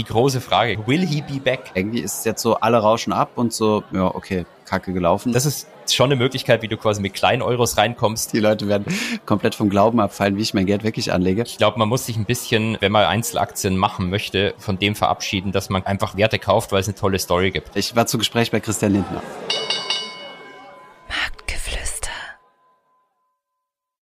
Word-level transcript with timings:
die 0.00 0.04
große 0.04 0.40
Frage. 0.40 0.86
Will 0.86 1.06
he 1.06 1.20
be 1.20 1.40
back? 1.40 1.72
Irgendwie 1.74 2.00
ist 2.00 2.24
jetzt 2.24 2.40
so, 2.40 2.54
alle 2.54 2.78
rauschen 2.78 3.12
ab 3.12 3.32
und 3.34 3.52
so, 3.52 3.84
ja, 3.92 4.06
okay, 4.14 4.46
kacke 4.64 4.94
gelaufen. 4.94 5.34
Das 5.34 5.44
ist 5.44 5.68
schon 5.92 6.06
eine 6.06 6.16
Möglichkeit, 6.16 6.62
wie 6.62 6.68
du 6.68 6.78
quasi 6.78 7.02
mit 7.02 7.12
kleinen 7.12 7.42
Euros 7.42 7.76
reinkommst. 7.76 8.32
Die 8.32 8.40
Leute 8.40 8.66
werden 8.66 8.86
komplett 9.26 9.54
vom 9.54 9.68
Glauben 9.68 10.00
abfallen, 10.00 10.38
wie 10.38 10.42
ich 10.42 10.54
mein 10.54 10.64
Geld 10.64 10.84
wirklich 10.84 11.12
anlege. 11.12 11.42
Ich 11.42 11.58
glaube, 11.58 11.78
man 11.78 11.88
muss 11.88 12.06
sich 12.06 12.16
ein 12.16 12.24
bisschen, 12.24 12.78
wenn 12.80 12.92
man 12.92 13.04
Einzelaktien 13.04 13.76
machen 13.76 14.08
möchte, 14.08 14.54
von 14.56 14.78
dem 14.78 14.94
verabschieden, 14.94 15.52
dass 15.52 15.68
man 15.68 15.84
einfach 15.84 16.16
Werte 16.16 16.38
kauft, 16.38 16.72
weil 16.72 16.80
es 16.80 16.88
eine 16.88 16.94
tolle 16.94 17.18
Story 17.18 17.50
gibt. 17.50 17.76
Ich 17.76 17.94
war 17.94 18.06
zu 18.06 18.16
Gespräch 18.16 18.50
bei 18.50 18.60
Christian 18.60 18.92
Lindner. 18.94 19.22
Marktgeflüster. 21.08 22.10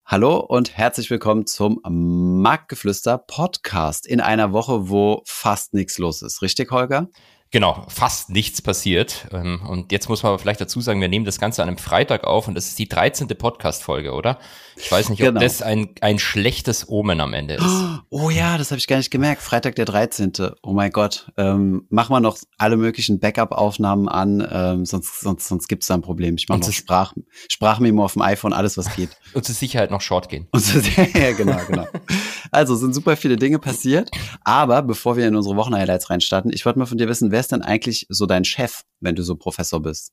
Hallo 0.09 0.37
und 0.37 0.77
herzlich 0.77 1.09
willkommen 1.09 1.47
zum 1.47 1.81
Marktgeflüster 1.83 3.17
Podcast 3.17 4.07
in 4.07 4.21
einer 4.21 4.53
Woche, 4.53 4.87
wo 4.87 5.21
fast 5.25 5.73
nichts 5.73 5.97
los 5.97 6.21
ist. 6.21 6.41
Richtig, 6.41 6.71
Holger? 6.71 7.09
Genau, 7.51 7.85
fast 7.87 8.29
nichts 8.29 8.61
passiert. 8.61 9.27
Ähm, 9.31 9.61
und 9.67 9.91
jetzt 9.93 10.09
muss 10.09 10.21
man 10.21 10.31
aber 10.31 10.39
vielleicht 10.39 10.59
dazu 10.59 10.81
sagen, 10.81 10.99
wir 10.99 11.07
nehmen 11.07 11.23
das 11.25 11.39
Ganze 11.39 11.61
an 11.63 11.69
einem 11.69 11.77
Freitag 11.77 12.25
auf 12.25 12.47
und 12.49 12.55
das 12.55 12.67
ist 12.67 12.77
die 12.77 12.89
13. 12.89 13.27
Podcast-Folge, 13.29 14.11
oder? 14.13 14.37
Ich 14.75 14.91
weiß 14.91 15.09
nicht, 15.09 15.21
ob 15.21 15.27
Genau. 15.29 15.39
das 15.39 15.61
ein, 15.61 15.89
ein 16.01 16.19
schlechtes 16.19 16.87
Omen 16.89 17.19
am 17.21 17.33
Ende 17.33 17.55
ist. 17.55 17.65
Oh 18.09 18.29
ja, 18.29 18.57
das 18.57 18.71
habe 18.71 18.79
ich 18.79 18.87
gar 18.87 18.97
nicht 18.97 19.11
gemerkt. 19.11 19.41
Freitag 19.41 19.75
der 19.75 19.85
13. 19.85 20.33
Oh 20.61 20.73
mein 20.73 20.91
Gott. 20.91 21.31
Ähm, 21.37 21.85
mach 21.89 22.09
mal 22.09 22.19
noch 22.19 22.37
alle 22.57 22.75
möglichen 22.77 23.19
Backup-Aufnahmen 23.19 24.09
an, 24.09 24.45
ähm, 24.51 24.85
sonst, 24.85 25.21
sonst, 25.21 25.47
sonst 25.47 25.67
gibt's 25.69 25.87
da 25.87 25.93
ein 25.93 26.01
Problem. 26.01 26.35
Ich 26.35 26.49
mache 26.49 26.59
noch 26.59 26.71
Sprach, 26.71 27.13
Sprachmemo 27.49 28.03
auf 28.03 28.13
dem 28.13 28.21
iPhone, 28.23 28.53
alles 28.53 28.77
was 28.77 28.93
geht. 28.95 29.09
Und 29.33 29.45
zur 29.45 29.55
Sicherheit 29.55 29.89
noch 29.89 30.01
Short 30.01 30.27
gehen. 30.29 30.47
Und 30.51 30.59
so, 30.59 30.79
ja, 30.79 31.31
genau, 31.31 31.57
genau. 31.65 31.87
Also 32.51 32.75
sind 32.75 32.93
super 32.93 33.15
viele 33.17 33.37
Dinge 33.37 33.57
passiert. 33.59 34.11
Aber 34.43 34.81
bevor 34.81 35.15
wir 35.17 35.27
in 35.27 35.35
unsere 35.35 35.55
Wochenhighlights 35.55 36.09
reinstarten, 36.09 36.51
ich 36.53 36.65
wollte 36.65 36.79
mal 36.79 36.85
von 36.85 36.97
dir 36.97 37.07
wissen, 37.07 37.31
wer 37.37 37.41
ist 37.41 37.51
denn 37.51 37.61
eigentlich 37.61 38.07
so 38.09 38.25
dein 38.25 38.43
Chef, 38.43 38.81
wenn 38.99 39.15
du 39.15 39.21
so 39.21 39.35
Professor 39.35 39.79
bist? 39.79 40.11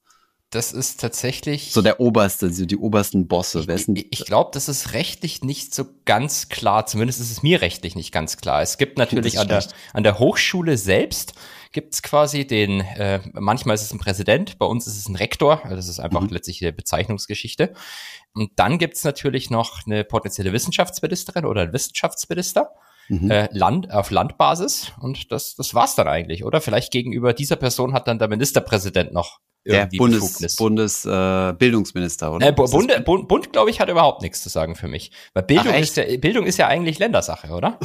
Das 0.51 0.73
ist 0.73 1.01
tatsächlich. 1.01 1.73
So 1.73 1.81
der 1.81 1.99
oberste, 1.99 2.53
so 2.53 2.67
die 2.67 2.77
obersten 2.77 3.27
Bosse. 3.29 3.67
Wer 3.67 3.77
ist 3.77 3.89
denn, 3.89 3.97
Ich, 3.97 4.09
ich 4.11 4.25
glaube, 4.27 4.51
das 4.53 4.69
ist 4.69 4.93
rechtlich 4.93 5.43
nicht 5.43 5.75
so 5.75 5.87
ganz 6.05 6.51
klar. 6.51 6.85
Zumindest 6.85 7.21
ist 7.21 7.31
es 7.31 7.43
mir 7.43 7.63
rechtlich 7.63 7.97
nicht 7.97 8.13
ganz 8.13 8.37
klar. 8.37 8.61
Es 8.61 8.77
gibt 8.77 8.99
natürlich 8.99 9.39
an 9.39 9.49
der, 9.49 9.65
an 9.95 10.03
der 10.03 10.19
Hochschule 10.19 10.77
selbst 10.77 11.33
gibt 11.73 11.95
es 11.95 12.03
quasi 12.03 12.47
den, 12.47 12.81
äh, 12.81 13.21
manchmal 13.33 13.75
ist 13.75 13.83
es 13.83 13.93
ein 13.93 13.99
Präsident, 13.99 14.59
bei 14.59 14.67
uns 14.67 14.87
ist 14.87 14.99
es 14.99 15.09
ein 15.09 15.17
Rektor, 15.17 15.65
also 15.65 15.75
das 15.77 15.89
ist 15.89 15.99
einfach 15.99 16.21
Mhm. 16.21 16.29
letztlich 16.29 16.61
eine 16.63 16.75
Bezeichnungsgeschichte. 16.75 17.73
Und 18.35 18.53
dann 18.57 18.77
gibt 18.79 18.97
es 18.97 19.03
natürlich 19.03 19.49
noch 19.49 19.87
eine 19.87 20.05
potenzielle 20.05 20.53
Wissenschaftsministerin 20.53 21.47
oder 21.47 21.63
ein 21.63 21.73
Wissenschaftsminister. 21.73 22.71
Mhm. 23.09 23.31
Äh, 23.31 23.49
Land, 23.53 23.93
auf 23.93 24.11
Landbasis 24.11 24.93
und 25.01 25.31
das, 25.31 25.55
das 25.57 25.75
war's 25.75 25.95
dann 25.95 26.09
eigentlich, 26.09 26.45
oder? 26.45 26.61
Vielleicht 26.61 26.93
gegenüber 26.93 27.33
dieser 27.33 27.57
Person 27.57 27.93
hat 27.93 28.09
dann 28.09 28.19
der 28.19 28.29
Ministerpräsident 28.29 29.13
noch 29.13 29.41
der 29.67 29.89
Bundes. 29.97 30.57
Bundesbildungsminister, 30.57 31.51
äh, 31.51 31.53
Bildungsminister, 31.55 32.33
oder? 32.33 32.49
Äh, 32.49 32.53
Bund, 32.53 33.05
Bund, 33.05 33.29
Bund 33.29 33.53
glaube 33.53 33.71
ich, 33.71 33.81
hat 33.81 33.89
überhaupt 33.89 34.23
nichts 34.23 34.43
zu 34.43 34.49
sagen 34.49 34.75
für 34.75 34.89
mich. 34.89 35.11
Weil 35.33 35.45
Bildung, 35.45 35.73
Ach, 35.75 35.81
ist 35.81 35.97
ja, 35.97 36.05
Bildung 36.19 36.45
ist 36.47 36.59
ja 36.59 36.67
eigentlich 36.69 36.99
Ländersache, 36.99 37.49
oder? 37.49 37.79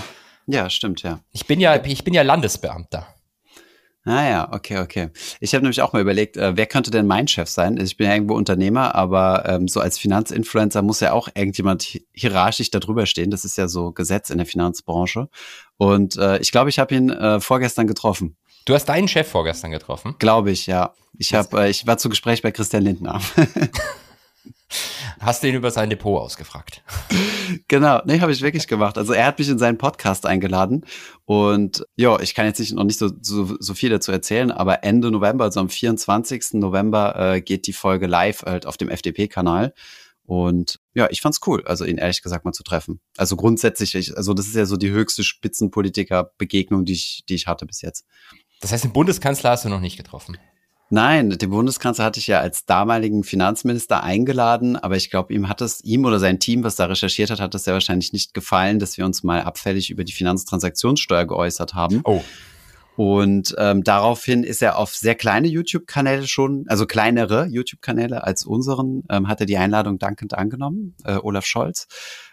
Ja, 0.45 0.69
stimmt, 0.69 1.03
ja. 1.03 1.19
Ich 1.31 1.45
bin 1.45 1.59
ja, 1.59 1.83
ich 1.83 2.03
bin 2.03 2.13
ja 2.13 2.23
Landesbeamter. 2.23 3.07
Ah 4.05 4.27
ja, 4.27 4.53
okay, 4.53 4.79
okay. 4.79 5.09
Ich 5.41 5.53
habe 5.53 5.63
nämlich 5.63 5.81
auch 5.81 5.91
mal 5.93 6.01
überlegt, 6.01 6.37
äh, 6.37 6.55
wer 6.55 6.65
könnte 6.65 6.89
denn 6.89 7.05
mein 7.05 7.27
Chef 7.27 7.49
sein? 7.49 7.77
Ich 7.77 7.97
bin 7.97 8.07
ja 8.07 8.13
irgendwo 8.13 8.35
Unternehmer, 8.35 8.95
aber 8.95 9.43
ähm, 9.47 9.67
so 9.67 9.81
als 9.81 9.97
Finanzinfluencer 9.99 10.81
muss 10.81 11.01
ja 11.01 11.11
auch 11.11 11.27
irgendjemand 11.35 11.83
hi- 11.83 12.05
hierarchisch 12.13 12.71
darüber 12.71 13.05
stehen. 13.05 13.29
Das 13.29 13.43
ist 13.45 13.57
ja 13.57 13.67
so 13.67 13.91
Gesetz 13.91 14.29
in 14.29 14.37
der 14.37 14.47
Finanzbranche. 14.47 15.27
Und 15.77 16.15
äh, 16.17 16.39
ich 16.39 16.51
glaube, 16.51 16.69
ich 16.69 16.79
habe 16.79 16.95
ihn 16.95 17.09
äh, 17.09 17.39
vorgestern 17.41 17.87
getroffen. 17.87 18.37
Du 18.65 18.73
hast 18.73 18.85
deinen 18.85 19.07
Chef 19.07 19.27
vorgestern 19.27 19.71
getroffen. 19.71 20.15
Glaube 20.19 20.51
ich, 20.51 20.65
ja. 20.65 20.93
Ich 21.17 21.33
habe, 21.33 21.63
äh, 21.65 21.69
ich 21.69 21.85
war 21.85 21.97
zu 21.97 22.07
Gespräch 22.09 22.41
bei 22.41 22.51
Christian 22.51 22.83
Lindner. 22.83 23.19
Hast 25.19 25.43
du 25.43 25.49
ihn 25.49 25.55
über 25.55 25.69
sein 25.69 25.89
Depot 25.89 26.19
ausgefragt. 26.21 26.81
genau, 27.67 28.01
nee, 28.05 28.21
habe 28.21 28.31
ich 28.31 28.41
wirklich 28.41 28.67
gemacht. 28.67 28.97
Also 28.97 29.13
er 29.13 29.25
hat 29.25 29.37
mich 29.37 29.49
in 29.49 29.59
seinen 29.59 29.77
Podcast 29.77 30.25
eingeladen 30.25 30.85
und 31.25 31.85
ja, 31.97 32.19
ich 32.19 32.33
kann 32.33 32.45
jetzt 32.45 32.59
nicht, 32.59 32.73
noch 32.73 32.85
nicht 32.85 32.97
so, 32.97 33.09
so, 33.21 33.57
so 33.59 33.73
viel 33.73 33.89
dazu 33.89 34.11
erzählen, 34.11 34.51
aber 34.51 34.83
Ende 34.83 35.11
November, 35.11 35.43
also 35.43 35.59
am 35.59 35.69
24. 35.69 36.53
November 36.53 37.35
äh, 37.35 37.41
geht 37.41 37.67
die 37.67 37.73
Folge 37.73 38.07
live 38.07 38.43
halt 38.43 38.65
auf 38.65 38.77
dem 38.77 38.89
FDP-Kanal. 38.89 39.73
Und 40.23 40.79
ja, 40.93 41.07
ich 41.09 41.21
fand's 41.21 41.39
cool, 41.47 41.63
also 41.65 41.85
ihn 41.85 41.97
ehrlich 41.97 42.21
gesagt 42.21 42.45
mal 42.45 42.51
zu 42.51 42.61
treffen. 42.61 43.01
Also 43.17 43.35
grundsätzlich, 43.35 43.95
ich, 43.95 44.15
also 44.15 44.35
das 44.35 44.47
ist 44.47 44.55
ja 44.55 44.65
so 44.65 44.77
die 44.77 44.91
höchste 44.91 45.23
Spitzenpolitiker-Begegnung, 45.23 46.85
die 46.85 46.93
ich, 46.93 47.23
die 47.27 47.33
ich 47.33 47.47
hatte 47.47 47.65
bis 47.65 47.81
jetzt. 47.81 48.05
Das 48.61 48.71
heißt, 48.71 48.83
den 48.83 48.93
Bundeskanzler 48.93 49.49
hast 49.49 49.65
du 49.65 49.69
noch 49.69 49.79
nicht 49.79 49.97
getroffen. 49.97 50.37
Nein, 50.91 51.29
den 51.29 51.49
Bundeskanzler 51.51 52.05
hatte 52.05 52.19
ich 52.19 52.27
ja 52.27 52.39
als 52.39 52.65
damaligen 52.65 53.23
Finanzminister 53.23 54.03
eingeladen, 54.03 54.75
aber 54.75 54.97
ich 54.97 55.11
glaube, 55.11 55.33
ihm 55.33 55.47
hat 55.47 55.61
es, 55.61 55.83
ihm 55.83 56.03
oder 56.05 56.17
sein 56.17 56.39
Team, 56.39 56.63
was 56.63 56.75
da 56.75 56.85
recherchiert 56.85 57.29
hat, 57.29 57.39
hat 57.39 57.53
es 57.53 57.67
ja 57.67 57.73
wahrscheinlich 57.73 58.11
nicht 58.11 58.33
gefallen, 58.33 58.79
dass 58.79 58.97
wir 58.97 59.05
uns 59.05 59.21
mal 59.23 59.41
abfällig 59.41 59.91
über 59.91 60.03
die 60.03 60.13
Finanztransaktionssteuer 60.13 61.25
geäußert 61.25 61.75
haben. 61.75 62.01
Oh, 62.05 62.23
Und 62.95 63.55
ähm, 63.57 63.83
daraufhin 63.85 64.43
ist 64.43 64.61
er 64.61 64.77
auf 64.77 64.95
sehr 64.95 65.15
kleine 65.15 65.47
YouTube-Kanäle 65.47 66.27
schon, 66.27 66.65
also 66.67 66.85
kleinere 66.85 67.45
YouTube-Kanäle 67.45 68.25
als 68.25 68.43
unseren, 68.43 69.03
ähm, 69.09 69.27
hat 69.27 69.39
er 69.39 69.45
die 69.45 69.57
Einladung 69.57 69.99
dankend 69.99 70.33
angenommen, 70.33 70.95
äh, 71.05 71.15
Olaf 71.15 71.45
Scholz. 71.45 71.87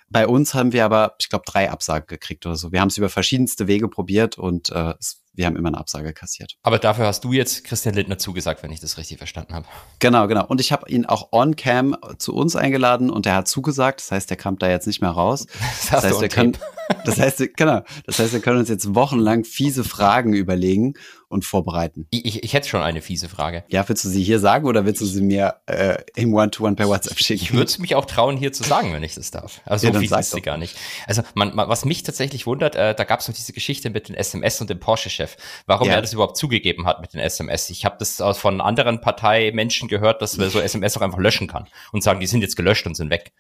Bei 0.09 0.27
uns 0.27 0.55
haben 0.55 0.73
wir 0.73 0.85
aber, 0.85 1.15
ich 1.21 1.29
glaube, 1.29 1.45
drei 1.47 1.71
Absagen 1.71 2.07
gekriegt 2.07 2.47
oder 2.47 2.57
so. 2.57 2.73
Wir 2.73 2.81
haben 2.81 2.89
es 2.89 2.97
über 2.97 3.09
verschiedenste 3.09 3.67
Wege 3.67 3.89
probiert 3.89 4.39
und 4.39 4.71
äh, 4.71 4.95
es, 4.99 5.23
wir 5.37 5.47
haben 5.47 5.57
immer 5.57 5.69
eine 5.69 5.79
Absage 5.79 6.13
kassiert. 6.13 6.55
aber 6.63 6.79
dafür 6.79 7.07
hast 7.07 7.25
du 7.25 7.33
jetzt 7.33 7.65
Christian 7.65 7.95
Lindner 7.95 8.19
zugesagt, 8.19 8.63
wenn 8.63 8.73
ich 8.73 8.81
das 8.81 8.99
richtig 8.99 9.19
verstanden 9.19 9.55
habe. 9.55 9.67
Genau, 9.99 10.27
genau. 10.29 10.47
Und 10.47 10.61
ich 10.61 10.73
habe 10.73 10.89
ihn 10.91 11.07
auch 11.07 11.33
on-cam 11.33 11.97
zu 12.19 12.35
uns 12.35 12.57
eingeladen 12.57 13.11
und 13.11 13.27
er 13.27 13.35
hat 13.37 13.49
zugesagt. 13.49 14.01
Das 14.01 14.11
heißt, 14.11 14.31
er 14.31 14.37
kam 14.37 14.59
da 14.59 14.69
jetzt 14.69 14.87
nicht 14.87 15.01
mehr 15.01 15.11
raus. 15.11 15.47
Das 15.91 16.03
Das 16.03 16.05
heißt, 16.05 16.21
wir 16.21 16.29
können, 16.29 16.57
das 17.05 17.19
heißt, 17.21 17.57
genau. 17.57 17.83
Das 18.07 18.19
heißt, 18.19 18.33
wir 18.33 18.41
können 18.41 18.59
uns 18.59 18.69
jetzt 18.69 18.95
wochenlang 18.95 19.45
fiese 19.45 19.85
Fragen 19.85 20.33
überlegen 20.33 20.95
und 21.29 21.45
vorbereiten. 21.45 22.07
Ich, 22.11 22.45
ich, 22.45 22.53
hätte 22.53 22.69
schon 22.69 22.83
eine 22.83 23.03
fiese 23.03 23.29
Frage. 23.29 23.65
Ja, 23.69 23.89
willst 23.89 24.05
du 24.05 24.09
sie 24.09 24.23
hier 24.23 24.39
sagen 24.39 24.67
oder 24.67 24.85
willst 24.87 25.01
du 25.01 25.07
sie 25.07 25.23
mir 25.23 25.57
äh, 25.67 25.99
im 26.15 26.33
One-to-One 26.33 26.77
per 26.77 26.89
WhatsApp 26.89 27.19
schicken? 27.19 27.43
Ich 27.43 27.53
würde 27.53 27.65
es 27.65 27.79
mich 27.79 27.95
auch 27.97 28.05
trauen, 28.05 28.37
hier 28.37 28.53
zu 28.53 28.63
sagen, 28.63 28.93
wenn 28.93 29.03
ich 29.03 29.15
das 29.15 29.33
darf. 29.33 29.61
Also 29.65 29.87
Ja, 29.87 29.93
so 29.93 29.99
dann 29.99 30.09
fies 30.09 30.13
ist 30.13 30.31
sie 30.33 30.41
gar 30.41 30.57
nicht. 30.57 30.77
Also 31.07 31.23
man, 31.35 31.55
man, 31.55 31.69
was 31.69 31.85
mich 31.85 32.05
tatsächlich 32.05 32.47
wundert, 32.47 32.77
äh, 32.77 32.95
da 32.95 33.05
gab 33.05 33.21
es 33.21 33.29
noch 33.29 33.35
diese 33.35 33.53
Geschichte 33.53 33.91
mit 33.91 34.09
den 34.09 34.15
SMS 34.15 34.61
und 34.61 34.71
dem 34.71 34.79
Porsche-Chef. 34.79 35.37
Warum 35.67 35.89
Ja. 35.89 35.95
er 35.95 36.03
das 36.03 36.13
überhaupt 36.13 36.37
zugegeben 36.37 36.87
hat 36.87 37.01
mit 37.01 37.13
den 37.13 37.21
SMS. 37.21 37.71
Ich 37.71 37.85
habe 37.85 37.97
das 37.99 38.21
aus- 38.21 38.39
von 38.39 38.61
anderen 38.61 39.01
Parteimenschen 39.01 39.89
gehört, 39.89 40.23
dass 40.23 40.37
man 40.37 40.49
so 40.51 40.61
SMS 40.61 40.97
auch 40.97 41.03
einfach 41.03 41.19
löschen 41.19 41.49
kann 41.49 41.67
und 41.93 42.03
sagen, 42.05 42.21
die 42.21 42.27
sind 42.27 42.43
jetzt 42.43 42.55
gelöscht 42.57 42.87
und 42.87 42.95
sind 42.95 43.11
weg. 43.11 43.33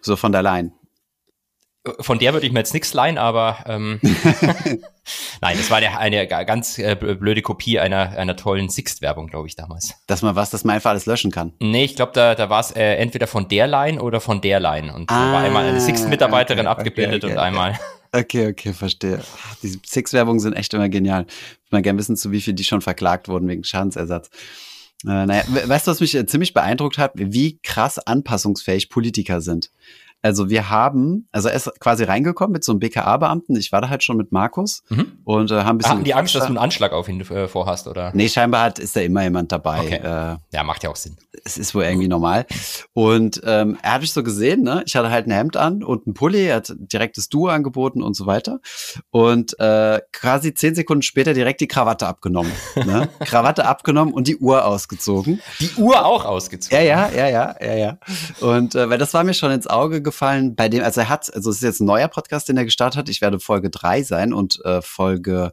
So 0.00 0.16
von 0.16 0.32
der 0.32 0.42
Line. 0.42 0.72
Von 2.00 2.18
der 2.18 2.32
würde 2.32 2.46
ich 2.46 2.52
mir 2.54 2.60
jetzt 2.60 2.72
nichts 2.72 2.94
leihen, 2.94 3.18
aber 3.18 3.58
ähm, 3.66 4.00
nein, 5.44 5.56
das 5.58 5.70
war 5.70 5.76
eine, 5.78 5.98
eine 5.98 6.26
ganz 6.26 6.78
äh, 6.78 6.94
blöde 6.96 7.42
Kopie 7.42 7.78
einer, 7.78 8.10
einer 8.16 8.34
tollen 8.36 8.68
Sixt-Werbung, 8.70 9.28
glaube 9.28 9.46
ich, 9.46 9.56
damals. 9.56 9.94
Dass 10.06 10.22
man 10.22 10.34
was, 10.36 10.50
dass 10.50 10.64
man 10.64 10.76
einfach 10.76 10.90
alles 10.90 11.06
löschen 11.06 11.30
kann. 11.30 11.52
Nee, 11.60 11.84
ich 11.84 11.96
glaube, 11.96 12.12
da, 12.14 12.34
da 12.34 12.48
war 12.50 12.60
es 12.60 12.70
äh, 12.72 12.94
entweder 12.96 13.26
von 13.26 13.46
der 13.48 13.66
Line 13.66 14.00
oder 14.02 14.20
von 14.20 14.40
der 14.40 14.58
Line. 14.58 14.92
Und 14.94 15.10
da 15.10 15.14
war 15.32 15.40
Ah, 15.40 15.44
einmal 15.44 15.64
eine 15.66 15.80
Sixt-Mitarbeiterin 15.80 16.66
okay, 16.66 16.68
abgebildet 16.68 17.24
okay, 17.24 17.32
und 17.32 17.38
okay. 17.38 17.46
einmal. 17.46 17.78
Okay, 18.12 18.48
okay, 18.48 18.72
verstehe. 18.72 19.20
Ach, 19.22 19.56
Diese 19.62 19.78
Six-Werbungen 19.84 20.40
sind 20.40 20.54
echt 20.54 20.72
immer 20.72 20.88
genial. 20.88 21.26
Ich 21.28 21.34
würde 21.34 21.76
mal 21.76 21.82
gerne 21.82 21.98
wissen, 21.98 22.16
zu 22.16 22.30
wie 22.32 22.40
viel 22.40 22.54
die 22.54 22.64
schon 22.64 22.80
verklagt 22.80 23.28
wurden 23.28 23.48
wegen 23.48 23.64
Schadensersatz. 23.64 24.30
Äh, 25.04 25.26
naja, 25.26 25.42
we- 25.48 25.68
weißt 25.68 25.86
du, 25.86 25.90
was 25.90 26.00
mich 26.00 26.14
äh, 26.14 26.24
ziemlich 26.24 26.54
beeindruckt 26.54 26.96
hat? 26.96 27.12
Wie 27.16 27.58
krass 27.62 27.98
anpassungsfähig 27.98 28.88
Politiker 28.88 29.40
sind. 29.40 29.70
Also 30.24 30.48
wir 30.48 30.70
haben, 30.70 31.28
also 31.32 31.48
er 31.48 31.54
ist 31.54 31.70
quasi 31.80 32.04
reingekommen 32.04 32.52
mit 32.52 32.64
so 32.64 32.72
einem 32.72 32.78
BKA-Beamten. 32.80 33.56
Ich 33.56 33.72
war 33.72 33.80
da 33.82 33.90
halt 33.90 34.02
schon 34.02 34.16
mit 34.16 34.32
Markus 34.32 34.82
Mhm. 34.88 35.18
und 35.24 35.50
äh, 35.50 35.56
haben 35.62 35.76
ein 35.76 35.78
bisschen. 35.78 35.92
Hatten 35.92 36.04
die 36.04 36.14
Angst, 36.14 36.34
dass 36.34 36.44
du 36.44 36.48
einen 36.48 36.58
Anschlag 36.58 36.92
auf 36.92 37.08
ihn 37.08 37.20
äh, 37.20 37.46
vorhast, 37.46 37.86
oder? 37.86 38.10
Nee, 38.14 38.28
scheinbar 38.28 38.62
hat, 38.62 38.78
ist 38.78 38.96
da 38.96 39.00
immer 39.00 39.22
jemand 39.22 39.52
dabei. 39.52 39.80
Okay. 39.80 39.96
Äh, 39.96 40.36
Ja, 40.52 40.62
macht 40.64 40.82
ja 40.82 40.90
auch 40.90 40.96
Sinn. 40.96 41.16
es 41.44 41.58
ist 41.58 41.74
wohl 41.74 41.84
irgendwie 41.84 42.08
normal. 42.08 42.46
Und 42.94 43.42
ähm, 43.44 43.76
er 43.82 43.92
hat 43.94 44.00
mich 44.00 44.12
so 44.12 44.22
gesehen, 44.22 44.62
ne? 44.62 44.82
Ich 44.86 44.96
hatte 44.96 45.10
halt 45.10 45.26
ein 45.26 45.30
Hemd 45.32 45.56
an 45.58 45.82
und 45.84 46.06
ein 46.06 46.14
Pulli, 46.14 46.46
er 46.46 46.56
hat 46.56 46.72
direkt 46.76 47.18
das 47.18 47.28
Duo 47.28 47.48
angeboten 47.48 48.02
und 48.02 48.14
so 48.16 48.24
weiter. 48.26 48.60
Und 49.10 49.58
äh, 49.60 50.00
quasi 50.12 50.54
zehn 50.54 50.74
Sekunden 50.74 51.02
später 51.02 51.34
direkt 51.34 51.60
die 51.60 51.68
Krawatte 51.68 52.06
abgenommen. 52.06 52.52
Ne? 52.76 53.08
Krawatte 53.20 53.66
abgenommen 53.66 54.14
und 54.14 54.26
die 54.28 54.36
Uhr 54.38 54.64
ausgezogen. 54.64 55.40
Die 55.60 55.70
Uhr 55.76 56.04
auch 56.06 56.24
ausgezogen. 56.24 56.78
Ja, 56.78 56.82
ja, 56.82 57.10
ja, 57.14 57.28
ja, 57.28 57.54
ja, 57.60 57.74
ja. 57.74 57.98
Und 58.40 58.74
äh, 58.74 58.88
weil 58.88 58.98
das 58.98 59.12
war 59.12 59.22
mir 59.24 59.34
schon 59.34 59.50
ins 59.50 59.66
Auge 59.66 60.00
gefallen, 60.00 60.13
bei 60.20 60.68
dem, 60.68 60.82
also 60.82 61.00
er 61.02 61.08
hat, 61.08 61.32
also 61.34 61.50
es 61.50 61.56
ist 61.56 61.62
jetzt 61.62 61.80
ein 61.80 61.86
neuer 61.86 62.08
Podcast, 62.08 62.48
den 62.48 62.56
er 62.56 62.64
gestartet 62.64 62.98
hat. 62.98 63.08
Ich 63.08 63.20
werde 63.20 63.40
Folge 63.40 63.70
drei 63.70 64.02
sein 64.02 64.32
und 64.32 64.64
äh, 64.64 64.82
Folge 64.82 65.52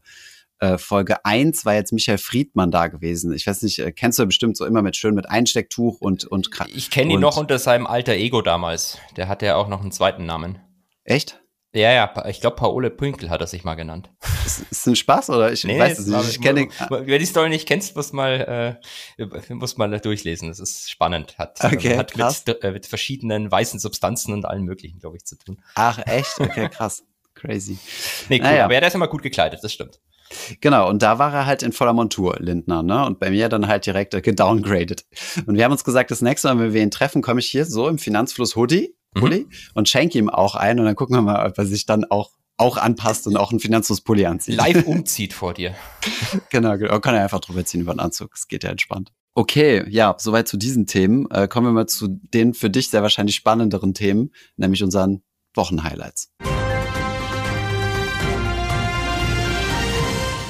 äh, 0.59 0.77
Folge 0.77 1.25
eins 1.25 1.65
war 1.65 1.73
jetzt 1.73 1.91
Michael 1.91 2.19
Friedmann 2.19 2.69
da 2.69 2.87
gewesen. 2.87 3.33
Ich 3.33 3.47
weiß 3.47 3.63
nicht, 3.63 3.79
äh, 3.79 3.91
kennst 3.91 4.19
du 4.19 4.25
bestimmt 4.25 4.55
so 4.55 4.65
immer 4.65 4.83
mit 4.83 4.95
schön 4.95 5.15
mit 5.15 5.27
Einstecktuch 5.27 5.99
und 5.99 6.25
und 6.25 6.49
Ich 6.67 6.91
kenne 6.91 7.13
ihn 7.13 7.19
noch 7.19 7.37
unter 7.37 7.57
seinem 7.57 7.87
alter 7.87 8.13
Ego 8.13 8.41
damals. 8.41 8.99
Der 9.17 9.27
hatte 9.27 9.47
ja 9.47 9.55
auch 9.55 9.67
noch 9.67 9.81
einen 9.81 9.91
zweiten 9.91 10.25
Namen. 10.25 10.59
Echt? 11.03 11.40
Ja, 11.73 11.91
ja, 11.91 12.25
ich 12.27 12.41
glaube, 12.41 12.57
Paole 12.57 12.89
Pünkel 12.89 13.29
hat 13.29 13.39
er 13.39 13.47
sich 13.47 13.63
mal 13.63 13.75
genannt. 13.75 14.09
Ist, 14.45 14.65
ist 14.69 14.88
ein 14.88 14.95
Spaß 14.95 15.29
oder 15.29 15.53
ich 15.53 15.63
Nee, 15.63 15.79
weiß 15.79 16.00
es 16.00 16.07
nicht. 16.07 16.29
Ich 16.29 16.41
kenne 16.41 16.68
Wer 16.89 17.18
die 17.18 17.25
Story 17.25 17.47
nicht 17.47 17.65
kennst, 17.65 17.95
muss 17.95 18.12
mal, 18.12 18.79
äh, 19.18 19.53
muss 19.53 19.77
mal 19.77 20.00
durchlesen. 20.00 20.50
Das 20.50 20.59
ist 20.59 20.89
spannend. 20.89 21.38
Hat, 21.38 21.59
ähm, 21.63 21.71
Okay, 21.73 21.97
hat 21.97 22.18
mit, 22.18 22.63
äh, 22.63 22.71
mit 22.71 22.88
verschiedenen 22.88 23.50
weißen 23.50 23.79
Substanzen 23.79 24.33
und 24.33 24.45
allem 24.45 24.63
möglichen, 24.63 25.00
glaube 25.00 25.15
ich, 25.15 25.23
zu 25.23 25.38
tun. 25.38 25.62
Ach, 25.75 26.00
echt? 26.06 26.39
Okay, 26.39 26.68
krass. 26.69 27.03
Crazy. 27.35 27.77
Nee, 28.27 28.39
cool. 28.39 28.44
Naja. 28.44 28.65
Aber 28.65 28.73
ja, 28.73 28.81
der 28.81 28.89
ist 28.89 28.95
immer 28.95 29.07
gut 29.07 29.23
gekleidet, 29.23 29.63
das 29.63 29.71
stimmt. 29.71 30.00
Genau, 30.59 30.89
und 30.89 31.01
da 31.01 31.19
war 31.19 31.33
er 31.33 31.45
halt 31.45 31.63
in 31.63 31.71
voller 31.71 31.94
Montur, 31.94 32.38
Lindner, 32.39 32.83
ne? 32.83 33.06
Und 33.06 33.19
bei 33.19 33.29
mir 33.31 33.50
dann 33.50 33.68
halt 33.68 33.85
direkt 33.85 34.13
äh, 34.13 34.21
gedowngraded. 34.21 35.06
Und 35.45 35.56
wir 35.57 35.63
haben 35.63 35.71
uns 35.71 35.83
gesagt, 35.83 36.12
das 36.12 36.21
nächste 36.21 36.47
Mal, 36.53 36.59
wenn 36.59 36.73
wir 36.73 36.81
ihn 36.81 36.91
treffen, 36.91 37.21
komme 37.21 37.39
ich 37.39 37.47
hier 37.47 37.65
so 37.65 37.88
im 37.88 37.97
Finanzfluss 37.97 38.56
Hoodie, 38.56 38.95
Mhm. 39.13 39.19
Pulli 39.19 39.47
und 39.73 39.89
schenke 39.89 40.17
ihm 40.17 40.29
auch 40.29 40.55
ein 40.55 40.79
und 40.79 40.85
dann 40.85 40.95
gucken 40.95 41.15
wir 41.15 41.21
mal, 41.21 41.45
ob 41.47 41.57
er 41.57 41.65
sich 41.65 41.85
dann 41.85 42.05
auch 42.05 42.31
auch 42.57 42.77
anpasst 42.77 43.25
und 43.25 43.37
auch 43.37 43.49
einen 43.49 43.59
Finanzfluss 43.59 44.01
Pulli 44.01 44.25
anzieht. 44.25 44.55
Live 44.55 44.83
umzieht 44.85 45.33
vor 45.33 45.53
dir. 45.55 45.75
Genau, 46.51 46.77
genau. 46.77 46.99
Kann 46.99 47.15
er 47.15 47.23
einfach 47.23 47.39
drüber 47.39 47.65
ziehen 47.65 47.81
über 47.81 47.93
den 47.93 47.99
Anzug. 47.99 48.33
Es 48.35 48.47
geht 48.47 48.63
ja 48.63 48.69
entspannt. 48.69 49.11
Okay, 49.33 49.83
ja, 49.89 50.15
soweit 50.19 50.47
zu 50.47 50.57
diesen 50.57 50.85
Themen. 50.85 51.29
Äh, 51.31 51.47
kommen 51.47 51.67
wir 51.67 51.71
mal 51.71 51.87
zu 51.87 52.07
den 52.07 52.53
für 52.53 52.69
dich 52.69 52.89
sehr 52.89 53.01
wahrscheinlich 53.01 53.35
spannenderen 53.35 53.93
Themen, 53.93 54.31
nämlich 54.57 54.83
unseren 54.83 55.23
Wochenhighlights. 55.55 56.33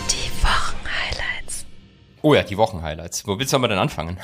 Die 0.10 0.32
Wochenhighlights. 0.44 1.66
Oh 2.24 2.34
ja, 2.34 2.44
die 2.44 2.58
Wochenhighlights. 2.58 3.26
Wo 3.26 3.40
willst 3.40 3.54
du 3.54 3.58
aber 3.58 3.70
denn 3.70 3.78
anfangen? 3.78 4.18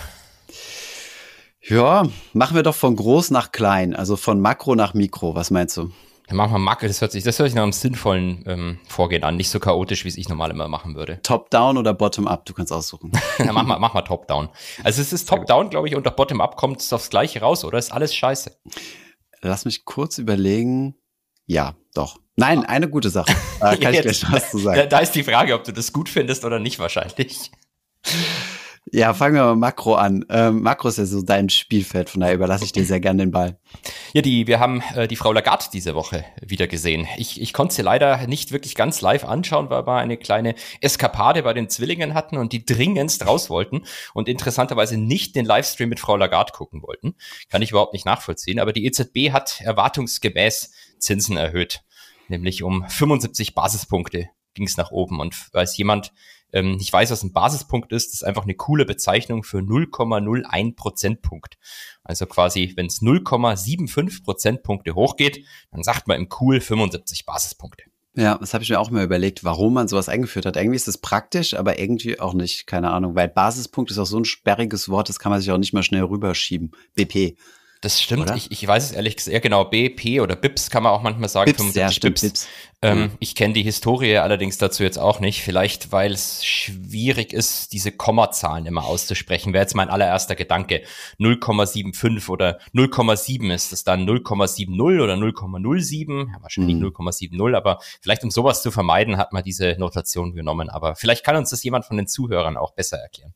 Ja, 1.69 2.03
machen 2.33 2.55
wir 2.55 2.63
doch 2.63 2.75
von 2.75 2.95
groß 2.95 3.31
nach 3.31 3.51
klein, 3.51 3.95
also 3.95 4.15
von 4.15 4.39
Makro 4.39 4.75
nach 4.75 4.93
Mikro. 4.93 5.35
Was 5.35 5.51
meinst 5.51 5.75
du? 5.77 5.91
Dann 6.27 6.35
machen 6.35 6.51
wir 6.51 6.59
Macke, 6.59 6.87
das 6.87 6.99
hört 6.99 7.13
sich, 7.13 7.23
das 7.23 7.39
hört 7.39 7.47
sich 7.49 7.55
nach 7.55 7.63
einem 7.63 7.71
sinnvollen 7.71 8.43
ähm, 8.47 8.79
Vorgehen 8.87 9.23
an, 9.23 9.37
nicht 9.37 9.49
so 9.49 9.61
chaotisch, 9.61 10.03
wie 10.03 10.09
es 10.09 10.17
ich 10.17 10.27
normal 10.27 10.51
immer 10.51 10.67
machen 10.67 10.95
würde. 10.95 11.21
Top-down 11.23 11.77
oder 11.77 11.93
Bottom-up? 11.93 12.45
Du 12.45 12.53
kannst 12.53 12.73
aussuchen. 12.73 13.11
Dann 13.37 13.53
mach 13.53 13.63
mal, 13.63 13.79
mach 13.79 13.93
mal 13.93 14.01
Top-Down. 14.01 14.49
Also 14.83 15.01
es 15.01 15.13
ist 15.13 15.29
Top-Down, 15.29 15.69
glaube 15.69 15.87
ich, 15.87 15.95
und 15.95 16.05
auf 16.05 16.17
Bottom-Up 16.17 16.57
kommt 16.57 16.81
es 16.81 16.91
aufs 16.91 17.09
Gleiche 17.09 17.39
raus, 17.39 17.63
oder? 17.63 17.77
Ist 17.77 17.93
alles 17.93 18.13
scheiße. 18.13 18.57
Lass 19.41 19.63
mich 19.63 19.85
kurz 19.85 20.17
überlegen. 20.17 20.95
Ja, 21.45 21.75
doch. 21.93 22.19
Nein, 22.35 22.65
eine 22.65 22.89
gute 22.89 23.09
Sache. 23.09 23.33
Da 23.61 23.75
kann 23.77 23.93
ich 23.93 24.01
gleich 24.01 24.23
was 24.31 24.51
zu 24.51 24.57
Da, 24.57 24.63
sagen. 24.63 24.89
da 24.89 24.99
ist 24.99 25.13
die 25.15 25.23
Frage, 25.23 25.55
ob 25.55 25.63
du 25.63 25.71
das 25.71 25.91
gut 25.93 26.09
findest 26.09 26.43
oder 26.45 26.59
nicht 26.59 26.77
wahrscheinlich. 26.77 27.51
Ja, 28.93 29.13
fangen 29.13 29.35
wir 29.35 29.43
mal 29.43 29.55
Makro 29.55 29.95
an. 29.95 30.23
Ähm, 30.29 30.61
Makro 30.61 30.87
ist 30.87 30.97
ja 30.97 31.05
so 31.05 31.21
dein 31.21 31.49
Spielfeld, 31.49 32.09
von 32.09 32.21
daher 32.21 32.35
überlasse 32.35 32.63
ich 32.63 32.71
dir 32.71 32.85
sehr 32.85 33.01
gern 33.01 33.17
den 33.17 33.31
Ball. 33.31 33.59
Ja, 34.13 34.21
die, 34.21 34.47
wir 34.47 34.59
haben 34.59 34.81
äh, 34.95 35.09
die 35.09 35.17
Frau 35.17 35.33
Lagarde 35.33 35.65
diese 35.73 35.93
Woche 35.93 36.23
wieder 36.41 36.67
gesehen. 36.67 37.05
Ich, 37.17 37.41
ich 37.41 37.51
konnte 37.51 37.75
sie 37.75 37.81
leider 37.81 38.25
nicht 38.27 38.53
wirklich 38.53 38.75
ganz 38.75 39.01
live 39.01 39.25
anschauen, 39.25 39.69
weil 39.69 39.85
wir 39.85 39.97
eine 39.97 40.15
kleine 40.15 40.55
Eskapade 40.79 41.43
bei 41.43 41.53
den 41.53 41.69
Zwillingen 41.69 42.13
hatten 42.13 42.37
und 42.37 42.53
die 42.53 42.65
dringendst 42.65 43.25
raus 43.27 43.49
wollten 43.49 43.81
und 44.13 44.29
interessanterweise 44.29 44.97
nicht 44.97 45.35
den 45.35 45.45
Livestream 45.45 45.89
mit 45.89 45.99
Frau 45.99 46.15
Lagarde 46.15 46.53
gucken 46.53 46.81
wollten. 46.81 47.15
Kann 47.49 47.61
ich 47.61 47.71
überhaupt 47.71 47.93
nicht 47.93 48.05
nachvollziehen. 48.05 48.59
Aber 48.59 48.71
die 48.71 48.85
EZB 48.85 49.31
hat 49.33 49.59
erwartungsgemäß 49.61 50.71
Zinsen 50.99 51.35
erhöht, 51.35 51.81
nämlich 52.29 52.63
um 52.63 52.87
75 52.87 53.53
Basispunkte 53.53 54.29
ging 54.53 54.65
es 54.65 54.77
nach 54.77 54.91
oben. 54.91 55.19
Und 55.19 55.35
weiß 55.53 55.77
jemand 55.77 56.13
ähm, 56.53 56.73
nicht 56.77 56.91
weiß, 56.91 57.11
was 57.11 57.23
ein 57.23 57.33
Basispunkt 57.33 57.91
ist, 57.91 58.07
das 58.07 58.21
ist 58.21 58.23
einfach 58.23 58.43
eine 58.43 58.55
coole 58.55 58.85
Bezeichnung 58.85 59.43
für 59.43 59.59
0,01 59.59 60.75
Prozentpunkt. 60.75 61.57
Also 62.03 62.25
quasi, 62.25 62.73
wenn 62.75 62.87
es 62.87 63.01
0,75 63.01 64.23
Prozentpunkte 64.23 64.95
hochgeht, 64.95 65.45
dann 65.71 65.83
sagt 65.83 66.07
man 66.07 66.17
im 66.17 66.29
Cool 66.39 66.61
75 66.61 67.25
Basispunkte. 67.25 67.83
Ja, 68.15 68.35
das 68.39 68.55
habe 68.55 68.63
ich 68.63 68.69
mir 68.71 68.79
auch 68.79 68.89
mal 68.89 69.03
überlegt, 69.03 69.43
warum 69.43 69.75
man 69.75 69.87
sowas 69.87 70.09
eingeführt 70.09 70.47
hat. 70.47 70.55
Irgendwie 70.55 70.75
ist 70.75 70.87
es 70.87 70.97
praktisch, 70.97 71.53
aber 71.53 71.77
irgendwie 71.77 72.19
auch 72.19 72.33
nicht, 72.33 72.65
keine 72.65 72.89
Ahnung. 72.89 73.13
Weil 73.13 73.27
Basispunkt 73.27 73.91
ist 73.91 73.99
auch 73.99 74.07
so 74.07 74.17
ein 74.17 74.25
sperriges 74.25 74.89
Wort, 74.89 75.07
das 75.07 75.19
kann 75.19 75.29
man 75.29 75.39
sich 75.39 75.51
auch 75.51 75.59
nicht 75.59 75.71
mal 75.73 75.83
schnell 75.83 76.03
rüberschieben. 76.03 76.71
BP. 76.95 77.37
Das 77.81 78.01
stimmt. 78.01 78.23
Oder? 78.23 78.35
Ich, 78.35 78.49
ich 78.51 78.67
weiß 78.67 78.85
es 78.85 78.91
ehrlich 78.91 79.15
gesagt. 79.17 79.33
Ja, 79.33 79.39
genau. 79.39 79.65
BP 79.65 80.19
oder 80.21 80.35
BIPS 80.35 80.69
kann 80.69 80.83
man 80.83 80.91
auch 80.93 81.01
manchmal 81.03 81.29
sagen. 81.29 81.51
Bips, 81.51 81.75
ja, 81.75 81.91
stimmt, 81.91 82.21
Bips. 82.21 82.47
Ähm, 82.81 82.99
Ja. 82.99 83.09
Ich 83.19 83.35
kenne 83.35 83.53
die 83.53 83.63
Historie 83.63 84.17
allerdings 84.17 84.57
dazu 84.57 84.83
jetzt 84.83 84.97
auch 84.97 85.19
nicht. 85.19 85.41
Vielleicht, 85.41 85.91
weil 85.91 86.11
es 86.11 86.43
schwierig 86.45 87.33
ist, 87.33 87.73
diese 87.73 87.91
Kommazahlen 87.91 88.65
immer 88.65 88.83
auszusprechen. 88.85 89.53
Wäre 89.53 89.63
jetzt 89.63 89.75
mein 89.75 89.89
allererster 89.89 90.35
Gedanke. 90.35 90.83
0,75 91.19 92.29
oder 92.29 92.59
0,7 92.73 93.53
ist 93.53 93.73
es 93.73 93.83
dann 93.83 94.07
0,70 94.07 95.01
oder 95.01 95.15
0,07? 95.15 96.31
Ja, 96.31 96.41
wahrscheinlich 96.41 96.75
Mhm. 96.75 96.85
0,70, 96.85 97.55
aber 97.55 97.79
vielleicht 98.01 98.23
um 98.23 98.31
sowas 98.31 98.61
zu 98.61 98.71
vermeiden, 98.71 99.17
hat 99.17 99.33
man 99.33 99.43
diese 99.43 99.75
Notation 99.77 100.33
genommen. 100.33 100.69
Aber 100.69 100.95
vielleicht 100.95 101.23
kann 101.23 101.35
uns 101.35 101.49
das 101.49 101.63
jemand 101.63 101.85
von 101.85 101.97
den 101.97 102.07
Zuhörern 102.07 102.57
auch 102.57 102.73
besser 102.73 102.97
erklären. 102.97 103.33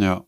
Ja, 0.00 0.24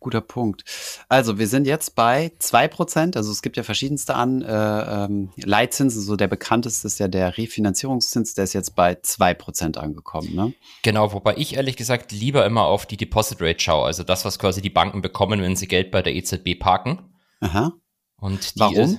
guter 0.00 0.20
Punkt. 0.20 0.64
Also 1.08 1.38
wir 1.38 1.46
sind 1.46 1.66
jetzt 1.66 1.94
bei 1.94 2.32
zwei 2.38 2.68
Prozent. 2.68 3.16
Also 3.16 3.30
es 3.30 3.42
gibt 3.42 3.56
ja 3.56 3.62
verschiedenste 3.62 4.14
an 4.14 4.42
äh, 4.42 5.04
ähm, 5.04 5.30
Leitzinsen. 5.36 6.02
So 6.02 6.16
der 6.16 6.28
bekannteste 6.28 6.86
ist 6.86 6.98
ja 6.98 7.08
der 7.08 7.38
Refinanzierungszins. 7.38 8.34
Der 8.34 8.44
ist 8.44 8.52
jetzt 8.52 8.74
bei 8.74 8.96
zwei 9.02 9.34
Prozent 9.34 9.78
angekommen. 9.78 10.34
Ne? 10.34 10.52
Genau, 10.82 11.12
wobei 11.12 11.36
ich 11.36 11.54
ehrlich 11.54 11.76
gesagt 11.76 12.12
lieber 12.12 12.44
immer 12.44 12.64
auf 12.64 12.86
die 12.86 12.96
Deposit 12.96 13.40
Rate 13.40 13.60
schaue, 13.60 13.86
also 13.86 14.02
das, 14.02 14.24
was 14.24 14.38
quasi 14.38 14.60
die 14.60 14.70
Banken 14.70 15.00
bekommen, 15.00 15.40
wenn 15.42 15.56
sie 15.56 15.68
Geld 15.68 15.90
bei 15.90 16.02
der 16.02 16.14
EZB 16.14 16.58
parken. 16.58 16.98
Aha. 17.40 17.72
Und 18.18 18.56
die 18.56 18.60
Warum? 18.60 18.76
Ist, 18.76 18.98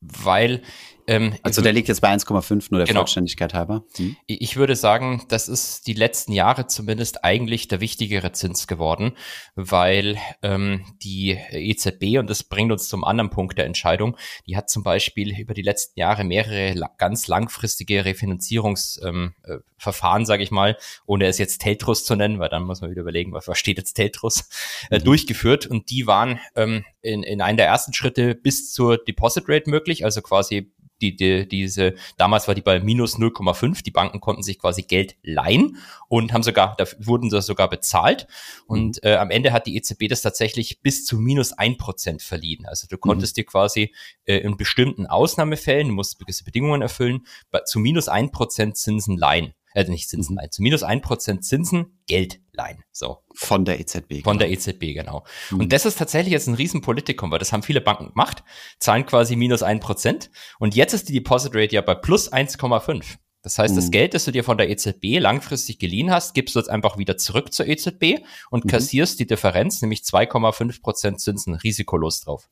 weil 0.00 0.62
ähm, 1.08 1.34
Also 1.42 1.60
der 1.62 1.72
liegt 1.72 1.88
jetzt 1.88 2.00
bei 2.00 2.08
1,5 2.12 2.68
nur 2.70 2.78
der 2.78 2.86
Genau. 2.86 3.00
Vollständigkeit 3.00 3.54
halber. 3.54 3.84
Hm. 3.96 4.16
ich 4.26 4.56
würde 4.56 4.76
sagen, 4.76 5.24
das 5.28 5.48
ist 5.48 5.86
die 5.88 5.94
letzten 5.94 6.32
Jahre 6.32 6.66
zumindest 6.68 7.24
eigentlich 7.24 7.66
der 7.66 7.80
wichtigere 7.80 8.30
Zins 8.32 8.66
geworden, 8.68 9.12
weil 9.56 10.16
ähm, 10.42 10.84
die 11.02 11.32
EZB, 11.50 12.18
und 12.18 12.30
das 12.30 12.44
bringt 12.44 12.70
uns 12.70 12.88
zum 12.88 13.02
anderen 13.04 13.30
Punkt 13.30 13.58
der 13.58 13.66
Entscheidung, 13.66 14.16
die 14.46 14.56
hat 14.56 14.70
zum 14.70 14.82
Beispiel 14.84 15.36
über 15.38 15.54
die 15.54 15.62
letzten 15.62 15.98
Jahre 15.98 16.22
mehrere 16.24 16.74
la 16.74 16.90
ganz 16.98 17.26
langfristige 17.26 18.04
Refinanzierungsverfahren, 18.04 19.34
äh, 19.44 19.58
Verfahren, 19.80 20.26
sage 20.26 20.42
ich 20.42 20.50
mal, 20.50 20.76
ohne 21.06 21.26
es 21.26 21.38
jetzt 21.38 21.60
Teltros 21.62 22.04
zu 22.04 22.16
nennen, 22.16 22.40
weil 22.40 22.48
dann 22.48 22.64
muss 22.64 22.80
man 22.80 22.90
wieder 22.90 23.02
überlegen, 23.02 23.32
was 23.32 23.44
versteht 23.44 23.78
jetzt 23.78 23.94
Teltros, 23.94 24.48
äh, 24.90 24.98
Mhm. 24.98 25.04
durchgeführt. 25.04 25.66
Und 25.66 25.90
die 25.90 26.06
waren 26.08 26.40
ähm, 26.56 26.84
in, 27.00 27.22
in 27.22 27.40
einem 27.40 27.56
der 27.56 27.66
ersten 27.66 27.92
Schritte 27.92 28.34
bis 28.34 28.72
zur 28.72 28.98
Deposit 28.98 29.44
Rate 29.48 29.70
möglich, 29.70 30.04
also 30.04 30.20
quasi 30.20 30.72
die, 31.00 31.16
die, 31.16 31.48
diese, 31.48 31.94
damals 32.16 32.48
war 32.48 32.54
die 32.54 32.62
bei 32.62 32.80
minus 32.80 33.18
0,5. 33.18 33.82
Die 33.82 33.90
Banken 33.90 34.20
konnten 34.20 34.42
sich 34.42 34.58
quasi 34.58 34.82
Geld 34.82 35.16
leihen 35.22 35.78
und 36.08 36.32
haben 36.32 36.42
sogar, 36.42 36.74
da 36.76 36.84
wurden 36.98 37.30
das 37.30 37.46
sogar 37.46 37.68
bezahlt. 37.68 38.26
Und 38.66 39.02
äh, 39.04 39.16
am 39.16 39.30
Ende 39.30 39.52
hat 39.52 39.66
die 39.66 39.76
EZB 39.76 40.08
das 40.08 40.22
tatsächlich 40.22 40.80
bis 40.80 41.04
zu 41.04 41.18
minus 41.18 41.52
ein 41.52 41.76
Prozent 41.76 42.22
verliehen. 42.22 42.66
Also 42.66 42.86
du 42.88 42.98
konntest 42.98 43.36
dir 43.36 43.44
quasi 43.44 43.94
äh, 44.24 44.38
in 44.38 44.56
bestimmten 44.56 45.06
Ausnahmefällen, 45.06 45.88
du 45.88 45.94
musst 45.94 46.18
gewisse 46.18 46.44
Bedingungen 46.44 46.82
erfüllen, 46.82 47.26
zu 47.64 47.78
minus 47.78 48.08
ein 48.08 48.30
Prozent 48.30 48.76
Zinsen 48.76 49.16
leihen. 49.16 49.54
Äh, 49.78 49.90
nicht 49.90 50.08
Zinsen 50.08 50.36
leihen, 50.36 50.50
zu 50.50 50.62
minus 50.62 50.82
ein 50.82 51.00
Prozent 51.02 51.44
Zinsen 51.44 52.00
Geld 52.06 52.40
leihen. 52.52 52.82
So. 52.90 53.18
Von 53.34 53.64
der 53.64 53.78
EZB. 53.78 54.24
Von 54.24 54.38
der 54.38 54.50
EZB, 54.50 54.94
genau. 54.94 55.24
Mhm. 55.50 55.60
Und 55.60 55.72
das 55.72 55.86
ist 55.86 55.98
tatsächlich 55.98 56.32
jetzt 56.32 56.48
ein 56.48 56.54
Riesenpolitikum, 56.54 57.30
weil 57.30 57.38
das 57.38 57.52
haben 57.52 57.62
viele 57.62 57.80
Banken 57.80 58.08
gemacht, 58.08 58.42
zahlen 58.80 59.06
quasi 59.06 59.36
minus 59.36 59.62
ein 59.62 59.78
Prozent. 59.78 60.30
Und 60.58 60.74
jetzt 60.74 60.94
ist 60.94 61.08
die 61.08 61.12
Deposit 61.12 61.54
Rate 61.54 61.74
ja 61.74 61.80
bei 61.80 61.94
plus 61.94 62.32
1,5. 62.32 63.18
Das 63.42 63.56
heißt, 63.56 63.76
das 63.76 63.86
Mhm. 63.86 63.90
Geld, 63.92 64.14
das 64.14 64.24
du 64.24 64.32
dir 64.32 64.42
von 64.42 64.58
der 64.58 64.68
EZB 64.68 65.20
langfristig 65.20 65.78
geliehen 65.78 66.10
hast, 66.10 66.34
gibst 66.34 66.56
du 66.56 66.58
jetzt 66.58 66.68
einfach 66.68 66.98
wieder 66.98 67.16
zurück 67.16 67.52
zur 67.54 67.68
EZB 67.68 68.24
und 68.50 68.64
Mhm. 68.64 68.68
kassierst 68.70 69.20
die 69.20 69.28
Differenz, 69.28 69.80
nämlich 69.80 70.02
2,5 70.02 70.82
Prozent 70.82 71.20
Zinsen, 71.20 71.54
risikolos 71.54 72.20
drauf. 72.22 72.48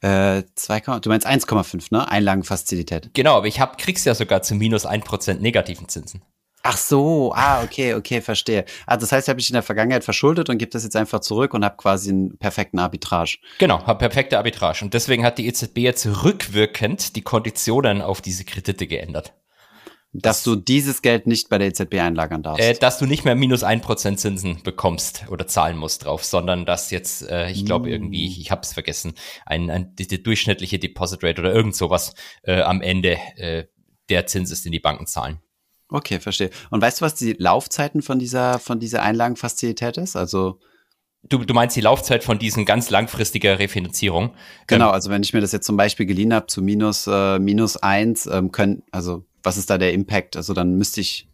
Äh, 0.00 0.42
2, 0.54 0.80
du 1.00 1.08
meinst 1.08 1.26
1,5, 1.26 1.88
ne? 1.90 2.08
Einlagenfazilität. 2.08 3.10
Genau, 3.14 3.36
aber 3.36 3.46
ich 3.46 3.60
hab, 3.60 3.78
kriegst 3.78 4.06
ja 4.06 4.14
sogar 4.14 4.42
zu 4.42 4.54
minus 4.54 4.86
1 4.86 5.04
Prozent 5.04 5.42
negativen 5.42 5.88
Zinsen. 5.88 6.22
Ach 6.62 6.76
so, 6.76 7.32
ah, 7.34 7.62
okay, 7.62 7.94
okay, 7.94 8.20
verstehe. 8.20 8.64
Ah, 8.86 8.96
das 8.96 9.12
heißt, 9.12 9.26
ich 9.26 9.30
habe 9.30 9.36
mich 9.36 9.48
in 9.48 9.54
der 9.54 9.62
Vergangenheit 9.62 10.04
verschuldet 10.04 10.50
und 10.50 10.58
gebe 10.58 10.70
das 10.70 10.82
jetzt 10.82 10.96
einfach 10.96 11.20
zurück 11.20 11.54
und 11.54 11.64
habe 11.64 11.76
quasi 11.76 12.10
einen 12.10 12.36
perfekten 12.36 12.78
Arbitrage. 12.78 13.38
Genau, 13.58 13.86
hab 13.86 14.00
perfekte 14.00 14.36
Arbitrage. 14.36 14.84
Und 14.84 14.92
deswegen 14.92 15.24
hat 15.24 15.38
die 15.38 15.46
EZB 15.46 15.78
jetzt 15.78 16.24
rückwirkend 16.24 17.16
die 17.16 17.22
Konditionen 17.22 18.02
auf 18.02 18.20
diese 18.20 18.44
Kredite 18.44 18.86
geändert. 18.86 19.32
Dass 20.12 20.42
du 20.42 20.56
dieses 20.56 21.02
Geld 21.02 21.26
nicht 21.26 21.50
bei 21.50 21.58
der 21.58 21.68
EZB 21.68 21.94
einlagern 22.00 22.42
darfst. 22.42 22.62
Äh, 22.64 22.74
dass 22.74 22.98
du 22.98 23.04
nicht 23.04 23.24
mehr 23.26 23.34
minus 23.34 23.62
ein 23.62 23.82
Prozent 23.82 24.18
Zinsen 24.18 24.62
bekommst 24.62 25.24
oder 25.28 25.46
zahlen 25.46 25.76
musst 25.76 26.04
drauf, 26.06 26.24
sondern 26.24 26.64
dass 26.64 26.90
jetzt, 26.90 27.28
äh, 27.28 27.50
ich 27.50 27.66
glaube 27.66 27.88
Mm. 27.88 27.92
irgendwie, 27.92 28.26
ich, 28.26 28.40
ich 28.40 28.50
habe 28.50 28.62
es 28.62 28.72
vergessen, 28.72 29.12
ein, 29.44 29.70
ein, 29.70 29.94
die, 29.96 30.06
die 30.06 30.22
durchschnittliche 30.22 30.78
Deposit 30.78 31.22
Rate 31.22 31.40
oder 31.42 31.52
irgend 31.52 31.76
sowas 31.76 32.14
äh, 32.42 32.62
am 32.62 32.80
Ende 32.80 33.18
äh, 33.36 33.64
der 34.08 34.26
Zins 34.26 34.50
ist, 34.50 34.64
den 34.64 34.72
die 34.72 34.80
Banken 34.80 35.06
zahlen. 35.06 35.40
Okay, 35.90 36.20
verstehe. 36.20 36.50
Und 36.70 36.80
weißt 36.80 37.00
du, 37.00 37.04
was 37.04 37.14
die 37.14 37.34
Laufzeiten 37.38 38.00
von 38.02 38.18
dieser, 38.18 38.58
von 38.58 38.80
dieser 38.80 39.02
Einlagenfazilität 39.02 39.98
ist? 39.98 40.16
Also, 40.16 40.58
Du, 41.28 41.38
du 41.44 41.52
meinst 41.52 41.74
die 41.76 41.80
Laufzeit 41.80 42.22
von 42.22 42.38
diesen 42.38 42.64
ganz 42.64 42.90
langfristiger 42.90 43.58
Refinanzierung? 43.58 44.34
genau, 44.68 44.88
Ähm, 44.88 44.92
also 44.94 45.10
wenn 45.10 45.22
ich 45.22 45.32
mir 45.34 45.40
das 45.40 45.52
jetzt 45.52 45.66
zum 45.66 45.76
Beispiel 45.76 46.06
geliehen 46.06 46.32
habe 46.32 46.46
zu 46.46 46.62
minus, 46.62 47.06
äh, 47.08 47.38
minus 47.40 47.76
eins, 47.76 48.26
ähm, 48.26 48.52
können, 48.52 48.84
also 48.92 49.24
was 49.42 49.56
ist 49.56 49.70
da 49.70 49.78
der 49.78 49.92
Impact? 49.92 50.36
Also 50.36 50.54
dann 50.54 50.76
müsste 50.76 51.00
ich 51.00 51.28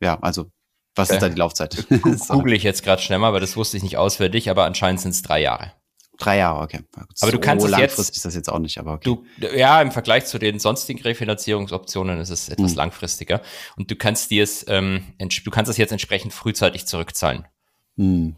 ja, 0.00 0.18
also 0.20 0.50
was 0.94 1.10
ist 1.10 1.22
da 1.22 1.28
die 1.28 1.38
Laufzeit? 1.38 1.86
Google 2.28 2.54
ich 2.54 2.64
jetzt 2.64 2.82
gerade 2.82 3.00
schnell 3.00 3.18
mal, 3.18 3.32
weil 3.32 3.40
das 3.40 3.56
wusste 3.56 3.76
ich 3.76 3.82
nicht 3.82 3.96
auswendig, 3.96 4.50
aber 4.50 4.64
anscheinend 4.64 5.00
sind 5.00 5.12
es 5.12 5.22
drei 5.22 5.40
Jahre. 5.40 5.72
Drei 6.18 6.38
Jahre, 6.38 6.60
okay. 6.62 6.80
Aber 7.20 7.30
du 7.30 7.38
kannst 7.38 7.64
es 7.64 7.70
langfristig 7.70 8.06
jetzt, 8.08 8.16
ist 8.16 8.24
das 8.24 8.34
jetzt 8.34 8.50
auch 8.50 8.58
nicht, 8.58 8.78
aber 8.78 8.94
okay. 8.94 9.16
Du, 9.38 9.46
ja, 9.56 9.80
im 9.80 9.92
Vergleich 9.92 10.26
zu 10.26 10.40
den 10.40 10.58
sonstigen 10.58 11.00
Refinanzierungsoptionen 11.00 12.18
ist 12.18 12.30
es 12.30 12.48
etwas 12.48 12.72
Hm. 12.72 12.78
langfristiger. 12.78 13.40
Und 13.76 13.92
du 13.92 13.94
kannst 13.94 14.32
dir 14.32 14.42
es, 14.42 14.64
ähm, 14.68 15.04
du 15.18 15.50
kannst 15.52 15.70
es 15.70 15.76
jetzt 15.76 15.92
entsprechend 15.92 16.32
frühzeitig 16.32 16.86
zurückzahlen. 16.86 17.46
Hm. 17.96 18.34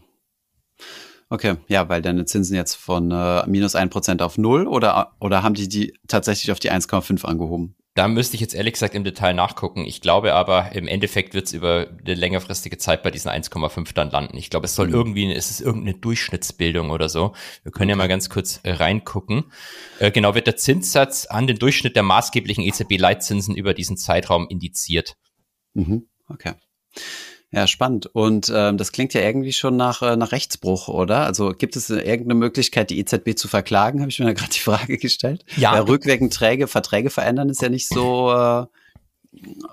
Okay, 1.29 1.55
ja, 1.67 1.89
weil 1.89 2.03
deine 2.03 2.25
Zinsen 2.25 2.55
jetzt 2.55 2.75
von 2.75 3.09
äh, 3.09 3.47
minus 3.47 3.73
ein 3.73 3.89
Prozent 3.89 4.21
auf 4.21 4.37
null 4.37 4.67
oder, 4.67 5.15
oder 5.19 5.41
haben 5.41 5.55
die 5.55 5.67
die 5.67 5.97
tatsächlich 6.07 6.51
auf 6.51 6.59
die 6.59 6.71
1,5 6.71 7.25
angehoben? 7.25 7.75
Da 7.93 8.07
müsste 8.07 8.35
ich 8.35 8.41
jetzt 8.41 8.53
ehrlich 8.53 8.73
gesagt 8.73 8.95
im 8.95 9.03
Detail 9.03 9.33
nachgucken. 9.33 9.85
Ich 9.85 9.99
glaube 9.99 10.33
aber, 10.33 10.71
im 10.71 10.87
Endeffekt 10.87 11.33
wird 11.33 11.47
es 11.47 11.53
über 11.53 11.87
eine 12.05 12.13
längerfristige 12.13 12.77
Zeit 12.77 13.03
bei 13.03 13.11
diesen 13.11 13.29
1,5 13.29 13.93
dann 13.93 14.09
landen. 14.09 14.37
Ich 14.37 14.49
glaube, 14.49 14.65
es 14.65 14.75
soll 14.75 14.87
Mhm. 14.87 14.93
irgendwie, 14.93 15.31
es 15.33 15.51
ist 15.51 15.59
irgendeine 15.59 15.97
Durchschnittsbildung 15.97 16.89
oder 16.89 17.09
so. 17.09 17.33
Wir 17.63 17.73
können 17.73 17.89
ja 17.89 17.97
mal 17.97 18.07
ganz 18.07 18.29
kurz 18.29 18.61
äh, 18.63 18.71
reingucken. 18.71 19.51
Äh, 19.99 20.11
genau, 20.11 20.35
wird 20.35 20.47
der 20.47 20.55
Zinssatz 20.55 21.25
an 21.25 21.47
den 21.47 21.59
Durchschnitt 21.59 21.97
der 21.97 22.03
maßgeblichen 22.03 22.63
EZB-Leitzinsen 22.63 23.55
über 23.57 23.73
diesen 23.73 23.97
Zeitraum 23.97 24.47
indiziert. 24.47 25.17
Mhm. 25.73 26.07
Okay. 26.29 26.53
Ja, 27.53 27.67
spannend. 27.67 28.05
Und 28.07 28.51
ähm, 28.55 28.77
das 28.77 28.93
klingt 28.93 29.13
ja 29.13 29.21
irgendwie 29.21 29.51
schon 29.51 29.75
nach, 29.75 30.01
äh, 30.01 30.15
nach 30.15 30.31
Rechtsbruch, 30.31 30.87
oder? 30.87 31.25
Also 31.25 31.49
gibt 31.49 31.75
es 31.75 31.89
irgendeine 31.89 32.35
Möglichkeit, 32.35 32.89
die 32.89 32.99
EZB 32.99 33.35
zu 33.35 33.49
verklagen? 33.49 33.99
Habe 34.01 34.09
ich 34.09 34.19
mir 34.19 34.25
da 34.25 34.33
gerade 34.33 34.51
die 34.53 34.59
Frage 34.59 34.97
gestellt. 34.97 35.43
Ja. 35.57 35.73
Weil 35.73 35.81
rückwirkend 35.81 36.33
Träge, 36.33 36.67
Verträge 36.67 37.09
verändern 37.09 37.49
ist 37.49 37.61
ja 37.61 37.67
nicht 37.67 37.89
so, 37.89 38.31
äh, 38.31 38.65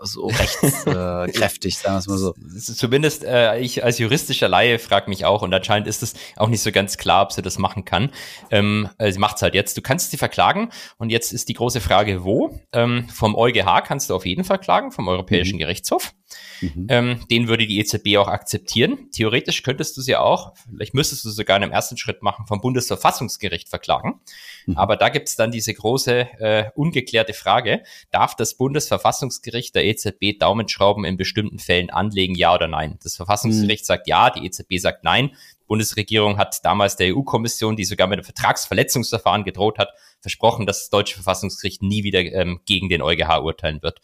so 0.03 0.27
rechtskräftig, 0.27 0.87
äh, 0.95 1.33
kräftig, 1.33 1.79
sagen 1.79 1.95
wir 1.95 1.99
es 1.99 2.07
mal 2.09 2.19
so. 2.19 2.35
Zumindest 2.59 3.25
äh, 3.25 3.59
ich 3.61 3.85
als 3.85 3.99
juristischer 3.99 4.49
Laie 4.49 4.79
frage 4.81 5.09
mich 5.09 5.25
auch 5.25 5.43
und 5.43 5.55
anscheinend 5.55 5.87
ist 5.87 6.03
es 6.03 6.15
auch 6.37 6.49
nicht 6.49 6.63
so 6.63 6.73
ganz 6.73 6.97
klar, 6.97 7.23
ob 7.23 7.33
sie 7.33 7.43
das 7.43 7.59
machen 7.59 7.85
kann. 7.85 8.11
Ähm, 8.51 8.89
äh, 8.99 9.13
sie 9.13 9.19
macht 9.21 9.37
es 9.37 9.43
halt 9.43 9.55
jetzt. 9.55 9.77
Du 9.77 9.83
kannst 9.83 10.11
sie 10.11 10.17
verklagen 10.17 10.71
und 10.99 11.11
jetzt 11.11 11.33
ist 11.33 11.49
die 11.49 11.55
große 11.55 11.81
Frage, 11.81 12.25
wo? 12.25 12.59
Ähm, 12.73 13.09
vom 13.09 13.37
EuGH 13.37 13.83
kannst 13.85 14.11
du 14.11 14.17
auf 14.17 14.27
jeden 14.27 14.43
Fall 14.45 14.59
klagen, 14.59 14.91
vom 14.91 15.07
Europäischen 15.07 15.57
Mhm. 15.57 15.61
Gerichtshof. 15.61 16.13
Mhm. 16.61 16.87
Ähm, 16.89 17.21
den 17.31 17.49
würde 17.49 17.67
die 17.67 17.79
EZB 17.79 18.17
auch 18.19 18.29
akzeptieren. 18.29 19.11
Theoretisch 19.13 19.63
könntest 19.63 19.97
du 19.97 20.01
sie 20.01 20.17
auch, 20.17 20.55
vielleicht 20.71 20.95
müsstest 20.95 21.25
du 21.25 21.31
sogar 21.31 21.57
in 21.57 21.63
einem 21.63 21.73
ersten 21.73 21.97
Schritt 21.97 22.23
machen, 22.23 22.47
vom 22.47 22.61
Bundesverfassungsgericht 22.61 23.69
verklagen. 23.69 24.21
Mhm. 24.67 24.77
Aber 24.77 24.97
da 24.97 25.09
gibt 25.09 25.29
es 25.29 25.37
dann 25.37 25.51
diese 25.51 25.73
große 25.73 26.29
äh, 26.39 26.71
ungeklärte 26.75 27.33
Frage, 27.33 27.83
darf 28.11 28.35
das 28.35 28.57
Bundesverfassungsgericht 28.57 29.75
der 29.75 29.85
EZB 29.85 30.39
Daumenschrauben 30.39 31.05
in 31.05 31.17
bestimmten 31.17 31.59
Fällen 31.59 31.91
anlegen, 31.91 32.35
ja 32.35 32.55
oder 32.55 32.69
nein? 32.69 32.99
Das 33.03 33.17
Verfassungsgericht 33.17 33.87
sagt 33.87 34.09
ja, 34.09 34.31
die 34.31 34.47
EZB 34.47 34.79
sagt 34.79 35.05
nein. 35.05 35.31
Die 35.61 35.67
Bundesregierung 35.67 36.39
hat 36.39 36.65
damals 36.65 36.97
der 36.97 37.15
EU-Kommission, 37.15 37.77
die 37.77 37.85
sogar 37.85 38.07
mit 38.07 38.19
einem 38.19 38.25
Vertragsverletzungsverfahren 38.25 39.45
gedroht 39.45 39.79
hat, 39.79 39.91
versprochen, 40.21 40.67
dass 40.67 40.81
das 40.81 40.91
deutsche 40.91 41.15
Verfassungsgericht 41.15 41.83
nie 41.83 42.05
wieder 42.05 42.21
ähm, 42.21 42.61
gegen 42.67 42.89
den 42.89 43.03
EuGH 43.03 43.43
urteilen 43.43 43.83
wird. 43.83 44.01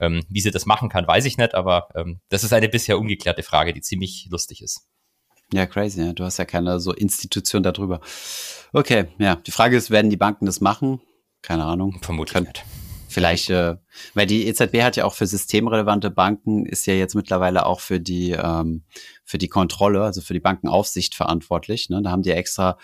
Ähm, 0.00 0.24
wie 0.28 0.40
sie 0.40 0.50
das 0.50 0.66
machen 0.66 0.88
kann, 0.88 1.06
weiß 1.06 1.24
ich 1.24 1.38
nicht, 1.38 1.54
aber 1.54 1.88
ähm, 1.94 2.20
das 2.28 2.44
ist 2.44 2.52
eine 2.52 2.68
bisher 2.68 2.98
ungeklärte 2.98 3.42
Frage, 3.42 3.72
die 3.72 3.80
ziemlich 3.80 4.28
lustig 4.30 4.62
ist. 4.62 4.86
Ja, 5.52 5.64
crazy. 5.66 6.02
Ja. 6.02 6.12
Du 6.12 6.24
hast 6.24 6.38
ja 6.38 6.44
keine 6.44 6.80
so 6.80 6.92
Institution 6.92 7.62
darüber. 7.62 8.00
Okay, 8.72 9.06
ja. 9.18 9.36
Die 9.36 9.52
Frage 9.52 9.76
ist, 9.76 9.90
werden 9.90 10.10
die 10.10 10.16
Banken 10.16 10.46
das 10.46 10.60
machen? 10.60 11.00
Keine 11.42 11.64
Ahnung. 11.64 11.98
Vermutlich 12.02 12.34
Kann- 12.34 12.44
nicht. 12.44 12.64
Vielleicht, 13.16 13.48
äh, 13.48 13.76
weil 14.12 14.26
die 14.26 14.46
EZB 14.46 14.82
hat 14.82 14.96
ja 14.96 15.06
auch 15.06 15.14
für 15.14 15.26
systemrelevante 15.26 16.10
Banken, 16.10 16.66
ist 16.66 16.86
ja 16.86 16.92
jetzt 16.92 17.14
mittlerweile 17.14 17.64
auch 17.64 17.80
für 17.80 17.98
die, 17.98 18.32
ähm, 18.32 18.82
für 19.24 19.38
die 19.38 19.48
Kontrolle, 19.48 20.02
also 20.02 20.20
für 20.20 20.34
die 20.34 20.40
Bankenaufsicht 20.40 21.14
verantwortlich. 21.14 21.88
Ne? 21.88 22.02
Da 22.02 22.10
haben 22.10 22.20
die 22.20 22.32
extra, 22.32 22.76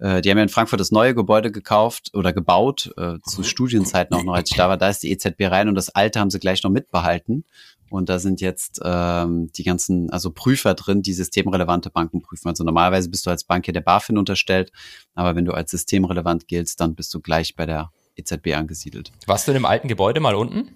äh, 0.00 0.22
die 0.22 0.30
haben 0.30 0.38
ja 0.38 0.42
in 0.42 0.48
Frankfurt 0.48 0.80
das 0.80 0.90
neue 0.90 1.14
Gebäude 1.14 1.52
gekauft 1.52 2.10
oder 2.14 2.32
gebaut, 2.32 2.92
äh, 2.96 3.18
zu 3.24 3.44
Studienzeiten 3.44 4.16
auch 4.16 4.24
noch, 4.24 4.34
als 4.34 4.50
ich 4.50 4.56
da 4.56 4.68
war. 4.68 4.76
Da 4.76 4.88
ist 4.88 5.04
die 5.04 5.12
EZB 5.12 5.46
rein 5.46 5.68
und 5.68 5.76
das 5.76 5.90
alte 5.90 6.18
haben 6.18 6.30
sie 6.30 6.40
gleich 6.40 6.64
noch 6.64 6.72
mitbehalten. 6.72 7.44
Und 7.90 8.08
da 8.08 8.18
sind 8.18 8.40
jetzt 8.40 8.80
ähm, 8.84 9.52
die 9.52 9.62
ganzen, 9.62 10.10
also 10.10 10.32
Prüfer 10.32 10.74
drin, 10.74 11.02
die 11.02 11.12
systemrelevante 11.12 11.90
Banken 11.90 12.22
prüfen. 12.22 12.48
Also 12.48 12.64
normalerweise 12.64 13.08
bist 13.08 13.24
du 13.24 13.30
als 13.30 13.44
Bank 13.44 13.66
hier 13.66 13.74
der 13.74 13.82
BaFin 13.82 14.18
unterstellt, 14.18 14.72
aber 15.14 15.36
wenn 15.36 15.44
du 15.44 15.52
als 15.52 15.70
systemrelevant 15.70 16.48
giltst, 16.48 16.80
dann 16.80 16.96
bist 16.96 17.14
du 17.14 17.20
gleich 17.20 17.54
bei 17.54 17.66
der 17.66 17.92
EZB 18.20 18.54
angesiedelt. 18.54 19.12
Warst 19.26 19.46
du 19.46 19.52
in 19.52 19.54
dem 19.54 19.64
alten 19.64 19.88
Gebäude 19.88 20.20
mal 20.20 20.34
unten? 20.34 20.68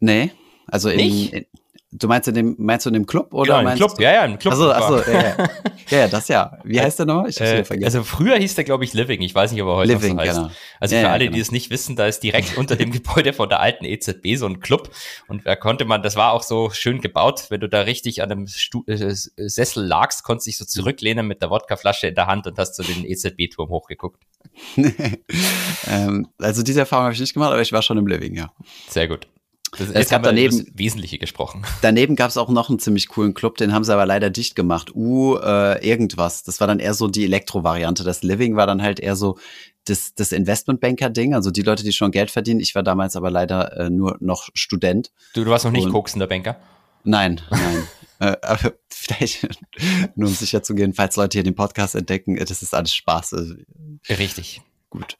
Nee, 0.00 0.32
also 0.66 0.88
in, 0.88 1.00
in 1.00 1.46
du 1.96 2.08
meinst 2.08 2.28
in 2.28 2.34
dem 2.34 2.54
meinst 2.58 2.84
du 2.86 2.90
in 2.90 2.94
dem 2.94 3.06
Club 3.06 3.32
oder 3.32 3.58
genau, 3.58 3.70
im 3.70 3.76
Club. 3.76 3.94
du? 3.96 4.02
Ja, 4.02 4.12
ja, 4.12 4.24
im 4.24 4.38
Club. 4.38 4.52
Achso, 4.54 4.70
achso, 4.70 4.98
ja, 5.10 5.22
ja. 5.22 5.36
ja, 5.90 5.98
ja, 5.98 6.08
das 6.08 6.28
ja. 6.28 6.58
Wie 6.64 6.80
heißt 6.80 6.98
der 6.98 7.06
nochmal? 7.06 7.28
Ich 7.30 7.40
hab's 7.40 7.50
Äh, 7.50 7.54
wieder 7.54 7.64
vergessen. 7.64 7.84
also 7.98 8.02
früher 8.04 8.36
hieß 8.36 8.54
der, 8.56 8.64
glaube 8.64 8.84
ich, 8.84 8.92
Living. 8.92 9.22
Ich 9.22 9.34
weiß 9.34 9.52
nicht, 9.52 9.62
ob 9.62 9.68
er 9.68 9.76
heute 9.76 9.92
Living, 9.94 10.16
noch 10.16 10.22
so 10.24 10.28
heißt. 10.28 10.38
genau. 10.40 10.50
Also 10.80 10.94
Ja, 10.96 11.00
für 11.02 11.08
alle, 11.10 11.24
genau. 11.24 11.34
die 11.36 11.40
es 11.40 11.52
nicht 11.52 11.70
wissen, 11.70 11.96
da 11.96 12.06
ist 12.06 12.20
direkt 12.20 12.56
unter 12.58 12.76
dem 12.76 12.90
Gebäude 12.90 13.32
von 13.32 13.48
der 13.48 13.60
alten 13.60 13.84
EZB 13.84 14.36
so 14.36 14.46
ein 14.46 14.60
Club. 14.60 14.90
Und 15.28 15.46
da 15.46 15.56
konnte 15.56 15.84
man, 15.84 16.02
das 16.02 16.16
war 16.16 16.32
auch 16.32 16.42
so 16.42 16.70
schön 16.70 17.00
gebaut, 17.00 17.46
wenn 17.50 17.60
du 17.60 17.68
da 17.68 17.80
richtig 17.82 18.22
an 18.22 18.30
einem 18.32 18.46
Stu 18.48 18.82
äh, 18.86 19.14
Sessel 19.14 19.84
lagst, 19.86 20.24
konntest 20.24 20.46
dich 20.48 20.58
so 20.58 20.64
zurücklehnen 20.64 21.26
mit 21.26 21.42
der 21.42 21.50
Wodkaflasche 21.50 22.08
in 22.08 22.14
der 22.14 22.26
Hand 22.26 22.46
und 22.46 22.58
hast 22.58 22.74
so 22.76 22.82
den 22.82 23.04
EZB-Turm 23.04 23.68
hochgeguckt. 23.70 24.20
ähm, 25.88 26.28
also 26.38 26.62
diese 26.62 26.80
Erfahrung 26.80 27.04
habe 27.04 27.14
ich 27.14 27.20
nicht 27.20 27.34
gemacht, 27.34 27.52
aber 27.52 27.62
ich 27.62 27.72
war 27.72 27.82
schon 27.82 27.98
im 27.98 28.06
Living, 28.06 28.34
ja. 28.34 28.52
Sehr 28.88 29.08
gut. 29.08 29.26
Das, 29.78 29.90
Es 29.90 30.08
gab 30.08 30.22
daneben- 30.22 30.66
Wesentliche 30.74 31.18
gesprochen. 31.18 31.62
Daneben 31.82 32.16
gab 32.16 32.30
es 32.30 32.36
auch 32.36 32.48
noch 32.48 32.68
einen 32.68 32.78
ziemlich 32.78 33.08
coolen 33.08 33.34
Club, 33.34 33.56
den 33.56 33.72
haben 33.72 33.84
sie 33.84 33.92
aber 33.92 34.06
leider 34.06 34.30
dicht 34.30 34.54
gemacht. 34.56 34.94
U 34.94 35.36
äh, 35.36 35.84
irgendwas. 35.86 36.42
Das 36.42 36.60
war 36.60 36.66
dann 36.66 36.78
eher 36.78 36.94
so 36.94 37.08
die 37.08 37.24
Elektro-Variante. 37.24 38.04
Das 38.04 38.22
Living 38.22 38.56
war 38.56 38.66
dann 38.66 38.82
halt 38.82 39.00
eher 39.00 39.16
so 39.16 39.38
das, 39.86 40.14
das 40.14 40.32
Investmentbanker-Ding, 40.32 41.34
also 41.34 41.50
die 41.50 41.62
Leute, 41.62 41.84
die 41.84 41.92
schon 41.92 42.10
Geld 42.10 42.30
verdienen. 42.30 42.60
Ich 42.60 42.74
war 42.74 42.82
damals 42.82 43.16
aber 43.16 43.30
leider 43.30 43.76
äh, 43.78 43.90
nur 43.90 44.16
noch 44.20 44.48
Student. 44.54 45.10
Du, 45.34 45.44
du 45.44 45.50
warst 45.50 45.64
noch 45.64 45.72
nicht 45.72 45.86
Und- 45.86 45.92
koksender 45.92 46.26
Banker. 46.26 46.56
Nein, 47.06 47.40
nein. 47.50 47.86
äh, 48.20 48.36
aber 48.40 48.72
vielleicht, 48.88 49.46
nur 50.14 50.28
um 50.28 50.34
sicher 50.34 50.62
zu 50.62 50.74
gehen, 50.74 50.94
falls 50.94 51.16
Leute 51.16 51.36
hier 51.36 51.42
den 51.44 51.54
Podcast 51.54 51.94
entdecken, 51.94 52.38
äh, 52.38 52.44
das 52.46 52.62
ist 52.62 52.74
alles 52.74 52.94
Spaß. 52.94 53.34
Also, 53.34 53.54
Richtig. 54.08 54.62
gut. 54.88 55.18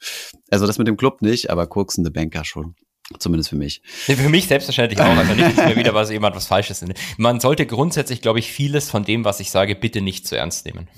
Also 0.51 0.67
das 0.67 0.79
mit 0.79 0.89
dem 0.89 0.97
Club 0.97 1.21
nicht, 1.21 1.51
aber 1.51 1.67
koksende 1.67 2.11
Banker 2.11 2.45
schon. 2.47 2.75
Zumindest 3.19 3.51
für 3.51 3.57
mich. 3.57 3.83
Nee, 4.09 4.17
Für 4.17 4.29
mich 4.31 4.47
selbstverständlich 4.47 4.99
auch. 4.99 5.17
Also 5.17 5.35
nicht, 5.35 5.57
mir 5.57 5.77
wieder 5.77 5.93
was 5.93 6.11
jemand 6.11 6.35
was 6.37 6.47
Falsches. 6.47 6.85
Man 7.19 7.39
sollte 7.39 7.67
grundsätzlich, 7.67 8.23
glaube 8.23 8.39
ich, 8.39 8.51
vieles 8.51 8.89
von 8.91 9.05
dem, 9.05 9.25
was 9.25 9.41
ich 9.41 9.51
sage, 9.51 9.75
bitte 9.75 10.01
nicht 10.01 10.27
zu 10.27 10.37
ernst 10.37 10.65
nehmen. 10.65 10.89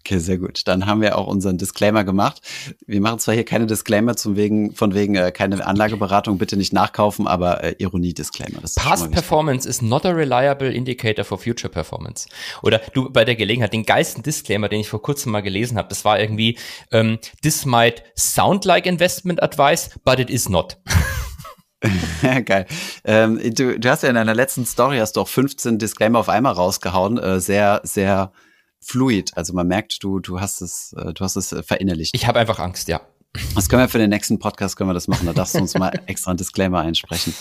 Okay, 0.00 0.18
sehr 0.18 0.38
gut. 0.38 0.66
Dann 0.66 0.86
haben 0.86 1.02
wir 1.02 1.18
auch 1.18 1.26
unseren 1.26 1.58
Disclaimer 1.58 2.04
gemacht. 2.04 2.40
Wir 2.86 3.02
machen 3.02 3.18
zwar 3.18 3.34
hier 3.34 3.44
keine 3.44 3.66
Disclaimer 3.66 4.16
zum 4.16 4.34
wegen, 4.34 4.74
von 4.74 4.94
wegen 4.94 5.14
äh, 5.14 5.30
keine 5.30 5.64
Anlageberatung, 5.64 6.38
bitte 6.38 6.56
nicht 6.56 6.72
nachkaufen, 6.72 7.26
aber 7.26 7.62
äh, 7.62 7.74
Ironie-Disclaimer. 7.78 8.60
Past. 8.76 9.10
Performance 9.10 9.68
is 9.68 9.82
not 9.82 10.06
a 10.06 10.10
reliable 10.10 10.72
indicator 10.72 11.22
for 11.22 11.38
future 11.38 11.70
performance. 11.70 12.28
Oder 12.62 12.80
du 12.94 13.10
bei 13.10 13.26
der 13.26 13.36
Gelegenheit, 13.36 13.74
den 13.74 13.84
geilsten 13.84 14.22
Disclaimer, 14.22 14.70
den 14.70 14.80
ich 14.80 14.88
vor 14.88 15.02
kurzem 15.02 15.32
mal 15.32 15.42
gelesen 15.42 15.76
habe, 15.76 15.88
das 15.88 16.04
war 16.04 16.18
irgendwie, 16.18 16.56
ähm, 16.92 17.18
this 17.42 17.66
might 17.66 18.02
sound 18.16 18.64
like 18.64 18.86
investment 18.86 19.42
advice, 19.42 19.90
but 20.04 20.18
it 20.18 20.30
is 20.30 20.48
not. 20.48 20.78
Ja, 22.22 22.40
geil. 22.44 22.66
Ähm, 23.04 23.38
du, 23.54 23.78
du 23.78 23.90
hast 23.90 24.02
ja 24.02 24.08
in 24.08 24.14
deiner 24.14 24.34
letzten 24.34 24.64
Story 24.64 24.98
hast 24.98 25.16
du 25.16 25.20
auch 25.20 25.28
15 25.28 25.78
Disclaimer 25.78 26.18
auf 26.18 26.28
einmal 26.28 26.54
rausgehauen. 26.54 27.18
Äh, 27.18 27.40
sehr, 27.40 27.80
sehr 27.84 28.32
fluid. 28.80 29.36
Also 29.36 29.52
man 29.52 29.66
merkt, 29.66 30.02
du, 30.02 30.20
du 30.20 30.40
hast 30.40 30.60
es, 30.60 30.94
äh, 30.96 31.12
du 31.12 31.24
hast 31.24 31.36
es 31.36 31.52
äh, 31.52 31.62
verinnerlicht. 31.62 32.14
Ich 32.14 32.26
habe 32.26 32.38
einfach 32.38 32.58
Angst, 32.58 32.88
ja. 32.88 33.00
Das 33.54 33.68
können 33.68 33.82
wir 33.82 33.88
für 33.88 33.98
den 33.98 34.10
nächsten 34.10 34.38
Podcast 34.38 34.76
können 34.76 34.90
wir 34.90 34.94
das 34.94 35.06
machen. 35.06 35.26
Da 35.26 35.32
darfst 35.32 35.54
du 35.54 35.58
uns 35.58 35.74
mal 35.74 35.92
extra 36.06 36.30
einen 36.30 36.38
Disclaimer 36.38 36.80
einsprechen. 36.80 37.34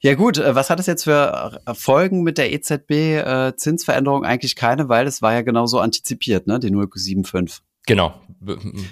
Ja 0.00 0.14
gut, 0.14 0.38
äh, 0.38 0.54
was 0.54 0.70
hat 0.70 0.80
es 0.80 0.86
jetzt 0.86 1.04
für 1.04 1.60
Folgen 1.74 2.22
mit 2.22 2.38
der 2.38 2.52
EZB 2.52 3.56
Zinsveränderung? 3.56 4.24
Eigentlich 4.24 4.56
keine, 4.56 4.88
weil 4.88 5.06
es 5.06 5.22
war 5.22 5.32
ja 5.32 5.42
genauso 5.42 5.78
antizipiert, 5.78 6.46
ne? 6.46 6.58
Die 6.58 6.70
0,75. 6.70 7.60
Genau. 7.86 8.14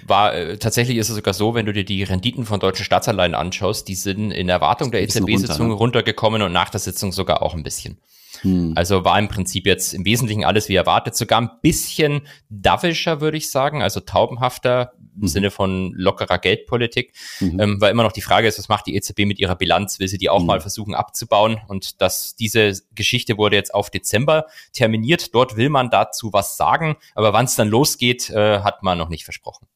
War, 0.07 0.33
äh, 0.33 0.57
tatsächlich 0.57 0.97
ist 0.97 1.09
es 1.09 1.15
sogar 1.15 1.33
so, 1.33 1.53
wenn 1.53 1.65
du 1.65 1.73
dir 1.73 1.85
die 1.85 2.03
Renditen 2.03 2.45
von 2.45 2.59
deutschen 2.59 2.85
Staatsanleihen 2.85 3.35
anschaust, 3.35 3.87
die 3.87 3.95
sind 3.95 4.31
in 4.31 4.49
Erwartung 4.49 4.91
der 4.91 5.01
EZB-Sitzung 5.01 5.37
runter, 5.37 5.67
ne? 5.67 5.73
runtergekommen 5.73 6.41
und 6.41 6.53
nach 6.53 6.69
der 6.69 6.79
Sitzung 6.79 7.11
sogar 7.11 7.41
auch 7.41 7.53
ein 7.53 7.63
bisschen. 7.63 7.99
Hm. 8.41 8.73
Also 8.75 9.03
war 9.03 9.17
im 9.19 9.27
Prinzip 9.27 9.65
jetzt 9.65 9.93
im 9.93 10.05
Wesentlichen 10.05 10.43
alles 10.43 10.69
wie 10.69 10.75
erwartet, 10.75 11.15
sogar 11.15 11.41
ein 11.41 11.49
bisschen 11.61 12.21
dovischer, 12.49 13.21
würde 13.21 13.37
ich 13.37 13.51
sagen, 13.51 13.81
also 13.81 13.99
taubenhafter 13.99 14.93
im 15.15 15.23
Mhm. 15.23 15.27
Sinne 15.27 15.51
von 15.51 15.91
lockerer 15.95 16.37
Geldpolitik, 16.39 17.13
Mhm. 17.41 17.59
ähm, 17.59 17.81
weil 17.81 17.91
immer 17.91 18.03
noch 18.03 18.13
die 18.13 18.21
Frage 18.21 18.47
ist, 18.47 18.57
was 18.57 18.69
macht 18.69 18.87
die 18.87 18.95
EZB 18.95 19.25
mit 19.25 19.39
ihrer 19.39 19.55
Bilanz? 19.55 19.99
Will 19.99 20.07
sie 20.07 20.17
die 20.17 20.29
auch 20.29 20.39
Mhm. 20.39 20.45
mal 20.47 20.61
versuchen 20.61 20.95
abzubauen? 20.95 21.59
Und 21.67 22.01
das, 22.01 22.35
diese 22.35 22.73
Geschichte 22.95 23.37
wurde 23.37 23.57
jetzt 23.57 23.73
auf 23.73 23.89
Dezember 23.89 24.45
terminiert. 24.73 25.35
Dort 25.35 25.57
will 25.57 25.69
man 25.69 25.89
dazu 25.89 26.31
was 26.33 26.55
sagen, 26.57 26.95
aber 27.13 27.33
wann 27.33 27.45
es 27.45 27.55
dann 27.55 27.67
losgeht, 27.67 28.29
äh, 28.29 28.59
hat 28.61 28.83
man 28.83 28.97
noch 28.97 29.09
nicht 29.09 29.25
versprochen. 29.25 29.67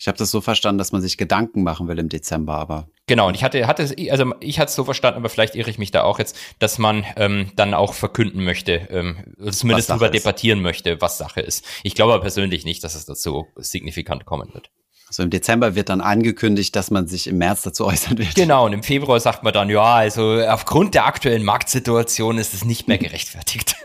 Ich 0.00 0.08
habe 0.08 0.16
das 0.16 0.30
so 0.30 0.40
verstanden, 0.40 0.78
dass 0.78 0.92
man 0.92 1.02
sich 1.02 1.18
Gedanken 1.18 1.62
machen 1.62 1.86
will 1.86 1.98
im 1.98 2.08
Dezember, 2.08 2.54
aber. 2.54 2.88
Genau, 3.06 3.28
und 3.28 3.34
ich 3.34 3.44
hatte, 3.44 3.66
hatte 3.66 3.82
also 4.10 4.32
ich 4.40 4.58
hatte 4.58 4.70
es 4.70 4.74
so 4.74 4.84
verstanden, 4.84 5.18
aber 5.18 5.28
vielleicht 5.28 5.54
irre 5.54 5.68
ich 5.68 5.76
mich 5.76 5.90
da 5.90 6.04
auch 6.04 6.18
jetzt, 6.18 6.38
dass 6.58 6.78
man 6.78 7.04
ähm, 7.16 7.52
dann 7.54 7.74
auch 7.74 7.92
verkünden 7.92 8.42
möchte, 8.42 8.88
ähm, 8.90 9.18
zumindest 9.50 9.90
darüber 9.90 10.08
debattieren 10.08 10.62
möchte, 10.62 11.02
was 11.02 11.18
Sache 11.18 11.42
ist. 11.42 11.66
Ich 11.82 11.94
glaube 11.94 12.14
aber 12.14 12.22
persönlich 12.22 12.64
nicht, 12.64 12.82
dass 12.82 12.94
es 12.94 13.04
dazu 13.04 13.48
signifikant 13.56 14.24
kommen 14.24 14.54
wird. 14.54 14.70
Also 15.08 15.22
im 15.22 15.28
Dezember 15.28 15.74
wird 15.74 15.90
dann 15.90 16.00
angekündigt, 16.00 16.74
dass 16.76 16.90
man 16.90 17.06
sich 17.06 17.26
im 17.26 17.36
März 17.36 17.60
dazu 17.60 17.84
äußern 17.84 18.16
wird. 18.16 18.34
Genau, 18.34 18.64
und 18.64 18.72
im 18.72 18.82
Februar 18.82 19.20
sagt 19.20 19.42
man 19.42 19.52
dann, 19.52 19.68
ja, 19.68 19.96
also 19.96 20.40
aufgrund 20.40 20.94
der 20.94 21.04
aktuellen 21.04 21.44
Marktsituation 21.44 22.38
ist 22.38 22.54
es 22.54 22.64
nicht 22.64 22.88
mehr 22.88 22.96
gerechtfertigt. 22.96 23.76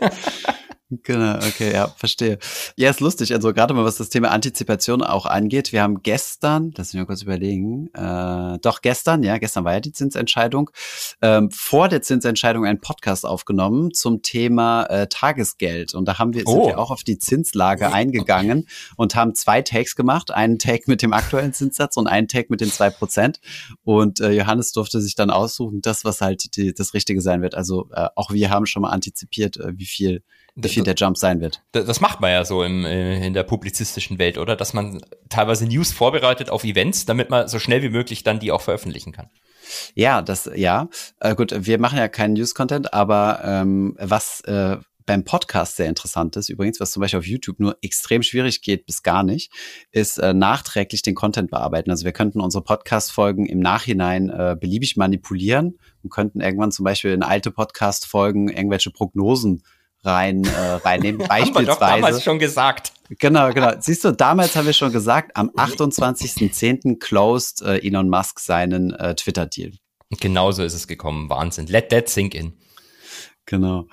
Genau, 0.88 1.34
okay, 1.38 1.72
ja, 1.72 1.88
verstehe. 1.88 2.38
Ja, 2.76 2.90
ist 2.90 3.00
lustig. 3.00 3.34
Also 3.34 3.52
gerade 3.52 3.74
mal, 3.74 3.84
was 3.84 3.96
das 3.96 4.08
Thema 4.08 4.30
Antizipation 4.30 5.02
auch 5.02 5.26
angeht. 5.26 5.72
Wir 5.72 5.82
haben 5.82 6.02
gestern, 6.02 6.72
lass 6.76 6.92
mich 6.92 7.00
mal 7.00 7.06
kurz 7.06 7.22
überlegen, 7.22 7.88
äh, 7.92 8.60
doch 8.60 8.82
gestern, 8.82 9.24
ja, 9.24 9.38
gestern 9.38 9.64
war 9.64 9.72
ja 9.72 9.80
die 9.80 9.90
Zinsentscheidung, 9.90 10.70
ähm, 11.22 11.50
vor 11.50 11.88
der 11.88 12.02
Zinsentscheidung 12.02 12.64
einen 12.64 12.80
Podcast 12.80 13.26
aufgenommen 13.26 13.94
zum 13.94 14.22
Thema 14.22 14.84
äh, 14.84 15.08
Tagesgeld. 15.08 15.92
Und 15.92 16.06
da 16.06 16.20
haben 16.20 16.34
wir, 16.34 16.44
oh. 16.46 16.52
sind 16.52 16.66
wir 16.66 16.78
auch 16.78 16.92
auf 16.92 17.02
die 17.02 17.18
Zinslage 17.18 17.92
eingegangen 17.92 18.68
und 18.96 19.16
haben 19.16 19.34
zwei 19.34 19.62
Takes 19.62 19.96
gemacht. 19.96 20.30
Einen 20.30 20.60
Take 20.60 20.84
mit 20.86 21.02
dem 21.02 21.12
aktuellen 21.12 21.52
Zinssatz 21.52 21.96
und 21.96 22.06
einen 22.06 22.28
Take 22.28 22.46
mit 22.48 22.60
den 22.60 22.70
zwei 22.70 22.90
Prozent. 22.90 23.40
Und 23.82 24.20
äh, 24.20 24.30
Johannes 24.30 24.70
durfte 24.70 25.00
sich 25.00 25.16
dann 25.16 25.30
aussuchen, 25.30 25.80
das, 25.80 26.04
was 26.04 26.20
halt 26.20 26.56
die, 26.56 26.72
das 26.72 26.94
Richtige 26.94 27.20
sein 27.20 27.42
wird. 27.42 27.56
Also 27.56 27.88
äh, 27.92 28.06
auch 28.14 28.30
wir 28.30 28.50
haben 28.50 28.66
schon 28.66 28.82
mal 28.82 28.90
antizipiert, 28.90 29.56
äh, 29.56 29.72
wie 29.76 29.86
viel 29.86 30.22
wie 30.56 30.68
viel 30.68 30.84
der 30.84 30.94
Jump 30.94 31.18
sein 31.18 31.40
wird. 31.40 31.62
Das 31.72 32.00
macht 32.00 32.20
man 32.20 32.30
ja 32.30 32.44
so 32.44 32.62
im, 32.62 32.84
äh, 32.84 33.24
in 33.26 33.34
der 33.34 33.42
publizistischen 33.42 34.18
Welt, 34.18 34.38
oder? 34.38 34.56
Dass 34.56 34.72
man 34.72 35.00
teilweise 35.28 35.66
News 35.66 35.92
vorbereitet 35.92 36.48
auf 36.48 36.64
Events, 36.64 37.04
damit 37.04 37.28
man 37.28 37.46
so 37.46 37.58
schnell 37.58 37.82
wie 37.82 37.90
möglich 37.90 38.24
dann 38.24 38.40
die 38.40 38.50
auch 38.50 38.62
veröffentlichen 38.62 39.12
kann. 39.12 39.28
Ja, 39.94 40.22
das, 40.22 40.50
ja. 40.54 40.88
Äh, 41.20 41.34
gut, 41.34 41.54
wir 41.54 41.78
machen 41.78 41.98
ja 41.98 42.08
keinen 42.08 42.34
News-Content, 42.34 42.94
aber 42.94 43.40
ähm, 43.44 43.96
was 43.98 44.40
äh, 44.42 44.78
beim 45.04 45.24
Podcast 45.24 45.76
sehr 45.76 45.88
interessant 45.88 46.36
ist, 46.36 46.48
übrigens, 46.48 46.80
was 46.80 46.90
zum 46.90 47.00
Beispiel 47.00 47.20
auf 47.20 47.26
YouTube 47.26 47.60
nur 47.60 47.76
extrem 47.80 48.22
schwierig 48.22 48.60
geht 48.62 48.86
bis 48.86 49.02
gar 49.02 49.22
nicht, 49.22 49.52
ist 49.92 50.18
äh, 50.18 50.34
nachträglich 50.34 51.02
den 51.02 51.14
Content 51.14 51.50
bearbeiten. 51.50 51.90
Also 51.90 52.04
wir 52.04 52.12
könnten 52.12 52.40
unsere 52.40 52.64
Podcast-Folgen 52.64 53.46
im 53.46 53.60
Nachhinein 53.60 54.30
äh, 54.30 54.56
beliebig 54.58 54.96
manipulieren 54.96 55.78
und 56.02 56.10
könnten 56.10 56.40
irgendwann 56.40 56.72
zum 56.72 56.84
Beispiel 56.84 57.12
in 57.12 57.22
alte 57.22 57.50
Podcast-Folgen 57.50 58.48
irgendwelche 58.48 58.90
Prognosen 58.90 59.62
rein 60.06 60.44
äh, 60.44 60.74
reinnehmen. 60.84 61.26
Beispielsweise. 61.26 61.46
haben 61.56 61.66
wir 61.66 61.72
doch 61.72 61.78
damals 61.78 62.24
schon 62.24 62.38
gesagt. 62.38 62.92
Genau, 63.18 63.52
genau. 63.52 63.72
Siehst 63.78 64.04
du, 64.04 64.12
damals 64.12 64.56
haben 64.56 64.66
wir 64.66 64.72
schon 64.72 64.92
gesagt, 64.92 65.36
am 65.36 65.50
28.10. 65.50 66.98
closed 66.98 67.62
äh, 67.62 67.78
Elon 67.78 68.08
Musk 68.08 68.40
seinen 68.40 68.92
äh, 68.94 69.14
Twitter-Deal. 69.14 69.72
Genauso 70.20 70.62
ist 70.62 70.74
es 70.74 70.86
gekommen. 70.86 71.28
Wahnsinn. 71.28 71.66
Let 71.66 71.90
that 71.90 72.08
sink 72.08 72.34
in. 72.34 72.54
Genau. 73.44 73.86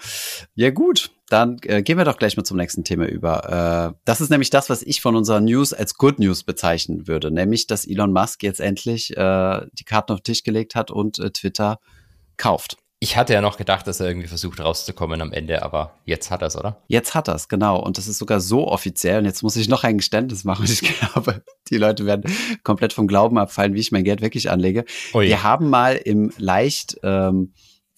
Ja, 0.56 0.72
gut. 0.72 1.12
Dann 1.30 1.58
äh, 1.64 1.82
gehen 1.82 1.98
wir 1.98 2.06
doch 2.06 2.18
gleich 2.18 2.38
mal 2.38 2.44
zum 2.44 2.58
nächsten 2.58 2.84
Thema 2.84 3.06
über. 3.08 3.94
Äh, 3.94 4.00
das 4.06 4.22
ist 4.22 4.30
nämlich 4.30 4.50
das, 4.50 4.70
was 4.70 4.84
ich 4.84 5.02
von 5.02 5.16
unserer 5.16 5.40
News 5.40 5.74
als 5.74 5.96
Good 5.96 6.20
News 6.20 6.44
bezeichnen 6.44 7.08
würde. 7.08 7.32
Nämlich, 7.32 7.66
dass 7.68 7.86
Elon 7.86 8.14
Musk 8.14 8.44
jetzt 8.44 8.60
endlich 8.60 9.16
äh, 9.16 9.62
die 9.74 9.84
Karten 9.84 10.12
auf 10.12 10.20
den 10.20 10.26
Tisch 10.26 10.44
gelegt 10.44 10.76
hat 10.76 10.92
und 10.92 11.20
äh, 11.20 11.32
Twitter 11.32 11.80
kauft. 12.38 12.78
Ich 13.04 13.18
hatte 13.18 13.34
ja 13.34 13.42
noch 13.42 13.58
gedacht, 13.58 13.86
dass 13.86 14.00
er 14.00 14.08
irgendwie 14.08 14.30
versucht 14.30 14.62
rauszukommen 14.62 15.22
am 15.22 15.34
Ende, 15.34 15.62
aber 15.62 15.92
jetzt 16.06 16.32
hat 16.32 16.42
er 16.42 16.48
es, 16.48 16.56
oder? 16.56 16.78
Jetzt 16.88 17.14
hat 17.14 17.28
er 17.28 17.36
es, 17.36 17.50
genau. 17.50 17.78
Und 17.78 17.98
das 17.98 18.08
ist 18.08 18.18
sogar 18.18 18.40
so 18.40 18.66
offiziell. 18.66 19.18
Und 19.18 19.26
jetzt 19.26 19.44
muss 19.44 19.58
ich 19.58 19.68
noch 19.68 19.84
ein 19.84 19.98
Geständnis 19.98 20.46
machen. 20.46 20.66
Ich 20.74 20.80
glaube, 20.80 21.44
die 21.70 21.78
Leute 21.78 22.06
werden 22.06 22.34
komplett 22.64 22.94
vom 22.94 23.08
Glauben 23.08 23.38
abfallen, 23.38 23.74
wie 23.74 23.82
ich 23.82 23.92
mein 23.92 24.06
Geld 24.06 24.22
wirklich 24.22 24.50
anlege. 24.50 24.86
Ui. 25.14 25.28
Wir 25.28 25.44
haben 25.44 25.70
mal 25.70 25.96
im 25.98 26.32
leicht 26.38 26.98
ähm, 27.04 27.52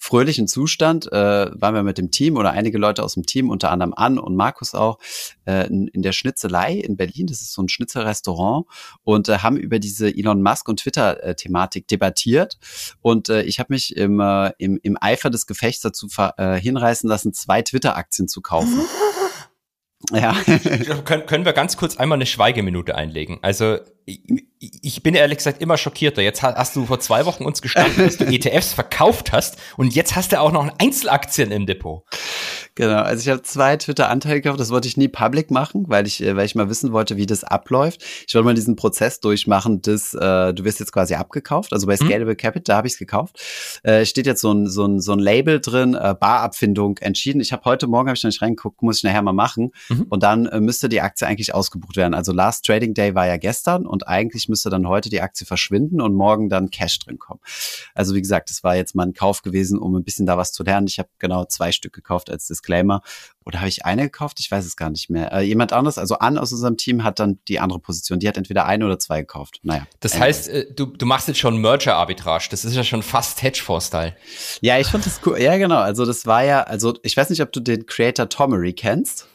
fröhlichen 0.06 0.46
Zustand 0.46 1.10
äh, 1.10 1.50
waren 1.60 1.74
wir 1.74 1.82
mit 1.82 1.98
dem 1.98 2.12
Team 2.12 2.36
oder 2.36 2.52
einige 2.52 2.78
Leute 2.78 3.02
aus 3.02 3.14
dem 3.14 3.26
Team, 3.26 3.50
unter 3.50 3.72
anderem 3.72 3.92
Ann 3.92 4.20
und 4.20 4.36
Markus 4.36 4.72
auch, 4.74 4.98
äh, 5.46 5.66
in, 5.66 5.88
in 5.88 6.02
der 6.02 6.12
Schnitzelei 6.12 6.74
in 6.74 6.96
Berlin. 6.96 7.26
Das 7.26 7.40
ist 7.40 7.52
so 7.52 7.62
ein 7.62 7.68
Schnitzelrestaurant 7.68 8.66
und 9.02 9.28
äh, 9.28 9.38
haben 9.38 9.56
über 9.56 9.80
diese 9.80 10.08
Elon 10.08 10.42
Musk 10.42 10.68
und 10.68 10.78
Twitter-Thematik 10.78 11.88
debattiert. 11.88 12.56
Und 13.02 13.28
äh, 13.28 13.42
ich 13.42 13.58
habe 13.58 13.72
mich 13.74 13.96
im, 13.96 14.20
äh, 14.20 14.52
im, 14.58 14.78
im 14.80 14.96
Eifer 15.00 15.28
des 15.28 15.46
Gefechts 15.46 15.82
dazu 15.82 16.06
äh, 16.36 16.54
hinreißen 16.54 17.08
lassen, 17.08 17.34
zwei 17.34 17.62
Twitter-Aktien 17.62 18.28
zu 18.28 18.40
kaufen. 18.40 18.80
Ja. 20.12 20.34
können, 21.04 21.26
können 21.26 21.44
wir 21.44 21.52
ganz 21.52 21.78
kurz 21.78 21.96
einmal 21.96 22.16
eine 22.16 22.26
Schweigeminute 22.26 22.94
einlegen? 22.94 23.38
Also 23.42 23.78
ich, 24.82 25.02
bin 25.02 25.14
ehrlich 25.14 25.38
gesagt 25.38 25.60
immer 25.60 25.76
schockierter. 25.76 26.22
Jetzt 26.22 26.42
hast 26.42 26.76
du 26.76 26.86
vor 26.86 27.00
zwei 27.00 27.26
Wochen 27.26 27.44
uns 27.44 27.62
gestanden, 27.62 28.04
dass 28.04 28.16
du 28.16 28.24
ETFs 28.32 28.72
verkauft 28.72 29.32
hast 29.32 29.56
und 29.76 29.94
jetzt 29.94 30.16
hast 30.16 30.32
du 30.32 30.40
auch 30.40 30.52
noch 30.52 30.68
Einzelaktien 30.78 31.50
im 31.50 31.66
Depot. 31.66 32.02
Genau, 32.76 32.98
also 32.98 33.22
ich 33.22 33.28
habe 33.30 33.42
zwei 33.42 33.78
Twitter-Anteile 33.78 34.42
gekauft, 34.42 34.60
das 34.60 34.70
wollte 34.70 34.86
ich 34.86 34.98
nie 34.98 35.08
public 35.08 35.50
machen, 35.50 35.84
weil 35.88 36.06
ich, 36.06 36.22
äh, 36.22 36.36
weil 36.36 36.44
ich 36.44 36.54
mal 36.54 36.68
wissen 36.68 36.92
wollte, 36.92 37.16
wie 37.16 37.24
das 37.24 37.42
abläuft. 37.42 38.04
Ich 38.28 38.34
wollte 38.34 38.44
mal 38.44 38.54
diesen 38.54 38.76
Prozess 38.76 39.18
durchmachen, 39.20 39.80
dass 39.80 40.12
äh, 40.12 40.52
du 40.52 40.62
wirst 40.64 40.80
jetzt 40.80 40.92
quasi 40.92 41.14
abgekauft. 41.14 41.72
Also 41.72 41.86
bei 41.86 41.94
mhm. 41.94 42.06
Scalable 42.06 42.34
mhm. 42.34 42.36
Capital, 42.36 42.74
da 42.74 42.76
habe 42.76 42.86
ich 42.86 42.92
es 42.92 42.98
gekauft. 42.98 43.40
Äh, 43.82 44.04
steht 44.04 44.26
jetzt 44.26 44.42
so 44.42 44.52
ein, 44.52 44.68
so 44.68 44.84
ein, 44.84 45.00
so 45.00 45.12
ein 45.12 45.18
Label 45.18 45.58
drin, 45.60 45.94
äh, 45.94 46.14
Barabfindung 46.20 46.98
entschieden. 46.98 47.40
Ich 47.40 47.50
habe 47.50 47.64
heute 47.64 47.86
Morgen, 47.86 48.08
habe 48.08 48.16
ich 48.16 48.22
noch 48.22 48.28
nicht 48.28 48.42
reingeguckt, 48.42 48.82
muss 48.82 48.98
ich 48.98 49.04
nachher 49.04 49.22
mal 49.22 49.32
machen. 49.32 49.72
Mhm. 49.88 50.06
Und 50.10 50.22
dann 50.22 50.44
äh, 50.44 50.60
müsste 50.60 50.90
die 50.90 51.00
Aktie 51.00 51.26
eigentlich 51.26 51.54
ausgebucht 51.54 51.96
werden. 51.96 52.12
Also 52.12 52.32
Last 52.32 52.66
Trading 52.66 52.92
Day 52.92 53.14
war 53.14 53.26
ja 53.26 53.38
gestern 53.38 53.86
und 53.86 54.06
eigentlich 54.06 54.50
müsste 54.50 54.55
dann 54.64 54.88
heute 54.88 55.08
die 55.08 55.20
Aktie 55.20 55.46
verschwinden 55.46 56.00
und 56.00 56.14
morgen 56.14 56.48
dann 56.48 56.70
Cash 56.70 56.98
drin 57.00 57.18
kommen. 57.18 57.40
Also 57.94 58.14
wie 58.14 58.20
gesagt, 58.20 58.50
das 58.50 58.64
war 58.64 58.76
jetzt 58.76 58.94
mal 58.94 59.06
ein 59.06 59.14
Kauf 59.14 59.42
gewesen, 59.42 59.78
um 59.78 59.94
ein 59.94 60.04
bisschen 60.04 60.26
da 60.26 60.36
was 60.36 60.52
zu 60.52 60.62
lernen. 60.62 60.86
Ich 60.86 60.98
habe 60.98 61.08
genau 61.18 61.44
zwei 61.44 61.72
Stück 61.72 61.92
gekauft 61.92 62.30
als 62.30 62.46
Disclaimer. 62.46 63.02
Oder 63.44 63.60
habe 63.60 63.68
ich 63.68 63.84
eine 63.84 64.02
gekauft? 64.02 64.40
Ich 64.40 64.50
weiß 64.50 64.64
es 64.64 64.76
gar 64.76 64.90
nicht 64.90 65.08
mehr. 65.08 65.32
Äh, 65.32 65.42
jemand 65.42 65.72
anderes, 65.72 65.98
also 65.98 66.18
Ann 66.18 66.36
aus 66.36 66.52
unserem 66.52 66.76
Team, 66.76 67.04
hat 67.04 67.20
dann 67.20 67.38
die 67.46 67.60
andere 67.60 67.78
Position. 67.78 68.18
Die 68.18 68.26
hat 68.26 68.36
entweder 68.36 68.66
eine 68.66 68.84
oder 68.84 68.98
zwei 68.98 69.20
gekauft. 69.20 69.60
Naja. 69.62 69.86
Das 70.00 70.14
anyway. 70.14 70.26
heißt, 70.26 70.48
äh, 70.48 70.72
du, 70.74 70.86
du 70.86 71.06
machst 71.06 71.28
jetzt 71.28 71.38
schon 71.38 71.58
Merger-Arbitrage. 71.58 72.48
Das 72.50 72.64
ist 72.64 72.74
ja 72.74 72.82
schon 72.82 73.04
fast 73.04 73.42
Hedgefonds-Style. 73.42 74.16
Ja, 74.62 74.78
ich 74.78 74.88
fand 74.88 75.06
das 75.06 75.20
cool. 75.24 75.40
Ja, 75.40 75.56
genau. 75.58 75.78
Also 75.78 76.04
das 76.04 76.26
war 76.26 76.42
ja, 76.42 76.62
also 76.62 76.94
ich 77.02 77.16
weiß 77.16 77.30
nicht, 77.30 77.40
ob 77.40 77.52
du 77.52 77.60
den 77.60 77.86
Creator 77.86 78.28
Tomery 78.28 78.72
kennst. 78.72 79.28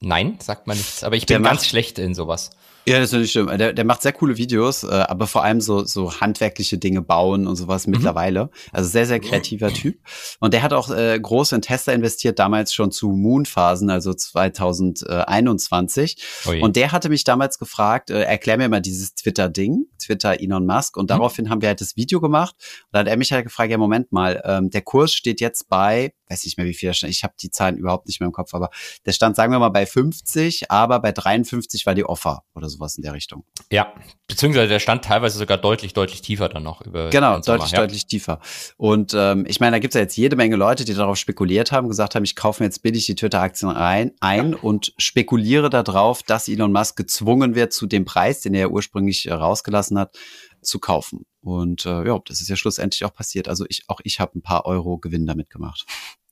Nein, 0.00 0.36
sagt 0.40 0.66
man 0.66 0.76
nichts. 0.76 1.02
Aber 1.02 1.16
ich 1.16 1.24
bin 1.24 1.42
ganz 1.42 1.66
schlecht 1.66 1.98
in 1.98 2.14
sowas. 2.14 2.50
Ja, 2.88 3.00
das 3.00 3.12
ist 3.12 3.18
nicht 3.18 3.32
schlimm. 3.32 3.48
Der, 3.58 3.72
der 3.72 3.84
macht 3.84 4.02
sehr 4.02 4.12
coole 4.12 4.36
Videos, 4.36 4.84
äh, 4.84 4.86
aber 4.86 5.26
vor 5.26 5.42
allem 5.42 5.60
so, 5.60 5.84
so 5.84 6.20
handwerkliche 6.20 6.78
Dinge 6.78 7.02
bauen 7.02 7.48
und 7.48 7.56
sowas 7.56 7.86
mhm. 7.86 7.94
mittlerweile. 7.94 8.48
Also 8.70 8.88
sehr, 8.88 9.06
sehr 9.06 9.18
kreativer 9.18 9.72
Typ. 9.72 9.98
Und 10.38 10.54
der 10.54 10.62
hat 10.62 10.72
auch 10.72 10.88
äh, 10.90 11.18
groß 11.20 11.50
in 11.52 11.62
Tesla 11.62 11.94
investiert, 11.94 12.38
damals 12.38 12.72
schon 12.72 12.92
zu 12.92 13.10
Moon-Phasen, 13.10 13.90
also 13.90 14.14
2021. 14.14 16.16
Ui. 16.46 16.60
Und 16.60 16.76
der 16.76 16.92
hatte 16.92 17.08
mich 17.08 17.24
damals 17.24 17.58
gefragt, 17.58 18.10
äh, 18.10 18.22
erklär 18.22 18.56
mir 18.56 18.68
mal 18.68 18.80
dieses 18.80 19.16
Twitter-Ding, 19.16 19.86
Twitter 19.98 20.40
Elon 20.40 20.64
Musk. 20.64 20.96
Und 20.96 21.06
mhm. 21.06 21.08
daraufhin 21.08 21.50
haben 21.50 21.62
wir 21.62 21.70
halt 21.70 21.80
das 21.80 21.96
Video 21.96 22.20
gemacht. 22.20 22.54
Und 22.58 22.88
dann 22.92 23.00
hat 23.00 23.08
er 23.08 23.16
mich 23.16 23.32
halt 23.32 23.44
gefragt, 23.44 23.72
ja, 23.72 23.78
Moment 23.78 24.12
mal, 24.12 24.40
ähm, 24.44 24.70
der 24.70 24.82
Kurs 24.82 25.12
steht 25.12 25.40
jetzt 25.40 25.68
bei, 25.68 26.12
weiß 26.28 26.44
nicht 26.44 26.56
mehr, 26.56 26.66
wie 26.66 26.74
viel 26.74 26.88
da 26.88 26.94
stand. 26.94 27.12
Ich 27.12 27.24
habe 27.24 27.34
die 27.40 27.50
Zahlen 27.50 27.76
überhaupt 27.76 28.06
nicht 28.06 28.20
mehr 28.20 28.26
im 28.26 28.32
Kopf, 28.32 28.54
aber 28.54 28.70
der 29.04 29.12
stand, 29.12 29.34
sagen 29.34 29.52
wir 29.52 29.58
mal, 29.58 29.70
bei 29.70 29.86
50, 29.86 30.70
aber 30.70 31.00
bei 31.00 31.10
53 31.10 31.84
war 31.86 31.94
die 31.94 32.04
Offer 32.04 32.44
oder 32.54 32.68
so 32.68 32.76
sowas 32.76 32.96
in 32.96 33.02
der 33.02 33.12
Richtung. 33.12 33.44
Ja, 33.70 33.92
beziehungsweise 34.28 34.68
der 34.68 34.78
stand 34.78 35.04
teilweise 35.04 35.38
sogar 35.38 35.58
deutlich, 35.58 35.92
deutlich 35.92 36.20
tiefer 36.20 36.48
dann 36.48 36.62
noch 36.62 36.82
über. 36.82 37.10
Genau, 37.10 37.40
deutlich, 37.40 37.72
ja. 37.72 37.80
deutlich 37.80 38.06
tiefer. 38.06 38.40
Und 38.76 39.14
ähm, 39.14 39.44
ich 39.48 39.60
meine, 39.60 39.72
da 39.72 39.78
gibt 39.78 39.94
es 39.94 39.96
ja 39.96 40.02
jetzt 40.02 40.16
jede 40.16 40.36
Menge 40.36 40.56
Leute, 40.56 40.84
die 40.84 40.94
darauf 40.94 41.16
spekuliert 41.16 41.72
haben, 41.72 41.88
gesagt 41.88 42.14
haben, 42.14 42.24
ich 42.24 42.36
kaufe 42.36 42.62
mir 42.62 42.66
jetzt 42.66 42.82
billig 42.82 43.06
die 43.06 43.14
Twitter-Aktien 43.14 43.70
ein, 43.70 44.12
ein 44.20 44.52
ja. 44.52 44.58
und 44.62 44.92
spekuliere 44.98 45.70
darauf, 45.70 46.22
dass 46.22 46.48
Elon 46.48 46.72
Musk 46.72 46.96
gezwungen 46.96 47.54
wird, 47.54 47.72
zu 47.72 47.86
dem 47.86 48.04
Preis, 48.04 48.40
den 48.40 48.54
er 48.54 48.70
ursprünglich 48.70 49.26
äh, 49.26 49.32
rausgelassen 49.32 49.98
hat, 49.98 50.16
zu 50.62 50.78
kaufen. 50.78 51.26
Und 51.40 51.86
äh, 51.86 52.06
ja, 52.06 52.18
das 52.24 52.40
ist 52.40 52.48
ja 52.48 52.56
schlussendlich 52.56 53.04
auch 53.04 53.14
passiert. 53.14 53.48
Also 53.48 53.64
ich, 53.68 53.84
auch 53.88 54.00
ich 54.04 54.20
habe 54.20 54.38
ein 54.38 54.42
paar 54.42 54.66
Euro 54.66 54.98
Gewinn 54.98 55.26
damit 55.26 55.50
gemacht. 55.50 55.86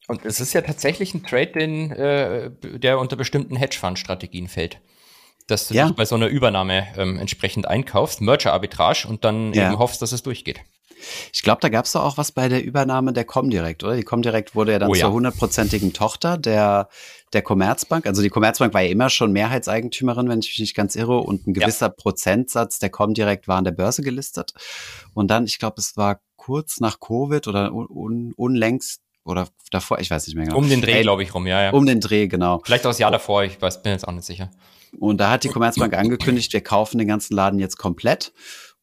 Und 0.06 0.24
es 0.24 0.40
ist 0.40 0.52
ja 0.52 0.60
tatsächlich 0.60 1.14
ein 1.14 1.24
Trade, 1.24 1.52
den, 1.52 1.90
äh, 1.90 2.50
der 2.78 2.98
unter 2.98 3.16
bestimmten 3.16 3.56
Hedgefonds-Strategien 3.56 4.48
fällt 4.48 4.80
dass 5.46 5.68
du 5.68 5.74
ja. 5.74 5.86
dich 5.86 5.96
bei 5.96 6.04
so 6.04 6.14
einer 6.14 6.28
Übernahme 6.28 6.86
ähm, 6.96 7.18
entsprechend 7.18 7.68
einkaufst, 7.68 8.20
Merger-Arbitrage 8.20 9.06
und 9.06 9.24
dann 9.24 9.52
ja. 9.52 9.66
eben 9.66 9.78
hoffst, 9.78 10.00
dass 10.00 10.12
es 10.12 10.22
durchgeht. 10.22 10.60
Ich 11.32 11.42
glaube, 11.42 11.60
da 11.60 11.68
gab 11.68 11.84
es 11.84 11.92
doch 11.92 12.02
auch 12.02 12.18
was 12.18 12.32
bei 12.32 12.48
der 12.48 12.64
Übernahme 12.64 13.12
der 13.12 13.24
Comdirect, 13.24 13.84
oder? 13.84 13.96
Die 13.96 14.02
Comdirect 14.02 14.54
wurde 14.54 14.72
ja 14.72 14.78
dann 14.78 14.90
oh, 14.90 14.94
zur 14.94 15.12
hundertprozentigen 15.12 15.92
Tochter 15.92 16.38
der, 16.38 16.88
der 17.32 17.42
Commerzbank. 17.42 18.06
Also 18.06 18.22
die 18.22 18.30
Commerzbank 18.30 18.74
war 18.74 18.82
ja 18.82 18.90
immer 18.90 19.10
schon 19.10 19.32
Mehrheitseigentümerin, 19.32 20.28
wenn 20.28 20.40
ich 20.40 20.48
mich 20.48 20.60
nicht 20.60 20.74
ganz 20.74 20.96
irre, 20.96 21.18
und 21.18 21.46
ein 21.46 21.54
gewisser 21.54 21.86
ja. 21.86 21.92
Prozentsatz 21.92 22.78
der 22.78 22.90
Comdirect 22.90 23.48
war 23.48 23.58
an 23.58 23.64
der 23.64 23.72
Börse 23.72 24.02
gelistet. 24.02 24.52
Und 25.14 25.30
dann, 25.30 25.44
ich 25.44 25.58
glaube, 25.58 25.76
es 25.78 25.96
war 25.96 26.20
kurz 26.36 26.80
nach 26.80 27.00
Covid 27.00 27.48
oder 27.48 27.72
un, 27.72 28.32
unlängst 28.36 29.00
oder 29.24 29.48
davor, 29.70 29.98
ich 30.00 30.10
weiß 30.10 30.26
nicht 30.26 30.36
mehr 30.36 30.44
genau. 30.44 30.58
Um 30.58 30.68
den 30.68 30.82
Dreh, 30.82 31.00
glaube 31.02 31.22
ich, 31.22 31.34
rum, 31.34 31.46
ja, 31.46 31.62
ja. 31.62 31.70
Um 31.70 31.86
den 31.86 32.00
Dreh, 32.00 32.28
genau. 32.28 32.60
Vielleicht 32.64 32.84
auch 32.84 32.90
das 32.90 32.98
Jahr 32.98 33.10
davor, 33.10 33.44
ich 33.44 33.60
weiß, 33.60 33.82
bin 33.82 33.92
jetzt 33.92 34.06
auch 34.06 34.12
nicht 34.12 34.26
sicher. 34.26 34.50
Und 35.00 35.18
da 35.18 35.30
hat 35.30 35.44
die 35.44 35.48
Commerzbank 35.48 35.94
angekündigt, 35.94 36.52
wir 36.52 36.60
kaufen 36.60 36.98
den 36.98 37.08
ganzen 37.08 37.34
Laden 37.34 37.58
jetzt 37.58 37.78
komplett. 37.78 38.32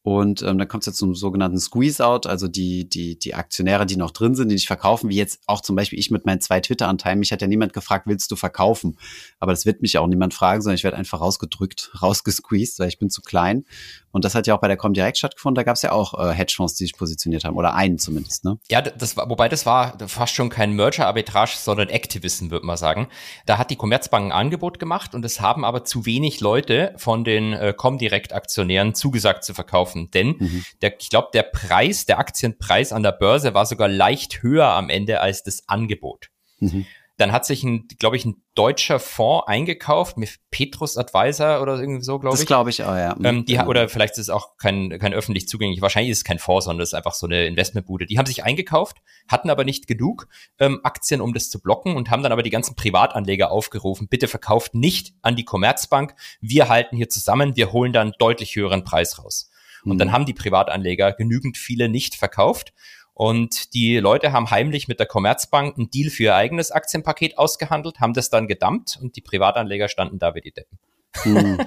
Und 0.04 0.42
ähm, 0.42 0.58
dann 0.58 0.66
kommt 0.66 0.82
es 0.82 0.86
jetzt 0.86 0.98
zum 0.98 1.14
sogenannten 1.14 1.60
Squeeze-Out, 1.60 2.26
also 2.26 2.48
die, 2.48 2.88
die, 2.88 3.16
die 3.16 3.34
Aktionäre, 3.34 3.86
die 3.86 3.96
noch 3.96 4.10
drin 4.10 4.34
sind, 4.34 4.48
die 4.48 4.54
nicht 4.54 4.66
verkaufen, 4.66 5.10
wie 5.10 5.16
jetzt 5.16 5.40
auch 5.46 5.60
zum 5.60 5.76
Beispiel 5.76 5.98
ich 5.98 6.10
mit 6.10 6.26
meinen 6.26 6.40
zwei 6.40 6.60
Twitter-Anteilen. 6.60 7.20
Mich 7.20 7.30
hat 7.30 7.40
ja 7.40 7.46
niemand 7.46 7.72
gefragt, 7.72 8.08
willst 8.08 8.30
du 8.32 8.36
verkaufen? 8.36 8.96
Aber 9.38 9.52
das 9.52 9.64
wird 9.64 9.80
mich 9.80 9.98
auch 9.98 10.08
niemand 10.08 10.34
fragen, 10.34 10.60
sondern 10.60 10.74
ich 10.74 10.82
werde 10.82 10.96
einfach 10.96 11.20
rausgedrückt, 11.20 11.92
rausgesqueezed, 12.02 12.80
weil 12.80 12.88
ich 12.88 12.98
bin 12.98 13.10
zu 13.10 13.22
klein. 13.22 13.64
Und 14.12 14.24
das 14.24 14.34
hat 14.34 14.46
ja 14.46 14.54
auch 14.54 14.60
bei 14.60 14.68
der 14.68 14.76
Comdirect 14.76 15.18
stattgefunden. 15.18 15.56
Da 15.56 15.62
gab 15.62 15.76
es 15.76 15.82
ja 15.82 15.92
auch 15.92 16.18
äh, 16.18 16.32
Hedgefonds, 16.32 16.74
die 16.74 16.84
sich 16.84 16.96
positioniert 16.96 17.44
haben. 17.44 17.56
Oder 17.56 17.74
einen 17.74 17.98
zumindest, 17.98 18.44
ne? 18.44 18.58
Ja, 18.70 18.82
das 18.82 19.16
war, 19.16 19.28
wobei 19.28 19.48
das 19.48 19.66
war 19.66 19.96
fast 20.06 20.34
schon 20.34 20.50
kein 20.50 20.72
Merger-Arbitrage, 20.72 21.56
sondern 21.56 21.88
Activism, 21.88 22.50
würde 22.50 22.66
man 22.66 22.76
sagen. 22.76 23.08
Da 23.46 23.58
hat 23.58 23.70
die 23.70 23.76
Commerzbank 23.76 24.26
ein 24.26 24.32
Angebot 24.32 24.78
gemacht 24.78 25.14
und 25.14 25.24
es 25.24 25.40
haben 25.40 25.64
aber 25.64 25.84
zu 25.84 26.06
wenig 26.06 26.40
Leute 26.40 26.94
von 26.96 27.24
den 27.24 27.52
äh, 27.54 27.74
Comdirect-Aktionären 27.76 28.94
zugesagt 28.94 29.44
zu 29.44 29.54
verkaufen. 29.54 30.10
Denn 30.10 30.36
mhm. 30.38 30.64
der, 30.82 31.00
ich 31.00 31.10
glaube, 31.10 31.28
der 31.32 31.44
Preis, 31.44 32.06
der 32.06 32.18
Aktienpreis 32.18 32.92
an 32.92 33.02
der 33.02 33.12
Börse 33.12 33.54
war 33.54 33.66
sogar 33.66 33.88
leicht 33.88 34.42
höher 34.42 34.68
am 34.68 34.90
Ende 34.90 35.20
als 35.20 35.42
das 35.42 35.68
Angebot. 35.68 36.28
Mhm. 36.60 36.86
Dann 37.18 37.30
hat 37.30 37.44
sich 37.44 37.62
ein, 37.62 37.88
glaube 37.98 38.16
ich, 38.16 38.24
ein 38.24 38.42
deutscher 38.54 38.98
Fonds 38.98 39.46
eingekauft, 39.46 40.16
mit 40.16 40.38
Petrus 40.50 40.96
Advisor 40.96 41.60
oder 41.60 41.78
irgendwie 41.78 42.02
so, 42.02 42.18
glaube 42.18 42.34
ich. 42.34 42.40
Das 42.40 42.46
glaube 42.46 42.70
ich 42.70 42.82
auch, 42.84 42.96
ja. 42.96 43.16
Ähm, 43.22 43.44
die, 43.44 43.58
oder 43.58 43.88
vielleicht 43.88 44.14
ist 44.14 44.18
es 44.18 44.30
auch 44.30 44.56
kein, 44.56 44.98
kein 44.98 45.12
öffentlich 45.12 45.48
zugänglich. 45.48 45.82
Wahrscheinlich 45.82 46.10
ist 46.10 46.18
es 46.18 46.24
kein 46.24 46.38
Fonds, 46.38 46.64
sondern 46.64 46.82
es 46.82 46.90
ist 46.90 46.94
einfach 46.94 47.14
so 47.14 47.26
eine 47.26 47.46
Investmentbude. 47.46 48.06
Die 48.06 48.18
haben 48.18 48.26
sich 48.26 48.44
eingekauft, 48.44 48.98
hatten 49.28 49.50
aber 49.50 49.64
nicht 49.64 49.86
genug 49.86 50.28
ähm, 50.58 50.80
Aktien, 50.82 51.20
um 51.20 51.34
das 51.34 51.50
zu 51.50 51.60
blocken 51.60 51.96
und 51.96 52.10
haben 52.10 52.22
dann 52.22 52.32
aber 52.32 52.42
die 52.42 52.50
ganzen 52.50 52.74
Privatanleger 52.74 53.50
aufgerufen, 53.50 54.08
bitte 54.08 54.28
verkauft 54.28 54.74
nicht 54.74 55.14
an 55.22 55.36
die 55.36 55.44
Commerzbank. 55.44 56.14
Wir 56.40 56.68
halten 56.68 56.96
hier 56.96 57.08
zusammen, 57.08 57.56
wir 57.56 57.72
holen 57.72 57.92
dann 57.92 58.12
deutlich 58.18 58.56
höheren 58.56 58.84
Preis 58.84 59.18
raus. 59.18 59.50
Und 59.84 59.94
mhm. 59.94 59.98
dann 59.98 60.12
haben 60.12 60.26
die 60.26 60.34
Privatanleger 60.34 61.12
genügend 61.12 61.56
viele 61.56 61.88
nicht 61.88 62.14
verkauft. 62.14 62.72
Und 63.14 63.74
die 63.74 63.98
Leute 63.98 64.32
haben 64.32 64.50
heimlich 64.50 64.88
mit 64.88 64.98
der 64.98 65.06
Commerzbank 65.06 65.76
einen 65.76 65.90
Deal 65.90 66.10
für 66.10 66.24
ihr 66.24 66.34
eigenes 66.34 66.70
Aktienpaket 66.70 67.36
ausgehandelt, 67.38 68.00
haben 68.00 68.14
das 68.14 68.30
dann 68.30 68.48
gedumpt 68.48 68.98
und 69.00 69.16
die 69.16 69.20
Privatanleger 69.20 69.88
standen 69.88 70.18
da 70.18 70.34
wie 70.34 70.40
die 70.40 70.52
Deppen. 70.52 70.78
Hm. 71.22 71.58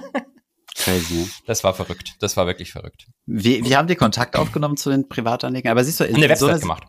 Crazy. 0.76 1.14
Ne? 1.14 1.28
Das 1.46 1.64
war 1.64 1.72
verrückt. 1.74 2.16
Das 2.20 2.36
war 2.36 2.46
wirklich 2.46 2.72
verrückt. 2.72 3.06
Wie, 3.24 3.64
wie 3.64 3.76
haben 3.76 3.88
die 3.88 3.96
Kontakt 3.96 4.36
aufgenommen 4.36 4.76
zu 4.76 4.90
den 4.90 5.08
Privatanlegern? 5.08 5.70
Aber 5.70 5.84
siehst 5.84 6.00
du, 6.00 6.04
eine 6.04 6.28
Website 6.28 6.54
so 6.54 6.60
gemacht. 6.60 6.84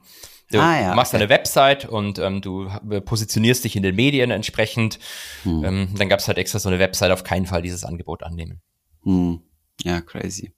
Du 0.49 0.59
ah, 0.59 0.79
ja, 0.79 0.95
machst 0.95 1.13
okay. 1.13 1.23
eine 1.23 1.29
Website 1.29 1.85
und 1.85 2.19
ähm, 2.19 2.41
du 2.41 2.69
positionierst 3.05 3.65
dich 3.65 3.75
in 3.75 3.83
den 3.83 3.95
Medien 3.95 4.31
entsprechend. 4.31 4.99
Hm. 5.43 5.63
Ähm, 5.63 5.89
dann 5.97 6.09
gab 6.09 6.19
es 6.19 6.27
halt 6.27 6.37
extra 6.37 6.59
so 6.59 6.69
eine 6.69 6.79
Website, 6.79 7.11
auf 7.11 7.23
keinen 7.23 7.45
Fall 7.45 7.61
dieses 7.61 7.83
Angebot 7.83 8.23
annehmen. 8.23 8.61
Hm. 9.03 9.41
Ja, 9.83 10.01
crazy. 10.01 10.53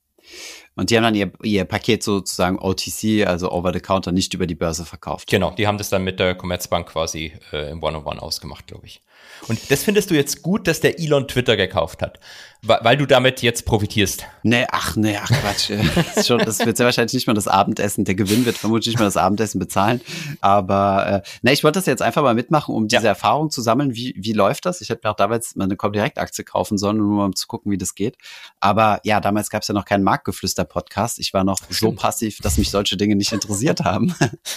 Und 0.76 0.90
die 0.90 0.96
haben 0.96 1.04
dann 1.04 1.14
ihr, 1.14 1.32
ihr 1.42 1.64
Paket 1.64 2.02
sozusagen 2.02 2.58
OTC, 2.58 3.26
also 3.26 3.50
Over 3.50 3.72
the 3.72 3.80
Counter, 3.80 4.12
nicht 4.12 4.32
über 4.34 4.46
die 4.46 4.54
Börse 4.54 4.84
verkauft. 4.84 5.28
Genau, 5.28 5.50
die 5.50 5.66
haben 5.66 5.78
das 5.78 5.90
dann 5.90 6.04
mit 6.04 6.20
der 6.20 6.34
Commerzbank 6.34 6.88
quasi 6.88 7.32
äh, 7.52 7.70
im 7.70 7.82
One-on-One 7.82 8.16
-on 8.16 8.18
-One 8.18 8.20
ausgemacht, 8.20 8.66
glaube 8.66 8.86
ich. 8.86 9.02
Und 9.48 9.70
das 9.70 9.82
findest 9.82 10.10
du 10.10 10.14
jetzt 10.14 10.42
gut, 10.42 10.66
dass 10.66 10.80
der 10.80 10.98
Elon 10.98 11.26
Twitter 11.26 11.56
gekauft 11.56 12.02
hat, 12.02 12.20
weil 12.62 12.96
du 12.96 13.06
damit 13.06 13.42
jetzt 13.42 13.64
profitierst. 13.64 14.24
Nee, 14.42 14.66
ach 14.70 14.96
nee, 14.96 15.16
ach 15.20 15.28
Quatsch. 15.28 15.70
das, 16.14 16.26
schon, 16.26 16.38
das 16.38 16.58
wird 16.64 16.76
sehr 16.76 16.86
wahrscheinlich 16.86 17.14
nicht 17.14 17.26
mal 17.26 17.34
das 17.34 17.48
Abendessen. 17.48 18.04
Der 18.04 18.14
Gewinn 18.14 18.44
wird 18.44 18.56
vermutlich 18.56 18.88
nicht 18.88 18.98
mal 18.98 19.06
das 19.06 19.16
Abendessen 19.16 19.58
bezahlen. 19.58 20.00
Aber 20.40 21.22
äh, 21.24 21.28
nee, 21.42 21.52
ich 21.52 21.64
wollte 21.64 21.78
das 21.78 21.86
jetzt 21.86 22.02
einfach 22.02 22.22
mal 22.22 22.34
mitmachen, 22.34 22.74
um 22.74 22.88
diese 22.88 23.02
ja. 23.04 23.10
Erfahrung 23.10 23.50
zu 23.50 23.62
sammeln. 23.62 23.94
Wie, 23.94 24.14
wie 24.16 24.32
läuft 24.32 24.66
das? 24.66 24.80
Ich 24.80 24.88
hätte 24.88 25.00
mir 25.04 25.10
auch 25.10 25.16
damals 25.16 25.56
mal 25.56 25.64
eine 25.64 25.76
Comdirect-Aktie 25.76 26.44
kaufen 26.44 26.78
sollen, 26.78 26.98
nur 26.98 27.16
mal 27.16 27.24
um 27.26 27.34
zu 27.34 27.46
gucken, 27.46 27.72
wie 27.72 27.78
das 27.78 27.94
geht. 27.94 28.16
Aber 28.60 29.00
ja, 29.04 29.20
damals 29.20 29.50
gab 29.50 29.62
es 29.62 29.68
ja 29.68 29.74
noch 29.74 29.84
keinen 29.84 30.04
Marktgeflüster-Podcast. 30.04 31.18
Ich 31.18 31.32
war 31.32 31.44
noch 31.44 31.58
Stimmt. 31.58 31.76
so 31.76 31.92
passiv, 31.92 32.38
dass 32.38 32.58
mich 32.58 32.70
solche 32.70 32.96
Dinge 32.96 33.16
nicht 33.16 33.32
interessiert 33.32 33.80
haben. 33.80 34.14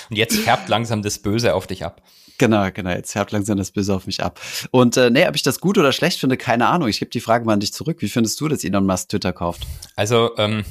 Und 0.09 0.17
jetzt 0.17 0.37
färbt 0.37 0.69
langsam 0.69 1.01
das 1.01 1.19
Böse 1.19 1.55
auf 1.55 1.67
dich 1.67 1.85
ab. 1.85 2.01
Genau, 2.37 2.69
genau. 2.73 2.89
Jetzt 2.89 3.11
färbt 3.11 3.31
langsam 3.31 3.57
das 3.57 3.71
Böse 3.71 3.93
auf 3.93 4.07
mich 4.07 4.23
ab. 4.23 4.39
Und 4.71 4.97
äh, 4.97 5.09
nee, 5.09 5.27
ob 5.27 5.35
ich 5.35 5.43
das 5.43 5.59
gut 5.59 5.77
oder 5.77 5.91
schlecht 5.91 6.19
finde, 6.19 6.37
keine 6.37 6.67
Ahnung. 6.67 6.87
Ich 6.87 6.99
gebe 6.99 7.11
die 7.11 7.19
Frage 7.19 7.45
mal 7.45 7.53
an 7.53 7.59
dich 7.59 7.73
zurück. 7.73 7.97
Wie 8.01 8.09
findest 8.09 8.39
du, 8.41 8.47
dass 8.47 8.63
Elon 8.63 8.85
Musk 8.85 9.09
Twitter 9.09 9.33
kauft? 9.33 9.67
Also, 9.95 10.31
ähm, 10.37 10.63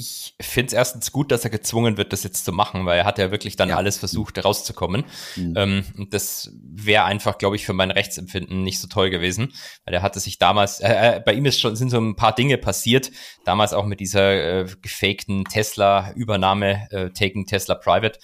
ich 0.00 0.34
finde 0.40 0.68
es 0.68 0.72
erstens 0.72 1.12
gut, 1.12 1.30
dass 1.30 1.44
er 1.44 1.50
gezwungen 1.50 1.98
wird, 1.98 2.14
das 2.14 2.22
jetzt 2.24 2.46
zu 2.46 2.52
machen, 2.52 2.86
weil 2.86 3.00
er 3.00 3.04
hat 3.04 3.18
ja 3.18 3.30
wirklich 3.30 3.56
dann 3.56 3.68
ja. 3.68 3.76
alles 3.76 3.98
versucht, 3.98 4.42
rauszukommen. 4.42 5.04
Mhm. 5.36 5.54
Ähm, 5.56 5.84
und 5.98 6.14
das 6.14 6.52
wäre 6.54 7.04
einfach, 7.04 7.36
glaube 7.36 7.56
ich, 7.56 7.66
für 7.66 7.74
mein 7.74 7.90
Rechtsempfinden 7.90 8.62
nicht 8.62 8.80
so 8.80 8.88
toll 8.88 9.10
gewesen, 9.10 9.52
weil 9.84 9.94
er 9.94 10.00
hatte 10.00 10.18
sich 10.18 10.38
damals, 10.38 10.80
äh, 10.80 11.16
äh, 11.16 11.20
bei 11.20 11.34
ihm 11.34 11.44
ist 11.44 11.60
schon, 11.60 11.76
sind 11.76 11.90
so 11.90 12.00
ein 12.00 12.16
paar 12.16 12.34
Dinge 12.34 12.56
passiert, 12.56 13.10
damals 13.44 13.74
auch 13.74 13.84
mit 13.84 14.00
dieser 14.00 14.62
äh, 14.62 14.66
gefakten 14.80 15.44
Tesla-Übernahme, 15.44 16.88
äh, 16.90 17.10
Taking 17.10 17.44
Tesla 17.44 17.74
Private, 17.74 18.18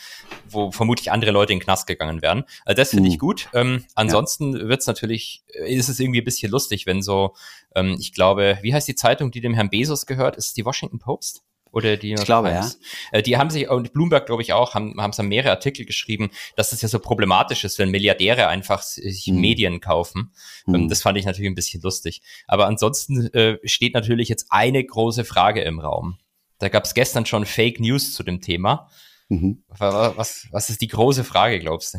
wo 0.48 0.72
vermutlich 0.72 1.12
andere 1.12 1.30
Leute 1.30 1.52
in 1.52 1.58
den 1.58 1.64
Knast 1.64 1.86
gegangen 1.86 2.22
wären. 2.22 2.44
Also 2.64 2.76
das 2.76 2.90
finde 2.90 3.08
mhm. 3.08 3.12
ich 3.12 3.18
gut. 3.18 3.48
Ähm, 3.52 3.84
ansonsten 3.94 4.56
ja. 4.56 4.68
wird 4.68 4.80
es 4.80 4.86
natürlich, 4.86 5.42
äh, 5.52 5.74
ist 5.74 5.90
es 5.90 6.00
irgendwie 6.00 6.22
ein 6.22 6.24
bisschen 6.24 6.50
lustig, 6.50 6.86
wenn 6.86 7.02
so, 7.02 7.34
ähm, 7.74 7.96
ich 8.00 8.14
glaube, 8.14 8.58
wie 8.62 8.72
heißt 8.72 8.88
die 8.88 8.94
Zeitung, 8.94 9.30
die 9.30 9.42
dem 9.42 9.52
Herrn 9.52 9.68
Bezos 9.68 10.06
gehört? 10.06 10.36
Ist 10.36 10.46
es 10.46 10.54
die 10.54 10.64
Washington 10.64 10.98
Post? 10.98 11.42
Oder 11.76 11.98
die 11.98 12.14
ich 12.14 12.24
glaube, 12.24 12.48
Times. 12.48 12.80
ja. 13.12 13.18
Äh, 13.18 13.22
die 13.22 13.36
haben 13.36 13.50
sich, 13.50 13.68
und 13.68 13.92
Bloomberg, 13.92 14.24
glaube 14.24 14.40
ich, 14.40 14.54
auch, 14.54 14.72
haben, 14.72 14.98
haben 14.98 15.10
es 15.10 15.18
mehrere 15.18 15.50
Artikel 15.50 15.84
geschrieben, 15.84 16.30
dass 16.56 16.72
es 16.72 16.80
ja 16.80 16.88
so 16.88 16.98
problematisch 16.98 17.64
ist, 17.64 17.78
wenn 17.78 17.90
Milliardäre 17.90 18.48
einfach 18.48 18.80
sich 18.80 19.26
hm. 19.26 19.36
Medien 19.36 19.80
kaufen. 19.82 20.32
Hm. 20.64 20.88
Das 20.88 21.02
fand 21.02 21.18
ich 21.18 21.26
natürlich 21.26 21.50
ein 21.50 21.54
bisschen 21.54 21.82
lustig. 21.82 22.22
Aber 22.46 22.66
ansonsten 22.66 23.26
äh, 23.34 23.58
steht 23.64 23.92
natürlich 23.92 24.30
jetzt 24.30 24.46
eine 24.48 24.82
große 24.82 25.26
Frage 25.26 25.60
im 25.60 25.78
Raum. 25.78 26.16
Da 26.58 26.70
gab 26.70 26.84
es 26.84 26.94
gestern 26.94 27.26
schon 27.26 27.44
Fake 27.44 27.78
News 27.78 28.14
zu 28.14 28.22
dem 28.22 28.40
Thema. 28.40 28.88
Mhm. 29.28 29.62
Was, 29.68 30.46
was 30.50 30.70
ist 30.70 30.80
die 30.80 30.88
große 30.88 31.24
Frage, 31.24 31.60
glaubst 31.60 31.94
du? 31.94 31.98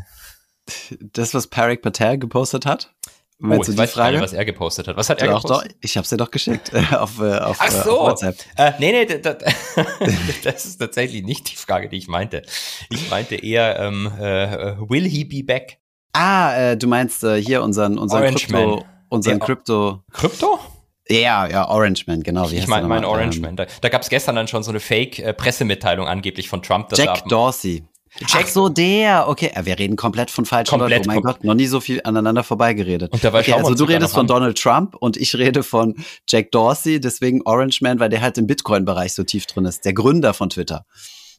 Das, 1.14 1.36
was 1.36 1.48
Parik 1.48 1.84
Patel 1.84 2.18
gepostet 2.18 2.66
hat? 2.66 2.96
Meinst 3.40 3.70
oh, 3.70 3.72
ich 3.72 3.78
weiß 3.78 3.92
Frage? 3.92 4.14
nicht, 4.14 4.24
was 4.24 4.34
er 4.34 4.46
gepostet 4.46 4.88
hat. 4.88 4.98
Was 4.98 5.10
hat 5.10 5.22
er 5.22 5.28
doch, 5.28 5.44
gepostet? 5.44 5.72
Doch, 5.72 5.78
ich 5.82 5.96
habe 5.96 6.04
es 6.04 6.10
dir 6.10 6.18
doch 6.18 6.32
geschickt 6.32 6.74
äh, 6.74 6.96
auf, 6.96 7.20
äh, 7.20 7.38
auf, 7.38 7.58
Ach 7.60 7.70
so. 7.70 7.90
Äh, 7.90 7.94
auf 7.94 8.10
WhatsApp. 8.10 8.36
Äh, 8.58 8.72
nee, 8.80 8.92
nee, 8.92 9.06
das, 9.06 9.38
das 10.44 10.66
ist 10.66 10.78
tatsächlich 10.78 11.24
nicht 11.24 11.52
die 11.52 11.56
Frage, 11.56 11.88
die 11.88 11.98
ich 11.98 12.08
meinte. 12.08 12.42
Ich 12.90 13.10
meinte 13.10 13.36
eher, 13.36 13.80
ähm, 13.80 14.12
äh, 14.20 14.78
will 14.90 15.08
he 15.08 15.24
be 15.24 15.44
back? 15.44 15.78
Ah, 16.14 16.72
äh, 16.72 16.78
du 16.78 16.88
meinst 16.88 17.22
hier 17.22 17.62
unseren, 17.62 18.00
unseren 18.00 18.24
Orange 18.24 18.48
Crypto, 18.48 18.76
Man. 18.78 18.86
unseren 19.10 19.38
ja, 19.38 19.46
Crypto. 19.46 20.04
Krypto? 20.12 20.60
Ja, 21.10 21.48
ja, 21.48 21.70
Orange 21.70 22.06
Man, 22.08 22.24
genau. 22.24 22.50
Wie 22.50 22.58
ich 22.58 22.68
meine 22.68 22.88
mein 22.88 23.06
Orange 23.06 23.40
Man. 23.40 23.56
Da, 23.56 23.68
da 23.82 23.90
gab 23.90 24.02
es 24.02 24.10
gestern 24.10 24.36
dann 24.36 24.48
schon 24.48 24.64
so 24.64 24.72
eine 24.72 24.80
Fake-Pressemitteilung 24.80 26.08
angeblich 26.08 26.50
von 26.50 26.64
Trump. 26.64 26.90
Jack 26.98 27.26
Dorsey. 27.26 27.84
Jack 28.22 28.46
Ach 28.46 28.48
so, 28.48 28.70
der. 28.70 29.28
Okay, 29.28 29.52
wir 29.62 29.78
reden 29.78 29.96
komplett 29.96 30.32
von 30.32 30.46
falschen 30.46 30.80
komplett 30.80 31.06
Leuten. 31.06 31.10
Oh 31.10 31.14
mein 31.14 31.24
Gott, 31.24 31.44
noch 31.44 31.54
nie 31.54 31.68
so 31.68 31.80
viel 31.80 32.02
aneinander 32.04 32.44
vorbeigeredet. 32.44 33.14
Und 33.14 33.24
dabei 33.24 33.42
okay, 33.42 33.54
also 33.54 33.76
du 33.76 33.84
redest 33.84 34.14
von 34.14 34.28
Donald 34.28 34.58
Trump 34.62 34.96
und 34.96 35.18
ich 35.18 35.36
rede 35.36 35.64
von 35.64 35.96
Jack 36.28 36.52
Dorsey, 36.52 37.00
deswegen 37.00 37.42
Orange 37.46 37.82
Man, 37.82 38.00
weil 38.00 38.10
der 38.10 38.22
halt 38.22 38.38
im 38.38 38.48
Bitcoin-Bereich 38.48 39.14
so 39.14 39.24
tief 39.24 39.46
drin 39.46 39.66
ist. 39.66 39.86
Der 39.86 39.94
Gründer 39.94 40.34
von 40.34 40.50
Twitter 40.50 40.86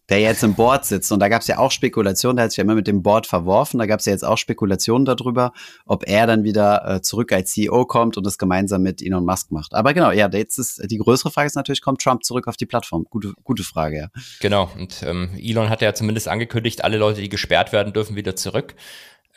der 0.08 0.20
jetzt 0.20 0.42
im 0.42 0.54
Board 0.54 0.84
sitzt. 0.84 1.12
Und 1.12 1.20
da 1.20 1.28
gab 1.28 1.42
es 1.42 1.48
ja 1.48 1.58
auch 1.58 1.70
Spekulationen, 1.70 2.36
der 2.36 2.44
hat 2.44 2.52
sich 2.52 2.58
ja 2.58 2.64
immer 2.64 2.74
mit 2.74 2.86
dem 2.86 3.02
Board 3.02 3.26
verworfen. 3.26 3.78
Da 3.78 3.86
gab 3.86 4.00
es 4.00 4.06
ja 4.06 4.12
jetzt 4.12 4.24
auch 4.24 4.38
Spekulationen 4.38 5.04
darüber, 5.04 5.52
ob 5.84 6.08
er 6.08 6.26
dann 6.26 6.44
wieder 6.44 6.88
äh, 6.88 7.02
zurück 7.02 7.32
als 7.32 7.52
CEO 7.52 7.84
kommt 7.84 8.16
und 8.16 8.24
das 8.24 8.38
gemeinsam 8.38 8.82
mit 8.82 9.02
Elon 9.02 9.24
Musk 9.24 9.50
macht. 9.50 9.74
Aber 9.74 9.92
genau, 9.92 10.10
ja, 10.10 10.28
jetzt 10.32 10.58
ist 10.58 10.82
die 10.90 10.98
größere 10.98 11.30
Frage 11.30 11.46
ist 11.46 11.56
natürlich, 11.56 11.82
kommt 11.82 12.00
Trump 12.00 12.24
zurück 12.24 12.48
auf 12.48 12.56
die 12.56 12.66
Plattform? 12.66 13.06
Gute, 13.10 13.34
gute 13.44 13.64
Frage, 13.64 13.98
ja. 13.98 14.08
Genau. 14.40 14.70
Und 14.78 15.02
ähm, 15.02 15.30
Elon 15.36 15.68
hat 15.68 15.82
ja 15.82 15.94
zumindest 15.94 16.28
angekündigt, 16.28 16.84
alle 16.84 16.96
Leute, 16.96 17.20
die 17.20 17.28
gesperrt 17.28 17.72
werden, 17.72 17.92
dürfen 17.92 18.16
wieder 18.16 18.34
zurück. 18.36 18.74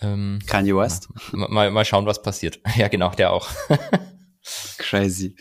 Ähm, 0.01 0.39
Kanye 0.47 0.75
West. 0.75 1.09
Mal, 1.31 1.69
mal 1.69 1.85
schauen, 1.85 2.05
was 2.05 2.21
passiert. 2.21 2.59
Ja, 2.77 2.87
genau, 2.87 3.09
der 3.11 3.33
auch. 3.33 3.49
Crazy. 4.77 5.35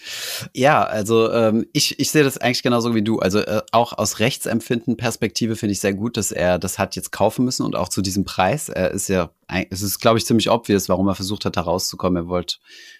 Ja, 0.54 0.82
also 0.82 1.32
ähm, 1.32 1.66
ich, 1.72 1.98
ich 1.98 2.10
sehe 2.10 2.22
das 2.22 2.36
eigentlich 2.36 2.62
genauso 2.62 2.94
wie 2.94 3.02
du. 3.02 3.18
Also 3.18 3.38
äh, 3.38 3.62
auch 3.72 3.96
aus 3.96 4.18
Rechtsempfinden 4.18 4.96
Perspektive 4.98 5.56
finde 5.56 5.72
ich 5.72 5.80
sehr 5.80 5.94
gut, 5.94 6.16
dass 6.16 6.32
er 6.32 6.58
das 6.58 6.78
hat 6.78 6.96
jetzt 6.96 7.10
kaufen 7.10 7.44
müssen 7.46 7.64
und 7.64 7.76
auch 7.76 7.88
zu 7.88 8.02
diesem 8.02 8.24
Preis. 8.24 8.68
Er 8.68 8.90
ist 8.90 9.08
ja, 9.08 9.30
es 9.70 9.80
ist, 9.80 10.00
glaube 10.00 10.18
ich, 10.18 10.26
ziemlich 10.26 10.50
obvious, 10.50 10.88
warum 10.90 11.08
er 11.08 11.14
versucht 11.14 11.46
hat, 11.46 11.56
da 11.56 11.62
rauszukommen. 11.62 12.24
Er 12.24 12.28
wollte, 12.28 12.56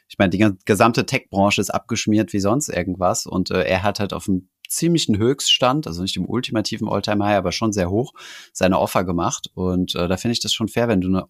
ich 0.09 0.17
meine, 0.19 0.31
die 0.31 0.57
gesamte 0.65 1.05
Tech-Branche 1.05 1.61
ist 1.61 1.71
abgeschmiert 1.71 2.33
wie 2.33 2.41
sonst 2.41 2.71
irgendwas 2.71 3.27
und 3.27 3.51
äh, 3.51 3.63
er 3.65 3.83
hat 3.83 4.01
halt 4.01 4.15
auf 4.15 4.27
einem 4.27 4.49
ziemlichen 4.71 5.19
Höchststand, 5.19 5.87
also 5.87 6.01
nicht 6.01 6.17
im 6.17 6.29
ultimativen 6.29 6.89
Alltime-High, 6.89 7.37
aber 7.37 7.53
schon 7.53 7.73
sehr 7.73 7.91
hoch, 7.91 8.15
seine 8.53 8.79
Offer 8.79 9.05
gemacht. 9.05 9.51
Und 9.55 9.95
äh, 9.97 10.09
da 10.09 10.17
finde 10.17 10.33
ich 10.33 10.41
das 10.41 10.53
schon 10.53 10.69
fair, 10.69 10.89
wenn 10.89 11.01
du 11.01 11.09
eine 11.09 11.25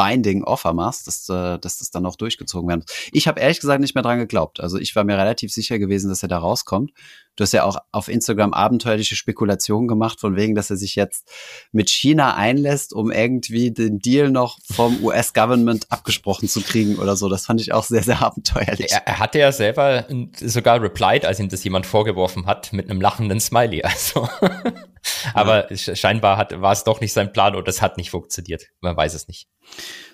Binding 0.00 0.44
Offer 0.44 0.72
machst, 0.72 1.06
dass, 1.06 1.28
äh, 1.28 1.58
dass 1.58 1.78
das 1.78 1.90
dann 1.90 2.06
auch 2.06 2.16
durchgezogen 2.16 2.68
werden 2.68 2.84
muss. 2.86 3.08
Ich 3.12 3.28
habe 3.28 3.40
ehrlich 3.40 3.60
gesagt 3.60 3.80
nicht 3.80 3.94
mehr 3.94 4.02
dran 4.02 4.18
geglaubt. 4.18 4.60
Also 4.60 4.78
ich 4.78 4.96
war 4.96 5.04
mir 5.04 5.18
relativ 5.18 5.52
sicher 5.52 5.78
gewesen, 5.78 6.08
dass 6.08 6.22
er 6.22 6.28
da 6.28 6.38
rauskommt. 6.38 6.92
Du 7.36 7.42
hast 7.42 7.52
ja 7.52 7.64
auch 7.64 7.78
auf 7.92 8.08
Instagram 8.08 8.52
abenteuerliche 8.52 9.16
Spekulationen 9.16 9.88
gemacht, 9.88 10.20
von 10.20 10.36
wegen, 10.36 10.54
dass 10.54 10.70
er 10.70 10.76
sich 10.76 10.94
jetzt 10.94 11.30
mit 11.72 11.88
China 11.88 12.34
einlässt, 12.34 12.92
um 12.92 13.10
irgendwie 13.10 13.70
den 13.70 13.98
Deal 13.98 14.30
noch 14.30 14.58
vom 14.62 15.02
US-Government 15.02 15.86
abgesprochen 15.90 16.48
zu 16.48 16.60
kriegen 16.60 16.96
oder 16.96 17.16
so. 17.16 17.28
Das 17.28 17.46
fand 17.46 17.60
ich 17.60 17.72
auch 17.72 17.84
sehr, 17.84 18.02
sehr 18.02 18.20
abenteuerlich. 18.22 18.92
Er, 18.92 19.06
er 19.06 19.18
hatte 19.18 19.38
ja 19.38 19.52
selber 19.52 20.06
sogar 20.40 20.82
replied, 20.82 21.24
als 21.24 21.40
ihm 21.40 21.48
das 21.48 21.64
jemand 21.64 21.86
vorgeworfen 21.86 22.46
hat, 22.46 22.72
mit 22.72 22.90
einem 22.90 23.00
lachenden 23.00 23.40
Smiley. 23.40 23.82
Also. 23.82 24.28
Aber 25.34 25.72
ja. 25.72 25.96
scheinbar 25.96 26.36
hat, 26.36 26.60
war 26.60 26.72
es 26.72 26.84
doch 26.84 27.00
nicht 27.00 27.12
sein 27.12 27.32
Plan 27.32 27.54
oder 27.54 27.68
es 27.68 27.80
hat 27.80 27.96
nicht 27.96 28.10
funktioniert. 28.10 28.66
Man 28.80 28.96
weiß 28.96 29.14
es 29.14 29.28
nicht. 29.28 29.48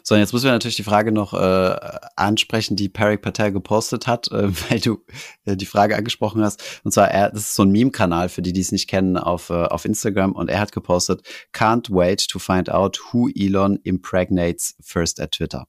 So, 0.08 0.14
und 0.14 0.20
jetzt 0.20 0.32
müssen 0.32 0.44
wir 0.44 0.52
natürlich 0.52 0.76
die 0.76 0.84
Frage 0.84 1.10
noch 1.10 1.34
äh, 1.34 1.76
ansprechen, 2.14 2.76
die 2.76 2.88
Parik 2.88 3.22
Patel 3.22 3.50
gepostet 3.50 4.06
hat, 4.06 4.30
äh, 4.30 4.48
weil 4.70 4.78
du 4.78 5.04
äh, 5.46 5.56
die 5.56 5.66
Frage 5.66 5.96
angesprochen 5.96 6.44
hast. 6.44 6.62
Und 6.84 6.92
zwar, 6.92 7.10
er, 7.10 7.30
das 7.30 7.40
ist 7.40 7.54
so 7.56 7.64
ein 7.64 7.72
Meme-Kanal 7.72 8.28
für 8.28 8.40
die, 8.40 8.52
die 8.52 8.60
es 8.60 8.70
nicht 8.70 8.88
kennen, 8.88 9.16
auf, 9.16 9.50
äh, 9.50 9.64
auf 9.64 9.84
Instagram. 9.84 10.30
Und 10.30 10.48
er 10.48 10.60
hat 10.60 10.70
gepostet, 10.70 11.26
can't 11.52 11.90
wait 11.90 12.28
to 12.28 12.38
find 12.38 12.70
out 12.70 13.00
who 13.10 13.28
Elon 13.34 13.80
impregnates 13.82 14.76
first 14.80 15.18
at 15.18 15.32
Twitter. 15.32 15.66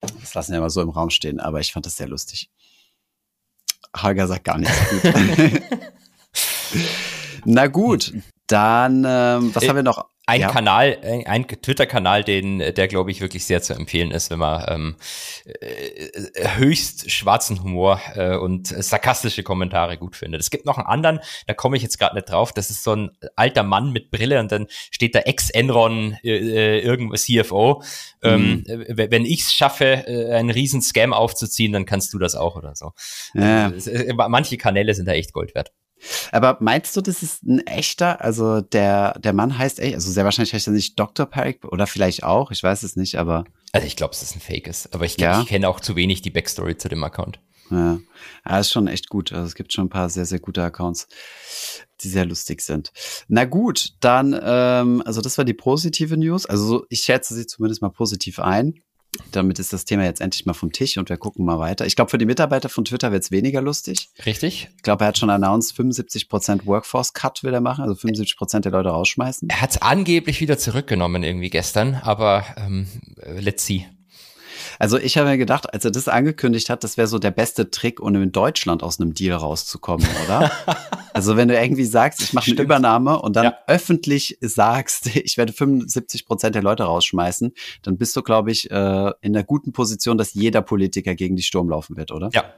Das 0.00 0.32
lassen 0.32 0.54
wir 0.54 0.60
mal 0.60 0.70
so 0.70 0.80
im 0.80 0.88
Raum 0.88 1.10
stehen, 1.10 1.38
aber 1.38 1.60
ich 1.60 1.72
fand 1.72 1.84
das 1.84 1.98
sehr 1.98 2.08
lustig. 2.08 2.50
Holger 3.94 4.28
sagt 4.28 4.44
gar 4.44 4.56
nichts. 4.56 4.74
Na 7.44 7.66
gut, 7.66 8.14
dann, 8.46 9.04
ähm, 9.06 9.54
was 9.54 9.62
äh, 9.62 9.68
haben 9.68 9.76
wir 9.76 9.82
noch? 9.82 10.11
Ein 10.24 10.40
ja. 10.42 10.50
Kanal, 10.50 10.98
ein 11.26 11.48
Twitter-Kanal, 11.48 12.22
den, 12.22 12.60
der 12.60 12.86
glaube 12.86 13.10
ich 13.10 13.20
wirklich 13.20 13.44
sehr 13.44 13.60
zu 13.60 13.74
empfehlen 13.74 14.12
ist, 14.12 14.30
wenn 14.30 14.38
man 14.38 14.64
ähm, 14.68 14.96
äh, 15.60 16.58
höchst 16.58 17.10
schwarzen 17.10 17.60
Humor 17.60 18.00
äh, 18.14 18.36
und 18.36 18.68
sarkastische 18.68 19.42
Kommentare 19.42 19.98
gut 19.98 20.14
findet. 20.14 20.40
Es 20.40 20.50
gibt 20.50 20.64
noch 20.64 20.78
einen 20.78 20.86
anderen, 20.86 21.18
da 21.48 21.54
komme 21.54 21.76
ich 21.76 21.82
jetzt 21.82 21.98
gerade 21.98 22.14
nicht 22.14 22.30
drauf. 22.30 22.52
Das 22.52 22.70
ist 22.70 22.84
so 22.84 22.94
ein 22.94 23.10
alter 23.34 23.64
Mann 23.64 23.90
mit 23.90 24.12
Brille 24.12 24.38
und 24.38 24.52
dann 24.52 24.68
steht 24.92 25.16
da 25.16 25.18
Ex-Enron 25.18 26.16
äh, 26.22 26.36
äh 26.36 26.80
irgendwas 26.80 27.24
CFO. 27.24 27.82
Ähm, 28.22 28.64
mhm. 28.68 28.86
Ähm, 28.86 29.10
wenn 29.10 29.24
ich 29.24 29.40
es 29.40 29.52
schaffe, 29.52 30.06
äh, 30.06 30.34
einen 30.34 30.50
riesen 30.50 30.82
Scam 30.82 31.12
aufzuziehen, 31.12 31.72
dann 31.72 31.84
kannst 31.84 32.14
du 32.14 32.20
das 32.20 32.36
auch 32.36 32.54
oder 32.54 32.76
so. 32.76 32.92
Ja. 33.34 33.72
Manche 34.28 34.56
Kanäle 34.56 34.94
sind 34.94 35.06
da 35.06 35.12
echt 35.12 35.32
Gold 35.32 35.56
wert. 35.56 35.72
Aber 36.30 36.58
meinst 36.60 36.96
du, 36.96 37.00
das 37.00 37.22
ist 37.22 37.42
ein 37.44 37.66
echter? 37.66 38.20
Also 38.20 38.60
der, 38.60 39.18
der 39.18 39.32
Mann 39.32 39.56
heißt 39.56 39.80
echt, 39.80 39.94
also 39.94 40.10
sehr 40.10 40.24
wahrscheinlich 40.24 40.52
heißt 40.52 40.66
er 40.66 40.72
nicht 40.72 40.98
Dr. 40.98 41.26
Parik 41.26 41.64
oder 41.64 41.86
vielleicht 41.86 42.24
auch, 42.24 42.50
ich 42.50 42.62
weiß 42.62 42.82
es 42.82 42.96
nicht, 42.96 43.16
aber. 43.18 43.44
Also 43.72 43.86
ich 43.86 43.96
glaube, 43.96 44.14
es 44.14 44.22
ist 44.22 44.36
ein 44.36 44.40
Fake 44.40 44.66
ist, 44.66 44.94
aber 44.94 45.04
ich, 45.04 45.16
ja? 45.18 45.40
ich 45.40 45.48
kenne 45.48 45.68
auch 45.68 45.80
zu 45.80 45.96
wenig 45.96 46.22
die 46.22 46.30
Backstory 46.30 46.76
zu 46.76 46.88
dem 46.88 47.02
Account. 47.04 47.38
Ja, 47.70 47.98
ja 48.46 48.58
ist 48.58 48.70
schon 48.70 48.86
echt 48.86 49.08
gut. 49.08 49.32
Also 49.32 49.46
es 49.46 49.54
gibt 49.54 49.72
schon 49.72 49.86
ein 49.86 49.90
paar 49.90 50.10
sehr, 50.10 50.26
sehr 50.26 50.40
gute 50.40 50.62
Accounts, 50.62 51.08
die 52.00 52.08
sehr 52.08 52.26
lustig 52.26 52.60
sind. 52.60 52.92
Na 53.28 53.44
gut, 53.44 53.94
dann, 54.00 54.38
ähm, 54.42 55.02
also 55.06 55.20
das 55.20 55.38
war 55.38 55.44
die 55.44 55.54
positive 55.54 56.16
News. 56.16 56.46
Also 56.46 56.84
ich 56.90 57.00
schätze 57.00 57.34
sie 57.34 57.46
zumindest 57.46 57.82
mal 57.82 57.90
positiv 57.90 58.38
ein. 58.38 58.82
Damit 59.30 59.58
ist 59.58 59.72
das 59.72 59.84
Thema 59.84 60.04
jetzt 60.04 60.20
endlich 60.20 60.46
mal 60.46 60.54
vom 60.54 60.72
Tisch 60.72 60.96
und 60.96 61.08
wir 61.08 61.16
gucken 61.16 61.44
mal 61.44 61.58
weiter. 61.58 61.86
Ich 61.86 61.96
glaube, 61.96 62.10
für 62.10 62.18
die 62.18 62.24
Mitarbeiter 62.24 62.68
von 62.68 62.84
Twitter 62.84 63.12
wird 63.12 63.22
es 63.22 63.30
weniger 63.30 63.60
lustig. 63.60 64.08
Richtig. 64.24 64.68
Ich 64.76 64.82
glaube, 64.82 65.04
er 65.04 65.08
hat 65.08 65.18
schon 65.18 65.30
announced, 65.30 65.76
75% 65.78 66.64
Workforce 66.66 67.12
Cut 67.12 67.42
will 67.42 67.52
er 67.52 67.60
machen, 67.60 67.84
also 67.84 67.94
75% 67.94 68.60
der 68.60 68.72
Leute 68.72 68.88
rausschmeißen. 68.88 69.48
Er 69.50 69.60
hat 69.60 69.70
es 69.70 69.82
angeblich 69.82 70.40
wieder 70.40 70.58
zurückgenommen 70.58 71.22
irgendwie 71.22 71.50
gestern, 71.50 71.94
aber 71.94 72.44
ähm, 72.56 72.86
let's 73.38 73.66
see. 73.66 73.86
Also 74.82 74.98
ich 74.98 75.16
habe 75.16 75.28
mir 75.28 75.38
gedacht, 75.38 75.72
als 75.72 75.84
er 75.84 75.92
das 75.92 76.08
angekündigt 76.08 76.68
hat, 76.68 76.82
das 76.82 76.96
wäre 76.96 77.06
so 77.06 77.20
der 77.20 77.30
beste 77.30 77.70
Trick, 77.70 78.00
um 78.00 78.16
in 78.16 78.32
Deutschland 78.32 78.82
aus 78.82 78.98
einem 78.98 79.14
Deal 79.14 79.36
rauszukommen, 79.36 80.04
oder? 80.24 80.50
also 81.12 81.36
wenn 81.36 81.46
du 81.46 81.56
irgendwie 81.56 81.84
sagst, 81.84 82.20
ich 82.20 82.32
mache 82.32 82.50
eine 82.50 82.60
Übernahme 82.60 83.22
und 83.22 83.36
dann 83.36 83.44
ja. 83.44 83.58
öffentlich 83.68 84.38
sagst, 84.40 85.06
ich 85.14 85.36
werde 85.36 85.52
75 85.52 86.26
Prozent 86.26 86.56
der 86.56 86.64
Leute 86.64 86.82
rausschmeißen, 86.82 87.52
dann 87.82 87.96
bist 87.96 88.16
du, 88.16 88.22
glaube 88.24 88.50
ich, 88.50 88.72
äh, 88.72 89.12
in 89.20 89.34
der 89.34 89.44
guten 89.44 89.70
Position, 89.70 90.18
dass 90.18 90.34
jeder 90.34 90.62
Politiker 90.62 91.14
gegen 91.14 91.36
die 91.36 91.44
Sturm 91.44 91.68
laufen 91.68 91.96
wird, 91.96 92.10
oder? 92.10 92.30
Ja, 92.32 92.52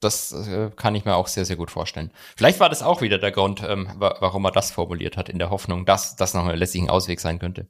das 0.00 0.32
äh, 0.32 0.72
kann 0.74 0.96
ich 0.96 1.04
mir 1.04 1.14
auch 1.14 1.28
sehr, 1.28 1.44
sehr 1.44 1.54
gut 1.54 1.70
vorstellen. 1.70 2.10
Vielleicht 2.36 2.58
war 2.58 2.70
das 2.70 2.82
auch 2.82 3.02
wieder 3.02 3.18
der 3.18 3.30
Grund, 3.30 3.62
ähm, 3.64 3.88
warum 3.98 4.44
er 4.46 4.50
das 4.50 4.72
formuliert 4.72 5.16
hat, 5.16 5.28
in 5.28 5.38
der 5.38 5.50
Hoffnung, 5.50 5.86
dass 5.86 6.16
das 6.16 6.34
noch 6.34 6.44
ein 6.44 6.58
lässigen 6.58 6.90
Ausweg 6.90 7.20
sein 7.20 7.38
könnte. 7.38 7.68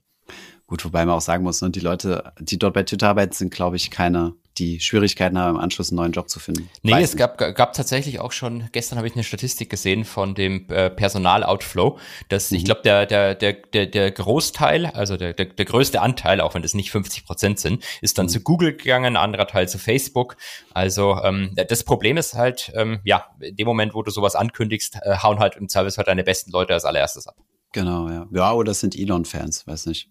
Gut, 0.68 0.84
wobei 0.84 1.06
man 1.06 1.16
auch 1.16 1.22
sagen 1.22 1.44
muss, 1.44 1.62
ne, 1.62 1.70
die 1.70 1.80
Leute, 1.80 2.30
die 2.38 2.58
dort 2.58 2.74
bei 2.74 2.82
Twitter 2.82 3.08
arbeiten, 3.08 3.32
sind, 3.32 3.54
glaube 3.54 3.76
ich, 3.76 3.90
keine, 3.90 4.34
die 4.58 4.80
Schwierigkeiten 4.80 5.38
haben, 5.38 5.56
im 5.56 5.60
Anschluss 5.62 5.88
einen 5.88 5.96
neuen 5.96 6.12
Job 6.12 6.28
zu 6.28 6.40
finden. 6.40 6.68
Nee, 6.82 6.92
Weiß 6.92 7.08
es 7.08 7.16
gab, 7.16 7.38
gab 7.38 7.72
tatsächlich 7.72 8.20
auch 8.20 8.32
schon, 8.32 8.68
gestern 8.72 8.98
habe 8.98 9.08
ich 9.08 9.14
eine 9.14 9.24
Statistik 9.24 9.70
gesehen 9.70 10.04
von 10.04 10.34
dem 10.34 10.66
äh, 10.68 10.90
Personal-Outflow, 10.90 11.98
dass 12.28 12.50
mhm. 12.50 12.58
ich 12.58 12.64
glaube, 12.66 12.82
der, 12.82 13.06
der, 13.06 13.34
der, 13.34 13.54
der, 13.54 13.86
der 13.86 14.10
Großteil, 14.10 14.84
also 14.84 15.16
der, 15.16 15.32
der, 15.32 15.46
der 15.46 15.64
größte 15.64 16.02
Anteil, 16.02 16.42
auch 16.42 16.52
wenn 16.52 16.62
es 16.62 16.74
nicht 16.74 16.90
50 16.90 17.24
Prozent 17.24 17.58
sind, 17.58 17.82
ist 18.02 18.18
dann 18.18 18.26
mhm. 18.26 18.30
zu 18.30 18.40
Google 18.40 18.76
gegangen, 18.76 19.16
ein 19.16 19.22
anderer 19.22 19.46
Teil 19.46 19.70
zu 19.70 19.78
Facebook. 19.78 20.36
Also 20.74 21.16
ähm, 21.24 21.56
das 21.66 21.82
Problem 21.82 22.18
ist 22.18 22.34
halt, 22.34 22.72
ähm, 22.74 23.00
ja, 23.04 23.24
in 23.40 23.56
dem 23.56 23.66
Moment, 23.66 23.94
wo 23.94 24.02
du 24.02 24.10
sowas 24.10 24.34
ankündigst, 24.34 24.98
äh, 25.00 25.16
hauen 25.22 25.38
halt 25.38 25.56
im 25.56 25.70
Service 25.70 25.96
halt 25.96 26.08
deine 26.08 26.24
besten 26.24 26.50
Leute 26.50 26.74
als 26.74 26.84
allererstes 26.84 27.26
ab. 27.26 27.36
Genau, 27.72 28.10
ja. 28.10 28.26
Ja, 28.32 28.52
oder 28.52 28.72
das 28.72 28.80
sind 28.80 28.94
Elon-Fans, 28.94 29.66
weiß 29.66 29.86
nicht. 29.86 30.10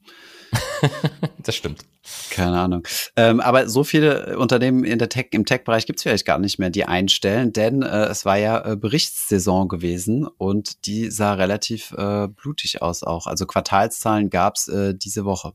das 1.43 1.55
stimmt. 1.55 1.81
Keine 2.29 2.59
Ahnung. 2.59 2.83
Ähm, 3.15 3.39
aber 3.39 3.67
so 3.67 3.83
viele 3.83 4.37
Unternehmen 4.37 4.83
in 4.83 4.99
der 4.99 5.09
Tech, 5.09 5.27
im 5.31 5.45
Tech-Bereich 5.45 5.85
gibt 5.85 5.99
es 5.99 6.03
vielleicht 6.03 6.25
gar 6.25 6.39
nicht 6.39 6.59
mehr, 6.59 6.69
die 6.69 6.85
einstellen, 6.85 7.51
denn 7.51 7.81
äh, 7.81 8.05
es 8.05 8.25
war 8.25 8.37
ja 8.37 8.63
äh, 8.63 8.75
Berichtssaison 8.75 9.67
gewesen 9.67 10.25
und 10.25 10.85
die 10.85 11.11
sah 11.11 11.33
relativ 11.33 11.91
äh, 11.97 12.27
blutig 12.27 12.81
aus 12.81 13.03
auch. 13.03 13.27
Also 13.27 13.45
Quartalszahlen 13.45 14.29
gab 14.29 14.55
es 14.55 14.67
äh, 14.67 14.93
diese 14.95 15.25
Woche. 15.25 15.53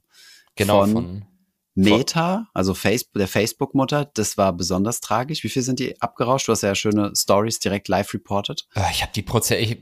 Genau, 0.57 0.81
von, 0.83 0.93
von 0.93 1.27
Meta, 1.75 2.49
also 2.53 2.75
Facebook, 2.75 3.15
der 3.15 3.29
Facebook-Mutter, 3.29 4.05
das 4.05 4.37
war 4.37 4.53
besonders 4.53 5.01
tragisch. 5.01 5.43
Wie 5.43 5.49
viel 5.49 5.63
sind 5.63 5.79
die 5.79 6.01
abgerauscht? 6.03 6.49
Du 6.49 6.53
hast 6.53 6.63
ja 6.63 6.75
schöne 6.75 7.13
Stories 7.17 7.61
direkt 7.61 7.89
live 7.89 8.13
reported. 8.13 8.67
Äh, 8.75 8.83
ich 8.91 9.03
habe 9.03 9.13
die, 9.15 9.23
Proze 9.23 9.57
ich, 9.57 9.79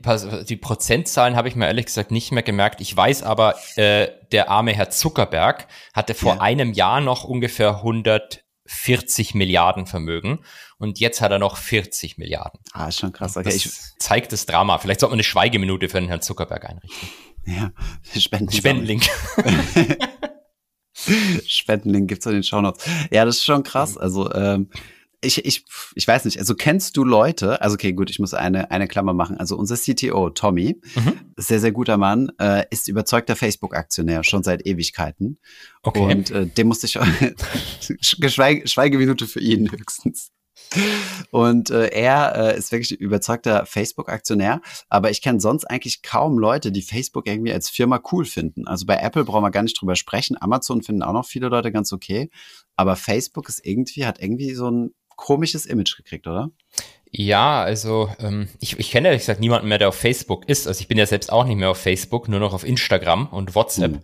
die 0.47 0.55
Prozentzahlen 0.55 1.35
habe 1.35 1.49
ich 1.49 1.55
mir 1.55 1.67
ehrlich 1.67 1.87
gesagt 1.87 2.11
nicht 2.11 2.31
mehr 2.31 2.43
gemerkt. 2.43 2.79
Ich 2.79 2.95
weiß 2.95 3.23
aber, 3.23 3.55
äh, 3.75 4.07
der 4.31 4.49
arme 4.49 4.73
Herr 4.73 4.89
Zuckerberg 4.89 5.67
hatte 5.93 6.13
vor 6.13 6.35
ja. 6.35 6.41
einem 6.41 6.71
Jahr 6.71 7.01
noch 7.01 7.25
ungefähr 7.25 7.77
140 7.77 9.35
Milliarden 9.35 9.85
Vermögen 9.85 10.39
und 10.77 10.99
jetzt 10.99 11.19
hat 11.19 11.31
er 11.31 11.39
noch 11.39 11.57
40 11.57 12.17
Milliarden. 12.17 12.61
Ah, 12.71 12.87
ist 12.87 12.99
schon 12.99 13.11
krass. 13.11 13.35
Okay, 13.35 13.43
das 13.43 13.55
ich 13.55 13.69
zeigt 13.99 14.31
das 14.31 14.45
Drama. 14.45 14.77
Vielleicht 14.77 15.01
sollte 15.01 15.11
man 15.11 15.17
eine 15.17 15.23
Schweigeminute 15.23 15.89
für 15.89 15.99
den 15.99 16.07
Herrn 16.07 16.21
Zuckerberg 16.21 16.69
einrichten. 16.69 17.09
Ja, 17.45 17.71
Spenden 18.17 18.51
Spendenlink. 18.51 19.09
Spendenlink 21.45 22.07
gibt's 22.09 22.25
in 22.25 22.33
den 22.33 22.43
Shownotes. 22.43 22.85
Ja, 23.11 23.25
das 23.25 23.37
ist 23.37 23.45
schon 23.45 23.63
krass. 23.63 23.97
Also 23.97 24.31
ähm, 24.33 24.69
ich, 25.23 25.45
ich, 25.45 25.63
ich 25.93 26.07
weiß 26.07 26.25
nicht, 26.25 26.39
also 26.39 26.55
kennst 26.55 26.97
du 26.97 27.03
Leute, 27.03 27.61
also 27.61 27.75
okay, 27.75 27.93
gut, 27.93 28.09
ich 28.09 28.19
muss 28.19 28.33
eine, 28.33 28.71
eine 28.71 28.87
Klammer 28.87 29.13
machen. 29.13 29.37
Also 29.37 29.55
unser 29.55 29.77
CTO, 29.77 30.31
Tommy, 30.31 30.81
mhm. 30.95 31.13
sehr, 31.37 31.59
sehr 31.59 31.71
guter 31.71 31.97
Mann, 31.97 32.31
äh, 32.39 32.65
ist 32.71 32.87
überzeugter 32.87 33.35
Facebook-Aktionär, 33.35 34.23
schon 34.23 34.41
seit 34.43 34.65
Ewigkeiten. 34.65 35.37
Okay. 35.83 36.11
Und 36.11 36.31
äh, 36.31 36.47
dem 36.47 36.67
musste 36.67 36.87
ich 36.87 36.97
Schweige, 38.01 38.67
Schweigeminute 38.67 39.27
für 39.27 39.39
ihn 39.39 39.71
höchstens. 39.71 40.31
Und 41.31 41.69
äh, 41.69 41.87
er 41.87 42.35
äh, 42.35 42.57
ist 42.57 42.71
wirklich 42.71 42.91
überzeugter 42.99 43.65
Facebook-Aktionär, 43.65 44.61
aber 44.89 45.09
ich 45.09 45.21
kenne 45.21 45.39
sonst 45.39 45.65
eigentlich 45.65 46.01
kaum 46.01 46.37
Leute, 46.37 46.71
die 46.71 46.81
Facebook 46.81 47.27
irgendwie 47.27 47.53
als 47.53 47.69
Firma 47.69 48.01
cool 48.11 48.25
finden. 48.25 48.67
Also 48.67 48.85
bei 48.85 48.97
Apple 48.97 49.25
brauchen 49.25 49.43
wir 49.43 49.51
gar 49.51 49.63
nicht 49.63 49.79
drüber 49.79 49.95
sprechen. 49.95 50.37
Amazon 50.39 50.81
finden 50.81 51.03
auch 51.03 51.13
noch 51.13 51.25
viele 51.25 51.47
Leute 51.49 51.71
ganz 51.71 51.91
okay, 51.93 52.29
aber 52.75 52.95
Facebook 52.95 53.49
ist 53.49 53.65
irgendwie, 53.65 54.05
hat 54.05 54.21
irgendwie 54.21 54.53
so 54.53 54.69
ein 54.69 54.93
komisches 55.15 55.65
Image 55.65 55.95
gekriegt, 55.95 56.27
oder? 56.27 56.51
Ja, 57.13 57.61
also 57.61 58.09
ähm, 58.19 58.47
ich, 58.61 58.79
ich 58.79 58.89
kenne 58.89 59.09
ehrlich 59.09 59.23
gesagt 59.23 59.41
niemanden 59.41 59.67
mehr, 59.67 59.77
der 59.77 59.89
auf 59.89 59.95
Facebook 59.95 60.47
ist. 60.47 60.65
Also 60.65 60.79
ich 60.79 60.87
bin 60.87 60.97
ja 60.97 61.05
selbst 61.05 61.31
auch 61.31 61.43
nicht 61.43 61.57
mehr 61.57 61.69
auf 61.69 61.77
Facebook, 61.77 62.29
nur 62.29 62.39
noch 62.39 62.53
auf 62.53 62.63
Instagram 62.63 63.27
und 63.27 63.53
WhatsApp. 63.53 63.91
Mhm. 63.91 63.99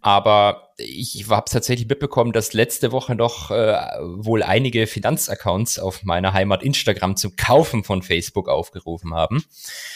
Aber 0.00 0.66
ich 0.78 1.26
habe 1.28 1.44
es 1.46 1.52
tatsächlich 1.52 1.88
mitbekommen, 1.88 2.32
dass 2.32 2.52
letzte 2.52 2.92
Woche 2.92 3.14
noch 3.14 3.50
äh, 3.50 3.76
wohl 4.00 4.42
einige 4.42 4.86
Finanzaccounts 4.86 5.78
auf 5.78 6.02
meiner 6.02 6.32
Heimat 6.32 6.62
Instagram 6.62 7.16
zum 7.16 7.34
Kaufen 7.36 7.82
von 7.82 8.02
Facebook 8.02 8.48
aufgerufen 8.48 9.14
haben. 9.14 9.44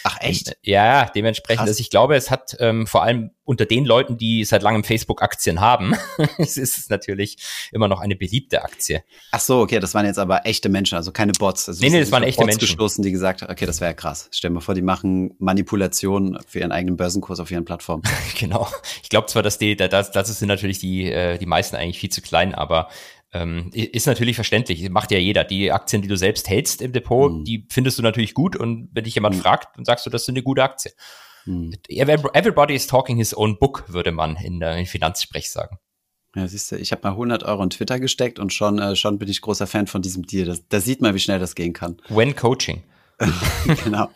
Ach 0.04 0.18
echt? 0.20 0.48
Und, 0.48 0.56
ja, 0.62 1.06
dementsprechend. 1.06 1.68
Also 1.68 1.80
ich 1.80 1.90
glaube, 1.90 2.16
es 2.16 2.30
hat 2.30 2.56
ähm, 2.60 2.86
vor 2.86 3.02
allem 3.02 3.30
unter 3.44 3.66
den 3.66 3.84
Leuten, 3.84 4.16
die 4.16 4.44
seit 4.44 4.62
langem 4.62 4.84
Facebook-Aktien 4.84 5.60
haben, 5.60 5.94
es 6.38 6.56
ist 6.56 6.88
natürlich 6.88 7.36
immer 7.72 7.88
noch 7.88 8.00
eine 8.00 8.16
beliebte 8.16 8.62
Aktie. 8.62 9.02
Ach 9.32 9.40
so, 9.40 9.60
okay, 9.60 9.80
das 9.80 9.92
waren 9.92 10.06
jetzt 10.06 10.18
aber 10.18 10.46
echte 10.46 10.68
Menschen, 10.68 10.96
also 10.96 11.12
keine 11.12 11.32
Bots. 11.32 11.68
Also 11.68 11.82
nee, 11.82 11.90
nee, 11.90 12.00
das 12.00 12.12
waren 12.12 12.22
echte 12.22 12.42
Bots 12.42 12.49
Menschen. 12.54 12.66
gestoßen, 12.66 13.02
die 13.02 13.12
gesagt 13.12 13.42
haben, 13.42 13.50
okay, 13.50 13.66
das 13.66 13.80
wäre 13.80 13.90
ja 13.90 13.94
krass. 13.94 14.28
Stell 14.32 14.50
dir 14.50 14.54
mal 14.54 14.60
vor, 14.60 14.74
die 14.74 14.82
machen 14.82 15.34
Manipulationen 15.38 16.38
für 16.46 16.60
ihren 16.60 16.72
eigenen 16.72 16.96
Börsenkurs 16.96 17.40
auf 17.40 17.50
ihren 17.50 17.64
Plattformen. 17.64 18.02
genau. 18.38 18.68
Ich 19.02 19.08
glaube 19.08 19.26
zwar, 19.26 19.42
dass 19.42 19.58
die, 19.58 19.76
das, 19.76 20.10
das 20.10 20.38
sind 20.38 20.48
natürlich 20.48 20.78
die, 20.78 21.10
äh, 21.10 21.38
die 21.38 21.46
meisten 21.46 21.76
eigentlich 21.76 21.98
viel 21.98 22.10
zu 22.10 22.22
klein, 22.22 22.54
aber 22.54 22.88
Ähm, 23.32 23.70
ist 23.72 24.08
natürlich 24.08 24.34
verständlich, 24.34 24.90
macht 24.90 25.12
ja 25.12 25.18
jeder. 25.18 25.44
Die 25.44 25.70
Aktien, 25.70 26.02
die 26.02 26.08
du 26.08 26.16
selbst 26.16 26.48
hältst 26.48 26.82
im 26.82 26.92
Depot, 26.92 27.30
mhm. 27.30 27.44
die 27.44 27.64
findest 27.70 27.96
du 27.96 28.02
natürlich 28.02 28.34
gut 28.34 28.56
und 28.56 28.88
wenn 28.92 29.04
dich 29.04 29.14
jemand 29.14 29.36
mhm. 29.36 29.40
fragt, 29.40 29.76
dann 29.76 29.84
sagst 29.84 30.04
du, 30.04 30.10
das 30.10 30.22
ist 30.22 30.30
eine 30.30 30.42
gute 30.42 30.64
Aktie. 30.64 30.90
Mhm. 31.44 31.72
Everybody 31.88 32.74
is 32.74 32.88
talking 32.88 33.16
his 33.18 33.32
own 33.32 33.56
book, 33.58 33.84
würde 33.86 34.10
man 34.10 34.34
in 34.34 34.58
der 34.58 34.84
Finanzsprech 34.84 35.50
sagen. 35.50 35.78
Ja, 36.36 36.46
siehst 36.46 36.70
du, 36.70 36.76
ich 36.76 36.92
habe 36.92 37.02
mal 37.02 37.10
100 37.10 37.42
Euro 37.42 37.62
in 37.62 37.70
Twitter 37.70 37.98
gesteckt 37.98 38.38
und 38.38 38.52
schon, 38.52 38.78
äh, 38.78 38.94
schon 38.94 39.18
bin 39.18 39.28
ich 39.28 39.40
großer 39.40 39.66
Fan 39.66 39.88
von 39.88 40.00
diesem 40.00 40.24
Deal. 40.26 40.56
Da 40.68 40.80
sieht 40.80 41.00
man, 41.00 41.14
wie 41.14 41.18
schnell 41.18 41.40
das 41.40 41.54
gehen 41.54 41.72
kann. 41.72 41.96
When 42.08 42.36
Coaching. 42.36 42.82
genau. 43.84 44.08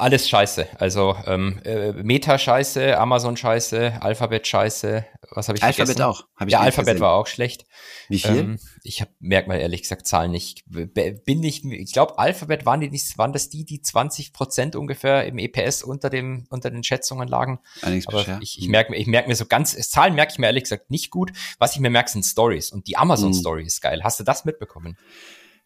Alles 0.00 0.28
scheiße. 0.28 0.66
Also 0.78 1.14
ähm, 1.26 1.60
äh, 1.62 1.92
Meta 1.92 2.38
scheiße, 2.38 2.96
Amazon 2.98 3.36
scheiße, 3.36 3.98
Alphabet 4.00 4.46
scheiße. 4.46 5.04
Was 5.32 5.48
habe 5.48 5.58
ich 5.58 5.62
Alphabet 5.62 5.96
vergessen? 5.96 6.02
auch. 6.02 6.24
Hab 6.36 6.48
ich 6.48 6.52
ja, 6.52 6.60
Alphabet 6.60 6.94
gesehen. 6.94 7.00
war 7.00 7.12
auch 7.12 7.26
schlecht. 7.26 7.66
Wie 8.08 8.18
viel? 8.18 8.36
Ähm, 8.36 8.58
ich 8.82 9.02
habe 9.02 9.10
merk 9.20 9.46
mal 9.46 9.58
ehrlich 9.58 9.82
gesagt 9.82 10.06
Zahlen 10.06 10.30
nicht. 10.30 10.64
Bin 10.66 11.40
nicht. 11.40 11.66
Ich 11.66 11.92
glaube 11.92 12.18
Alphabet 12.18 12.64
waren 12.64 12.80
die 12.80 12.88
nicht. 12.88 13.18
Waren 13.18 13.34
das 13.34 13.50
die, 13.50 13.66
die 13.66 13.82
20 13.82 14.32
Prozent 14.32 14.74
ungefähr 14.74 15.26
im 15.26 15.36
EPS 15.36 15.82
unter 15.82 16.08
dem 16.08 16.46
unter 16.48 16.70
den 16.70 16.82
Schätzungen 16.82 17.28
lagen? 17.28 17.60
Allerdings 17.82 18.08
Aber 18.08 18.38
ich, 18.40 18.58
ich 18.58 18.68
merke 18.68 18.96
ich 18.96 19.06
merk 19.06 19.28
mir 19.28 19.36
so 19.36 19.44
ganz 19.44 19.76
Zahlen 19.90 20.14
merke 20.14 20.32
ich 20.32 20.38
mir 20.38 20.46
ehrlich 20.46 20.64
gesagt 20.64 20.90
nicht 20.90 21.10
gut. 21.10 21.32
Was 21.58 21.74
ich 21.74 21.80
mir 21.80 21.90
merke 21.90 22.10
sind 22.10 22.24
Stories 22.24 22.72
und 22.72 22.86
die 22.86 22.96
Amazon 22.96 23.32
hm. 23.32 23.38
Story 23.38 23.64
ist 23.64 23.82
geil. 23.82 24.00
Hast 24.02 24.18
du 24.18 24.24
das 24.24 24.46
mitbekommen? 24.46 24.96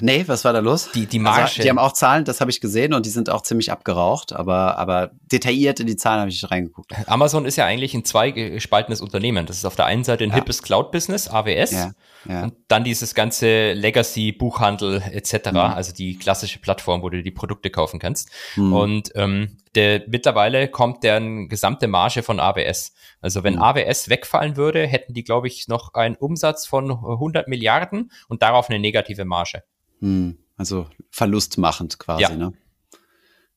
Nee, 0.05 0.25
was 0.27 0.45
war 0.45 0.53
da 0.53 0.59
los? 0.59 0.91
Die, 0.95 1.07
die 1.07 1.19
Marge. 1.19 1.45
Also, 1.45 1.63
die 1.63 1.71
haben 1.71 1.79
auch 1.79 1.93
Zahlen, 1.93 2.27
das 2.27 2.43
habe 2.43 2.51
ich 2.51 2.61
gesehen 2.61 2.93
und 2.93 3.07
die 3.07 3.11
sind 3.11 3.31
auch 3.31 3.41
ziemlich 3.41 3.73
abgeraucht, 3.73 4.35
aber, 4.35 4.77
aber 4.77 5.13
detailliert 5.33 5.81
in 5.81 5.87
die 5.87 5.97
Zahlen 5.97 6.21
habe 6.21 6.29
ich 6.29 6.43
nicht 6.43 6.51
reingeguckt. 6.51 6.93
Amazon 7.07 7.47
ist 7.47 7.57
ja 7.57 7.65
eigentlich 7.65 7.95
ein 7.95 8.05
zweigespaltenes 8.05 9.01
Unternehmen. 9.01 9.47
Das 9.47 9.57
ist 9.57 9.65
auf 9.65 9.77
der 9.77 9.87
einen 9.87 10.05
Seite 10.05 10.25
ein 10.25 10.29
ja. 10.29 10.37
hippes 10.37 10.63
Cloud-Business, 10.63 11.29
AWS, 11.29 11.71
ja, 11.71 11.93
ja. 12.29 12.43
und 12.43 12.55
dann 12.69 12.85
dieses 12.85 13.15
ganze 13.15 13.73
Legacy, 13.73 14.33
Buchhandel 14.33 15.03
etc., 15.11 15.53
mhm. 15.53 15.57
also 15.59 15.95
die 15.95 16.19
klassische 16.19 16.59
Plattform, 16.59 17.01
wo 17.01 17.09
du 17.09 17.23
die 17.23 17.31
Produkte 17.31 17.71
kaufen 17.71 17.99
kannst. 17.99 18.29
Mhm. 18.57 18.73
Und 18.75 19.13
ähm, 19.15 19.57
der, 19.75 20.03
mittlerweile 20.07 20.69
kommt 20.69 21.03
deren 21.03 21.49
gesamte 21.49 21.89
Marge 21.89 22.23
von 22.23 22.41
AWS. 22.41 22.93
Also 23.23 23.43
wenn 23.43 23.55
mhm. 23.55 23.63
AWS 23.63 24.11
wegfallen 24.11 24.59
würde, 24.59 24.87
hätten 24.87 25.15
die, 25.15 25.25
glaube 25.25 25.49
ich, 25.49 25.67
noch 25.67 25.95
einen 25.95 26.15
Umsatz 26.15 26.67
von 26.67 26.91
100 26.91 27.49
Milliarden 27.49 28.13
und 28.29 28.43
darauf 28.43 28.69
eine 28.69 28.79
negative 28.79 29.25
Marge. 29.25 29.63
Hm, 30.05 30.37
also 30.57 30.87
verlustmachend 31.11 31.99
quasi, 31.99 32.23
ja. 32.23 32.37
ne? 32.37 32.53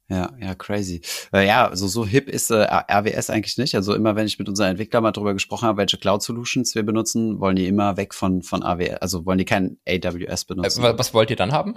Ja, 0.10 0.32
ja, 0.40 0.56
crazy. 0.56 1.02
Äh, 1.34 1.46
ja, 1.46 1.68
also 1.68 1.90
so 1.90 2.06
hip 2.06 2.30
ist 2.30 2.50
äh, 2.50 2.64
RWS 2.64 3.30
eigentlich 3.30 3.58
nicht. 3.58 3.76
Also 3.76 3.94
immer, 3.94 4.16
wenn 4.16 4.26
ich 4.26 4.40
mit 4.40 4.48
unseren 4.48 4.70
Entwicklern 4.70 5.04
mal 5.04 5.12
drüber 5.12 5.34
gesprochen 5.34 5.68
habe, 5.68 5.80
welche 5.80 5.98
Cloud 5.98 6.24
Solutions 6.24 6.74
wir 6.76 6.84
benutzen, 6.84 7.42
wollen 7.42 7.58
die 7.58 7.68
immer 7.68 7.98
weg 7.98 8.14
von, 8.14 8.42
von 8.42 8.64
AWS, 8.64 9.02
also 9.02 9.26
wollen 9.26 9.40
die 9.40 9.44
kein 9.44 9.78
AWS 9.86 10.46
benutzen. 10.46 10.82
Äh, 10.86 10.98
was 10.98 11.14
wollt 11.14 11.30
ihr 11.30 11.36
dann 11.36 11.52
haben? 11.52 11.76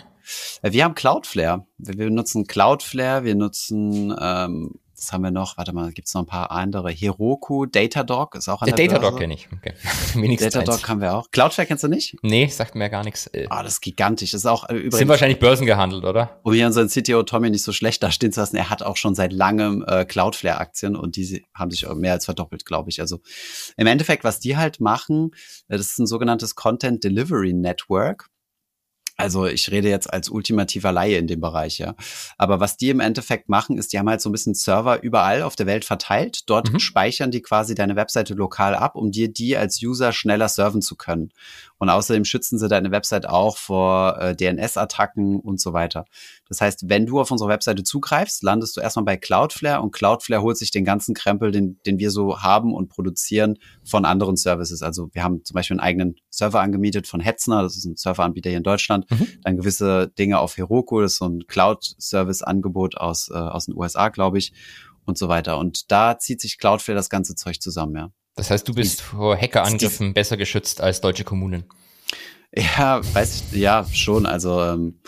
Äh, 0.62 0.70
wir 0.70 0.84
haben 0.84 0.94
Cloudflare. 0.94 1.66
Wir, 1.78 1.98
wir 1.98 2.06
benutzen 2.06 2.46
Cloudflare, 2.46 3.24
wir 3.24 3.34
nutzen 3.34 4.14
ähm, 4.20 4.74
was 5.00 5.12
haben 5.12 5.22
wir 5.22 5.30
noch? 5.30 5.56
Warte 5.56 5.72
mal, 5.72 5.92
gibt's 5.92 6.12
noch 6.12 6.22
ein 6.22 6.26
paar 6.26 6.50
andere. 6.50 6.90
Heroku, 6.90 7.64
Datadog 7.64 8.34
ist 8.34 8.48
auch 8.48 8.60
an 8.60 8.66
der, 8.66 8.76
der 8.76 8.88
Datadog 8.88 9.18
kenne 9.18 9.34
ich. 9.34 9.48
Okay. 9.50 9.72
Datadog 10.36 10.86
haben 10.88 11.00
wir 11.00 11.14
auch. 11.14 11.30
Cloudflare 11.30 11.66
kennst 11.66 11.84
du 11.84 11.88
nicht? 11.88 12.16
Nee, 12.22 12.46
sagt 12.48 12.74
mir 12.74 12.90
gar 12.90 13.02
nichts. 13.02 13.30
Ah, 13.48 13.60
oh, 13.60 13.62
das 13.62 13.74
ist 13.74 13.80
gigantisch. 13.80 14.32
Das 14.32 14.42
ist 14.42 14.46
auch 14.46 14.68
äh, 14.68 14.74
übrigens. 14.74 14.98
Sind 14.98 15.08
wahrscheinlich 15.08 15.38
Börsen 15.38 15.64
gehandelt, 15.64 16.04
oder? 16.04 16.38
Um 16.42 16.52
hier 16.52 16.66
unseren 16.66 16.88
CTO 16.88 17.22
Tommy 17.22 17.50
nicht 17.50 17.62
so 17.62 17.72
schlecht 17.72 18.02
dastehen 18.02 18.32
zu 18.32 18.40
lassen, 18.40 18.56
er 18.56 18.68
hat 18.68 18.82
auch 18.82 18.98
schon 18.98 19.14
seit 19.14 19.32
langem 19.32 19.84
äh, 19.86 20.04
Cloudflare-Aktien 20.04 20.96
und 20.96 21.16
die 21.16 21.46
haben 21.54 21.70
sich 21.70 21.88
mehr 21.88 22.12
als 22.12 22.26
verdoppelt, 22.26 22.66
glaube 22.66 22.90
ich. 22.90 23.00
Also 23.00 23.20
im 23.78 23.86
Endeffekt, 23.86 24.24
was 24.24 24.38
die 24.38 24.58
halt 24.58 24.80
machen, 24.80 25.30
äh, 25.68 25.78
das 25.78 25.92
ist 25.92 25.98
ein 25.98 26.06
sogenanntes 26.06 26.54
Content 26.54 27.02
Delivery 27.04 27.54
Network. 27.54 28.28
Also 29.20 29.46
ich 29.46 29.70
rede 29.70 29.88
jetzt 29.88 30.12
als 30.12 30.28
ultimativer 30.28 30.92
Laie 30.92 31.18
in 31.18 31.26
dem 31.26 31.40
Bereich, 31.40 31.78
ja. 31.78 31.94
Aber 32.38 32.60
was 32.60 32.76
die 32.76 32.90
im 32.90 33.00
Endeffekt 33.00 33.48
machen, 33.48 33.78
ist, 33.78 33.92
die 33.92 33.98
haben 33.98 34.08
halt 34.08 34.20
so 34.20 34.28
ein 34.28 34.32
bisschen 34.32 34.54
Server 34.54 35.02
überall 35.02 35.42
auf 35.42 35.56
der 35.56 35.66
Welt 35.66 35.84
verteilt. 35.84 36.48
Dort 36.48 36.72
mhm. 36.72 36.78
speichern 36.78 37.30
die 37.30 37.42
quasi 37.42 37.74
deine 37.74 37.96
Webseite 37.96 38.34
lokal 38.34 38.74
ab, 38.74 38.96
um 38.96 39.10
dir 39.10 39.32
die 39.32 39.56
als 39.56 39.80
User 39.82 40.12
schneller 40.12 40.48
serven 40.48 40.82
zu 40.82 40.96
können. 40.96 41.30
Und 41.78 41.88
außerdem 41.88 42.24
schützen 42.24 42.58
sie 42.58 42.68
deine 42.68 42.90
Website 42.90 43.26
auch 43.26 43.56
vor 43.56 44.18
äh, 44.20 44.36
DNS-Attacken 44.36 45.40
und 45.40 45.60
so 45.60 45.72
weiter. 45.72 46.04
Das 46.50 46.60
heißt, 46.60 46.88
wenn 46.88 47.06
du 47.06 47.20
auf 47.20 47.30
unsere 47.30 47.48
Webseite 47.48 47.84
zugreifst, 47.84 48.42
landest 48.42 48.76
du 48.76 48.80
erstmal 48.80 49.04
bei 49.04 49.16
Cloudflare 49.16 49.80
und 49.80 49.92
Cloudflare 49.92 50.42
holt 50.42 50.58
sich 50.58 50.72
den 50.72 50.84
ganzen 50.84 51.14
Krempel, 51.14 51.52
den, 51.52 51.78
den 51.86 52.00
wir 52.00 52.10
so 52.10 52.42
haben 52.42 52.74
und 52.74 52.88
produzieren 52.88 53.56
von 53.84 54.04
anderen 54.04 54.36
Services. 54.36 54.82
Also 54.82 55.10
wir 55.12 55.22
haben 55.22 55.44
zum 55.44 55.54
Beispiel 55.54 55.74
einen 55.74 55.86
eigenen 55.86 56.16
Server 56.28 56.60
angemietet 56.60 57.06
von 57.06 57.20
Hetzner, 57.20 57.62
das 57.62 57.76
ist 57.76 57.84
ein 57.84 57.96
Serveranbieter 57.96 58.50
hier 58.50 58.56
in 58.56 58.64
Deutschland. 58.64 59.08
Mhm. 59.12 59.28
Dann 59.44 59.56
gewisse 59.56 60.08
Dinge 60.18 60.40
auf 60.40 60.56
Heroku, 60.56 61.00
das 61.00 61.12
ist 61.12 61.18
so 61.18 61.28
ein 61.28 61.46
Cloud-Service-Angebot 61.46 62.96
aus, 62.96 63.30
äh, 63.30 63.34
aus 63.34 63.66
den 63.66 63.76
USA, 63.76 64.08
glaube 64.08 64.38
ich 64.38 64.52
und 65.04 65.16
so 65.16 65.28
weiter. 65.28 65.56
Und 65.56 65.92
da 65.92 66.18
zieht 66.18 66.40
sich 66.40 66.58
Cloudflare 66.58 66.96
das 66.96 67.10
ganze 67.10 67.36
Zeug 67.36 67.62
zusammen, 67.62 67.94
ja. 67.94 68.10
Das 68.34 68.50
heißt, 68.50 68.66
du 68.66 68.74
bist 68.74 69.02
vor 69.02 69.36
Hackerangriffen 69.36 70.14
besser 70.14 70.36
geschützt 70.36 70.80
als 70.80 71.00
deutsche 71.00 71.24
Kommunen. 71.24 71.64
Ja, 72.52 73.00
weiß 73.14 73.44
ich, 73.52 73.60
ja, 73.60 73.86
schon. 73.92 74.26
Also, 74.26 74.60
ähm, 74.62 75.00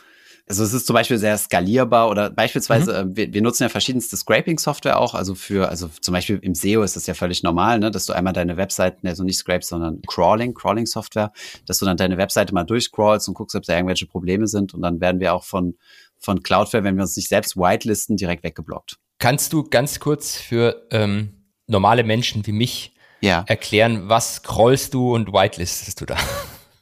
also 0.48 0.64
es 0.64 0.72
ist 0.72 0.86
zum 0.86 0.94
Beispiel 0.94 1.18
sehr 1.18 1.38
skalierbar 1.38 2.10
oder 2.10 2.30
beispielsweise, 2.30 3.04
mhm. 3.04 3.12
äh, 3.12 3.16
wir, 3.16 3.34
wir 3.34 3.42
nutzen 3.42 3.62
ja 3.62 3.68
verschiedenste 3.68 4.16
Scraping-Software 4.16 4.98
auch, 4.98 5.14
also 5.14 5.34
für, 5.34 5.68
also 5.68 5.88
zum 6.00 6.12
Beispiel 6.12 6.38
im 6.42 6.54
SEO 6.54 6.82
ist 6.82 6.96
das 6.96 7.06
ja 7.06 7.14
völlig 7.14 7.42
normal, 7.42 7.78
ne, 7.78 7.90
dass 7.90 8.06
du 8.06 8.12
einmal 8.12 8.32
deine 8.32 8.56
Webseiten, 8.56 9.06
also 9.06 9.24
nicht 9.24 9.38
scrapes, 9.38 9.68
sondern 9.68 10.02
Crawling, 10.06 10.54
Crawling-Software, 10.54 11.32
dass 11.66 11.78
du 11.78 11.86
dann 11.86 11.96
deine 11.96 12.18
Webseite 12.18 12.52
mal 12.54 12.64
durchcrawlst 12.64 13.28
und 13.28 13.34
guckst, 13.34 13.54
ob 13.56 13.62
da 13.62 13.74
irgendwelche 13.74 14.06
Probleme 14.06 14.46
sind 14.46 14.74
und 14.74 14.82
dann 14.82 15.00
werden 15.00 15.20
wir 15.20 15.32
auch 15.32 15.44
von, 15.44 15.76
von 16.18 16.42
Cloudflare, 16.42 16.84
wenn 16.84 16.96
wir 16.96 17.02
uns 17.02 17.16
nicht 17.16 17.28
selbst 17.28 17.56
whitelisten, 17.56 18.16
direkt 18.16 18.42
weggeblockt. 18.42 18.98
Kannst 19.18 19.52
du 19.52 19.62
ganz 19.62 20.00
kurz 20.00 20.36
für 20.36 20.86
ähm, 20.90 21.46
normale 21.68 22.02
Menschen 22.02 22.44
wie 22.46 22.52
mich 22.52 22.94
ja. 23.20 23.44
erklären, 23.46 24.08
was 24.08 24.36
scrollst 24.36 24.94
du 24.94 25.14
und 25.14 25.28
whitelistest 25.32 26.00
du 26.00 26.06
da? 26.06 26.16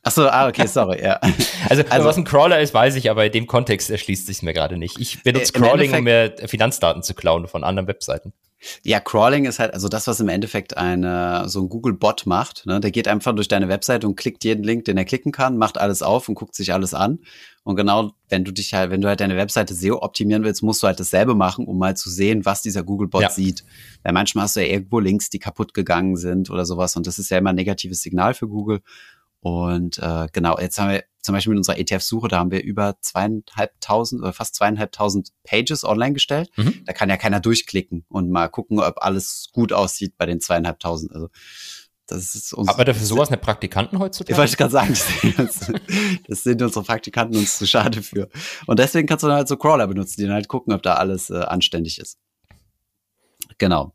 Ach 0.03 0.11
so, 0.11 0.29
ah, 0.29 0.49
okay, 0.49 0.67
sorry, 0.67 1.03
ja. 1.03 1.21
Also, 1.69 1.83
also, 1.91 2.07
was 2.07 2.17
ein 2.17 2.25
Crawler 2.25 2.61
ist, 2.61 2.73
weiß 2.73 2.97
ich, 2.97 3.11
aber 3.11 3.27
in 3.27 3.33
dem 3.33 3.47
Kontext 3.47 3.91
erschließt 3.91 4.27
sich 4.27 4.43
mir 4.43 4.55
gerade 4.55 4.79
nicht. 4.79 4.99
Ich 4.99 5.23
benutze 5.23 5.55
äh, 5.55 5.59
Crawling, 5.59 5.95
um 5.95 6.05
mir 6.05 6.35
Finanzdaten 6.47 7.03
zu 7.03 7.15
klauen 7.15 7.47
von 7.49 7.65
anderen 7.65 7.87
Webseiten. 7.87 8.33
Ja, 8.83 9.01
Crawling 9.01 9.47
ist 9.47 9.59
halt, 9.59 9.73
also 9.73 9.89
das, 9.89 10.07
was 10.07 10.21
im 10.21 10.29
Endeffekt 10.29 10.77
eine, 10.77 11.49
so 11.49 11.61
ein 11.61 11.69
Google-Bot 11.69 12.27
macht, 12.27 12.67
ne, 12.67 12.79
der 12.79 12.91
geht 12.91 13.09
einfach 13.09 13.35
durch 13.35 13.49
deine 13.49 13.69
Webseite 13.69 14.07
und 14.07 14.17
klickt 14.17 14.45
jeden 14.45 14.65
Link, 14.65 14.85
den 14.85 14.99
er 14.99 15.07
klicken 15.07 15.33
kann, 15.33 15.57
macht 15.57 15.79
alles 15.79 16.03
auf 16.03 16.29
und 16.29 16.35
guckt 16.35 16.55
sich 16.55 16.73
alles 16.73 16.93
an. 16.93 17.21
Und 17.63 17.77
genau, 17.77 18.13
wenn 18.29 18.45
du 18.45 18.53
dich 18.53 18.75
halt, 18.75 18.91
wenn 18.91 19.01
du 19.01 19.09
halt 19.09 19.21
deine 19.21 19.37
Webseite 19.37 19.75
SEO 19.75 20.03
optimieren 20.03 20.45
willst, 20.45 20.63
musst 20.63 20.83
du 20.83 20.87
halt 20.87 21.01
dasselbe 21.01 21.35
machen, 21.35 21.67
um 21.67 21.79
mal 21.79 21.97
zu 21.97 22.11
sehen, 22.11 22.45
was 22.45 22.63
dieser 22.63 22.83
Google-Bot 22.83 23.23
ja. 23.23 23.31
sieht. 23.31 23.65
Weil 24.03 24.13
manchmal 24.13 24.45
hast 24.45 24.57
du 24.57 24.61
ja 24.61 24.73
irgendwo 24.73 24.99
Links, 24.99 25.31
die 25.31 25.39
kaputt 25.39 25.73
gegangen 25.73 26.17
sind 26.17 26.51
oder 26.51 26.67
sowas. 26.67 26.97
Und 26.97 27.07
das 27.07 27.19
ist 27.19 27.31
ja 27.31 27.39
immer 27.39 27.51
ein 27.51 27.57
negatives 27.57 28.03
Signal 28.03 28.35
für 28.35 28.49
Google. 28.49 28.81
Und 29.41 29.99
äh, 29.99 30.29
genau, 30.33 30.59
jetzt 30.59 30.79
haben 30.79 30.91
wir 30.91 31.05
zum 31.23 31.35
Beispiel 31.35 31.51
mit 31.51 31.59
unserer 31.59 31.79
ETF-Suche, 31.79 32.29
da 32.29 32.39
haben 32.39 32.51
wir 32.51 32.63
über 32.63 32.97
zweieinhalbtausend 33.01 34.23
oder 34.23 34.33
fast 34.33 34.55
zweieinhalbtausend 34.55 35.33
Pages 35.45 35.85
online 35.85 36.15
gestellt. 36.15 36.51
Mhm. 36.57 36.83
Da 36.87 36.93
kann 36.93 37.09
ja 37.09 37.17
keiner 37.17 37.41
durchklicken 37.41 38.05
und 38.09 38.31
mal 38.31 38.49
gucken, 38.49 38.81
ob 38.81 39.03
alles 39.03 39.49
gut 39.53 39.73
aussieht 39.73 40.17
bei 40.17 40.27
den 40.27 40.41
zweieinhalbtausend. 40.41 41.13
Also 41.13 41.29
das 42.07 42.35
ist 42.35 42.53
uns, 42.53 42.69
Aber 42.69 42.85
dafür 42.85 43.07
sowas 43.07 43.29
eine 43.29 43.37
Praktikanten 43.37 43.99
heutzutage? 43.99 44.33
Ich 44.33 44.39
wollte 44.39 44.57
gerade 44.57 44.73
sagen, 44.73 44.97
das, 45.37 45.73
das, 46.27 46.43
sind 46.43 46.61
unsere 46.61 46.85
Praktikanten 46.85 47.37
uns 47.37 47.59
zu 47.59 47.67
schade 47.67 48.03
für. 48.03 48.29
Und 48.67 48.79
deswegen 48.79 49.07
kannst 49.07 49.23
du 49.23 49.29
dann 49.29 49.37
halt 49.37 49.49
so 49.49 49.57
Crawler 49.57 49.87
benutzen, 49.87 50.17
die 50.19 50.25
dann 50.25 50.35
halt 50.35 50.49
gucken, 50.49 50.73
ob 50.73 50.83
da 50.83 50.95
alles 50.95 51.31
äh, 51.31 51.39
anständig 51.39 51.99
ist. 51.99 52.19
Genau 53.59 53.95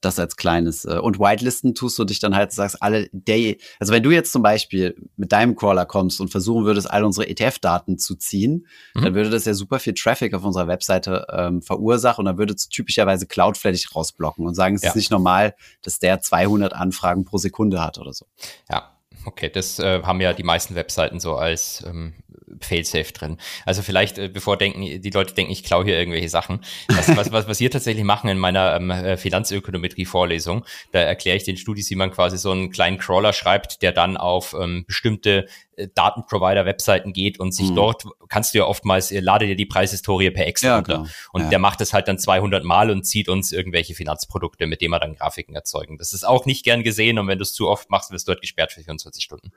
das 0.00 0.18
als 0.18 0.36
kleines. 0.36 0.84
Äh, 0.84 0.98
und 0.98 1.18
Whitelisten 1.18 1.74
tust 1.74 1.98
du 1.98 2.04
dich 2.04 2.18
dann 2.18 2.34
halt, 2.34 2.52
sagst 2.52 2.82
alle, 2.82 3.08
der, 3.12 3.56
also 3.78 3.92
wenn 3.92 4.02
du 4.02 4.10
jetzt 4.10 4.32
zum 4.32 4.42
Beispiel 4.42 4.96
mit 5.16 5.32
deinem 5.32 5.56
Crawler 5.56 5.86
kommst 5.86 6.20
und 6.20 6.28
versuchen 6.28 6.64
würdest, 6.64 6.90
all 6.90 7.04
unsere 7.04 7.28
ETF-Daten 7.28 7.98
zu 7.98 8.16
ziehen, 8.16 8.66
mhm. 8.94 9.02
dann 9.02 9.14
würde 9.14 9.30
das 9.30 9.44
ja 9.44 9.54
super 9.54 9.78
viel 9.78 9.94
Traffic 9.94 10.34
auf 10.34 10.44
unserer 10.44 10.68
Webseite 10.68 11.26
ähm, 11.30 11.62
verursachen 11.62 12.22
und 12.22 12.26
dann 12.26 12.38
würde 12.38 12.54
es 12.54 12.68
typischerweise 12.68 13.26
Cloudflare 13.26 13.72
dich 13.72 13.94
rausblocken 13.94 14.46
und 14.46 14.54
sagen, 14.54 14.76
es 14.76 14.82
ja. 14.82 14.90
ist 14.90 14.96
nicht 14.96 15.10
normal, 15.10 15.54
dass 15.82 15.98
der 15.98 16.20
200 16.20 16.72
Anfragen 16.72 17.24
pro 17.24 17.38
Sekunde 17.38 17.82
hat 17.82 17.98
oder 17.98 18.12
so. 18.12 18.26
Ja, 18.70 18.96
okay, 19.24 19.50
das 19.50 19.78
äh, 19.78 20.02
haben 20.02 20.20
ja 20.20 20.32
die 20.32 20.42
meisten 20.42 20.74
Webseiten 20.74 21.20
so 21.20 21.36
als 21.36 21.84
ähm, 21.86 22.14
Failsafe 22.60 23.12
drin. 23.12 23.38
Also 23.64 23.82
vielleicht, 23.82 24.18
äh, 24.18 24.28
bevor 24.28 24.56
denken, 24.56 25.00
die 25.00 25.10
Leute 25.10 25.34
denken, 25.34 25.52
ich 25.52 25.64
klaue 25.64 25.84
hier 25.84 25.98
irgendwelche 25.98 26.28
Sachen. 26.28 26.60
Was, 26.88 27.16
was, 27.16 27.32
was, 27.32 27.48
was 27.48 27.60
wir 27.60 27.70
tatsächlich 27.70 28.04
machen 28.04 28.28
in 28.28 28.38
meiner 28.38 28.76
ähm, 28.76 28.90
äh, 28.90 29.16
Finanzökonometrie-Vorlesung, 29.16 30.64
da 30.92 31.00
erkläre 31.00 31.36
ich 31.36 31.44
den 31.44 31.56
Studis, 31.56 31.90
wie 31.90 31.96
man 31.96 32.10
quasi 32.10 32.38
so 32.38 32.50
einen 32.50 32.70
kleinen 32.70 32.98
Crawler 32.98 33.32
schreibt, 33.32 33.82
der 33.82 33.92
dann 33.92 34.16
auf 34.16 34.54
ähm, 34.58 34.84
bestimmte 34.86 35.46
äh, 35.76 35.88
Datenprovider-Webseiten 35.94 37.12
geht 37.12 37.38
und 37.38 37.52
sich 37.52 37.70
mhm. 37.70 37.76
dort 37.76 38.04
kannst 38.28 38.54
du 38.54 38.58
ja 38.58 38.64
oftmals, 38.64 39.12
äh, 39.12 39.20
lade 39.20 39.46
dir 39.46 39.56
die 39.56 39.66
Preishistorie 39.66 40.30
per 40.30 40.46
Excel 40.46 40.68
ja, 40.68 40.76
runter. 40.76 41.06
Und 41.32 41.42
ja. 41.42 41.48
der 41.50 41.58
macht 41.58 41.80
es 41.80 41.92
halt 41.92 42.08
dann 42.08 42.18
200 42.18 42.64
Mal 42.64 42.90
und 42.90 43.04
zieht 43.04 43.28
uns 43.28 43.52
irgendwelche 43.52 43.94
Finanzprodukte, 43.94 44.66
mit 44.66 44.80
denen 44.80 44.92
wir 44.92 45.00
dann 45.00 45.14
Grafiken 45.14 45.54
erzeugen. 45.54 45.98
Das 45.98 46.12
ist 46.12 46.24
auch 46.24 46.46
nicht 46.46 46.64
gern 46.64 46.82
gesehen 46.82 47.18
und 47.18 47.28
wenn 47.28 47.38
du 47.38 47.42
es 47.42 47.52
zu 47.52 47.68
oft 47.68 47.90
machst, 47.90 48.10
wirst 48.10 48.26
du 48.26 48.32
dort 48.32 48.40
gesperrt 48.40 48.72
für 48.72 48.82
24 48.82 49.22
Stunden. 49.22 49.52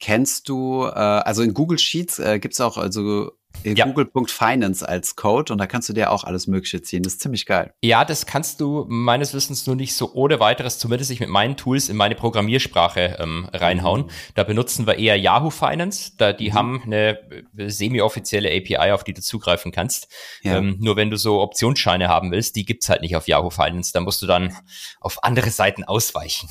Kennst 0.00 0.48
du, 0.48 0.84
äh, 0.84 0.88
also 0.88 1.42
in 1.42 1.54
Google 1.54 1.78
Sheets 1.78 2.18
äh, 2.18 2.38
gibt 2.38 2.54
es 2.54 2.60
auch 2.60 2.76
also 2.76 3.32
ja. 3.62 3.86
Google.finance 3.86 4.86
als 4.86 5.16
Code 5.16 5.52
und 5.52 5.58
da 5.58 5.66
kannst 5.66 5.88
du 5.88 5.92
dir 5.92 6.10
auch 6.10 6.24
alles 6.24 6.46
Mögliche 6.46 6.82
ziehen. 6.82 7.02
Das 7.02 7.14
ist 7.14 7.22
ziemlich 7.22 7.46
geil. 7.46 7.72
Ja, 7.82 8.04
das 8.04 8.26
kannst 8.26 8.60
du 8.60 8.84
meines 8.88 9.32
Wissens 9.32 9.66
nur 9.66 9.76
nicht 9.76 9.94
so 9.94 10.12
ohne 10.12 10.40
weiteres, 10.40 10.78
zumindest 10.78 11.10
nicht 11.10 11.20
mit 11.20 11.28
meinen 11.28 11.56
Tools 11.56 11.88
in 11.88 11.96
meine 11.96 12.14
Programmiersprache 12.14 13.16
ähm, 13.20 13.48
reinhauen. 13.52 14.02
Mhm. 14.02 14.10
Da 14.34 14.44
benutzen 14.44 14.86
wir 14.86 14.98
eher 14.98 15.18
Yahoo 15.18 15.50
Finance. 15.50 16.12
Da, 16.18 16.32
die 16.32 16.50
mhm. 16.50 16.54
haben 16.54 16.82
eine 16.84 17.18
äh, 17.56 17.70
semi-offizielle 17.70 18.50
API, 18.50 18.92
auf 18.92 19.04
die 19.04 19.14
du 19.14 19.22
zugreifen 19.22 19.72
kannst. 19.72 20.08
Ja. 20.42 20.58
Ähm, 20.58 20.76
nur 20.80 20.96
wenn 20.96 21.10
du 21.10 21.16
so 21.16 21.40
Optionsscheine 21.40 22.08
haben 22.08 22.30
willst, 22.32 22.56
die 22.56 22.64
gibt's 22.64 22.88
halt 22.88 23.00
nicht 23.00 23.16
auf 23.16 23.28
Yahoo 23.28 23.50
Finance. 23.50 23.92
Da 23.94 24.00
musst 24.00 24.20
du 24.20 24.26
dann 24.26 24.54
auf 25.00 25.24
andere 25.24 25.50
Seiten 25.50 25.84
ausweichen. 25.84 26.48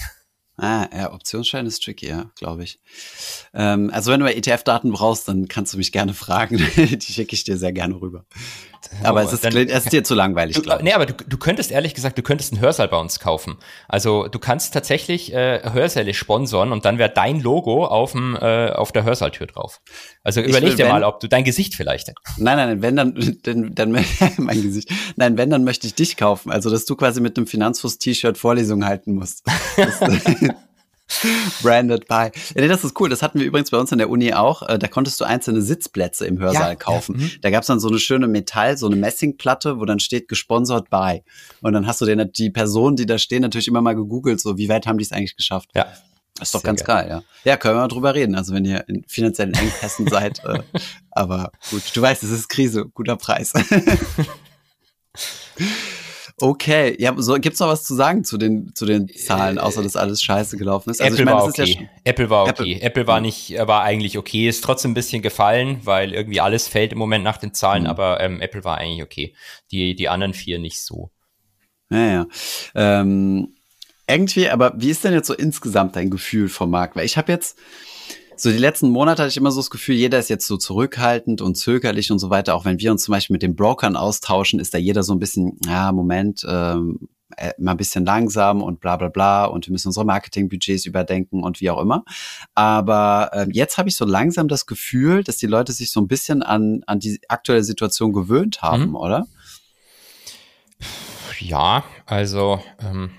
Ah, 0.56 0.88
ja, 0.95 1.12
Optionsschein 1.12 1.66
ist 1.66 1.84
tricky, 1.84 2.08
ja, 2.08 2.32
glaube 2.36 2.64
ich. 2.64 2.80
Ähm, 3.56 3.89
also 3.91 4.12
wenn 4.12 4.20
du 4.20 4.32
ETF-Daten 4.32 4.91
brauchst, 4.91 5.28
dann 5.28 5.47
kannst 5.47 5.74
du 5.74 5.80
mich 5.80 5.91
gerne 5.91 6.14
fragen. 6.14 6.58
Die 6.76 7.01
schicke 7.01 7.34
ich 7.34 7.43
dir 7.43 7.58
sehr 7.58 7.74
gerne 7.74 7.99
rüber. 7.99 8.26
Aber 9.04 9.22
oh, 9.22 9.26
es, 9.26 9.34
ist, 9.34 9.43
dann, 9.43 9.56
es 9.56 9.86
ist 9.86 9.93
dir 9.93 10.04
zu 10.04 10.14
langweilig, 10.14 10.62
glaube 10.62 10.80
ich. 10.80 10.84
Nee, 10.84 10.93
aber 10.93 11.08
du, 11.08 11.14
du 11.14 11.38
könntest 11.38 11.72
ehrlich 11.72 11.95
gesagt, 11.95 12.18
du 12.18 12.22
könntest 12.22 12.54
einen 12.54 12.62
Hörsaal 12.62 12.88
bei 12.88 12.97
uns 12.97 13.20
kaufen. 13.20 13.58
Also 13.88 14.28
du 14.28 14.38
kannst 14.39 14.74
tatsächlich 14.74 15.34
äh, 15.34 15.72
Hörsäle 15.72 16.14
sponsoren 16.14 16.72
und 16.72 16.86
dann 16.86 16.97
wäre 16.97 17.10
dein 17.10 17.39
Logo 17.39 17.86
auf, 17.86 18.12
dem, 18.12 18.36
äh, 18.36 18.70
auf 18.70 18.91
der 18.91 19.04
Hörsaaltür 19.04 19.47
drauf. 19.47 19.82
Also 20.24 20.39
ich 20.39 20.47
überleg 20.47 20.69
will, 20.69 20.78
dir 20.78 20.86
wenn, 20.86 20.91
mal, 20.91 21.03
ob 21.03 21.19
du 21.19 21.28
dein 21.28 21.43
Gesicht 21.43 21.76
vielleicht. 21.76 22.13
Nein, 22.38 22.57
nein, 22.57 22.82
wenn 22.82 22.95
dann, 22.95 23.38
dann, 23.43 23.76
dann 23.76 23.91
mein 24.38 24.61
Gesicht. 24.61 24.89
Nein, 25.17 25.38
wenn, 25.38 25.49
dann 25.49 25.63
möchte 25.63 25.86
ich 25.86 25.95
dich 25.95 26.15
kaufen. 26.15 26.51
Also 26.51 26.69
dass 26.69 26.86
du 26.86 26.95
quasi 26.95 27.19
mit 27.19 27.38
einem 27.38 27.47
Finanzfuß-T-Shirt 27.47 28.38
Vorlesungen 28.38 28.86
halten 28.86 29.15
musst. 29.15 29.43
Branded 31.61 32.07
by. 32.07 32.13
Ja, 32.15 32.32
nee, 32.55 32.67
das 32.69 32.84
ist 32.86 32.99
cool. 32.99 33.09
Das 33.09 33.21
hatten 33.21 33.38
wir 33.38 33.45
übrigens 33.45 33.69
bei 33.69 33.78
uns 33.78 33.91
an 33.91 33.97
der 33.97 34.09
Uni 34.09 34.34
auch. 34.34 34.63
Äh, 34.63 34.80
da 34.80 34.88
konntest 34.88 35.19
du 35.19 35.26
einzelne 35.26 35.61
Sitzplätze 35.61 36.26
im 36.26 36.39
Hörsaal 36.39 36.69
ja, 36.69 36.76
kaufen. 36.76 37.19
Ja, 37.19 37.26
mhm. 37.26 37.32
da 37.41 37.49
gab's 37.49 37.67
dann 37.67 37.82
so 37.82 37.89
eine 37.89 37.99
schöne 37.99 38.28
Metall, 38.28 38.78
so 38.78 38.88
eine 38.88 38.95
Messingplatte, 38.95 39.80
wo 39.80 39.86
dann 39.86 39.99
steht 39.99 40.30
gesponsert 40.30 40.89
by. 40.89 41.21
Und 41.61 41.74
dann 41.74 41.86
hast 41.86 41.99
du 41.99 42.05
den, 42.05 42.32
die 42.32 42.49
Personen, 42.49 42.95
die 42.95 43.05
da 43.05 43.17
stehen, 43.17 43.41
natürlich 43.41 43.67
immer 43.67 43.82
mal 43.82 43.93
gegoogelt, 43.93 44.39
so 44.39 44.57
wie 44.57 44.69
weit 44.69 44.88
haben 44.88 44.97
die 44.97 45.03
es 45.03 45.11
eigentlich 45.11 45.36
geschafft. 45.36 45.69
Ja. 45.76 45.88
Das 46.36 46.47
ist 46.47 46.55
doch 46.55 46.61
Sehr 46.61 46.69
ganz 46.69 46.84
geil. 46.84 47.07
geil, 47.07 47.23
ja. 47.45 47.51
Ja, 47.51 47.57
können 47.57 47.75
wir 47.75 47.81
mal 47.81 47.88
drüber 47.88 48.15
reden. 48.15 48.36
Also 48.36 48.53
wenn 48.53 48.65
ihr 48.65 48.88
in 48.88 49.03
finanziellen 49.07 49.53
Engpässen 49.53 50.07
seid. 50.07 50.43
Äh, 50.45 50.63
aber 51.11 51.51
gut, 51.69 51.84
du 51.93 52.01
weißt, 52.01 52.23
es 52.23 52.31
ist 52.31 52.49
Krise, 52.49 52.86
guter 52.93 53.17
Preis. 53.17 53.53
Okay, 56.41 56.95
ja, 56.99 57.13
so, 57.15 57.36
gibt's 57.36 57.59
noch 57.59 57.67
was 57.67 57.84
zu 57.84 57.93
sagen 57.93 58.23
zu 58.23 58.38
den, 58.38 58.73
zu 58.73 58.86
den 58.86 59.07
Zahlen, 59.07 59.59
außer 59.59 59.84
dass 59.84 59.95
alles 59.95 60.21
scheiße 60.23 60.57
gelaufen 60.57 60.89
ist? 60.89 60.99
Also 60.99 61.13
Apple, 61.13 61.23
ich 61.23 61.25
mein, 61.25 61.36
war 61.36 61.45
okay. 61.45 61.77
Ja 61.79 61.88
Apple 62.03 62.29
war 62.29 62.43
okay. 62.43 62.51
Apple, 62.51 62.81
Apple 62.81 63.07
war 63.07 63.21
nicht, 63.21 63.55
war 63.57 63.84
eigentlich 63.84 64.17
okay. 64.17 64.49
Ist 64.49 64.63
trotzdem 64.63 64.91
ein 64.91 64.95
bisschen 64.95 65.21
gefallen, 65.21 65.81
weil 65.84 66.11
irgendwie 66.11 66.41
alles 66.41 66.67
fällt 66.67 66.91
im 66.91 66.97
Moment 66.97 67.23
nach 67.23 67.38
den 67.38 67.53
Zahlen, 67.53 67.84
mhm. 67.84 67.89
aber 67.89 68.19
ähm, 68.19 68.41
Apple 68.41 68.63
war 68.63 68.77
eigentlich 68.77 69.03
okay. 69.03 69.36
Die, 69.71 69.95
die 69.95 70.09
anderen 70.09 70.34
vier 70.34 70.57
nicht 70.57 70.84
so. 70.84 71.11
Ja, 71.91 72.07
ja. 72.07 72.27
Ähm, 72.73 73.55
irgendwie, 74.08 74.49
aber 74.49 74.74
wie 74.78 74.89
ist 74.89 75.04
denn 75.04 75.14
jetzt 75.14 75.28
so 75.28 75.34
insgesamt 75.34 75.95
dein 75.95 76.10
Gefühl 76.10 76.49
vom 76.49 76.70
Markt? 76.70 76.95
Weil 76.95 77.06
ich 77.06 77.18
habe 77.18 77.32
jetzt, 77.32 77.58
so 78.36 78.51
die 78.51 78.58
letzten 78.58 78.89
Monate 78.89 79.22
hatte 79.22 79.30
ich 79.30 79.38
immer 79.38 79.51
so 79.51 79.60
das 79.60 79.70
Gefühl, 79.70 79.95
jeder 79.95 80.20
ist 80.20 80.30
jetzt 80.30 80.47
so 80.47 80.58
zurückhaltend 80.58 81.41
und 81.41 81.56
zögerlich 81.56 82.12
und 82.12 82.20
so 82.20 82.30
weiter. 82.30 82.56
Auch 82.56 82.66
wenn 82.66 82.80
wir 82.80 82.91
uns 82.91 83.04
zum 83.04 83.14
Beispiel 83.14 83.34
mit 83.34 83.43
den 83.43 83.56
Brokern 83.56 83.95
austauschen, 83.95 84.60
ist 84.60 84.74
da 84.74 84.78
jeder 84.78 85.04
so 85.04 85.14
ein 85.14 85.20
bisschen, 85.20 85.58
ja, 85.66 85.91
Moment, 85.91 86.45
ähm, 86.47 87.08
äh, 87.38 87.54
mal 87.58 87.72
ein 87.72 87.78
bisschen 87.78 88.06
langsam 88.06 88.62
und 88.62 88.80
bla 88.80 88.97
bla 88.97 89.10
bla 89.10 89.45
und 89.45 89.68
wir 89.68 89.72
müssen 89.72 89.88
unsere 89.88 90.06
Marketingbudgets 90.06 90.86
überdenken 90.86 91.43
und 91.43 91.62
wie 91.62 91.70
auch 91.70 91.82
immer. 91.82 92.04
Aber 92.54 93.30
äh, 93.34 93.47
jetzt 93.51 93.78
habe 93.78 93.89
ich 93.89 93.95
so 93.95 94.06
langsam 94.06 94.47
das 94.47 94.66
Gefühl, 94.66 95.24
dass 95.24 95.38
die 95.38 95.47
Leute 95.47 95.72
sich 95.72 95.91
so 95.91 96.01
ein 96.01 96.08
bisschen 96.08 96.43
an, 96.43 96.84
an 96.86 96.99
die 96.99 97.20
aktuelle 97.30 97.64
Situation 97.64 98.14
gewöhnt 98.14 98.62
haben, 98.62 98.89
mhm. 98.89 98.95
oder? 98.95 99.28
Ja, 101.39 101.84
also 102.06 102.62
ähm, 102.80 103.12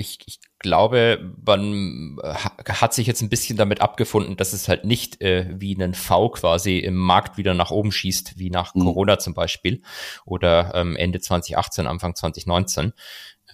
ich, 0.00 0.18
ich 0.26 0.40
glaube, 0.58 1.34
man 1.44 2.16
hat 2.66 2.94
sich 2.94 3.06
jetzt 3.06 3.20
ein 3.20 3.28
bisschen 3.28 3.58
damit 3.58 3.82
abgefunden, 3.82 4.36
dass 4.36 4.54
es 4.54 4.66
halt 4.66 4.84
nicht 4.84 5.20
äh, 5.20 5.46
wie 5.52 5.74
einen 5.74 5.94
V 5.94 6.30
quasi 6.30 6.78
im 6.78 6.96
Markt 6.96 7.36
wieder 7.36 7.52
nach 7.52 7.70
oben 7.70 7.92
schießt, 7.92 8.38
wie 8.38 8.50
nach 8.50 8.74
mhm. 8.74 8.84
Corona 8.84 9.18
zum 9.18 9.34
Beispiel 9.34 9.82
oder 10.24 10.72
ähm, 10.74 10.96
Ende 10.96 11.20
2018, 11.20 11.86
Anfang 11.86 12.14
2019. 12.14 12.94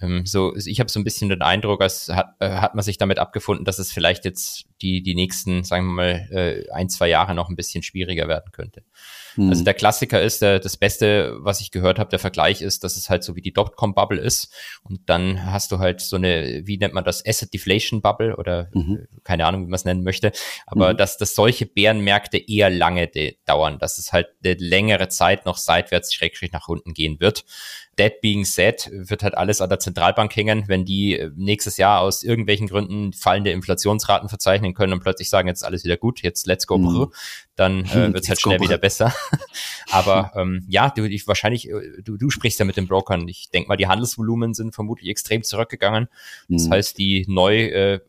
Ähm, 0.01 0.25
so, 0.25 0.55
ich 0.55 0.79
habe 0.79 0.89
so 0.89 0.99
ein 0.99 1.03
bisschen 1.03 1.29
den 1.29 1.41
Eindruck, 1.41 1.81
als 1.81 2.07
hat, 2.09 2.35
äh, 2.39 2.49
hat 2.49 2.75
man 2.75 2.83
sich 2.83 2.97
damit 2.97 3.19
abgefunden, 3.19 3.65
dass 3.65 3.79
es 3.79 3.91
vielleicht 3.91 4.23
jetzt 4.23 4.65
die, 4.81 5.03
die 5.03 5.15
nächsten, 5.15 5.63
sagen 5.63 5.87
wir 5.87 5.93
mal, 5.93 6.29
äh, 6.31 6.71
ein, 6.71 6.89
zwei 6.89 7.09
Jahre 7.09 7.35
noch 7.35 7.49
ein 7.49 7.55
bisschen 7.55 7.83
schwieriger 7.83 8.27
werden 8.27 8.51
könnte. 8.51 8.83
Mhm. 9.37 9.49
Also 9.49 9.63
der 9.63 9.73
Klassiker 9.73 10.21
ist, 10.21 10.41
der, 10.41 10.59
das 10.59 10.77
Beste, 10.77 11.37
was 11.39 11.61
ich 11.61 11.71
gehört 11.71 11.99
habe, 11.99 12.09
der 12.09 12.19
Vergleich 12.19 12.61
ist, 12.61 12.83
dass 12.83 12.97
es 12.97 13.09
halt 13.09 13.23
so 13.23 13.35
wie 13.35 13.41
die 13.41 13.53
Dotcom-Bubble 13.53 14.19
ist. 14.19 14.53
Und 14.83 15.09
dann 15.09 15.45
hast 15.45 15.71
du 15.71 15.79
halt 15.79 16.01
so 16.01 16.15
eine, 16.15 16.61
wie 16.65 16.77
nennt 16.77 16.93
man 16.93 17.03
das, 17.03 17.25
Asset 17.25 17.53
Deflation 17.53 18.01
Bubble 18.01 18.35
oder 18.35 18.69
mhm. 18.73 19.07
keine 19.23 19.45
Ahnung, 19.45 19.61
wie 19.61 19.69
man 19.69 19.75
es 19.75 19.85
nennen 19.85 20.03
möchte. 20.03 20.31
Aber 20.65 20.93
mhm. 20.93 20.97
dass, 20.97 21.17
dass 21.17 21.35
solche 21.35 21.65
Bärenmärkte 21.65 22.37
eher 22.37 22.69
lange 22.69 23.09
dauern, 23.45 23.79
dass 23.79 23.97
es 23.97 24.11
halt 24.11 24.27
eine 24.43 24.55
längere 24.55 25.07
Zeit 25.07 25.45
noch 25.45 25.57
seitwärts 25.57 26.13
schrägstrich 26.13 26.51
nach 26.51 26.67
unten 26.67 26.93
gehen 26.93 27.19
wird. 27.19 27.45
That 27.97 28.21
being 28.21 28.45
said, 28.45 28.91
wird 28.93 29.23
halt 29.23 29.35
alles 29.35 29.59
an 29.59 29.69
der 29.69 29.79
Zentralbank 29.79 30.35
hängen, 30.35 30.65
wenn 30.67 30.85
die 30.85 31.17
äh, 31.17 31.31
nächstes 31.35 31.77
Jahr 31.77 32.01
aus 32.01 32.21
irgendwelchen 32.21 32.67
Gründen 32.67 33.11
fallende 33.11 33.51
Inflationsraten 33.51 34.29
verzeichnen 34.29 34.75
können 34.75 34.93
und 34.93 34.99
plötzlich 34.99 35.29
sagen, 35.31 35.47
jetzt 35.47 35.61
ist 35.61 35.63
alles 35.63 35.83
wieder 35.83 35.97
gut, 35.97 36.21
jetzt 36.21 36.45
let's 36.45 36.67
go, 36.67 36.77
mhm. 36.77 37.11
dann 37.55 37.85
äh, 37.85 37.93
wird 38.13 38.23
es 38.23 38.29
halt 38.29 38.39
schnell 38.39 38.59
wieder 38.59 38.77
besser. 38.77 39.13
Aber 39.91 40.31
ähm, 40.35 40.65
ja, 40.67 40.89
du, 40.89 41.07
ich, 41.07 41.27
wahrscheinlich, 41.27 41.69
äh, 41.69 42.01
du, 42.01 42.17
du 42.17 42.29
sprichst 42.29 42.59
ja 42.59 42.65
mit 42.65 42.77
den 42.77 42.87
Brokern. 42.87 43.27
Ich 43.27 43.49
denke 43.49 43.69
mal, 43.69 43.77
die 43.77 43.87
Handelsvolumen 43.87 44.53
sind 44.53 44.75
vermutlich 44.75 45.09
extrem 45.09 45.43
zurückgegangen. 45.43 46.07
Das 46.49 46.67
mhm. 46.67 46.71
heißt, 46.71 46.97
die 46.97 47.25
neu, 47.27 47.65
äh, 47.65 47.99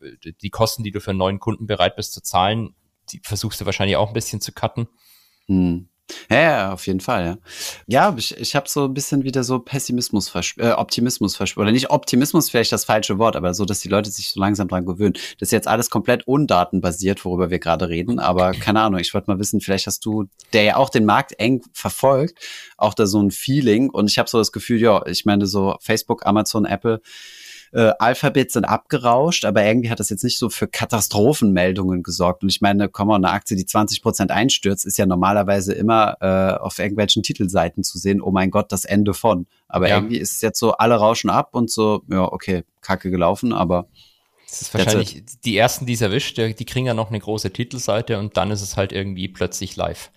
die 0.41 0.49
Kosten, 0.49 0.83
die 0.83 0.91
du 0.91 0.99
für 0.99 1.11
einen 1.11 1.19
neuen 1.19 1.39
Kunden 1.39 1.67
bereit 1.67 1.95
bist 1.95 2.13
zu 2.13 2.21
zahlen, 2.21 2.73
die 3.11 3.21
versuchst 3.23 3.61
du 3.61 3.65
wahrscheinlich 3.65 3.97
auch 3.97 4.09
ein 4.09 4.13
bisschen 4.13 4.41
zu 4.41 4.51
cutten. 4.51 4.87
Mhm. 5.47 5.87
Ja, 6.29 6.41
ja, 6.41 6.73
auf 6.73 6.87
jeden 6.87 6.99
Fall, 6.99 7.25
ja. 7.25 7.37
Ja, 7.87 8.15
ich, 8.17 8.37
ich 8.37 8.55
habe 8.55 8.69
so 8.69 8.85
ein 8.85 8.93
bisschen 8.93 9.23
wieder 9.23 9.43
so 9.43 9.59
Pessimismus, 9.59 10.33
äh, 10.57 10.71
Optimismus 10.71 11.35
verspürt. 11.35 11.63
Oder 11.63 11.71
nicht 11.71 11.89
Optimismus 11.89 12.49
vielleicht 12.49 12.71
das 12.71 12.85
falsche 12.85 13.17
Wort, 13.17 13.35
aber 13.35 13.53
so, 13.53 13.65
dass 13.65 13.79
die 13.79 13.89
Leute 13.89 14.09
sich 14.09 14.29
so 14.29 14.39
langsam 14.39 14.67
dran 14.67 14.85
gewöhnen. 14.85 15.13
Das 15.39 15.47
ist 15.47 15.51
jetzt 15.51 15.67
alles 15.67 15.89
komplett 15.89 16.27
undatenbasiert, 16.27 17.23
worüber 17.25 17.49
wir 17.49 17.59
gerade 17.59 17.89
reden, 17.89 18.19
aber 18.19 18.51
keine 18.51 18.81
Ahnung, 18.81 18.99
ich 18.99 19.13
wollte 19.13 19.29
mal 19.29 19.39
wissen, 19.39 19.61
vielleicht 19.61 19.87
hast 19.87 20.05
du, 20.05 20.25
der 20.53 20.63
ja 20.63 20.75
auch 20.75 20.89
den 20.89 21.05
Markt 21.05 21.33
eng 21.39 21.61
verfolgt, 21.73 22.39
auch 22.77 22.93
da 22.93 23.05
so 23.05 23.21
ein 23.21 23.31
Feeling 23.31 23.89
und 23.89 24.09
ich 24.09 24.17
habe 24.17 24.29
so 24.29 24.37
das 24.37 24.51
Gefühl, 24.51 24.79
ja, 24.81 25.05
ich 25.05 25.25
meine 25.25 25.45
so 25.45 25.77
Facebook, 25.81 26.25
Amazon, 26.25 26.65
Apple, 26.65 27.01
äh, 27.71 27.91
Alphabet 27.99 28.51
sind 28.51 28.65
abgerauscht, 28.65 29.45
aber 29.45 29.63
irgendwie 29.63 29.89
hat 29.89 29.99
das 29.99 30.09
jetzt 30.09 30.23
nicht 30.23 30.39
so 30.39 30.49
für 30.49 30.67
Katastrophenmeldungen 30.67 32.03
gesorgt. 32.03 32.43
Und 32.43 32.49
ich 32.49 32.61
meine, 32.61 32.89
komm 32.89 33.09
mal, 33.09 33.15
eine 33.15 33.31
Aktie, 33.31 33.55
die 33.55 33.65
20 33.65 34.01
Prozent 34.01 34.31
einstürzt, 34.31 34.85
ist 34.85 34.97
ja 34.97 35.05
normalerweise 35.05 35.73
immer 35.73 36.17
äh, 36.21 36.59
auf 36.59 36.79
irgendwelchen 36.79 37.23
Titelseiten 37.23 37.83
zu 37.83 37.97
sehen, 37.97 38.21
oh 38.21 38.31
mein 38.31 38.51
Gott, 38.51 38.71
das 38.71 38.85
Ende 38.85 39.13
von. 39.13 39.47
Aber 39.67 39.87
ja. 39.87 39.97
irgendwie 39.97 40.17
ist 40.17 40.35
es 40.35 40.41
jetzt 40.41 40.59
so, 40.59 40.73
alle 40.73 40.95
rauschen 40.95 41.29
ab 41.29 41.49
und 41.53 41.69
so, 41.69 42.01
ja, 42.09 42.23
okay, 42.23 42.63
kacke 42.81 43.11
gelaufen, 43.11 43.53
aber 43.53 43.87
das 44.49 44.63
ist 44.63 44.73
wahrscheinlich 44.73 45.23
die 45.45 45.57
ersten, 45.57 45.85
die 45.85 45.93
es 45.93 46.01
erwischt, 46.01 46.37
die 46.37 46.65
kriegen 46.65 46.85
ja 46.85 46.93
noch 46.93 47.09
eine 47.09 47.19
große 47.19 47.51
Titelseite 47.53 48.17
und 48.17 48.35
dann 48.35 48.49
ist 48.49 48.61
es 48.61 48.77
halt 48.77 48.91
irgendwie 48.91 49.27
plötzlich 49.27 49.75
live. 49.75 50.11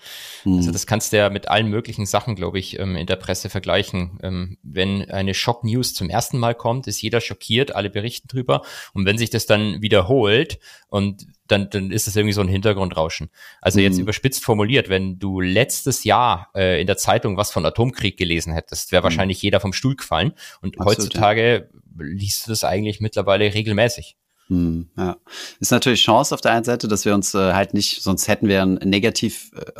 Mhm. 0.45 0.57
Also 0.57 0.71
das 0.71 0.87
kannst 0.87 1.13
du 1.13 1.19
ja 1.19 1.29
mit 1.29 1.49
allen 1.49 1.69
möglichen 1.69 2.07
Sachen, 2.07 2.35
glaube 2.35 2.59
ich, 2.59 2.79
ähm, 2.79 2.97
in 2.97 3.07
der 3.07 3.17
Presse 3.17 3.51
vergleichen. 3.51 4.19
Ähm, 4.23 4.57
wenn 4.63 5.11
eine 5.11 5.35
Schock-News 5.35 5.95
zum 5.95 6.09
ersten 6.09 6.39
Mal 6.39 6.55
kommt, 6.55 6.87
ist 6.87 7.03
jeder 7.03 7.21
schockiert, 7.21 7.75
alle 7.75 7.91
berichten 7.91 8.29
drüber. 8.29 8.63
Und 8.95 9.05
wenn 9.05 9.19
sich 9.19 9.31
das 9.31 9.47
dann 9.47 9.83
wiederholt 9.83 10.59
und 10.89 11.27
dann, 11.47 11.69
dann 11.69 11.91
ist 11.91 12.09
es 12.09 12.17
irgendwie 12.17 12.33
so 12.33 12.41
ein 12.41 12.49
Hintergrundrauschen. 12.49 13.29
Also 13.61 13.81
jetzt 13.81 13.97
mhm. 13.97 14.03
überspitzt 14.03 14.43
formuliert, 14.43 14.89
wenn 14.89 15.19
du 15.19 15.41
letztes 15.41 16.05
Jahr 16.05 16.49
äh, 16.55 16.81
in 16.81 16.87
der 16.87 16.97
Zeitung 16.97 17.37
was 17.37 17.53
von 17.53 17.67
Atomkrieg 17.67 18.17
gelesen 18.17 18.55
hättest, 18.55 18.93
wäre 18.93 19.03
mhm. 19.03 19.05
wahrscheinlich 19.05 19.43
jeder 19.43 19.61
vom 19.61 19.75
Stuhl 19.75 19.97
gefallen. 19.97 20.33
Und 20.63 20.81
Absolut, 20.81 20.99
heutzutage 20.99 21.69
liest 21.99 22.47
du 22.47 22.51
das 22.51 22.65
eigentlich 22.65 23.01
mittlerweile 23.01 23.53
regelmäßig. 23.53 24.17
Hm, 24.53 24.87
ja. 24.99 25.17
Ist 25.61 25.73
natürlich 25.73 26.03
Chance 26.03 26.35
auf 26.35 26.43
der 26.43 26.53
einen 26.53 26.65
Seite, 26.65 26.87
dass 26.87 27.07
wir 27.07 27.15
uns 27.15 27.35
äh, 27.35 27.55
halt 27.55 27.73
nicht, 27.73 28.03
sonst 28.03 28.29
hätten 28.29 28.49
wir 28.49 28.61
einen 28.61 28.75
negativ 28.85 29.51
äh, 29.57 29.73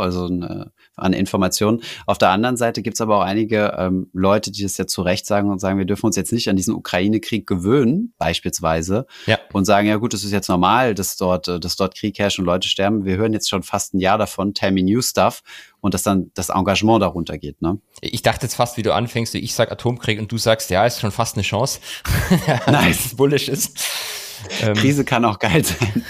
also 0.00 0.26
ein, 0.26 0.42
äh, 0.42 0.66
an 0.96 1.12
Informationen. 1.12 1.82
Auf 2.06 2.18
der 2.18 2.30
anderen 2.30 2.56
Seite 2.56 2.82
gibt's 2.82 3.00
aber 3.00 3.18
auch 3.18 3.22
einige 3.22 3.74
ähm, 3.78 4.08
Leute, 4.12 4.50
die 4.52 4.62
das 4.62 4.76
ja 4.76 4.86
zu 4.86 5.02
Recht 5.02 5.26
sagen 5.26 5.50
und 5.50 5.58
sagen, 5.60 5.78
wir 5.78 5.84
dürfen 5.84 6.06
uns 6.06 6.16
jetzt 6.16 6.32
nicht 6.32 6.48
an 6.48 6.56
diesen 6.56 6.74
Ukraine-Krieg 6.74 7.46
gewöhnen, 7.46 8.12
beispielsweise, 8.18 9.06
Ja. 9.26 9.38
und 9.52 9.64
sagen, 9.64 9.88
ja 9.88 9.96
gut, 9.96 10.14
es 10.14 10.24
ist 10.24 10.32
jetzt 10.32 10.48
normal, 10.48 10.94
dass 10.94 11.16
dort, 11.16 11.48
äh, 11.48 11.58
dass 11.60 11.76
dort 11.76 11.94
Krieg 11.96 12.18
herrscht 12.18 12.38
und 12.38 12.44
Leute 12.44 12.68
sterben. 12.68 13.04
Wir 13.04 13.16
hören 13.16 13.32
jetzt 13.32 13.48
schon 13.48 13.62
fast 13.62 13.94
ein 13.94 14.00
Jahr 14.00 14.18
davon, 14.18 14.52
me 14.62 14.82
new 14.82 15.02
stuff, 15.02 15.42
und 15.80 15.92
dass 15.94 16.02
dann 16.02 16.30
das 16.34 16.48
Engagement 16.48 17.02
darunter 17.02 17.36
geht, 17.36 17.60
ne? 17.60 17.78
Ich 18.00 18.22
dachte 18.22 18.46
jetzt 18.46 18.54
fast, 18.54 18.76
wie 18.76 18.82
du 18.82 18.94
anfängst, 18.94 19.34
ich 19.34 19.54
sag 19.54 19.70
Atomkrieg 19.70 20.18
und 20.18 20.32
du 20.32 20.38
sagst, 20.38 20.70
ja, 20.70 20.86
ist 20.86 21.00
schon 21.00 21.10
fast 21.10 21.36
eine 21.36 21.42
Chance. 21.42 21.80
Nice. 22.66 23.06
es 23.06 23.16
bullish 23.16 23.48
ist. 23.48 23.78
Ähm, 24.62 24.74
Krise 24.74 25.04
kann 25.04 25.24
auch 25.24 25.38
geil 25.38 25.64
sein. 25.64 26.04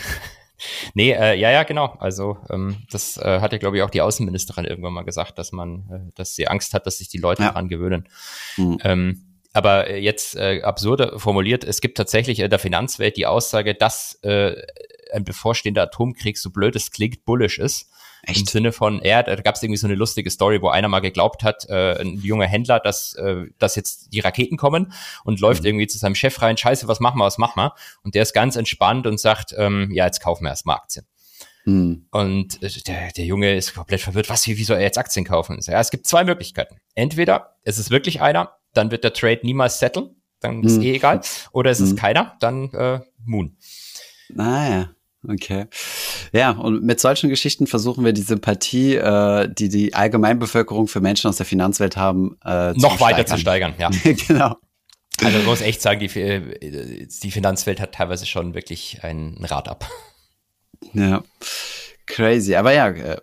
Nee, 0.94 1.12
äh, 1.12 1.34
ja, 1.34 1.50
ja, 1.50 1.62
genau. 1.62 1.96
Also 1.98 2.38
ähm, 2.50 2.78
das 2.90 3.16
äh, 3.16 3.40
hat 3.40 3.52
ja, 3.52 3.58
glaube 3.58 3.76
ich, 3.76 3.82
auch 3.82 3.90
die 3.90 4.00
Außenministerin 4.00 4.64
irgendwann 4.64 4.92
mal 4.92 5.04
gesagt, 5.04 5.38
dass 5.38 5.52
man, 5.52 5.88
äh, 5.90 6.12
dass 6.14 6.34
sie 6.34 6.48
Angst 6.48 6.74
hat, 6.74 6.86
dass 6.86 6.98
sich 6.98 7.08
die 7.08 7.18
Leute 7.18 7.42
Ja. 7.42 7.48
daran 7.48 7.68
gewöhnen. 7.68 8.08
Mhm. 8.56 8.78
Ähm, 8.82 9.24
aber 9.52 9.88
äh, 9.88 9.98
jetzt 9.98 10.36
äh, 10.36 10.62
absurde 10.62 11.18
formuliert, 11.18 11.64
es 11.64 11.80
gibt 11.80 11.96
tatsächlich 11.96 12.40
in 12.40 12.50
der 12.50 12.58
Finanzwelt 12.58 13.16
die 13.16 13.26
Aussage, 13.26 13.74
dass 13.74 14.18
äh, 14.22 14.54
ein 15.12 15.24
bevorstehender 15.24 15.82
Atomkrieg, 15.82 16.38
so 16.38 16.50
blöd 16.50 16.74
es 16.76 16.90
klingt, 16.90 17.24
bullish 17.24 17.58
ist. 17.58 17.90
Im 18.26 18.34
Echt? 18.34 18.48
Sinne 18.50 18.72
von, 18.72 19.00
ja, 19.04 19.22
da 19.22 19.34
gab 19.36 19.54
es 19.56 19.62
irgendwie 19.62 19.76
so 19.78 19.86
eine 19.86 19.96
lustige 19.96 20.30
Story, 20.30 20.60
wo 20.62 20.68
einer 20.68 20.88
mal 20.88 21.00
geglaubt 21.00 21.42
hat, 21.42 21.68
äh, 21.68 22.00
ein 22.00 22.18
junger 22.22 22.46
Händler, 22.46 22.80
dass, 22.80 23.14
äh, 23.14 23.46
dass 23.58 23.76
jetzt 23.76 24.12
die 24.12 24.20
Raketen 24.20 24.56
kommen 24.56 24.92
und 25.24 25.40
läuft 25.40 25.62
Mhm. 25.62 25.68
irgendwie 25.68 25.86
zu 25.86 25.98
seinem 25.98 26.14
Chef 26.14 26.40
rein, 26.40 26.56
scheiße, 26.56 26.88
was 26.88 27.00
machen 27.00 27.18
wir, 27.18 27.24
was 27.24 27.38
machen 27.38 27.56
wir? 27.60 27.74
Und 28.02 28.14
der 28.14 28.22
ist 28.22 28.32
ganz 28.32 28.56
entspannt 28.56 29.06
und 29.06 29.18
sagt, 29.20 29.54
ähm, 29.58 29.90
ja, 29.92 30.06
jetzt 30.06 30.20
kaufen 30.20 30.44
wir 30.44 30.50
erstmal 30.50 30.76
Aktien. 30.76 31.06
Hm. 31.64 32.06
Und 32.10 32.62
äh, 32.62 32.68
der, 32.86 33.10
der 33.12 33.24
Junge 33.24 33.54
ist 33.56 33.74
komplett 33.74 34.00
verwirrt, 34.02 34.28
was, 34.28 34.46
wie, 34.46 34.58
wie 34.58 34.64
soll 34.64 34.76
er 34.76 34.82
jetzt 34.82 34.98
Aktien 34.98 35.24
kaufen? 35.24 35.58
Ja, 35.62 35.80
es 35.80 35.90
gibt 35.90 36.06
zwei 36.06 36.22
Möglichkeiten. 36.24 36.76
Entweder 36.94 37.56
es 37.62 37.78
ist 37.78 37.90
wirklich 37.90 38.20
einer, 38.20 38.52
dann 38.74 38.90
wird 38.90 39.02
der 39.04 39.12
Trade 39.14 39.40
niemals 39.44 39.78
settle, 39.78 40.10
dann 40.40 40.62
ist 40.62 40.76
Hm. 40.76 40.82
eh 40.82 40.94
egal. 40.96 41.20
Oder 41.52 41.70
es 41.70 41.80
ist 41.80 41.90
Hm. 41.90 41.96
keiner, 41.96 42.36
dann 42.40 42.70
äh, 42.74 43.00
Moon. 43.24 43.56
Naja, 44.28 44.90
okay. 45.28 45.66
Ja, 46.32 46.50
und 46.50 46.82
mit 46.82 47.00
solchen 47.00 47.30
Geschichten 47.30 47.66
versuchen 47.66 48.04
wir 48.04 48.12
die 48.12 48.22
Sympathie, 48.22 48.96
äh, 48.96 49.48
die 49.52 49.68
die 49.68 49.94
Allgemeinbevölkerung 49.94 50.88
für 50.88 51.00
Menschen 51.00 51.28
aus 51.28 51.36
der 51.36 51.46
Finanzwelt 51.46 51.96
haben, 51.96 52.36
äh, 52.44 52.72
Noch 52.74 53.00
weiter 53.00 53.26
zu 53.26 53.38
steigern. 53.38 53.74
steigern, 53.74 54.02
ja. 54.04 54.12
genau. 54.28 54.56
Also 55.22 55.38
man 55.38 55.46
muss 55.46 55.60
echt 55.60 55.80
sagen, 55.80 56.00
die, 56.00 56.20
äh, 56.20 57.06
die 57.06 57.30
Finanzwelt 57.30 57.80
hat 57.80 57.92
teilweise 57.92 58.26
schon 58.26 58.54
wirklich 58.54 59.00
ein 59.02 59.36
Rad 59.42 59.68
ab. 59.68 59.88
Ja, 60.92 61.22
crazy. 62.06 62.56
Aber 62.56 62.72
ja, 62.72 62.88
äh, 62.88 63.20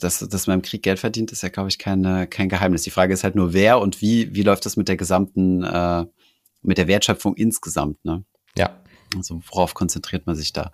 dass, 0.00 0.20
dass 0.20 0.46
man 0.46 0.58
im 0.58 0.62
Krieg 0.62 0.82
Geld 0.82 0.98
verdient, 0.98 1.32
ist 1.32 1.42
ja, 1.42 1.48
glaube 1.48 1.68
ich, 1.68 1.78
keine, 1.78 2.26
kein 2.26 2.48
Geheimnis. 2.48 2.82
Die 2.82 2.90
Frage 2.90 3.12
ist 3.12 3.24
halt 3.24 3.34
nur, 3.34 3.52
wer 3.52 3.80
und 3.80 4.00
wie, 4.00 4.34
wie 4.34 4.42
läuft 4.42 4.64
das 4.66 4.76
mit 4.76 4.88
der 4.88 4.96
gesamten, 4.96 5.62
äh, 5.62 6.04
mit 6.62 6.78
der 6.78 6.88
Wertschöpfung 6.88 7.34
insgesamt, 7.34 8.04
ne? 8.04 8.24
Ja. 8.56 8.81
Also 9.16 9.40
worauf 9.50 9.74
konzentriert 9.74 10.26
man 10.26 10.34
sich 10.36 10.52
da? 10.52 10.70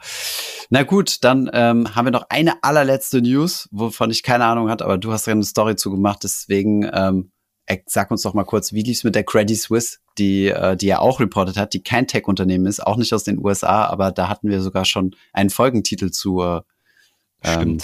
Na 0.70 0.82
gut, 0.82 1.24
dann 1.24 1.50
ähm, 1.52 1.94
haben 1.94 2.06
wir 2.06 2.10
noch 2.12 2.26
eine 2.28 2.62
allerletzte 2.62 3.20
News, 3.22 3.68
wovon 3.72 4.10
ich 4.10 4.22
keine 4.22 4.44
Ahnung 4.44 4.68
hatte, 4.70 4.84
aber 4.84 4.98
du 4.98 5.12
hast 5.12 5.26
ja 5.26 5.32
eine 5.32 5.44
Story 5.44 5.76
zugemacht, 5.76 6.24
deswegen 6.24 6.88
ähm, 6.92 7.30
äh, 7.66 7.78
sag 7.86 8.10
uns 8.10 8.22
doch 8.22 8.34
mal 8.34 8.44
kurz, 8.44 8.72
wie 8.72 8.82
lief's 8.82 9.04
mit 9.04 9.14
der 9.14 9.24
Credit 9.24 9.58
Suisse, 9.58 9.98
die, 10.18 10.48
äh, 10.48 10.76
die 10.76 10.86
ja 10.86 10.98
auch 11.00 11.20
reportet 11.20 11.56
hat, 11.56 11.74
die 11.74 11.82
kein 11.82 12.06
Tech-Unternehmen 12.06 12.66
ist, 12.66 12.80
auch 12.86 12.96
nicht 12.96 13.12
aus 13.12 13.24
den 13.24 13.38
USA, 13.44 13.84
aber 13.86 14.10
da 14.12 14.28
hatten 14.28 14.48
wir 14.48 14.60
sogar 14.62 14.84
schon 14.84 15.14
einen 15.32 15.50
Folgentitel 15.50 16.10
zu 16.10 16.42
äh, 16.42 16.60
ähm, 17.44 17.78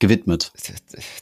gewidmet. 0.00 0.52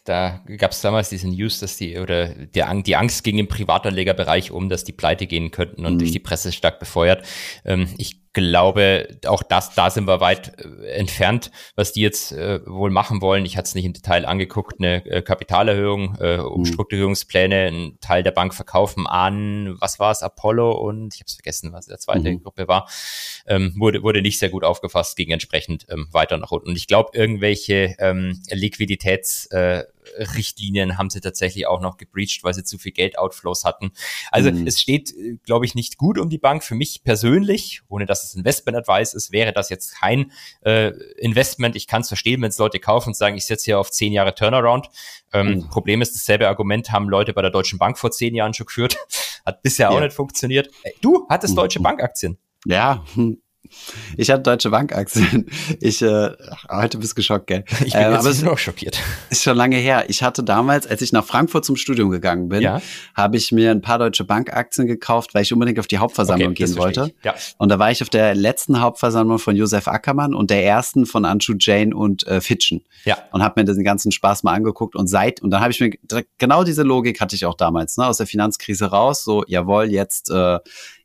Da 0.05 0.43
gab 0.59 0.73
es 0.73 0.81
damals 0.83 1.09
diese 1.09 1.29
News, 1.29 1.61
dass 1.61 1.77
die, 1.79 1.99
oder 1.99 2.29
der, 2.29 2.69
Ang- 2.69 2.83
die 2.83 2.97
Angst 2.97 3.25
ging 3.25 3.39
im 3.39 3.49
Privatanlegerbereich 3.49 4.51
um, 4.51 4.69
dass 4.69 4.85
die 4.85 4.93
pleite 4.93 5.27
gehen 5.27 5.51
könnten 5.51 5.87
und 5.87 5.95
Mhm. 5.95 5.99
durch 5.99 6.13
die 6.13 6.19
Presse 6.19 6.53
stark 6.53 6.79
befeuert. 6.79 7.25
Ähm, 7.65 7.89
ich 7.97 8.21
glaube, 8.37 9.19
auch 9.27 9.43
das, 9.43 9.75
da 9.75 9.89
sind 9.89 10.07
wir 10.07 10.21
weit 10.21 10.53
äh, 10.59 10.91
entfernt, 10.91 11.51
was 11.75 11.93
die 11.95 12.03
jetzt 12.03 12.33
äh, 12.33 12.61
wohl 12.67 12.91
machen 12.91 13.23
wollen. 13.23 13.47
Ich 13.47 13.57
hatte 13.57 13.67
es 13.69 13.75
nicht 13.75 13.87
im 13.87 13.95
Detail 13.95 14.27
angeguckt, 14.27 14.79
eine 14.79 15.05
äh, 15.07 15.23
Kapitalerhöhung, 15.23 16.17
äh, 16.21 16.37
Umstrukturierungspläne, 16.37 17.67
einen 17.67 18.01
Teil 18.01 18.23
der 18.23 18.33
Bank 18.33 18.53
verkaufen 18.55 19.07
an, 19.07 19.77
was 19.81 19.99
war 19.99 20.11
es, 20.13 20.23
Apollo 20.23 20.73
und 20.73 21.15
ich 21.15 21.21
habe 21.21 21.29
es 21.29 21.35
vergessen, 21.35 21.73
was 21.73 21.87
der 21.87 21.99
zweite 21.99 22.31
Mhm. 22.31 22.43
Gruppe 22.43 22.69
war, 22.69 22.89
ähm, 23.47 23.73
wurde, 23.77 24.03
wurde 24.03 24.21
nicht 24.21 24.39
sehr 24.39 24.51
gut 24.51 24.65
aufgefasst, 24.65 25.17
ging 25.17 25.31
entsprechend 25.31 25.87
ähm, 25.89 26.09
weiter 26.13 26.37
nach 26.37 26.51
unten. 26.51 26.69
Und 26.69 26.77
ich 26.77 26.87
glaube, 26.87 27.17
irgendwelche 27.17 27.95
ähm, 27.99 28.41
Liquiditäts 28.51 29.47
äh, 29.47 29.85
Richtlinien 30.35 30.99
haben 30.99 31.11
sie 31.11 31.21
tatsächlich 31.21 31.67
auch 31.67 31.81
noch 31.81 31.97
gebreached, 31.97 32.45
weil 32.45 32.55
sie 32.55 32.65
zu 32.65 32.79
viel 32.79 32.93
Geld-Outflows 32.93 33.65
hatten. 33.65 33.93
Also 34.31 34.51
Mhm. 34.51 34.67
es 34.67 34.81
steht, 34.81 35.11
äh, 35.15 35.37
glaube 35.45 35.67
ich, 35.67 35.75
nicht 35.75 35.97
gut 35.99 36.19
um 36.19 36.31
die 36.31 36.39
Bank. 36.39 36.65
Für 36.65 36.75
mich 36.75 37.03
persönlich, 37.05 37.83
ohne 37.89 38.07
dass 38.07 38.25
es 38.25 38.35
Investment-Advice 38.35 39.15
ist, 39.15 39.33
wäre 39.33 39.53
das 39.53 39.69
jetzt 39.71 39.93
kein 39.95 40.33
äh, 40.63 40.89
Investment. 41.19 41.77
Ich 41.77 41.87
kann 41.87 42.03
es 42.03 42.09
verstehen, 42.09 42.43
wenn 42.43 42.49
es 42.51 42.59
Leute 42.59 42.79
kaufen 42.81 43.11
und 43.11 43.15
sagen, 43.17 43.37
ich 43.37 43.47
setze 43.47 43.67
hier 43.67 43.79
auf 43.79 43.91
zehn 43.91 44.13
Jahre 44.13 44.35
Turnaround. 44.35 44.89
Ähm, 45.33 45.47
Mhm. 45.57 45.69
Problem 45.71 46.03
ist, 46.03 46.15
dasselbe 46.15 46.49
Argument 46.49 46.91
haben 46.93 47.09
Leute 47.09 47.33
bei 47.33 47.43
der 47.43 47.51
Deutschen 47.51 47.79
Bank 47.79 47.99
vor 47.99 48.11
zehn 48.11 48.35
Jahren 48.35 48.55
schon 48.55 48.67
geführt. 48.67 48.97
Hat 49.47 49.63
bisher 49.63 49.91
auch 49.91 49.95
Ja. 49.97 50.01
nicht 50.05 50.13
funktioniert. 50.15 50.69
Äh, 50.83 50.91
Du 51.01 51.27
hattest 51.29 51.53
Mhm. 51.55 51.57
Deutsche 51.57 51.81
Bank-Aktien. 51.81 52.39
Ja, 52.65 53.05
hm. 53.15 53.41
Ich 54.17 54.31
hatte 54.31 54.43
Deutsche 54.43 54.71
Bank-Aktien. 54.71 55.47
Ich, 55.81 56.03
äh, 56.03 56.31
heute 56.71 56.99
bist 56.99 57.13
du 57.13 57.17
geschockt, 57.17 57.47
gell? 57.47 57.65
Ich 57.85 57.93
bin 57.93 58.03
Äh, 58.03 58.11
jetzt 58.11 58.21
aber 58.21 58.31
es 58.31 58.43
nur 58.43 58.57
schockiert. 58.59 58.99
ist 59.31 59.43
schon 59.43 59.57
lange 59.57 59.77
her. 59.77 60.05
Ich 60.09 60.23
hatte 60.23 60.43
damals, 60.43 60.87
als 60.87 61.03
ich 61.03 61.13
nach 61.13 61.25
Frankfurt 61.25 61.65
zum 61.65 61.77
Studium 61.77 62.11
gegangen 62.11 62.49
bin, 62.49 62.63
Ja. 62.63 62.81
habe 63.15 63.37
ich 63.37 63.53
mir 63.53 63.71
ein 63.71 63.81
paar 63.83 63.99
Deutsche 63.99 64.25
Bank-Aktien 64.25 64.87
gekauft, 64.87 65.35
weil 65.35 65.43
ich 65.43 65.53
unbedingt 65.53 65.79
auf 65.79 65.87
die 65.87 65.99
Hauptversammlung 65.99 66.55
das 66.55 66.71
gehen 66.71 66.79
wollte. 66.79 67.13
Ja. 67.25 67.35
Und 67.59 67.69
da 67.71 67.79
war 67.79 67.91
ich 67.91 68.03
auf 68.03 68.09
der 68.11 68.35
letzten 68.35 68.81
Hauptversammlung 68.81 69.39
von 69.39 69.57
Josef 69.57 69.89
Ackermann 69.89 70.35
und 70.35 70.51
der 70.51 70.65
ersten 70.65 71.07
von 71.07 71.25
Anshu 71.25 71.55
Jain 71.59 71.93
und 71.95 72.27
äh, 72.27 72.41
Fitchen. 72.41 72.85
Ja. 73.05 73.19
Und 73.33 73.43
habe 73.43 73.61
mir 73.61 73.65
den 73.65 73.85
ganzen 73.85 74.13
Spaß 74.13 74.43
mal 74.43 74.53
angeguckt 74.55 74.97
und 74.97 75.07
seit, 75.07 75.43
und 75.43 75.51
dann 75.51 75.61
habe 75.61 75.73
ich 75.73 75.81
mir, 75.81 75.91
genau 76.39 76.65
diese 76.65 76.83
Logik 76.83 77.21
hatte 77.21 77.37
ich 77.37 77.45
auch 77.47 77.55
damals, 77.55 77.97
ne, 77.97 78.07
aus 78.07 78.17
der 78.19 78.27
Finanzkrise 78.27 78.87
raus, 78.87 79.25
so, 79.25 79.45
jawohl, 79.47 79.85
jetzt, 79.91 80.31
äh, 80.31 80.59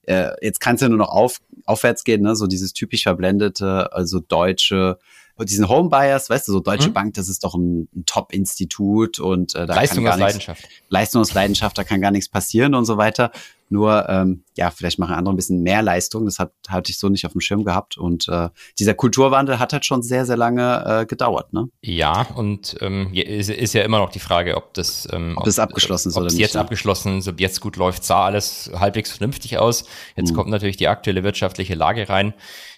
äh, 0.07 0.31
jetzt 0.41 0.59
kann 0.59 0.75
es 0.75 0.81
ja 0.81 0.89
nur 0.89 0.97
noch 0.97 1.09
auf, 1.09 1.37
aufwärts 1.71 2.03
gehen, 2.03 2.21
ne, 2.21 2.35
so 2.35 2.47
dieses 2.47 2.73
typisch 2.73 3.03
verblendete, 3.03 3.91
also 3.93 4.19
deutsche, 4.19 4.99
diesen 5.39 5.67
Homebuyers, 5.67 6.29
weißt 6.29 6.47
du, 6.47 6.51
so 6.51 6.59
Deutsche 6.59 6.89
Mhm. 6.89 6.93
Bank, 6.93 7.13
das 7.15 7.29
ist 7.29 7.43
doch 7.43 7.55
ein, 7.55 7.87
ein 7.95 8.05
Top-Institut 8.05 9.19
und 9.19 9.55
äh, 9.55 9.65
da 9.65 9.73
Leistung 9.75 10.03
kann 10.03 10.03
gar 10.03 10.17
nichts, 10.17 10.33
Leidenschaft. 10.33 10.69
Leistung 10.89 11.21
aus 11.21 11.33
Leidenschaft, 11.33 11.77
da 11.77 11.83
kann 11.83 12.01
gar 12.01 12.11
nichts 12.11 12.29
passieren 12.29 12.75
und 12.75 12.85
so 12.85 12.97
weiter. 12.97 13.31
Nur, 13.71 14.09
ähm, 14.09 14.43
ja, 14.57 14.69
vielleicht 14.69 14.99
machen 14.99 15.15
andere 15.15 15.33
ein 15.33 15.37
bisschen 15.37 15.63
mehr 15.63 15.81
Leistung. 15.81 16.25
Das 16.25 16.39
hat, 16.39 16.51
hatte 16.67 16.91
ich 16.91 16.99
so 16.99 17.07
nicht 17.07 17.25
auf 17.25 17.31
dem 17.31 17.39
Schirm 17.39 17.63
gehabt. 17.63 17.97
Und 17.97 18.27
äh, 18.27 18.49
dieser 18.77 18.93
Kulturwandel 18.93 19.59
hat 19.59 19.71
halt 19.71 19.85
schon 19.85 20.03
sehr, 20.03 20.25
sehr 20.25 20.35
lange 20.35 20.83
äh, 20.85 21.05
gedauert, 21.05 21.53
ne? 21.53 21.69
Ja, 21.81 22.27
und 22.35 22.75
ähm, 22.81 23.13
ist, 23.13 23.49
ist 23.49 23.73
ja 23.73 23.83
immer 23.83 23.99
noch 23.99 24.11
die 24.11 24.19
Frage, 24.19 24.57
ob 24.57 24.73
das, 24.73 25.07
ähm, 25.11 25.35
Ob 25.37 25.45
das 25.45 25.57
abgeschlossen 25.57 26.09
ist 26.09 26.15
ob 26.15 26.21
oder 26.21 26.27
es 26.27 26.33
nicht, 26.33 26.41
jetzt 26.41 26.55
ja. 26.55 26.61
abgeschlossen 26.61 27.19
ist, 27.19 27.29
ob 27.29 27.39
jetzt 27.39 27.61
gut 27.61 27.77
läuft, 27.77 28.03
sah 28.03 28.25
alles 28.25 28.69
halbwegs 28.77 29.11
vernünftig 29.11 29.57
aus. 29.57 29.85
Jetzt 30.17 30.31
Mhm. 30.31 30.35
kommt 30.35 30.49
natürlich 30.49 30.77
die 30.77 30.89
aktuelle 30.89 31.23
wirtschaftliche 31.23 31.75
Lage 31.75 32.09
rein. 32.09 32.33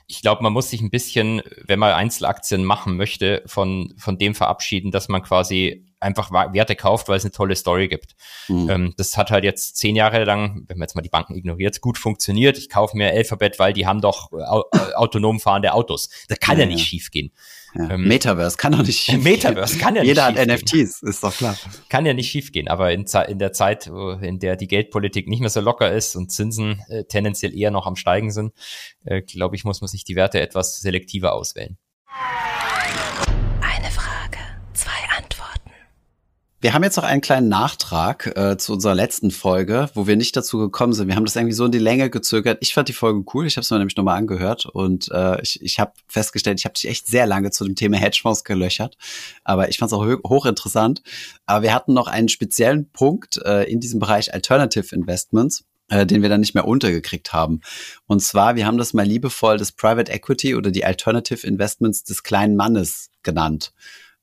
Ich 0.06 0.22
glaube, 0.22 0.44
man 0.44 0.54
muss 0.54 0.70
sich 0.70 0.82
ein 0.82 0.92
bisschen, 0.92 1.42
wenn 1.66 1.80
man 1.80 1.94
Einzelaktien 1.94 2.66
machen 2.66 2.98
möchte, 2.98 3.42
von, 3.48 3.94
von 3.98 4.18
dem 4.20 4.36
verabschieden, 4.36 4.92
dass 4.92 5.08
man 5.10 5.24
quasi 5.24 5.86
einfach 6.04 6.32
Werte 6.32 6.76
kauft, 6.76 7.08
weil 7.08 7.18
es 7.18 7.24
eine 7.24 7.32
tolle 7.32 7.56
Story 7.56 7.88
gibt. 7.88 8.16
Mhm. 8.48 8.70
Ähm, 8.70 8.94
das 8.98 9.18
hat 9.18 9.32
halt 9.32 9.44
jetzt 9.44 9.78
zehn 9.78 9.96
Jahre 9.96 10.24
lang, 10.24 10.66
wenn 10.68 10.78
man 10.78 10.86
jetzt 10.86 10.96
mal 10.96 11.02
die 11.02 11.10
Banken 11.10 11.36
ignoriert, 11.36 11.82
gut 11.82 11.98
funktioniert. 11.98 12.58
Ich 12.58 12.70
kaufe 12.70 12.96
mir 12.98 13.12
Alphabet, 13.12 13.60
weil 13.60 13.74
die 13.74 13.88
haben 13.88 14.02
doch 14.02 14.32
äh, 14.32 14.44
au 14.44 14.64
äh, 14.74 14.94
autonom 14.94 15.40
fahrende 15.40 15.74
Autos. 15.74 16.10
Das 16.28 16.40
kann 16.40 16.58
ja, 16.58 16.64
Ja, 16.66 16.70
nicht 16.70 16.88
schiefgehen. 16.88 17.32
Ja. 17.76 17.90
ähm, 17.90 18.08
Metaverse 18.08 18.58
kann 18.58 18.74
doch 18.74 18.84
nicht 18.84 19.00
schief 19.00 19.24
Metaverse 19.24 19.80
kann 19.80 19.96
ja 19.96 20.02
nicht 20.02 20.10
Jeder 20.10 20.26
hat. 20.26 20.36
NFTs, 20.36 21.02
ist 21.02 21.24
doch 21.24 21.36
klar. 21.36 21.58
kann 21.90 22.06
ja 22.06 22.14
nicht 22.14 22.30
schiefgehen, 22.30 22.68
aber 22.68 22.92
in, 22.92 23.06
in 23.28 23.40
der 23.40 23.52
Zeit, 23.52 23.88
in 23.88 24.40
der 24.40 24.56
die 24.56 24.68
Geldpolitik 24.68 25.28
nicht 25.28 25.40
mehr 25.40 25.50
so 25.50 25.60
locker 25.60 25.92
ist 25.92 26.16
und 26.16 26.32
Zinsen 26.32 26.84
äh, 26.90 27.06
tendenziell 27.06 27.58
eher 27.58 27.72
noch 27.72 27.88
am 27.88 27.96
Steigen 27.96 28.32
sind, 28.32 28.54
äh, 29.06 29.22
glaube 29.22 29.56
ich, 29.56 29.64
muss 29.64 29.82
man 29.82 29.88
sich 29.88 30.04
die 30.04 30.16
Werte 30.16 30.40
etwas 30.40 30.82
selektiver 30.82 31.34
auswählen. 31.34 31.78
Eine 33.62 33.90
Frage, 33.92 34.38
zwei 34.74 34.92
Antworten. 35.18 35.72
Wir 36.64 36.74
haben 36.74 36.84
jetzt 36.84 36.96
noch 36.96 37.04
einen 37.04 37.20
kleinen 37.20 37.50
Nachtrag 37.50 38.38
äh, 38.38 38.56
zu 38.56 38.72
unserer 38.72 38.96
letzten 38.96 39.32
Folge, 39.32 39.90
wo 39.96 40.08
wir 40.08 40.16
nicht 40.16 40.34
dazu 40.38 40.60
gekommen 40.60 40.94
sind. 40.94 41.10
Wir 41.10 41.18
haben 41.18 41.26
das 41.26 41.36
irgendwie 41.36 41.54
so 41.54 41.66
in 41.66 41.74
die 41.74 41.78
Länge 41.78 42.10
gezögert. 42.10 42.60
Ich 42.62 42.74
fand 42.74 42.88
die 42.88 42.94
Folge 42.94 43.26
cool. 43.34 43.46
Ich 43.46 43.58
habe 43.58 43.64
es 43.64 43.70
mir 43.70 43.80
nämlich 43.80 43.98
nochmal 43.98 44.18
angehört 44.18 44.66
und 44.68 45.12
äh, 45.12 45.42
ich, 45.42 45.62
ich 45.62 45.82
habe 45.82 45.92
festgestellt, 46.08 46.62
ich 46.62 46.64
habe 46.64 46.72
dich 46.72 46.88
echt 46.88 47.08
sehr 47.08 47.26
lange 47.26 47.52
zu 47.52 47.66
dem 47.66 47.76
Thema 47.76 47.98
Hedgefonds 47.98 48.46
gelöchert. 48.46 48.96
Aber 49.44 49.68
ich 49.68 49.78
fand 49.78 49.92
es 49.92 49.94
auch 49.94 50.06
ho 50.06 50.18
hochinteressant. 50.26 51.04
Aber 51.46 51.64
wir 51.64 51.74
hatten 51.74 51.94
noch 51.94 52.08
einen 52.08 52.30
speziellen 52.30 52.90
Punkt 52.92 53.42
äh, 53.44 53.70
in 53.70 53.82
diesem 53.82 54.00
Bereich 54.00 54.34
Alternative 54.34 54.96
Investments. 54.96 55.66
äh, 55.90 56.06
den 56.06 56.22
wir 56.22 56.30
dann 56.30 56.40
nicht 56.40 56.56
mehr 56.56 56.66
untergekriegt 56.66 57.34
haben. 57.34 57.60
Und 58.08 58.22
zwar, 58.22 58.56
wir 58.56 58.66
haben 58.66 58.78
das 58.78 58.94
mal 58.94 59.06
liebevoll 59.06 59.58
das 59.58 59.74
Private 59.74 60.14
Equity 60.14 60.56
oder 60.56 60.72
die 60.72 60.86
Alternative 60.86 61.46
Investments 61.46 62.06
des 62.06 62.24
kleinen 62.24 62.56
Mannes 62.56 63.10
genannt. 63.22 63.74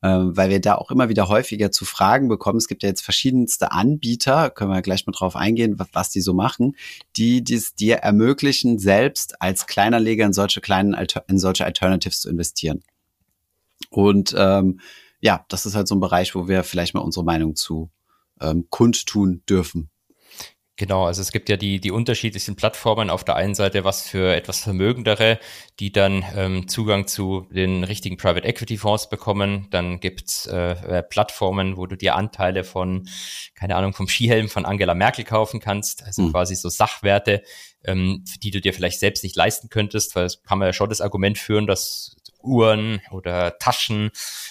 Ähm, 0.03 0.35
weil 0.35 0.49
wir 0.49 0.61
da 0.61 0.77
auch 0.77 0.91
immer 0.91 1.11
wieder 1.11 1.29
häufiger 1.29 1.71
zu 1.71 1.85
Fragen 1.85 2.29
bekommen. 2.29 2.57
Es 2.57 2.69
gibt 2.69 2.83
ja 2.83 2.89
jetzt 2.89 3.03
verschiedenste 3.03 3.73
Anbieter, 3.73 4.49
können 4.49 4.71
wir 4.71 4.81
gleich 4.81 5.07
mal 5.07 5.13
drauf 5.13 5.37
eingehen, 5.37 5.79
was, 5.79 5.89
was 5.93 6.11
die 6.11 6.23
so 6.23 6.33
machen, 6.33 6.75
die 7.17 7.45
dies 7.45 7.75
dir 7.75 7.97
ermöglichen, 7.97 8.79
selbst 8.79 9.43
als 9.43 9.67
Kleinanleger 9.67 10.25
in 10.25 10.33
solche 10.33 10.63
kleinen, 10.63 10.95
in 11.29 11.39
solche 11.39 11.67
Alternatives 11.67 12.21
zu 12.21 12.31
investieren. 12.31 12.83
Und 13.91 14.35
ähm, 14.39 14.81
ja, 15.21 15.45
das 15.49 15.67
ist 15.67 15.75
halt 15.75 15.87
so 15.87 15.95
ein 15.95 16.01
Bereich, 16.01 16.35
wo 16.35 16.49
wir 16.49 16.65
vielleicht 16.65 16.95
mal 16.95 17.01
unsere 17.01 17.25
Meinung 17.25 17.55
zu 17.55 17.91
ähm, 18.41 18.67
kundtun 18.71 19.43
dürfen. 19.49 19.90
Genau, 20.77 21.05
also 21.05 21.21
es 21.21 21.31
gibt 21.31 21.51
ja 21.51 21.59
die, 21.59 21.79
die 21.79 21.91
unterschiedlichsten 21.91 22.57
Plattformen. 22.57 23.11
Auf 23.11 23.23
der 23.23 23.37
einen 23.37 23.55
Seite 23.55 23.85
was 23.85 24.01
für 24.01 24.35
etwas 24.35 24.61
Vermögendere, 24.61 25.39
die 25.79 25.93
dann 25.93 26.25
ähm, 26.35 26.69
Zugang 26.69 27.07
zu 27.07 27.47
den 27.51 27.85
richtigen 27.85 28.17
Private 28.17 28.47
Equity 28.47 28.79
Fonds 28.79 29.11
bekommen. 29.11 29.67
Dann 29.71 30.01
gibt's 30.01 30.47
äh, 30.47 30.71
äh, 30.71 31.03
Plattformen, 31.03 31.77
wo 31.77 31.87
du 31.87 31.97
dir 31.97 32.15
Anteile 32.15 32.65
von, 32.65 33.07
keine 33.55 33.77
Ahnung, 33.77 33.93
vom 33.93 34.09
Skihelm 34.09 34.49
von 34.49 34.65
Angela 34.65 34.95
Merkel 34.95 35.27
kaufen 35.27 35.61
kannst. 35.61 36.03
Also 36.03 36.23
mhm. 36.23 36.31
quasi 36.33 36.55
so 36.55 36.71
Sachwerte, 36.71 37.43
ähm, 37.85 38.25
die 38.43 38.51
du 38.51 38.63
dir 38.63 38.73
vielleicht 38.73 39.01
selbst 39.01 39.23
nicht 39.23 39.37
leisten 39.37 39.69
könntest, 39.69 40.17
weil 40.17 40.25
es 40.25 40.43
kann 40.43 40.59
man 40.59 40.69
ja 40.69 40.73
schon 40.73 40.89
das 40.89 41.03
Argument 41.03 41.37
führen, 41.37 41.67
dass 41.67 42.17
Uhren 42.43 43.01
oder 43.11 43.59
Taschen 43.59 44.11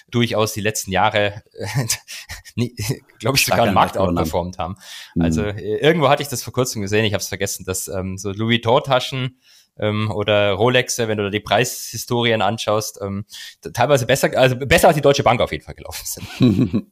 durchaus 0.09 0.53
die 0.53 0.61
letzten 0.61 0.91
Jahre, 0.91 1.43
nee, 2.55 2.73
glaube 3.19 3.37
ich, 3.37 3.45
sogar 3.45 3.65
einen 3.65 3.73
Markt 3.73 3.97
outperformt 3.97 4.57
haben. 4.57 4.75
Mhm. 5.15 5.21
Also 5.21 5.43
äh, 5.43 5.77
irgendwo 5.77 6.09
hatte 6.09 6.23
ich 6.23 6.29
das 6.29 6.43
vor 6.43 6.53
kurzem 6.53 6.81
gesehen, 6.81 7.05
ich 7.05 7.13
habe 7.13 7.21
es 7.21 7.27
vergessen, 7.27 7.65
dass 7.65 7.87
ähm, 7.87 8.17
so 8.17 8.31
Louis 8.31 8.59
Vuitton-Taschen 8.59 9.39
ähm, 9.79 10.11
oder 10.11 10.51
Rolexe, 10.53 11.07
wenn 11.07 11.17
du 11.17 11.23
da 11.23 11.29
die 11.29 11.39
Preishistorien 11.39 12.41
anschaust, 12.41 12.99
ähm, 13.01 13.25
teilweise 13.73 14.05
besser, 14.05 14.31
also 14.37 14.55
besser 14.55 14.87
als 14.87 14.95
die 14.95 15.01
Deutsche 15.01 15.23
Bank 15.23 15.41
auf 15.41 15.51
jeden 15.51 15.63
Fall 15.63 15.75
gelaufen 15.75 16.05
sind. 16.05 16.87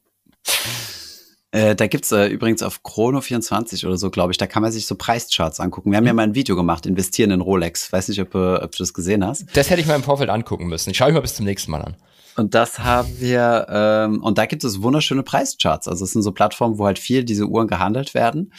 Äh, 1.50 1.74
da 1.74 1.86
gibt's 1.86 2.12
äh, 2.12 2.26
übrigens 2.26 2.62
auf 2.62 2.80
Chrono24 2.82 3.86
oder 3.86 3.96
so, 3.96 4.10
glaube 4.10 4.32
ich, 4.32 4.38
da 4.38 4.46
kann 4.46 4.62
man 4.62 4.70
sich 4.70 4.86
so 4.86 4.96
Preischarts 4.96 5.60
angucken. 5.60 5.90
Wir 5.90 5.96
haben 5.96 6.06
ja 6.06 6.12
mal 6.12 6.24
ein 6.24 6.34
Video 6.34 6.56
gemacht, 6.56 6.84
investieren 6.84 7.30
in 7.30 7.40
Rolex. 7.40 7.90
Weiß 7.90 8.08
nicht, 8.08 8.20
ob, 8.20 8.34
äh, 8.34 8.56
ob 8.56 8.72
du 8.72 8.78
das 8.78 8.92
gesehen 8.92 9.24
hast. 9.26 9.46
Das 9.54 9.70
hätte 9.70 9.80
ich 9.80 9.86
mal 9.86 9.94
im 9.94 10.02
Vorfeld 10.02 10.28
angucken 10.28 10.66
müssen. 10.66 10.90
Ich 10.90 10.98
schaue 10.98 11.08
ich 11.08 11.14
mal 11.14 11.20
bis 11.20 11.36
zum 11.36 11.46
nächsten 11.46 11.70
Mal 11.70 11.82
an. 11.82 11.96
Und 12.36 12.54
das 12.54 12.78
haben 12.78 13.08
wir, 13.18 13.66
ähm, 13.68 14.22
und 14.22 14.38
da 14.38 14.46
gibt 14.46 14.62
es 14.62 14.82
wunderschöne 14.82 15.22
Preischarts. 15.22 15.88
Also 15.88 16.04
es 16.04 16.12
sind 16.12 16.22
so 16.22 16.32
Plattformen, 16.32 16.78
wo 16.78 16.86
halt 16.86 16.98
viel 16.98 17.24
diese 17.24 17.46
Uhren 17.46 17.66
gehandelt 17.66 18.14
werden. 18.14 18.52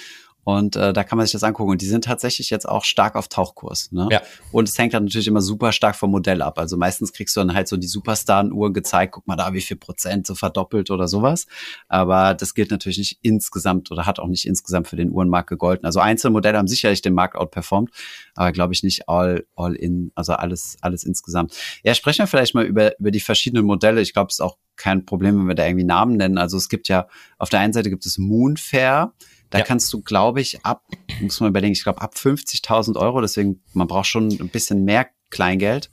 Und 0.50 0.76
äh, 0.76 0.94
da 0.94 1.04
kann 1.04 1.18
man 1.18 1.28
sich 1.28 1.34
das 1.34 1.44
angucken. 1.44 1.72
Und 1.72 1.82
die 1.82 1.86
sind 1.86 2.06
tatsächlich 2.06 2.50
jetzt 2.50 2.68
auch 2.68 2.84
stark 2.84 3.16
auf 3.16 3.28
Tauchkurs. 3.28 3.92
Ne? 3.92 4.08
Ja. 4.12 4.22
Und 4.52 4.68
es 4.68 4.78
hängt 4.78 4.94
dann 4.94 5.06
natürlich 5.06 5.28
immer 5.28 5.42
super 5.42 5.72
stark 5.72 5.96
vom 5.96 6.10
Modell 6.10 6.42
ab. 6.42 6.58
Also 6.58 6.76
meistens 6.76 7.14
kriegst 7.14 7.36
du 7.36 7.42
dann 7.42 7.54
halt 7.54 7.68
so 7.68 7.78
die 7.78 7.88
Superstar-Uhren 7.88 8.74
gezeigt, 8.74 9.14
guck 9.14 9.28
mal 9.28 9.36
da, 9.36 9.54
wie 9.54 9.62
viel 9.62 9.78
Prozent 9.78 10.26
so 10.26 10.34
verdoppelt 10.34 10.90
oder 10.90 11.08
sowas. 11.08 11.46
Aber 11.88 12.34
das 12.34 12.56
gilt 12.56 12.72
natürlich 12.72 12.98
nicht 12.98 13.20
insgesamt 13.22 13.92
oder 13.92 14.06
hat 14.06 14.20
auch 14.20 14.28
nicht 14.28 14.48
insgesamt 14.48 14.88
für 14.88 14.96
den 14.96 15.12
Uhrenmarkt 15.12 15.50
gegolten. 15.50 15.86
Also 15.86 16.00
einzelne 16.00 16.32
Modelle 16.32 16.58
haben 16.58 16.68
sicherlich 16.68 17.02
den 17.02 17.14
Markt 17.14 17.36
outperformt, 17.36 17.92
aber 18.36 18.52
glaube 18.52 18.74
ich 18.74 18.84
nicht 18.84 19.08
all, 19.08 19.46
all 19.56 19.76
in, 19.76 20.12
also 20.16 20.34
alles, 20.34 20.78
alles 20.82 21.04
insgesamt. 21.04 21.56
Ja, 21.84 21.94
sprechen 21.94 22.24
wir 22.24 22.28
vielleicht 22.28 22.56
mal 22.56 22.66
über, 22.66 22.98
über 23.00 23.12
die 23.12 23.20
verschiedenen 23.20 23.66
Modelle. 23.66 24.02
Ich 24.02 24.14
glaube, 24.14 24.30
es 24.30 24.36
ist 24.36 24.42
auch 24.42 24.58
kein 24.76 25.06
Problem, 25.06 25.38
wenn 25.38 25.48
wir 25.48 25.56
da 25.56 25.66
irgendwie 25.66 25.86
Namen 25.86 26.18
nennen. 26.18 26.38
Also 26.38 26.58
es 26.58 26.70
gibt 26.70 26.88
ja, 26.88 27.08
auf 27.38 27.50
der 27.50 27.60
einen 27.60 27.74
Seite 27.74 27.90
gibt 27.90 28.06
es 28.06 28.18
Moonfair. 28.18 29.14
Da 29.50 29.60
ja. 29.60 29.66
kannst 29.66 29.92
du, 29.94 30.02
glaube 30.02 30.42
ich, 30.42 30.64
ab, 30.66 30.84
muss 31.22 31.40
man 31.40 31.50
überlegen, 31.50 31.74
ich 31.74 31.84
glaube 31.84 32.02
ab 32.02 32.14
50.000 32.16 32.98
Euro, 32.98 33.22
deswegen, 33.22 33.62
man 33.74 33.88
braucht 33.88 34.08
schon 34.08 34.30
ein 34.30 34.50
bisschen 34.50 34.86
mehr 34.86 35.08
Kleingeld, 35.30 35.90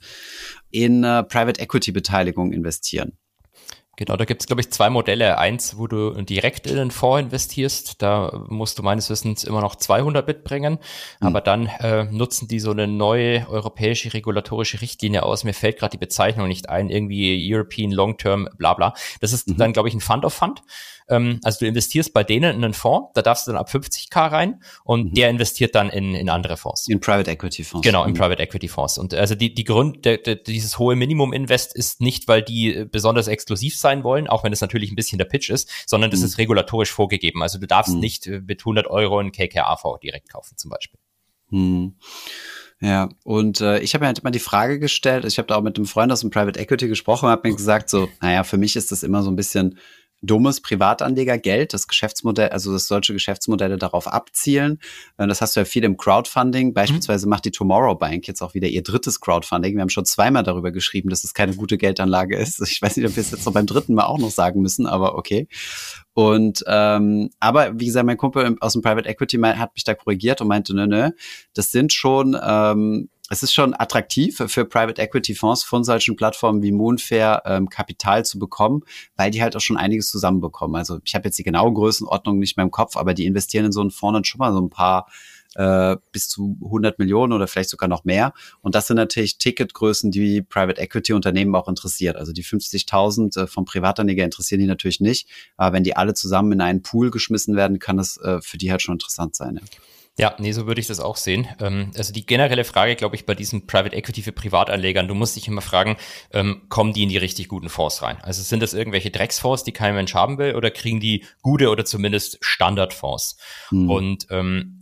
in 0.71 1.03
äh, 1.03 1.23
Private 1.23 1.59
Equity 1.59 1.91
Beteiligung 1.91 2.51
investieren. 2.51 3.17
Genau, 3.97 4.15
da 4.15 4.25
gibt 4.25 4.43
es, 4.43 4.47
glaube 4.47 4.61
ich, 4.61 4.69
zwei 4.69 4.91
Modelle. 4.91 5.39
Eins, 5.39 5.79
wo 5.79 5.87
du 5.87 6.11
direkt 6.21 6.67
in 6.67 6.75
den 6.75 6.91
Fonds 6.91 7.23
investierst, 7.23 7.99
da 7.99 8.45
musst 8.47 8.77
du 8.77 8.83
meines 8.83 9.09
Wissens 9.09 9.43
immer 9.43 9.59
noch 9.59 9.75
200 9.75 10.27
mitbringen, 10.27 10.77
mhm. 11.19 11.27
aber 11.27 11.41
dann 11.41 11.65
äh, 11.65 12.03
nutzen 12.03 12.47
die 12.47 12.59
so 12.59 12.69
eine 12.69 12.85
neue 12.85 13.49
europäische 13.49 14.13
regulatorische 14.13 14.81
Richtlinie 14.81 15.23
aus. 15.23 15.43
Mir 15.43 15.55
fällt 15.55 15.79
gerade 15.79 15.93
die 15.93 15.97
Bezeichnung 15.97 16.47
nicht 16.47 16.69
ein, 16.69 16.91
irgendwie 16.91 17.51
European 17.51 17.89
Long 17.89 18.17
Term, 18.17 18.47
bla 18.55 18.75
bla. 18.75 18.93
Das 19.19 19.33
ist 19.33 19.47
mhm. 19.47 19.57
dann, 19.57 19.73
glaube 19.73 19.89
ich, 19.89 19.95
ein 19.95 20.01
Fund 20.01 20.25
of 20.25 20.33
Fund. 20.35 20.61
Ähm, 21.09 21.39
also 21.43 21.59
du 21.59 21.67
investierst 21.67 22.13
bei 22.13 22.23
denen 22.23 22.55
in 22.55 22.63
einen 22.63 22.73
Fonds, 22.73 23.11
da 23.13 23.21
darfst 23.21 23.47
du 23.47 23.51
dann 23.51 23.59
ab 23.59 23.69
50k 23.69 24.31
rein 24.31 24.61
und 24.83 25.11
mhm. 25.11 25.13
der 25.13 25.29
investiert 25.29 25.75
dann 25.75 25.89
in, 25.89 26.15
in 26.15 26.29
andere 26.29 26.57
Fonds. 26.57 26.87
In 26.87 26.99
Private 26.99 27.31
Equity 27.31 27.63
Fonds. 27.63 27.85
Genau, 27.85 28.03
in 28.03 28.11
mhm. 28.11 28.17
Private 28.17 28.41
Equity 28.41 28.67
Fonds. 28.67 28.97
Und 28.97 29.13
also 29.13 29.35
die, 29.35 29.53
die 29.53 29.63
Grund, 29.63 30.05
der, 30.05 30.17
der, 30.17 30.35
dieses 30.35 30.79
hohe 30.79 30.95
Minimum 30.95 31.33
Invest 31.33 31.75
ist 31.75 32.01
nicht, 32.01 32.27
weil 32.27 32.41
die 32.41 32.85
besonders 32.91 33.27
exklusiv 33.27 33.77
sein 33.77 34.03
wollen, 34.03 34.27
auch 34.27 34.43
wenn 34.43 34.53
es 34.53 34.61
natürlich 34.61 34.91
ein 34.91 34.95
bisschen 34.95 35.17
der 35.17 35.25
Pitch 35.25 35.49
ist, 35.49 35.69
sondern 35.85 36.11
das 36.11 36.19
mhm. 36.21 36.27
ist 36.27 36.37
regulatorisch 36.37 36.91
vorgegeben. 36.91 37.41
Also 37.41 37.59
du 37.59 37.67
darfst 37.67 37.93
mhm. 37.93 37.99
nicht 37.99 38.27
äh, 38.27 38.41
mit 38.45 38.61
100 38.61 38.87
Euro 38.87 39.19
einen 39.19 39.31
KKA-Fonds 39.31 40.01
direkt 40.01 40.29
kaufen 40.29 40.57
zum 40.57 40.69
Beispiel. 40.69 40.99
Mhm. 41.49 41.95
Ja, 42.79 43.09
und 43.23 43.59
äh, 43.59 43.79
ich 43.79 43.95
habe 43.95 44.03
mir 44.03 44.07
halt 44.07 44.19
immer 44.19 44.29
die 44.29 44.39
Frage 44.39 44.77
gestellt, 44.77 45.25
ich 45.25 45.39
habe 45.39 45.47
da 45.47 45.55
auch 45.55 45.63
mit 45.63 45.77
einem 45.77 45.87
Freund 45.87 46.11
aus 46.11 46.21
dem 46.21 46.29
Private 46.29 46.59
Equity 46.59 46.87
gesprochen 46.87 47.25
und 47.25 47.31
habe 47.31 47.49
mir 47.49 47.55
gesagt, 47.55 47.89
so, 47.89 48.07
naja, 48.21 48.43
für 48.43 48.57
mich 48.57 48.75
ist 48.75 48.91
das 48.91 49.01
immer 49.01 49.23
so 49.23 49.31
ein 49.31 49.35
bisschen 49.35 49.79
dummes 50.21 50.61
Privatanlegergeld, 50.61 51.73
das 51.73 51.87
Geschäftsmodell, 51.87 52.49
also 52.49 52.71
dass 52.71 52.87
solche 52.87 53.13
Geschäftsmodelle 53.13 53.77
darauf 53.77 54.07
abzielen. 54.07 54.79
Äh, 55.17 55.27
das 55.27 55.41
hast 55.41 55.55
du 55.55 55.59
ja 55.59 55.65
viel 55.65 55.83
im 55.83 55.97
Crowdfunding. 55.97 56.73
Beispielsweise 56.73 57.27
mhm. 57.27 57.31
macht 57.31 57.45
die 57.45 57.51
Tomorrow 57.51 57.95
Bank 57.95 58.27
jetzt 58.27 58.41
auch 58.41 58.53
wieder 58.53 58.67
ihr 58.67 58.83
drittes 58.83 59.21
Crowdfunding. 59.21 59.75
Wir 59.75 59.81
haben 59.81 59.89
schon 59.89 60.05
zweimal 60.05 60.43
darüber 60.43 60.71
geschrieben, 60.71 61.09
dass 61.09 61.23
es 61.23 61.33
keine 61.33 61.55
gute 61.55 61.77
Geldanlage 61.77 62.37
ist. 62.37 62.61
Ich 62.77 62.81
weiß 62.81 62.97
nicht, 62.97 63.07
ob 63.07 63.15
wir 63.15 63.21
es 63.21 63.31
jetzt 63.31 63.45
noch 63.45 63.53
beim 63.53 63.65
dritten 63.65 63.95
Mal 63.95 64.05
auch 64.05 64.19
noch 64.19 64.29
sagen 64.29 64.61
müssen, 64.61 64.85
aber 64.85 65.15
okay. 65.15 65.47
Und 66.13 66.63
ähm, 66.67 67.29
aber 67.39 67.79
wie 67.79 67.85
gesagt, 67.85 68.05
mein 68.05 68.17
Kumpel 68.17 68.55
aus 68.59 68.73
dem 68.73 68.81
Private 68.81 69.07
Equity 69.07 69.37
hat 69.37 69.73
mich 69.73 69.83
da 69.83 69.93
korrigiert 69.93 70.41
und 70.41 70.47
meinte, 70.47 70.75
nö, 70.75 70.85
nö, 70.85 71.11
das 71.53 71.71
sind 71.71 71.93
schon 71.93 72.37
ähm, 72.41 73.09
es 73.29 73.43
ist 73.43 73.53
schon 73.53 73.73
attraktiv 73.73 74.41
für 74.47 74.65
Private 74.65 75.01
Equity 75.01 75.35
Fonds 75.35 75.63
von 75.63 75.83
solchen 75.83 76.15
Plattformen 76.15 76.61
wie 76.61 76.71
Moonfair 76.71 77.43
ähm, 77.45 77.69
Kapital 77.69 78.25
zu 78.25 78.39
bekommen, 78.39 78.83
weil 79.15 79.31
die 79.31 79.41
halt 79.41 79.55
auch 79.55 79.61
schon 79.61 79.77
einiges 79.77 80.07
zusammenbekommen. 80.07 80.75
Also 80.75 80.99
ich 81.03 81.13
habe 81.15 81.25
jetzt 81.25 81.37
die 81.37 81.43
genaue 81.43 81.73
Größenordnung 81.73 82.39
nicht 82.39 82.57
mehr 82.57 82.63
im 82.63 82.71
Kopf, 82.71 82.95
aber 82.95 83.13
die 83.13 83.25
investieren 83.25 83.65
in 83.65 83.71
so 83.71 83.81
einen 83.81 83.91
Fonds 83.91 84.15
dann 84.15 84.23
schon 84.23 84.39
mal 84.39 84.53
so 84.53 84.61
ein 84.61 84.69
paar 84.69 85.07
äh, 85.55 85.97
bis 86.11 86.29
zu 86.29 86.57
100 86.63 86.99
Millionen 86.99 87.33
oder 87.33 87.47
vielleicht 87.47 87.69
sogar 87.69 87.89
noch 87.89 88.05
mehr. 88.05 88.33
Und 88.61 88.75
das 88.75 88.87
sind 88.87 88.95
natürlich 88.95 89.37
Ticketgrößen, 89.37 90.11
die 90.11 90.41
Private 90.41 90.79
Equity 90.79 91.13
Unternehmen 91.13 91.55
auch 91.55 91.67
interessiert. 91.67 92.15
Also 92.15 92.31
die 92.31 92.43
50.000 92.43 93.43
äh, 93.43 93.47
vom 93.47 93.65
Privatanleger 93.65 94.23
interessieren 94.23 94.61
die 94.61 94.67
natürlich 94.67 95.01
nicht. 95.01 95.27
Aber 95.57 95.75
wenn 95.75 95.83
die 95.83 95.95
alle 95.95 96.13
zusammen 96.13 96.53
in 96.53 96.61
einen 96.61 96.81
Pool 96.81 97.11
geschmissen 97.11 97.55
werden, 97.55 97.79
kann 97.79 97.97
das 97.97 98.17
äh, 98.17 98.39
für 98.41 98.57
die 98.57 98.71
halt 98.71 98.81
schon 98.81 98.95
interessant 98.95 99.35
sein. 99.35 99.55
Ja. 99.55 99.61
Ja, 100.19 100.35
nee, 100.39 100.51
so 100.51 100.65
würde 100.65 100.81
ich 100.81 100.87
das 100.87 100.99
auch 100.99 101.15
sehen. 101.15 101.47
Ähm, 101.59 101.91
also 101.95 102.11
die 102.11 102.25
generelle 102.25 102.63
Frage, 102.63 102.95
glaube 102.95 103.15
ich, 103.15 103.27
bei 103.27 103.35
diesem 103.35 103.67
Private 103.67 103.95
Equity 103.95 104.23
für 104.23 104.31
Privatanlegern, 104.31 105.07
du 105.07 105.13
musst 105.13 105.35
dich 105.35 105.47
immer 105.47 105.61
fragen, 105.61 105.95
ähm, 106.33 106.63
kommen 106.69 106.93
die 106.93 107.03
in 107.03 107.09
die 107.09 107.17
richtig 107.17 107.47
guten 107.47 107.69
Fonds 107.69 108.01
rein? 108.01 108.17
Also 108.21 108.41
sind 108.41 108.63
das 108.63 108.73
irgendwelche 108.73 109.11
Drecksfonds, 109.11 109.63
die 109.63 109.73
kein 109.73 109.93
Mensch 109.93 110.15
haben 110.15 110.39
will, 110.39 110.55
oder 110.55 110.71
kriegen 110.71 110.99
die 110.99 111.23
gute 111.43 111.69
oder 111.69 111.85
zumindest 111.85 112.39
Standardfonds? 112.41 113.37
Mhm. 113.69 113.89
Und 113.91 114.27
ähm, 114.31 114.81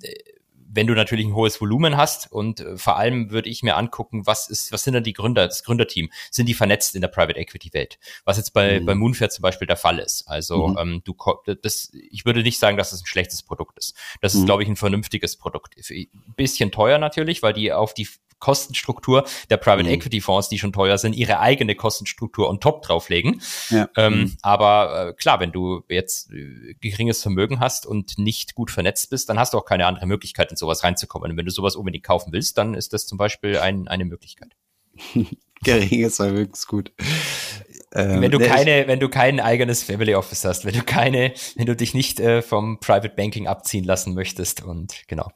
wenn 0.76 0.88
du 0.88 0.94
natürlich 0.94 1.26
ein 1.26 1.34
hohes 1.34 1.60
Volumen 1.62 1.96
hast 1.98 2.32
und 2.32 2.60
äh, 2.60 2.78
vor 2.78 2.98
allem 2.98 3.32
würde 3.32 3.50
ich 3.50 3.64
mir 3.64 3.78
angucken, 3.78 4.26
was 4.26 4.50
ist, 4.50 4.72
was 4.72 4.84
sind 4.84 4.94
denn 4.94 5.04
die 5.04 5.14
Gründer, 5.14 5.48
das 5.48 5.64
Gründerteam? 5.64 6.10
Sind 6.30 6.48
die 6.48 6.54
vernetzt 6.54 6.96
in 6.96 7.02
der 7.02 7.08
Private 7.08 7.40
Equity 7.40 7.74
Welt? 7.74 7.98
Was 8.26 8.38
jetzt 8.38 8.52
bei, 8.52 8.80
mhm. 8.80 8.86
bei 8.86 8.96
Moonfair 8.96 9.30
zum 9.30 9.42
Beispiel 9.42 9.68
der 9.68 9.78
Fall 9.78 10.00
ist. 10.00 10.28
Also 10.28 10.68
mhm. 10.68 10.78
ähm, 10.78 11.02
du 11.06 11.16
das, 11.62 11.92
ich 11.94 12.26
würde 12.26 12.42
nicht 12.44 12.60
sagen, 12.60 12.78
dass 12.78 12.92
es 12.92 13.02
ein 13.02 13.06
schlechtes 13.06 13.42
Produkt 13.42 13.78
ist. 13.80 13.96
Das 14.22 14.36
ist, 14.36 14.42
mhm. 14.42 14.46
glaube 14.46 14.64
ich, 14.64 14.70
ein 14.70 14.76
vernünftiges 14.76 15.38
Produkt. 15.38 15.76
Ein 15.90 16.08
bisschen 16.36 16.72
teuer 16.72 16.98
natürlich, 16.98 17.42
weil 17.42 17.54
die 17.54 17.72
auf 17.72 17.94
die 17.94 18.08
Kostenstruktur 18.40 19.26
der 19.50 19.58
Private 19.58 19.84
mhm. 19.84 19.96
Equity 19.96 20.22
Fonds, 20.22 20.50
die 20.50 20.60
schon 20.60 20.74
teuer 20.74 20.98
sind, 20.98 21.16
ihre 21.16 21.40
eigene 21.40 21.76
Kostenstruktur 21.76 22.50
on 22.50 22.60
top 22.60 22.84
drauflegen. 22.84 23.42
Ja. 23.70 23.90
Ähm, 23.96 24.14
mhm. 24.14 24.38
Aber 24.42 25.10
äh, 25.10 25.14
klar, 25.14 25.40
wenn 25.40 25.52
du 25.52 25.84
jetzt 25.90 26.32
äh, 26.32 26.76
geringes 26.82 27.22
Vermögen 27.22 27.60
hast 27.60 27.86
und 27.86 28.18
nicht 28.18 28.56
gut 28.56 28.72
vernetzt 28.72 29.10
bist, 29.10 29.30
dann 29.30 29.40
hast 29.40 29.54
du 29.54 29.58
auch 29.58 29.66
keine 29.66 29.86
andere 29.86 30.06
Möglichkeit, 30.06 30.52
in 30.52 30.58
sowas 30.58 30.84
reinzukommen. 30.84 31.32
Und 31.32 31.38
wenn 31.38 31.46
du 31.46 31.52
sowas 31.52 31.76
unbedingt 31.76 32.04
kaufen 32.04 32.32
willst, 32.34 32.58
dann 32.58 32.74
ist 32.74 32.94
das 32.94 33.08
zum 33.08 33.18
Beispiel 33.18 33.58
ein, 33.58 33.88
eine 33.88 34.06
Möglichkeit. 34.06 34.56
Geringes 35.64 36.18
Vermögen 36.18 36.54
ist 36.54 36.68
gut. 36.68 36.92
Ähm, 37.96 38.22
wenn 38.22 38.32
du 38.32 38.40
keine, 38.40 38.88
wenn 38.88 39.00
du 39.00 39.10
kein 39.10 39.40
eigenes 39.40 39.84
Family 39.84 40.16
Office 40.16 40.44
hast, 40.46 40.66
wenn 40.66 40.74
du 40.74 40.84
keine, 40.84 41.34
wenn 41.56 41.66
du 41.66 41.76
dich 41.76 41.94
nicht 41.94 42.20
äh, 42.20 42.42
vom 42.42 42.80
Private 42.80 43.10
Banking 43.16 43.48
abziehen 43.48 43.86
lassen 43.86 44.14
möchtest 44.14 44.64
und 44.64 44.94
genau. 45.08 45.30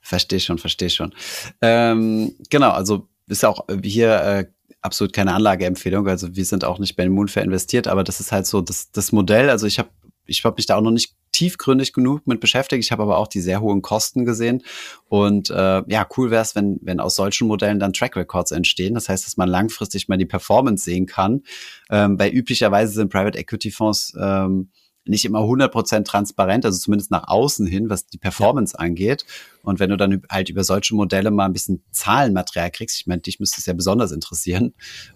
Verstehe 0.00 0.40
schon, 0.40 0.58
verstehe 0.58 0.90
schon. 0.90 1.14
Ähm, 1.60 2.34
genau, 2.50 2.70
also 2.70 3.08
ist 3.26 3.44
auch 3.44 3.66
hier 3.82 4.22
äh, 4.22 4.46
absolut 4.80 5.12
keine 5.12 5.34
Anlageempfehlung. 5.34 6.08
Also 6.08 6.34
wir 6.34 6.44
sind 6.44 6.64
auch 6.64 6.78
nicht 6.78 6.96
bei 6.96 7.08
Moonfair 7.08 7.42
investiert, 7.42 7.88
aber 7.88 8.04
das 8.04 8.20
ist 8.20 8.32
halt 8.32 8.46
so 8.46 8.60
das, 8.60 8.90
das 8.92 9.12
Modell. 9.12 9.50
Also 9.50 9.66
ich 9.66 9.78
habe 9.78 9.90
ich 10.24 10.44
habe 10.44 10.56
mich 10.56 10.66
da 10.66 10.76
auch 10.76 10.82
noch 10.82 10.90
nicht 10.90 11.16
tiefgründig 11.38 11.92
genug 11.92 12.26
mit 12.26 12.40
beschäftigt. 12.40 12.84
Ich 12.84 12.90
habe 12.90 13.04
aber 13.04 13.18
auch 13.18 13.28
die 13.28 13.40
sehr 13.40 13.60
hohen 13.60 13.80
Kosten 13.80 14.24
gesehen. 14.24 14.62
Und 15.08 15.50
äh, 15.50 15.82
ja, 15.86 16.06
cool 16.16 16.30
wäre 16.30 16.42
es, 16.42 16.56
wenn, 16.56 16.78
wenn 16.82 16.98
aus 16.98 17.14
solchen 17.14 17.46
Modellen 17.46 17.78
dann 17.78 17.92
Track 17.92 18.16
Records 18.16 18.50
entstehen. 18.50 18.94
Das 18.94 19.08
heißt, 19.08 19.24
dass 19.24 19.36
man 19.36 19.48
langfristig 19.48 20.08
mal 20.08 20.18
die 20.18 20.26
Performance 20.26 20.84
sehen 20.84 21.06
kann. 21.06 21.42
Ähm, 21.90 22.18
weil 22.18 22.32
üblicherweise 22.32 22.92
sind 22.92 23.12
Private 23.12 23.38
Equity 23.38 23.70
Fonds 23.70 24.12
ähm, 24.20 24.70
nicht 25.08 25.24
immer 25.24 25.40
100% 25.40 26.04
transparent, 26.04 26.64
also 26.64 26.78
zumindest 26.78 27.10
nach 27.10 27.28
außen 27.28 27.66
hin, 27.66 27.90
was 27.90 28.06
die 28.06 28.18
Performance 28.18 28.74
ja. 28.78 28.84
angeht. 28.84 29.24
Und 29.62 29.80
wenn 29.80 29.90
du 29.90 29.96
dann 29.96 30.22
halt 30.30 30.48
über 30.48 30.64
solche 30.64 30.94
Modelle 30.94 31.30
mal 31.30 31.44
ein 31.44 31.52
bisschen 31.52 31.82
Zahlenmaterial 31.90 32.70
kriegst, 32.70 33.00
ich 33.00 33.06
meine, 33.06 33.20
dich 33.20 33.40
müsste 33.40 33.60
es 33.60 33.66
ja 33.66 33.74
besonders 33.74 34.12
interessieren, 34.12 34.72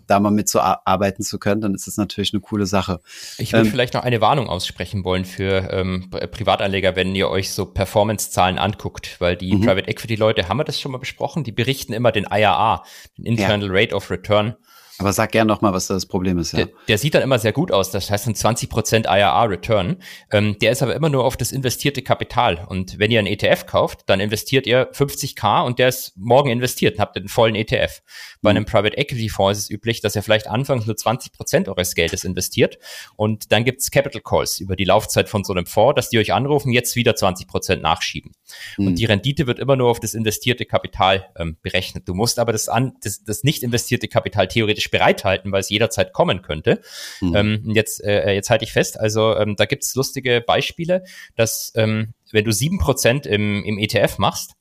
da 0.07 0.21
mal 0.21 0.31
mit 0.31 0.49
zu 0.49 0.61
arbeiten 0.61 1.23
zu 1.23 1.39
können, 1.39 1.61
dann 1.61 1.75
ist 1.75 1.87
das 1.87 1.97
natürlich 1.97 2.35
eine 2.35 2.41
coole 2.41 2.67
Sache. 2.67 3.01
Ich 3.39 3.53
würde 3.53 3.67
ähm, 3.67 3.71
vielleicht 3.71 3.95
noch 3.95 4.03
eine 4.03 4.21
Warnung 4.21 4.49
aussprechen 4.49 5.05
wollen 5.05 5.25
für 5.25 5.71
ähm, 5.73 6.11
Privatanleger, 6.11 6.97
wenn 6.97 7.15
ihr 7.15 7.29
euch 7.29 7.51
so 7.51 7.67
Performance-Zahlen 7.67 8.59
anguckt, 8.59 9.21
weil 9.21 9.37
die 9.37 9.55
mhm. 9.55 9.63
Private 9.63 9.89
Equity-Leute, 9.89 10.49
haben 10.49 10.59
wir 10.59 10.65
das 10.65 10.81
schon 10.81 10.93
mal 10.93 10.99
besprochen, 10.99 11.45
die 11.45 11.53
berichten 11.53 11.93
immer 11.93 12.13
den 12.13 12.27
IRA, 12.31 12.85
den 13.17 13.25
Internal 13.25 13.69
ja. 13.69 13.73
Rate 13.73 13.95
of 13.95 14.11
Return. 14.11 14.55
Aber 15.03 15.13
sag 15.13 15.33
gern 15.33 15.47
noch 15.47 15.61
mal, 15.61 15.73
was 15.73 15.87
das 15.87 16.07
Problem 16.07 16.39
ist. 16.39 16.53
Ja. 16.53 16.65
Der, 16.65 16.69
der 16.89 16.99
sieht 16.99 17.15
dann 17.15 17.23
immer 17.23 17.39
sehr 17.39 17.53
gut 17.53 17.73
aus. 17.73 17.91
Das 17.91 18.11
heißt 18.11 18.29
ein 18.29 18.35
20% 18.35 19.07
IRR-Return. 19.07 19.97
Ähm, 20.31 20.57
der 20.61 20.73
ist 20.73 20.83
aber 20.83 20.95
immer 20.95 21.09
nur 21.09 21.25
auf 21.25 21.37
das 21.37 21.53
investierte 21.53 22.03
Kapital. 22.03 22.65
Und 22.69 22.99
wenn 22.99 23.11
ihr 23.11 23.19
einen 23.19 23.29
ETF 23.29 23.67
kauft, 23.67 24.01
dann 24.07 24.21
investiert 24.21 24.67
ihr 24.67 24.91
50k 24.93 25.65
und 25.65 25.79
der 25.79 25.89
ist 25.89 26.17
morgen 26.17 26.51
investiert 26.51 26.95
und 26.95 27.01
habt 27.01 27.17
einen 27.17 27.29
vollen 27.29 27.55
ETF. 27.55 28.03
Bei 28.41 28.51
einem 28.51 28.65
Private 28.65 28.97
Equity 28.97 29.29
Fonds 29.29 29.59
ist 29.59 29.65
es 29.65 29.71
üblich, 29.71 30.01
dass 30.01 30.17
er 30.17 30.23
vielleicht 30.23 30.49
anfangs 30.49 30.87
nur 30.87 30.97
20 30.97 31.33
Prozent 31.33 31.69
eures 31.69 31.95
Geldes 31.95 32.25
investiert 32.25 32.79
und 33.17 33.53
dann 33.53 33.65
gibt's 33.65 33.91
Capital 33.91 34.21
Calls 34.21 34.61
über 34.61 34.77
die 34.77 34.85
Laufzeit 34.85 35.29
von 35.29 35.45
so 35.45 35.53
einem 35.53 35.67
Fonds, 35.67 35.97
dass 35.97 36.11
die 36.11 36.19
euch 36.19 36.33
anrufen, 36.33 36.73
jetzt 36.73 36.97
wieder 36.97 37.15
20 37.15 37.47
Prozent 37.47 37.83
nachschieben. 37.83 38.33
Mhm. 38.77 38.89
Und 38.89 38.95
die 38.97 39.05
Rendite 39.05 39.47
wird 39.47 39.59
immer 39.59 39.77
nur 39.77 39.91
auf 39.91 40.01
das 40.01 40.15
investierte 40.15 40.65
Kapital 40.65 41.27
ähm, 41.37 41.57
berechnet. 41.63 42.09
Du 42.09 42.15
musst 42.15 42.39
aber 42.39 42.53
das, 42.53 42.69
an, 42.69 42.95
das, 43.03 43.25
das 43.25 43.45
nicht 43.45 43.63
investierte 43.63 44.09
Kapital 44.09 44.49
theoretisch 44.49 44.91
bereithalten, 44.93 45.51
weil 45.51 45.61
es 45.61 45.71
jederzeit 45.71 46.13
kommen 46.13 46.43
könnte. 46.43 46.81
Mhm. 47.21 47.37
Ähm, 47.37 47.63
jetzt, 47.75 48.05
äh, 48.05 48.33
jetzt 48.33 48.51
halte 48.51 48.65
ich 48.65 48.73
fest, 48.73 49.01
also 49.01 49.37
ähm, 49.37 49.57
da 49.57 49.65
gibt's 49.65 49.97
lustige 49.97 50.41
Beispiele, 50.41 51.03
dass 51.35 51.73
ähm, 51.75 52.15
wenn 52.31 52.45
du 52.45 52.53
sieben 52.53 52.79
Prozent 52.79 53.27
im, 53.27 53.65
im 53.65 53.79
ETF 53.79 54.19
machst, 54.19 54.53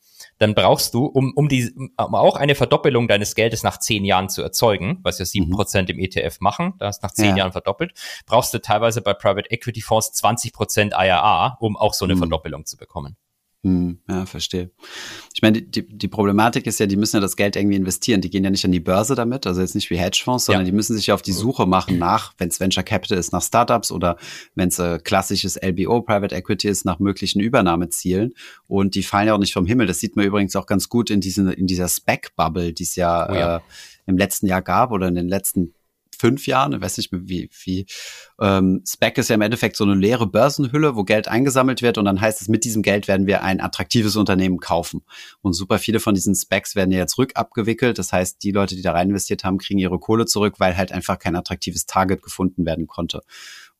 dann 0.42 0.56
brauchst 0.56 0.96
du, 0.96 1.06
um, 1.06 1.34
um, 1.36 1.50
die, 1.50 1.72
um 1.76 2.16
auch 2.16 2.36
eine 2.36 2.56
Verdoppelung 2.56 3.08
deines 3.08 3.36
Geldes 3.36 3.62
nach 3.62 3.78
zehn 3.78 4.04
Jahren 4.06 4.28
zu 4.28 4.42
erzeugen, 4.42 5.00
was 5.04 5.20
ja 5.20 5.26
sieben 5.26 5.50
mhm. 5.50 5.56
Prozent 5.56 5.90
im 5.92 6.00
ETF 6.00 6.40
machen, 6.40 6.74
da 6.80 6.88
hast 6.88 7.04
nach 7.04 7.12
zehn 7.12 7.32
ja. 7.32 7.38
Jahren 7.38 7.52
verdoppelt, 7.52 7.94
brauchst 8.26 8.52
du 8.54 8.60
teilweise 8.60 9.02
bei 9.02 9.14
Private 9.14 9.52
Equity 9.52 9.82
Fonds 9.82 10.12
20 10.14 10.52
Prozent 10.52 10.94
IRA, 10.94 11.58
um 11.60 11.78
auch 11.78 11.94
so 11.94 12.06
eine 12.06 12.16
mhm. 12.16 12.20
Verdoppelung 12.20 12.66
zu 12.66 12.76
bekommen. 12.78 13.18
Hm, 13.64 14.00
ja, 14.10 14.26
verstehe. 14.26 14.72
Ich 15.36 15.44
meine, 15.44 15.62
die, 15.62 15.88
die 15.88 16.08
Problematik 16.08 16.66
ist 16.66 16.80
ja, 16.80 16.88
die 16.88 16.96
müssen 16.96 17.18
ja 17.18 17.20
das 17.20 17.36
Geld 17.36 17.56
irgendwie 17.56 17.76
investieren. 17.76 18.20
Die 18.20 18.32
gehen 18.32 18.44
ja 18.44 18.50
nicht 18.50 18.66
an 18.66 18.72
die 18.72 18.80
Börse 18.80 19.14
damit, 19.14 19.46
also 19.46 19.62
jetzt 19.62 19.76
nicht 19.76 19.92
wie 19.92 20.00
Hedgefonds, 20.00 20.46
sondern 20.46 20.66
ja. 20.66 20.72
die 20.72 20.76
müssen 20.76 20.96
sich 20.96 21.08
ja 21.08 21.14
auf 21.14 21.22
die 21.22 21.32
Suche 21.32 21.68
machen 21.68 22.00
nach, 22.00 22.34
wenn 22.40 22.50
es 22.50 22.60
Venture 22.60 22.84
Capital 22.84 23.20
ist, 23.20 23.32
nach 23.34 23.44
Startups 23.44 23.92
oder 23.92 24.18
wenn 24.56 24.70
es 24.70 24.80
äh, 24.80 24.98
klassisches 24.98 25.60
LBO, 25.62 26.02
Private 26.02 26.34
Equity 26.34 26.70
ist, 26.70 26.86
nach 26.86 26.98
möglichen 26.98 27.40
Übernahmezielen. 27.40 28.34
Und 28.68 28.96
die 28.96 29.04
fallen 29.04 29.28
ja 29.28 29.36
auch 29.36 29.40
nicht 29.40 29.54
vom 29.54 29.68
Himmel. 29.68 29.86
Das 29.86 30.00
sieht 30.00 30.16
man 30.16 30.26
übrigens 30.26 30.56
auch 30.56 30.66
ganz 30.66 30.90
gut 30.90 31.12
in, 31.12 31.22
diesen, 31.22 31.48
in 31.52 31.68
dieser 31.68 31.88
Spec-Bubble, 31.88 32.74
die 32.74 32.84
es 32.84 32.96
ja, 32.96 33.30
oh 33.30 33.34
ja. 33.34 33.58
Äh, 33.58 33.60
im 34.08 34.18
letzten 34.18 34.48
Jahr 34.48 34.64
gab 34.64 34.92
oder 34.92 35.08
in 35.08 35.16
den 35.16 35.28
letzten 35.28 35.76
fünf 36.22 36.46
Jahren, 36.46 36.74
ich 36.74 36.82
weiß 36.82 36.98
nicht 36.98 37.12
mehr 37.12 37.22
wie, 37.26 37.50
wie 37.66 37.86
ähm, 38.40 38.84
Spec 38.88 39.18
ist 39.18 39.30
ja 39.30 39.36
im 39.36 39.42
Endeffekt 39.42 39.76
so 39.76 39.84
eine 39.84 39.96
leere 39.96 40.28
Börsenhülle, 40.28 40.96
wo 40.96 41.04
Geld 41.04 41.28
eingesammelt 41.28 41.82
wird 41.82 41.98
und 41.98 42.06
dann 42.06 42.22
heißt 42.22 42.42
es, 42.42 42.48
mit 42.48 42.64
diesem 42.64 42.84
Geld 42.84 43.08
werden 43.08 43.26
wir 43.26 43.44
ein 43.44 43.60
attraktives 43.60 44.16
Unternehmen 44.16 44.60
kaufen. 44.60 45.02
Und 45.42 45.54
super 45.54 45.80
viele 45.80 46.00
von 46.00 46.14
diesen 46.14 46.36
Specs 46.36 46.76
werden 46.76 46.92
ja 46.92 47.00
jetzt 47.00 47.18
rückabgewickelt. 47.18 47.98
Das 47.98 48.14
heißt, 48.14 48.44
die 48.44 48.52
Leute, 48.52 48.76
die 48.76 48.84
da 48.84 48.92
rein 48.92 49.10
investiert 49.10 49.44
haben, 49.44 49.58
kriegen 49.58 49.80
ihre 49.80 50.00
Kohle 50.00 50.26
zurück, 50.26 50.60
weil 50.60 50.78
halt 50.78 50.92
einfach 50.92 51.18
kein 51.18 51.36
attraktives 51.36 51.88
Target 51.88 52.22
gefunden 52.22 52.66
werden 52.66 52.86
konnte. 52.86 53.22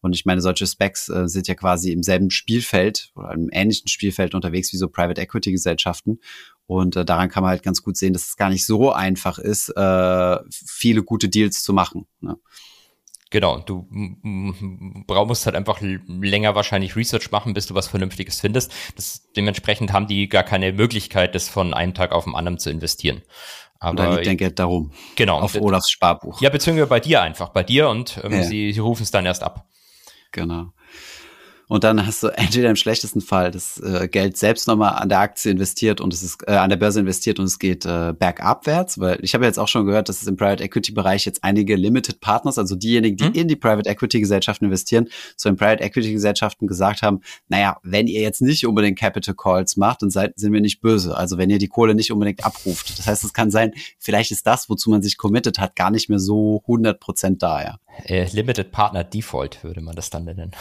Und 0.02 0.16
ich 0.16 0.26
meine, 0.26 0.42
solche 0.42 0.66
Specs 0.66 1.10
äh, 1.10 1.28
sind 1.28 1.48
ja 1.48 1.54
quasi 1.54 1.92
im 1.92 2.02
selben 2.02 2.32
Spielfeld 2.32 3.12
oder 3.16 3.32
im 3.34 3.50
ähnlichen 3.52 3.88
Spielfeld 3.88 4.34
unterwegs 4.34 4.74
wie 4.74 4.78
so 4.78 4.88
Private 4.88 5.22
Equity 5.22 5.52
Gesellschaften. 5.52 6.20
Und 6.72 6.96
äh, 6.96 7.04
daran 7.04 7.28
kann 7.28 7.44
man 7.44 7.50
halt 7.50 7.64
ganz 7.64 7.84
gut 7.84 7.98
sehen, 7.98 8.14
dass 8.14 8.30
es 8.30 8.38
gar 8.38 8.50
nicht 8.50 8.66
so 8.66 8.94
einfach 8.94 9.40
ist, 9.40 9.68
äh, 9.76 10.38
viele 10.50 11.04
gute 11.04 11.28
Deals 11.28 11.64
zu 11.64 11.74
machen. 11.74 12.08
Ne? 12.22 12.38
Genau, 13.30 13.60
du 13.60 13.86
musst 13.92 15.46
halt 15.46 15.58
einfach 15.58 15.82
länger 15.82 16.56
wahrscheinlich 16.56 16.96
Research 16.96 17.30
machen, 17.30 17.54
bis 17.54 17.66
du 17.66 17.76
was 17.76 17.90
Vernünftiges 17.90 18.40
findest. 18.40 18.72
Das, 18.96 19.30
dementsprechend 19.36 19.92
haben 19.92 20.08
die 20.08 20.30
gar 20.30 20.44
keine 20.44 20.72
Möglichkeit, 20.72 21.36
das 21.36 21.50
von 21.50 21.74
einem 21.74 21.94
Tag 21.94 22.14
auf 22.14 22.24
den 22.24 22.36
anderen 22.36 22.58
zu 22.58 22.70
investieren. 22.70 23.22
Aber 23.80 23.96
da 23.96 24.16
liegt 24.16 24.28
dein 24.28 24.38
Geld 24.38 24.58
darum. 24.58 24.92
Genau. 25.18 25.40
Auf 25.40 25.56
Olafs 25.56 25.92
Sparbuch. 25.92 26.40
Ja, 26.40 26.50
beziehungsweise 26.50 26.88
bei 26.88 27.02
dir 27.02 27.22
einfach, 27.22 27.50
bei 27.50 27.64
dir 27.64 27.90
und 27.90 28.18
ähm, 28.24 28.32
ja. 28.32 28.44
sie, 28.44 28.72
sie 28.72 28.80
rufen 28.80 29.04
es 29.04 29.12
dann 29.12 29.26
erst 29.26 29.44
ab. 29.44 29.68
Genau. 30.32 30.72
Und 31.72 31.86
dann 31.86 32.06
hast 32.06 32.22
du 32.22 32.28
entweder 32.28 32.70
im 32.70 32.76
schlechtesten 32.76 33.22
Fall 33.22 33.50
das 33.50 33.80
äh, 33.80 34.10
Geld 34.10 34.36
selbst 34.36 34.68
nochmal 34.68 34.96
an 34.96 35.08
der 35.08 35.20
Aktie 35.20 35.50
investiert 35.50 36.02
und 36.02 36.14
es 36.14 36.22
ist 36.22 36.46
äh, 36.46 36.52
an 36.52 36.70
der 36.70 36.76
Börse 36.76 37.00
investiert 37.00 37.40
und 37.40 37.46
es 37.46 37.60
geht 37.60 37.86
äh, 37.86 38.12
bergabwärts, 38.12 39.00
weil 39.00 39.20
ich 39.22 39.34
habe 39.34 39.46
jetzt 39.46 39.58
auch 39.58 39.70
schon 39.70 39.86
gehört, 39.86 40.10
dass 40.10 40.22
es 40.22 40.28
im 40.28 40.36
Private 40.36 40.62
Equity 40.66 40.92
Bereich 40.92 41.24
jetzt 41.24 41.46
einige 41.46 41.78
Limited 41.78 42.20
Partners, 42.20 42.58
also 42.58 42.76
diejenigen, 42.76 43.16
die 43.16 43.24
mhm. 43.24 43.36
in 43.36 43.48
die 43.48 43.56
Private 43.56 43.90
Equity 43.90 44.20
Gesellschaften 44.20 44.66
investieren, 44.66 45.08
zu 45.38 45.48
den 45.48 45.56
Private 45.56 45.82
Equity 45.82 46.12
Gesellschaften 46.12 46.68
gesagt 46.68 47.04
haben, 47.04 47.22
naja, 47.48 47.78
wenn 47.84 48.08
ihr 48.08 48.20
jetzt 48.20 48.42
nicht 48.42 48.68
unbedingt 48.68 49.00
Capital 49.00 49.34
Calls 49.34 49.78
macht, 49.78 50.02
dann 50.02 50.10
seid, 50.10 50.38
sind 50.38 50.52
wir 50.52 50.60
nicht 50.60 50.82
böse. 50.82 51.16
Also 51.16 51.38
wenn 51.38 51.50
ihr 51.50 51.58
die 51.58 51.70
Kohle 51.70 51.96
nicht 51.96 52.12
unbedingt 52.12 52.44
abruft. 52.44 53.00
Das 53.00 53.08
heißt, 53.08 53.24
es 53.24 53.34
kann 53.34 53.50
sein, 53.50 53.72
vielleicht 53.98 54.32
ist 54.32 54.46
das, 54.46 54.70
wozu 54.70 54.90
man 54.90 55.02
sich 55.02 55.16
committed 55.16 55.58
hat, 55.58 55.78
gar 55.78 55.90
nicht 55.90 56.10
mehr 56.10 56.20
so 56.20 56.62
100 56.64 57.00
Prozent 57.00 57.42
da, 57.42 57.64
ja. 57.64 57.78
Äh, 58.04 58.28
Limited 58.34 58.74
Partner 58.74 59.06
Default 59.06 59.64
würde 59.64 59.80
man 59.80 59.96
das 59.96 60.10
dann 60.10 60.26
nennen. 60.26 60.52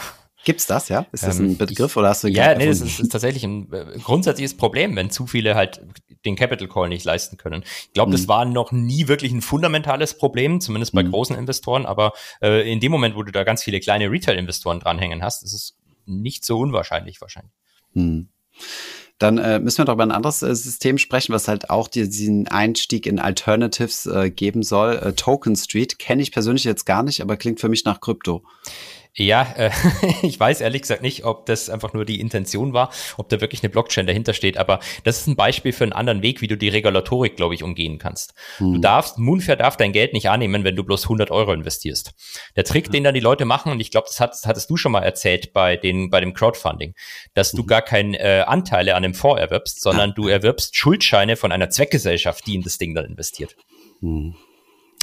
Gibt's 0.43 0.65
das, 0.65 0.89
ja? 0.89 1.05
Ist 1.11 1.23
das 1.23 1.39
ein 1.39 1.51
ähm, 1.51 1.57
Begriff 1.57 1.91
ich, 1.91 1.97
oder 1.97 2.09
hast 2.09 2.23
du 2.23 2.27
Ja, 2.27 2.55
nee, 2.55 2.65
das 2.65 2.81
ist, 2.81 2.99
ist, 2.99 3.11
tatsächlich 3.11 3.43
ein 3.43 3.71
äh, 3.71 3.99
grundsätzliches 3.99 4.57
Problem, 4.57 4.95
wenn 4.95 5.11
zu 5.11 5.27
viele 5.27 5.55
halt 5.55 5.81
den 6.25 6.35
Capital 6.35 6.67
Call 6.67 6.89
nicht 6.89 7.05
leisten 7.05 7.37
können. 7.37 7.63
Ich 7.63 7.93
glaube, 7.93 8.09
mhm. 8.09 8.13
das 8.13 8.27
war 8.27 8.45
noch 8.45 8.71
nie 8.71 9.07
wirklich 9.07 9.31
ein 9.31 9.41
fundamentales 9.41 10.17
Problem, 10.17 10.59
zumindest 10.59 10.93
bei 10.93 11.03
mhm. 11.03 11.11
großen 11.11 11.35
Investoren, 11.35 11.85
aber 11.85 12.13
äh, 12.41 12.71
in 12.71 12.79
dem 12.79 12.91
Moment, 12.91 13.15
wo 13.15 13.23
du 13.23 13.31
da 13.31 13.43
ganz 13.43 13.63
viele 13.63 13.79
kleine 13.79 14.09
Retail-Investoren 14.09 14.79
dranhängen 14.79 15.23
hast, 15.23 15.43
ist 15.43 15.53
es 15.53 15.77
nicht 16.05 16.43
so 16.43 16.57
unwahrscheinlich 16.59 17.21
wahrscheinlich. 17.21 17.53
Mhm. 17.93 18.29
Dann 19.21 19.37
äh, 19.37 19.59
müssen 19.59 19.77
wir 19.77 19.85
doch 19.85 19.93
über 19.93 20.03
ein 20.03 20.11
anderes 20.11 20.41
äh, 20.41 20.55
System 20.55 20.97
sprechen, 20.97 21.33
was 21.33 21.47
halt 21.47 21.69
auch 21.69 21.87
diesen 21.87 22.47
Einstieg 22.47 23.05
in 23.05 23.19
Alternatives 23.19 24.07
äh, 24.07 24.31
geben 24.31 24.63
soll. 24.63 24.95
Äh, 24.95 25.13
Token 25.13 25.55
Street 25.55 25.99
kenne 25.99 26.23
ich 26.23 26.31
persönlich 26.31 26.63
jetzt 26.63 26.85
gar 26.85 27.03
nicht, 27.03 27.21
aber 27.21 27.37
klingt 27.37 27.59
für 27.59 27.69
mich 27.69 27.85
nach 27.85 28.01
Krypto. 28.01 28.43
Ja, 29.15 29.53
äh, 29.57 29.71
ich 30.21 30.39
weiß 30.39 30.61
ehrlich 30.61 30.83
gesagt 30.83 31.01
nicht, 31.01 31.25
ob 31.25 31.45
das 31.45 31.69
einfach 31.69 31.93
nur 31.93 32.05
die 32.05 32.21
Intention 32.21 32.73
war, 32.73 32.91
ob 33.17 33.27
da 33.27 33.41
wirklich 33.41 33.61
eine 33.61 33.69
Blockchain 33.69 34.07
dahinter 34.07 34.33
steht, 34.33 34.57
aber 34.57 34.79
das 35.03 35.19
ist 35.19 35.27
ein 35.27 35.35
Beispiel 35.35 35.73
für 35.73 35.83
einen 35.83 35.93
anderen 35.93 36.21
Weg, 36.21 36.41
wie 36.41 36.47
du 36.47 36.55
die 36.55 36.69
Regulatorik, 36.69 37.35
glaube 37.35 37.53
ich, 37.53 37.63
umgehen 37.63 37.97
kannst. 37.97 38.33
Hm. 38.57 38.73
Du 38.73 38.79
darfst, 38.79 39.17
Moonfair 39.17 39.57
darf 39.57 39.75
dein 39.75 39.91
Geld 39.91 40.13
nicht 40.13 40.29
annehmen, 40.29 40.63
wenn 40.63 40.77
du 40.77 40.83
bloß 40.83 41.03
100 41.03 41.29
Euro 41.29 41.51
investierst. 41.51 42.13
Der 42.55 42.63
Trick, 42.63 42.85
hm. 42.85 42.91
den 42.93 43.03
dann 43.03 43.13
die 43.13 43.19
Leute 43.19 43.43
machen, 43.43 43.71
und 43.71 43.81
ich 43.81 43.91
glaube, 43.91 44.07
das 44.07 44.21
hat, 44.21 44.35
hattest 44.45 44.69
du 44.69 44.77
schon 44.77 44.93
mal 44.93 45.03
erzählt 45.03 45.51
bei, 45.51 45.75
den, 45.75 46.09
bei 46.09 46.21
dem 46.21 46.33
Crowdfunding, 46.33 46.95
dass 47.33 47.51
hm. 47.51 47.57
du 47.57 47.65
gar 47.65 47.81
keine 47.81 48.17
äh, 48.17 48.41
Anteile 48.41 48.95
an 48.95 49.03
dem 49.03 49.13
Fonds 49.13 49.41
erwirbst, 49.41 49.81
sondern 49.81 50.13
du 50.15 50.29
erwirbst 50.29 50.75
Schuldscheine 50.75 51.35
von 51.35 51.51
einer 51.51 51.69
Zweckgesellschaft, 51.69 52.47
die 52.47 52.55
in 52.55 52.61
das 52.61 52.77
Ding 52.77 52.95
dann 52.95 53.05
investiert. 53.05 53.57
Hm. 53.99 54.35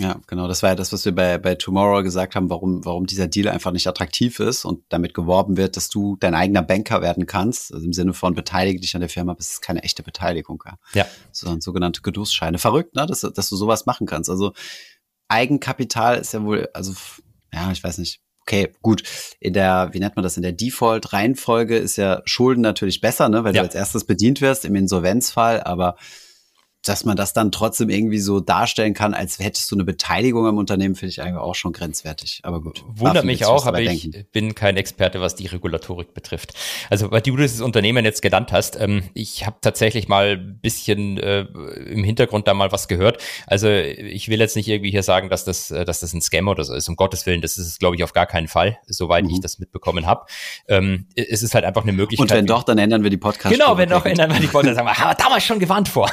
Ja, 0.00 0.20
genau. 0.26 0.46
Das 0.46 0.62
war 0.62 0.70
ja 0.70 0.76
das, 0.76 0.92
was 0.92 1.04
wir 1.04 1.14
bei, 1.14 1.38
bei 1.38 1.56
Tomorrow 1.56 2.02
gesagt 2.02 2.36
haben, 2.36 2.50
warum, 2.50 2.84
warum 2.84 3.06
dieser 3.06 3.26
Deal 3.26 3.48
einfach 3.48 3.72
nicht 3.72 3.86
attraktiv 3.86 4.38
ist 4.38 4.64
und 4.64 4.84
damit 4.90 5.12
geworben 5.12 5.56
wird, 5.56 5.76
dass 5.76 5.88
du 5.88 6.16
dein 6.20 6.34
eigener 6.34 6.62
Banker 6.62 7.02
werden 7.02 7.26
kannst. 7.26 7.72
Also 7.74 7.84
im 7.84 7.92
Sinne 7.92 8.14
von 8.14 8.34
beteilige 8.34 8.80
dich 8.80 8.94
an 8.94 9.00
der 9.00 9.10
Firma, 9.10 9.32
aber 9.32 9.40
es 9.40 9.54
ist 9.54 9.60
keine 9.60 9.82
echte 9.82 10.02
Beteiligung. 10.02 10.62
Ja. 10.64 10.78
ja. 10.94 11.06
Sondern 11.32 11.60
sogenannte 11.60 12.00
Genussscheine. 12.02 12.58
Verrückt, 12.58 12.94
ne? 12.94 13.06
Dass, 13.06 13.20
dass 13.20 13.48
du 13.48 13.56
sowas 13.56 13.86
machen 13.86 14.06
kannst. 14.06 14.30
Also 14.30 14.52
Eigenkapital 15.26 16.18
ist 16.18 16.32
ja 16.32 16.42
wohl, 16.44 16.68
also, 16.72 16.94
ja, 17.52 17.70
ich 17.72 17.82
weiß 17.82 17.98
nicht. 17.98 18.20
Okay, 18.42 18.72
gut. 18.80 19.02
In 19.40 19.52
der, 19.52 19.90
wie 19.92 19.98
nennt 19.98 20.16
man 20.16 20.22
das, 20.22 20.38
in 20.38 20.42
der 20.42 20.52
Default-Reihenfolge 20.52 21.76
ist 21.76 21.96
ja 21.96 22.22
Schulden 22.24 22.62
natürlich 22.62 23.00
besser, 23.02 23.28
ne, 23.28 23.44
weil 23.44 23.54
ja. 23.54 23.60
du 23.60 23.66
als 23.66 23.74
erstes 23.74 24.04
bedient 24.04 24.40
wirst 24.40 24.64
im 24.64 24.74
Insolvenzfall, 24.74 25.62
aber 25.62 25.96
dass 26.84 27.04
man 27.04 27.16
das 27.16 27.32
dann 27.32 27.50
trotzdem 27.50 27.90
irgendwie 27.90 28.18
so 28.18 28.40
darstellen 28.40 28.94
kann, 28.94 29.12
als 29.12 29.38
hättest 29.38 29.70
du 29.70 29.76
eine 29.76 29.84
Beteiligung 29.84 30.46
am 30.46 30.58
Unternehmen, 30.58 30.94
finde 30.94 31.10
ich 31.10 31.20
eigentlich 31.20 31.36
auch 31.36 31.54
schon 31.54 31.72
grenzwertig. 31.72 32.40
Aber 32.44 32.60
gut. 32.60 32.84
Wundert 32.88 33.24
mich 33.24 33.44
auch, 33.44 33.66
aber 33.66 33.80
ich 33.80 34.02
denken. 34.10 34.28
bin 34.32 34.54
kein 34.54 34.76
Experte, 34.76 35.20
was 35.20 35.34
die 35.34 35.46
Regulatorik 35.46 36.14
betrifft. 36.14 36.54
Also, 36.88 37.10
weil 37.10 37.20
du 37.20 37.36
dieses 37.36 37.60
Unternehmen 37.60 38.04
jetzt 38.04 38.22
genannt 38.22 38.52
hast, 38.52 38.80
ähm, 38.80 39.02
ich 39.14 39.44
habe 39.44 39.56
tatsächlich 39.60 40.08
mal 40.08 40.38
ein 40.38 40.60
bisschen 40.60 41.18
äh, 41.18 41.40
im 41.40 42.04
Hintergrund 42.04 42.46
da 42.46 42.54
mal 42.54 42.70
was 42.70 42.88
gehört. 42.88 43.22
Also, 43.46 43.68
ich 43.68 44.28
will 44.28 44.38
jetzt 44.38 44.56
nicht 44.56 44.68
irgendwie 44.68 44.90
hier 44.90 45.02
sagen, 45.02 45.28
dass 45.30 45.44
das, 45.44 45.70
äh, 45.70 45.84
dass 45.84 46.00
das 46.00 46.12
ein 46.12 46.22
Scam 46.22 46.48
oder 46.48 46.64
so 46.64 46.74
ist. 46.74 46.88
Um 46.88 46.96
Gottes 46.96 47.26
Willen, 47.26 47.42
das 47.42 47.58
ist 47.58 47.66
es, 47.66 47.78
glaube 47.78 47.96
ich, 47.96 48.04
auf 48.04 48.12
gar 48.12 48.26
keinen 48.26 48.48
Fall, 48.48 48.78
soweit 48.86 49.24
mhm. 49.24 49.30
ich 49.30 49.40
das 49.40 49.58
mitbekommen 49.58 50.06
habe. 50.06 50.26
Ähm, 50.68 51.06
es 51.16 51.42
ist 51.42 51.54
halt 51.54 51.64
einfach 51.64 51.82
eine 51.82 51.92
Möglichkeit. 51.92 52.30
Und 52.30 52.36
wenn 52.36 52.46
doch, 52.46 52.62
dann 52.62 52.78
ändern 52.78 53.02
wir 53.02 53.10
die 53.10 53.16
Podcast. 53.16 53.54
Genau, 53.54 53.76
wenn 53.76 53.88
doch, 53.88 54.04
ändern 54.04 54.32
wir 54.32 54.40
die 54.40 54.46
Podcast. 54.46 54.76
Sagen 54.76 54.86
wir, 54.86 54.94
haben 54.98 55.10
wir 55.10 55.14
damals 55.14 55.44
schon 55.44 55.58
gewarnt 55.58 55.88
vor. 55.88 56.10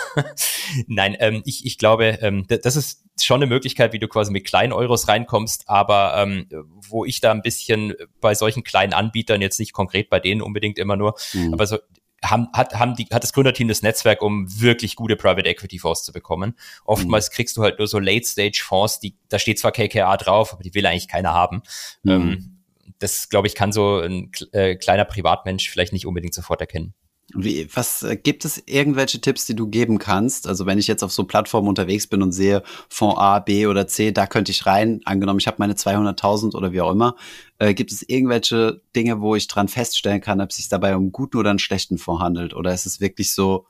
Nein, 0.88 1.16
ähm, 1.20 1.42
ich, 1.46 1.66
ich 1.66 1.78
glaube, 1.78 2.20
ähm, 2.22 2.46
das 2.48 2.76
ist 2.76 3.04
schon 3.22 3.38
eine 3.38 3.48
Möglichkeit, 3.48 3.94
wie 3.94 4.00
du 4.00 4.08
quasi 4.08 4.32
mit 4.32 4.46
kleinen 4.46 4.74
Euros 4.74 5.08
reinkommst, 5.08 5.70
aber 5.70 6.16
ähm, 6.18 6.48
wo 6.90 7.06
ich 7.06 7.22
da 7.22 7.32
ein 7.32 7.42
bisschen 7.42 7.94
bei 8.20 8.36
solchen 8.36 8.64
kleinen 8.64 8.94
Anbietern, 8.94 9.42
jetzt 9.42 9.60
nicht 9.60 9.74
konkret 9.74 10.10
bei 10.10 10.20
denen 10.20 10.42
unbedingt 10.42 10.78
immer 10.78 10.96
nur, 10.96 11.16
mhm. 11.34 11.54
aber 11.54 11.68
so 11.68 11.78
haben, 12.24 12.48
hat, 12.54 12.74
haben 12.74 12.96
die, 12.96 13.06
hat 13.12 13.24
das 13.24 13.34
Gründerteam 13.34 13.68
das 13.68 13.82
Netzwerk, 13.82 14.22
um 14.22 14.48
wirklich 14.60 14.96
gute 14.96 15.16
Private 15.16 15.48
Equity 15.48 15.80
Fonds 15.80 16.04
zu 16.04 16.12
bekommen. 16.12 16.56
Oftmals 16.84 17.30
mhm. 17.30 17.34
kriegst 17.34 17.58
du 17.58 17.64
halt 17.64 17.78
nur 17.80 17.88
so 17.88 18.00
Late-Stage-Fonds, 18.00 19.00
die, 19.00 19.18
da 19.30 19.40
steht 19.40 19.60
zwar 19.60 19.72
KKA 19.72 20.18
drauf, 20.18 20.54
aber 20.54 20.64
die 20.64 20.74
will 20.74 20.86
eigentlich 20.86 21.08
keiner 21.08 21.34
haben. 21.34 21.62
Mhm. 22.04 22.12
Ähm, 22.12 22.52
das, 23.00 23.30
glaube 23.30 23.48
ich, 23.48 23.56
kann 23.56 23.72
so 23.72 24.00
ein 24.00 24.32
äh, 24.52 24.76
kleiner 24.76 25.06
Privatmensch 25.06 25.70
vielleicht 25.70 25.94
nicht 25.94 26.06
unbedingt 26.06 26.34
sofort 26.34 26.62
erkennen. 26.62 26.94
Wie, 27.34 27.68
was 27.74 28.04
äh, 28.04 28.16
gibt 28.16 28.46
es 28.46 28.62
irgendwelche 28.68 29.20
Tipps, 29.20 29.46
die 29.48 29.56
du 29.56 29.68
geben 29.68 29.98
kannst? 29.98 30.48
Also 30.48 30.66
wenn 30.68 30.78
ich 30.78 30.88
jetzt 30.88 31.04
auf 31.04 31.12
so 31.12 31.24
Plattformen 31.24 31.68
unterwegs 31.68 32.06
bin 32.06 32.22
und 32.22 32.32
sehe 32.32 32.62
Fonds 32.88 33.18
A, 33.18 33.40
B 33.40 33.66
oder 33.66 33.88
C, 33.88 34.12
da 34.12 34.28
könnte 34.28 34.52
ich 34.52 34.66
rein. 34.68 35.02
Angenommen, 35.06 35.40
ich 35.40 35.48
habe 35.48 35.58
meine 35.60 35.74
200.000 35.74 36.56
oder 36.56 36.72
wie 36.72 36.82
auch 36.82 36.92
immer. 36.92 37.16
Äh, 37.58 37.74
gibt 37.74 37.92
es 37.92 38.08
irgendwelche 38.08 38.82
Dinge, 38.96 39.22
wo 39.22 39.36
ich 39.36 39.48
dran 39.48 39.68
feststellen 39.68 40.22
kann, 40.22 40.40
ob 40.40 40.52
es 40.52 40.58
sich 40.58 40.70
dabei 40.70 40.96
um 40.96 41.04
einen 41.04 41.12
guten 41.12 41.38
oder 41.38 41.50
einen 41.50 41.60
schlechten 41.60 41.98
Fonds 41.98 42.22
handelt? 42.22 42.54
Oder 42.54 42.74
ist 42.74 42.86
es 42.86 43.02
wirklich 43.02 43.34
so, 43.34 43.66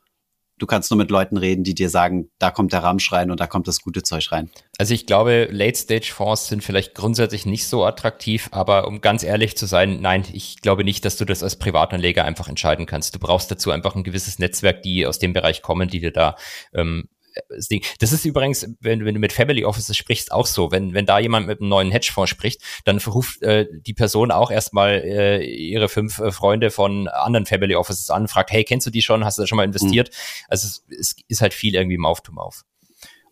du 0.57 0.65
kannst 0.65 0.89
nur 0.89 0.97
mit 0.97 1.11
Leuten 1.11 1.37
reden, 1.37 1.63
die 1.63 1.73
dir 1.73 1.89
sagen, 1.89 2.29
da 2.39 2.51
kommt 2.51 2.73
der 2.73 2.83
Ramsch 2.83 3.11
rein 3.11 3.31
und 3.31 3.39
da 3.39 3.47
kommt 3.47 3.67
das 3.67 3.81
gute 3.81 4.03
Zeug 4.03 4.31
rein. 4.31 4.49
Also 4.77 4.93
ich 4.93 5.05
glaube, 5.05 5.47
Late-Stage-Fonds 5.51 6.47
sind 6.47 6.63
vielleicht 6.63 6.95
grundsätzlich 6.95 7.45
nicht 7.45 7.67
so 7.67 7.85
attraktiv, 7.85 8.49
aber 8.51 8.87
um 8.87 9.01
ganz 9.01 9.23
ehrlich 9.23 9.57
zu 9.57 9.65
sein, 9.65 9.99
nein, 10.01 10.25
ich 10.31 10.61
glaube 10.61 10.83
nicht, 10.83 11.05
dass 11.05 11.17
du 11.17 11.25
das 11.25 11.43
als 11.43 11.57
Privatanleger 11.57 12.23
einfach 12.23 12.47
entscheiden 12.47 12.85
kannst. 12.85 13.15
Du 13.15 13.19
brauchst 13.19 13.51
dazu 13.51 13.71
einfach 13.71 13.95
ein 13.95 14.03
gewisses 14.03 14.39
Netzwerk, 14.39 14.81
die 14.83 15.05
aus 15.05 15.19
dem 15.19 15.33
Bereich 15.33 15.61
kommen, 15.61 15.89
die 15.89 15.99
dir 15.99 16.11
da 16.11 16.35
ähm, 16.73 17.09
das 17.49 17.67
Ding. 17.67 17.83
Das 17.99 18.11
ist 18.11 18.25
übrigens, 18.25 18.67
wenn, 18.79 19.05
wenn 19.05 19.13
du 19.13 19.19
mit 19.19 19.33
Family 19.33 19.65
Offices 19.65 19.95
sprichst, 19.97 20.31
auch 20.31 20.45
so. 20.45 20.71
Wenn, 20.71 20.93
wenn 20.93 21.05
da 21.05 21.19
jemand 21.19 21.47
mit 21.47 21.59
einem 21.59 21.69
neuen 21.69 21.91
Hedgefonds 21.91 22.29
spricht, 22.29 22.61
dann 22.85 22.97
ruft 22.97 23.41
äh, 23.41 23.67
die 23.71 23.93
Person 23.93 24.31
auch 24.31 24.51
erstmal 24.51 25.01
äh, 25.03 25.45
ihre 25.45 25.89
fünf 25.89 26.19
äh, 26.19 26.31
Freunde 26.31 26.71
von 26.71 27.07
anderen 27.07 27.45
Family 27.45 27.75
Offices 27.75 28.09
an, 28.09 28.27
fragt, 28.27 28.51
hey, 28.51 28.63
kennst 28.63 28.87
du 28.87 28.91
die 28.91 29.01
schon? 29.01 29.25
Hast 29.25 29.37
du 29.37 29.43
da 29.43 29.47
schon 29.47 29.57
mal 29.57 29.65
investiert? 29.65 30.09
Mhm. 30.09 30.45
Also 30.49 30.67
es, 30.67 30.83
es 30.99 31.15
ist 31.27 31.41
halt 31.41 31.53
viel 31.53 31.75
irgendwie 31.75 31.97
Mouth 31.97 32.23
to 32.23 32.31
Mouth. 32.31 32.63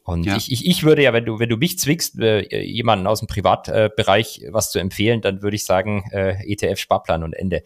Und 0.06 0.26
ja. 0.26 0.36
ich, 0.36 0.52
ich, 0.52 0.66
ich 0.68 0.84
würde 0.84 1.02
ja, 1.02 1.14
wenn 1.14 1.24
du, 1.24 1.40
wenn 1.40 1.48
du 1.48 1.56
mich 1.56 1.80
zwingst, 1.80 2.20
äh, 2.20 2.62
jemanden 2.62 3.08
aus 3.08 3.20
dem 3.20 3.28
Privatbereich 3.28 4.42
äh, 4.42 4.54
was 4.54 4.70
zu 4.70 4.80
empfehlen, 4.80 5.22
dann 5.22 5.42
würde 5.42 5.56
ich 5.56 5.64
sagen, 5.64 6.04
äh, 6.12 6.36
ETF-Sparplan 6.46 7.24
und 7.24 7.34
Ende. 7.34 7.64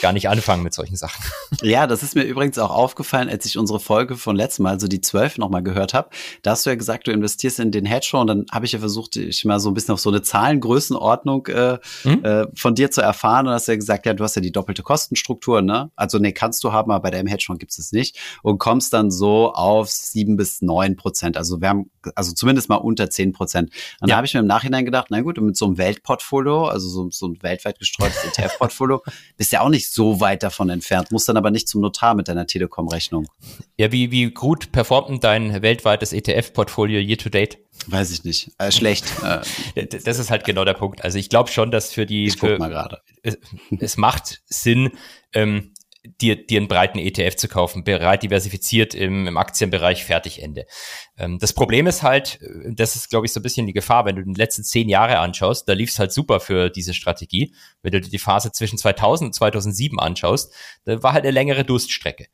Gar 0.00 0.12
nicht 0.12 0.28
anfangen 0.28 0.62
mit 0.64 0.74
solchen 0.74 0.96
Sachen. 0.96 1.22
Ja, 1.62 1.86
das 1.86 2.02
ist 2.02 2.16
mir 2.16 2.24
übrigens 2.24 2.58
auch 2.58 2.70
aufgefallen, 2.70 3.28
als 3.28 3.46
ich 3.46 3.56
unsere 3.56 3.78
Folge 3.78 4.16
von 4.16 4.34
letztem 4.34 4.64
Mal, 4.64 4.70
also 4.70 4.88
die 4.88 5.00
12 5.00 5.38
nochmal 5.38 5.62
gehört 5.62 5.94
habe. 5.94 6.10
Da 6.42 6.50
hast 6.50 6.66
du 6.66 6.70
ja 6.70 6.76
gesagt, 6.76 7.06
du 7.06 7.12
investierst 7.12 7.60
in 7.60 7.70
den 7.70 7.86
Hedgefonds 7.86 8.22
und 8.22 8.26
dann 8.26 8.46
habe 8.50 8.66
ich 8.66 8.72
ja 8.72 8.80
versucht, 8.80 9.16
ich 9.16 9.44
mal 9.44 9.60
so 9.60 9.70
ein 9.70 9.74
bisschen 9.74 9.94
auf 9.94 10.00
so 10.00 10.10
eine 10.10 10.22
Zahlengrößenordnung 10.22 11.46
äh, 11.46 11.78
mhm. 12.04 12.24
äh, 12.24 12.46
von 12.54 12.74
dir 12.74 12.90
zu 12.90 13.00
erfahren. 13.00 13.46
Und 13.46 13.52
hast 13.52 13.68
ja 13.68 13.76
gesagt, 13.76 14.06
ja, 14.06 14.14
du 14.14 14.24
hast 14.24 14.34
ja 14.34 14.42
die 14.42 14.52
doppelte 14.52 14.82
Kostenstruktur, 14.82 15.62
ne? 15.62 15.90
Also 15.94 16.18
nee, 16.18 16.32
kannst 16.32 16.64
du 16.64 16.72
haben, 16.72 16.90
aber 16.90 17.02
bei 17.02 17.10
deinem 17.10 17.28
Hedgefonds 17.28 17.60
gibt 17.60 17.78
es 17.78 17.92
nicht. 17.92 18.18
Und 18.42 18.58
kommst 18.58 18.92
dann 18.92 19.10
so 19.10 19.52
auf 19.52 19.88
sieben 19.88 20.36
bis 20.36 20.62
neun 20.62 20.96
Prozent. 20.96 21.36
Also 21.36 21.60
wir 21.60 21.68
haben, 21.68 21.90
also 22.16 22.32
zumindest 22.32 22.68
mal 22.68 22.76
unter 22.76 23.08
zehn 23.08 23.32
Prozent. 23.32 23.70
Und 24.00 24.08
ja. 24.08 24.14
da 24.14 24.16
habe 24.16 24.26
ich 24.26 24.34
mir 24.34 24.40
im 24.40 24.46
Nachhinein 24.46 24.84
gedacht, 24.84 25.06
na 25.10 25.20
gut, 25.20 25.40
mit 25.40 25.56
so 25.56 25.66
einem 25.66 25.78
Weltportfolio, 25.78 26.66
also 26.66 26.88
so, 26.88 27.08
so 27.10 27.28
ein 27.28 27.42
weltweit 27.42 27.78
gestreutes 27.78 28.24
ETF-Portfolio, 28.24 29.02
bist 29.36 29.52
ja 29.52 29.60
auch 29.60 29.68
nicht 29.68 29.75
so 29.80 30.20
weit 30.20 30.42
davon 30.42 30.70
entfernt, 30.70 31.12
musst 31.12 31.28
dann 31.28 31.36
aber 31.36 31.50
nicht 31.50 31.68
zum 31.68 31.80
Notar 31.80 32.14
mit 32.14 32.28
deiner 32.28 32.46
Telekom-Rechnung. 32.46 33.28
Ja, 33.76 33.92
wie, 33.92 34.10
wie 34.10 34.30
gut 34.30 34.72
performt 34.72 35.08
denn 35.08 35.20
dein 35.20 35.62
weltweites 35.62 36.12
ETF-Portfolio 36.12 37.00
year 37.00 37.18
to 37.18 37.28
date? 37.28 37.58
Weiß 37.88 38.10
ich 38.10 38.24
nicht. 38.24 38.50
Äh, 38.58 38.72
schlecht. 38.72 39.04
Äh. 39.74 39.86
das 39.86 40.18
ist 40.18 40.30
halt 40.30 40.44
genau 40.44 40.64
der 40.64 40.74
Punkt. 40.74 41.02
Also 41.04 41.18
ich 41.18 41.28
glaube 41.28 41.50
schon, 41.50 41.70
dass 41.70 41.92
für 41.92 42.06
die. 42.06 42.26
Ich 42.26 42.38
guck 42.38 42.50
für, 42.50 42.58
mal 42.58 42.68
gerade. 42.68 43.00
Es, 43.22 43.38
es 43.78 43.96
macht 43.96 44.42
Sinn, 44.46 44.92
ähm, 45.32 45.72
dir, 46.20 46.46
dir 46.46 46.58
einen 46.58 46.68
breiten 46.68 46.98
ETF 46.98 47.36
zu 47.36 47.48
kaufen, 47.48 47.84
bereit 47.84 48.22
diversifiziert 48.22 48.94
im, 48.94 49.26
im 49.26 49.36
Aktienbereich, 49.36 50.04
fertig, 50.04 50.42
Ende. 50.42 50.66
Ähm, 51.16 51.38
das 51.38 51.52
Problem 51.52 51.86
ist 51.86 52.02
halt, 52.02 52.40
äh, 52.42 52.74
das 52.74 52.96
ist, 52.96 53.10
glaube 53.10 53.26
ich, 53.26 53.32
so 53.32 53.40
ein 53.40 53.42
bisschen 53.42 53.66
die 53.66 53.72
Gefahr, 53.72 54.04
wenn 54.04 54.16
du 54.16 54.22
die 54.22 54.34
letzten 54.34 54.64
zehn 54.64 54.88
Jahre 54.88 55.18
anschaust, 55.18 55.68
da 55.68 55.72
lief 55.72 55.90
es 55.90 55.98
halt 55.98 56.12
super 56.12 56.40
für 56.40 56.70
diese 56.70 56.94
Strategie. 56.94 57.54
Wenn 57.82 57.92
du 57.92 58.00
dir 58.00 58.10
die 58.10 58.18
Phase 58.18 58.52
zwischen 58.52 58.78
2000 58.78 59.28
und 59.28 59.32
2007 59.34 59.98
anschaust, 59.98 60.52
da 60.84 61.02
war 61.02 61.12
halt 61.12 61.24
eine 61.24 61.32
längere 61.32 61.64
Durststrecke. 61.64 62.26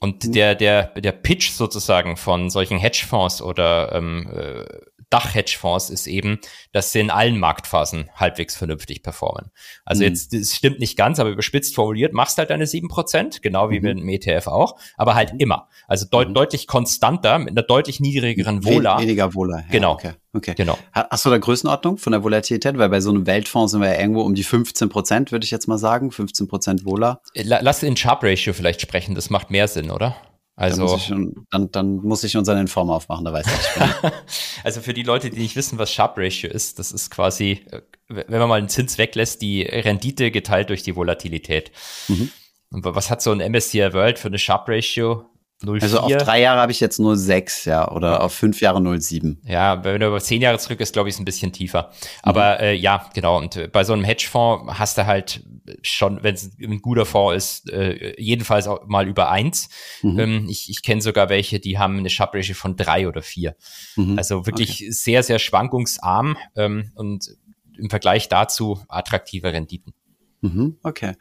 Und 0.00 0.26
mhm. 0.26 0.32
der, 0.32 0.54
der, 0.54 0.86
der 1.00 1.12
Pitch 1.12 1.50
sozusagen 1.50 2.16
von 2.16 2.50
solchen 2.50 2.78
Hedgefonds 2.78 3.42
oder 3.42 3.92
ähm, 3.92 4.28
äh, 4.34 4.64
Dach-Hedgefonds 5.10 5.90
ist 5.90 6.06
eben, 6.06 6.38
dass 6.72 6.92
sie 6.92 7.00
in 7.00 7.10
allen 7.10 7.38
Marktphasen 7.38 8.08
halbwegs 8.14 8.56
vernünftig 8.56 9.02
performen. 9.02 9.50
Also 9.84 10.02
mhm. 10.02 10.10
jetzt, 10.10 10.32
das 10.32 10.54
stimmt 10.54 10.78
nicht 10.78 10.96
ganz, 10.96 11.18
aber 11.18 11.30
überspitzt 11.30 11.74
formuliert, 11.74 12.12
machst 12.12 12.38
halt 12.38 12.50
deine 12.50 12.66
sieben 12.66 12.88
Prozent, 12.88 13.42
genau 13.42 13.70
wie 13.70 13.80
mhm. 13.80 13.86
mit 13.86 13.98
dem 13.98 14.08
ETF 14.08 14.46
auch, 14.46 14.78
aber 14.96 15.16
halt 15.16 15.34
mhm. 15.34 15.40
immer. 15.40 15.68
Also 15.88 16.06
deut 16.06 16.28
mhm. 16.28 16.34
deutlich 16.34 16.68
konstanter, 16.68 17.38
mit 17.38 17.50
einer 17.50 17.62
deutlich 17.62 17.98
niedrigeren 18.00 18.64
Vola. 18.64 19.00
Weniger 19.00 19.34
Vola. 19.34 19.58
Ja, 19.58 19.64
genau. 19.70 19.92
Okay. 19.94 20.12
Okay. 20.32 20.54
Genau. 20.56 20.78
Hast 20.92 21.24
du 21.24 21.30
da 21.30 21.38
Größenordnung 21.38 21.98
von 21.98 22.12
der 22.12 22.22
Volatilität? 22.22 22.78
Weil 22.78 22.88
bei 22.88 23.00
so 23.00 23.10
einem 23.10 23.26
Weltfonds 23.26 23.72
sind 23.72 23.80
wir 23.80 23.92
ja 23.92 24.00
irgendwo 24.00 24.22
um 24.22 24.34
die 24.34 24.44
15 24.44 24.88
Prozent, 24.88 25.32
würde 25.32 25.44
ich 25.44 25.50
jetzt 25.50 25.66
mal 25.66 25.78
sagen. 25.78 26.12
15 26.12 26.46
Prozent 26.46 26.84
Vola. 26.84 27.20
Lass 27.34 27.82
in 27.82 27.96
Sharp 27.96 28.22
Ratio 28.22 28.52
vielleicht 28.52 28.80
sprechen. 28.80 29.14
Das 29.14 29.30
macht 29.30 29.50
mehr 29.50 29.66
Sinn, 29.66 29.90
oder? 29.90 30.16
Also, 30.60 30.82
dann 30.82 30.92
muss, 30.92 31.10
ich, 31.10 31.44
dann, 31.50 31.70
dann 31.70 31.96
muss 31.96 32.22
ich 32.22 32.36
unseren 32.36 32.58
Inform 32.58 32.90
aufmachen, 32.90 33.24
da 33.24 33.32
weiß 33.32 33.46
ich 33.46 34.10
Also 34.64 34.82
für 34.82 34.92
die 34.92 35.04
Leute, 35.04 35.30
die 35.30 35.38
nicht 35.38 35.56
wissen, 35.56 35.78
was 35.78 35.90
Sharp 35.90 36.18
Ratio 36.18 36.50
ist, 36.50 36.78
das 36.78 36.92
ist 36.92 37.10
quasi, 37.10 37.64
äh, 37.70 37.80
wenn 38.08 38.38
man 38.40 38.48
mal 38.48 38.58
einen 38.58 38.68
Zins 38.68 38.98
weglässt, 38.98 39.40
die 39.40 39.62
Rendite 39.62 40.30
geteilt 40.30 40.68
durch 40.68 40.82
die 40.82 40.96
Volatilität. 40.96 41.72
Mhm. 42.08 42.30
Und 42.72 42.84
was 42.84 43.08
hat 43.08 43.22
so 43.22 43.32
ein 43.32 43.38
MSCI 43.38 43.94
World 43.94 44.18
für 44.18 44.28
eine 44.28 44.38
Sharp 44.38 44.68
Ratio? 44.68 45.24
04. 45.62 45.82
Also 45.82 46.00
auf 46.00 46.16
drei 46.16 46.40
Jahre 46.40 46.60
habe 46.60 46.72
ich 46.72 46.80
jetzt 46.80 46.98
nur 46.98 47.16
sechs, 47.16 47.64
ja, 47.64 47.90
oder 47.90 48.22
auf 48.22 48.32
fünf 48.32 48.60
Jahre 48.60 48.78
0,7. 48.78 49.36
Ja, 49.44 49.84
wenn 49.84 50.00
du 50.00 50.06
über 50.06 50.20
zehn 50.20 50.40
Jahre 50.40 50.58
zurück 50.58 50.80
ist, 50.80 50.92
glaube 50.92 51.08
ich, 51.08 51.14
ist 51.14 51.20
ein 51.20 51.24
bisschen 51.24 51.52
tiefer. 51.52 51.90
Aber 52.22 52.56
mhm. 52.56 52.64
äh, 52.64 52.72
ja, 52.72 53.08
genau. 53.14 53.38
Und 53.38 53.70
bei 53.72 53.84
so 53.84 53.92
einem 53.92 54.04
Hedgefonds 54.04 54.78
hast 54.78 54.98
du 54.98 55.06
halt 55.06 55.44
schon, 55.82 56.22
wenn 56.22 56.34
es 56.34 56.50
ein 56.60 56.80
guter 56.80 57.06
Fonds 57.06 57.36
ist, 57.36 57.72
äh, 57.72 58.14
jedenfalls 58.20 58.66
auch 58.66 58.86
mal 58.86 59.06
über 59.06 59.30
eins. 59.30 59.68
Mhm. 60.02 60.18
Ähm, 60.18 60.46
ich 60.48 60.70
ich 60.70 60.82
kenne 60.82 61.02
sogar 61.02 61.28
welche, 61.28 61.60
die 61.60 61.78
haben 61.78 61.98
eine 61.98 62.10
Sharp 62.10 62.34
Ratio 62.34 62.54
von 62.54 62.76
drei 62.76 63.06
oder 63.06 63.22
vier. 63.22 63.54
Mhm. 63.96 64.16
Also 64.16 64.46
wirklich 64.46 64.80
okay. 64.80 64.90
sehr, 64.90 65.22
sehr 65.22 65.38
schwankungsarm 65.38 66.36
ähm, 66.56 66.92
und 66.94 67.36
im 67.76 67.90
Vergleich 67.90 68.28
dazu 68.28 68.80
attraktive 68.88 69.52
Renditen. 69.52 69.94
Mhm, 70.42 70.78
okay. 70.82 71.14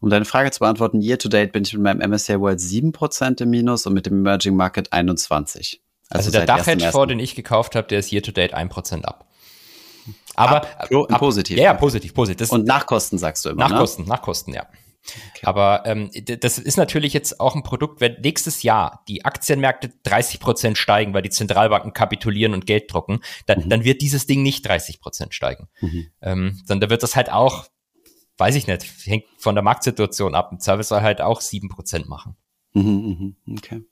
Um 0.00 0.10
deine 0.10 0.24
Frage 0.24 0.50
zu 0.50 0.60
beantworten, 0.60 1.00
year 1.00 1.18
to 1.18 1.28
date 1.28 1.52
bin 1.52 1.62
ich 1.62 1.72
mit 1.72 1.82
meinem 1.82 2.10
MSCI 2.10 2.38
World 2.40 2.60
7% 2.60 3.42
im 3.42 3.50
Minus 3.50 3.86
und 3.86 3.94
mit 3.94 4.06
dem 4.06 4.18
Emerging 4.18 4.56
Market 4.56 4.92
21. 4.92 5.82
Also, 6.10 6.26
also 6.26 6.30
der 6.30 6.46
Dach-Hedgefonds, 6.46 7.08
den 7.08 7.18
ich 7.18 7.34
gekauft 7.34 7.74
habe, 7.74 7.86
der 7.86 7.98
ist 7.98 8.12
year 8.12 8.22
to 8.22 8.32
date 8.32 8.54
1% 8.54 9.04
ab. 9.04 9.26
Aber 10.34 10.62
ab, 10.62 10.88
ab, 10.90 11.18
positiv. 11.18 11.56
Ja, 11.58 11.64
ja, 11.64 11.74
positiv, 11.74 12.14
positiv. 12.14 12.38
Das, 12.38 12.50
und 12.50 12.64
nach 12.64 12.86
Kosten 12.86 13.18
sagst 13.18 13.44
du 13.44 13.50
immer. 13.50 13.64
Nach 13.64 13.72
ne? 13.72 13.78
Kosten, 13.78 14.04
nach 14.04 14.22
Kosten, 14.22 14.52
ja. 14.52 14.66
Okay. 15.04 15.46
Aber 15.46 15.82
ähm, 15.86 16.10
das 16.40 16.58
ist 16.58 16.76
natürlich 16.76 17.12
jetzt 17.12 17.40
auch 17.40 17.54
ein 17.54 17.62
Produkt, 17.62 18.00
wenn 18.00 18.20
nächstes 18.20 18.62
Jahr 18.62 19.04
die 19.08 19.24
Aktienmärkte 19.24 19.90
30 20.02 20.38
Prozent 20.38 20.78
steigen, 20.78 21.14
weil 21.14 21.22
die 21.22 21.30
Zentralbanken 21.30 21.92
kapitulieren 21.92 22.52
und 22.52 22.66
Geld 22.66 22.92
drucken, 22.92 23.20
dann, 23.46 23.64
mhm. 23.64 23.68
dann 23.68 23.84
wird 23.84 24.02
dieses 24.02 24.26
Ding 24.26 24.42
nicht 24.42 24.66
30 24.66 25.00
Prozent 25.00 25.34
steigen. 25.34 25.68
Mhm. 25.80 26.06
Ähm, 26.20 26.62
dann 26.66 26.80
da 26.80 26.90
wird 26.90 27.02
das 27.02 27.16
halt 27.16 27.32
auch 27.32 27.68
weiß 28.38 28.54
ich 28.54 28.66
nicht, 28.66 28.86
hängt 29.04 29.24
von 29.38 29.54
der 29.54 29.62
Marktsituation 29.62 30.34
ab. 30.34 30.50
Im 30.52 30.60
Zweifelsfall 30.60 31.02
halt 31.02 31.20
auch 31.20 31.40
sieben 31.40 31.68
Prozent 31.68 32.08
machen. 32.08 32.36
Mhm, 32.72 33.36
mhm, 33.44 33.56
okay. 33.56 33.84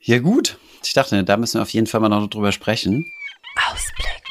Ja, 0.00 0.18
gut. 0.20 0.58
Ich 0.84 0.92
dachte, 0.92 1.22
da 1.24 1.36
müssen 1.36 1.58
wir 1.58 1.62
auf 1.62 1.70
jeden 1.70 1.86
Fall 1.86 2.00
mal 2.00 2.08
noch 2.08 2.28
drüber 2.28 2.52
sprechen. 2.52 3.04
Ausblick. 3.70 4.22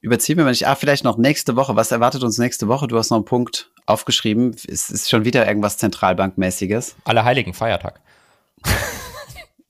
Überziehen 0.00 0.36
wir 0.36 0.44
mal 0.44 0.50
nicht. 0.50 0.66
Ah, 0.66 0.74
vielleicht 0.74 1.04
noch 1.04 1.16
nächste 1.16 1.56
Woche. 1.56 1.76
Was 1.76 1.92
erwartet 1.92 2.22
uns 2.22 2.38
nächste 2.38 2.68
Woche? 2.68 2.88
Du 2.88 2.98
hast 2.98 3.10
noch 3.10 3.18
einen 3.18 3.24
Punkt 3.24 3.70
aufgeschrieben. 3.86 4.56
Es 4.66 4.90
ist 4.90 5.10
schon 5.10 5.24
wieder 5.24 5.46
irgendwas 5.46 5.78
Zentralbankmäßiges. 5.78 6.96
Allerheiligen 7.04 7.54
Feiertag. 7.54 8.00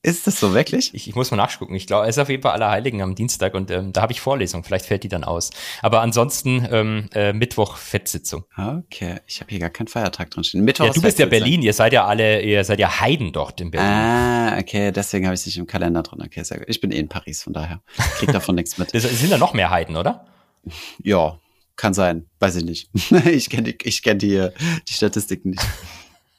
Ist 0.05 0.27
das 0.27 0.37
so 0.37 0.53
wirklich? 0.53 0.93
Ich, 0.93 1.07
ich 1.07 1.15
muss 1.15 1.31
mal 1.31 1.37
nachgucken. 1.37 1.75
Ich 1.75 1.87
glaube, 1.87 2.07
es 2.07 2.17
ist 2.17 2.21
auf 2.21 2.27
jeden 2.27 2.43
Fall 2.43 2.51
Allerheiligen 2.51 3.01
am 3.01 3.15
Dienstag 3.15 3.53
und 3.53 3.71
ähm, 3.71 3.93
da 3.93 4.01
habe 4.01 4.11
ich 4.11 4.19
Vorlesung. 4.19 4.65
Vielleicht 4.65 4.85
fällt 4.85 5.03
die 5.03 5.07
dann 5.07 5.23
aus. 5.23 5.51
Aber 5.81 6.01
ansonsten 6.01 6.67
ähm, 6.69 7.09
äh, 7.13 7.31
Mittwoch 7.31 7.77
Fettsitzung. 7.77 8.43
Okay, 8.57 9.21
ich 9.27 9.39
habe 9.39 9.49
hier 9.49 9.59
gar 9.59 9.69
keinen 9.69 9.87
Feiertag 9.87 10.29
drin 10.29 10.43
stehen. 10.43 10.65
Mittwoch 10.65 10.87
Ja, 10.87 10.91
du 10.91 11.01
bist 11.01 11.19
ja 11.19 11.25
Berlin. 11.25 11.61
Ihr 11.61 11.71
seid 11.71 11.93
ja 11.93 12.05
alle, 12.05 12.41
ihr 12.41 12.65
seid 12.65 12.79
ja 12.79 12.99
Heiden 12.99 13.31
dort 13.31 13.61
in 13.61 13.71
Berlin. 13.71 13.89
Ah, 13.89 14.57
okay, 14.59 14.91
deswegen 14.91 15.25
habe 15.25 15.35
ich 15.35 15.39
es 15.39 15.45
nicht 15.45 15.57
im 15.57 15.67
Kalender 15.67 16.03
drin. 16.03 16.21
Okay, 16.21 16.43
sehr 16.43 16.57
gut. 16.57 16.67
Ich 16.67 16.81
bin 16.81 16.91
eh 16.91 16.99
in 16.99 17.07
Paris, 17.07 17.41
von 17.41 17.53
daher 17.53 17.81
krieg 18.17 18.29
davon 18.33 18.55
nichts 18.55 18.77
mit. 18.77 18.93
Das 19.03 19.03
sind 19.03 19.31
ja 19.31 19.37
noch 19.37 19.53
mehr 19.53 19.69
Heiden, 19.69 19.95
oder? 19.95 20.25
Ja, 21.01 21.39
kann 21.77 21.93
sein. 21.93 22.25
Weiß 22.39 22.57
ich 22.57 22.65
nicht. 22.65 22.89
ich 23.25 23.49
kenne 23.49 23.71
die, 23.71 23.77
ich 23.83 24.03
kenn 24.03 24.19
die, 24.19 24.49
die 24.85 24.93
Statistiken 24.93 25.51
nicht. 25.51 25.63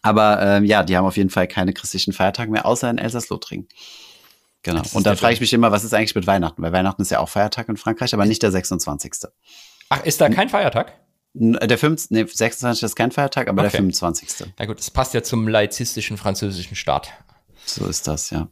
Aber 0.04 0.40
ähm, 0.42 0.64
ja, 0.64 0.82
die 0.82 0.96
haben 0.96 1.06
auf 1.06 1.16
jeden 1.16 1.30
Fall 1.30 1.48
keine 1.48 1.72
christlichen 1.72 2.12
Feiertage 2.12 2.50
mehr, 2.50 2.66
außer 2.66 2.90
in 2.90 2.98
Elsass-Lothringen. 2.98 3.66
Genau. 4.62 4.80
Und 4.92 4.94
dann 5.06 5.14
der 5.14 5.16
frage 5.16 5.32
ich 5.34 5.40
mich 5.40 5.52
immer, 5.54 5.72
was 5.72 5.82
ist 5.82 5.94
eigentlich 5.94 6.14
mit 6.14 6.26
Weihnachten? 6.26 6.62
Weil 6.62 6.72
Weihnachten 6.72 7.00
ist 7.02 7.10
ja 7.10 7.20
auch 7.20 7.28
Feiertag 7.28 7.68
in 7.70 7.76
Frankreich, 7.78 8.12
aber 8.12 8.26
nicht 8.26 8.42
der 8.42 8.50
26. 8.52 9.14
Ach, 9.88 10.04
ist 10.04 10.20
da 10.20 10.28
kein 10.28 10.48
Feiertag? 10.50 10.92
N- 11.34 11.58
Der 11.60 11.78
5, 11.78 12.10
nee, 12.10 12.24
26. 12.26 12.82
ist 12.82 12.94
kein 12.96 13.12
Feiertag, 13.12 13.48
aber 13.48 13.62
der 13.62 13.68
Okay. 13.70 13.78
25. 13.78 14.46
Na 14.58 14.66
gut, 14.66 14.78
das 14.78 14.90
passt 14.90 15.14
ja 15.14 15.22
zum 15.22 15.48
laizistischen 15.48 16.16
französischen 16.18 16.76
Staat. 16.76 17.08
So 17.64 17.86
ist 17.86 18.06
das, 18.06 18.28
ja. 18.30 18.48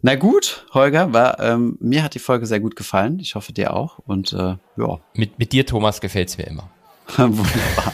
Na 0.00 0.14
gut, 0.14 0.66
Holger, 0.72 1.12
war, 1.12 1.40
ähm, 1.40 1.76
mir 1.80 2.02
hat 2.02 2.14
die 2.14 2.18
Folge 2.20 2.46
sehr 2.46 2.60
gut 2.60 2.74
gefallen. 2.74 3.18
Ich 3.20 3.34
hoffe 3.34 3.52
dir 3.52 3.74
auch. 3.74 3.98
Und 3.98 4.32
äh, 4.32 4.56
ja, 4.76 5.00
Mit, 5.14 5.38
mit 5.38 5.52
dir, 5.52 5.66
Thomas, 5.66 6.00
gefällt's 6.00 6.38
mir 6.38 6.46
immer. 6.46 6.70
wunderbar. 7.16 7.92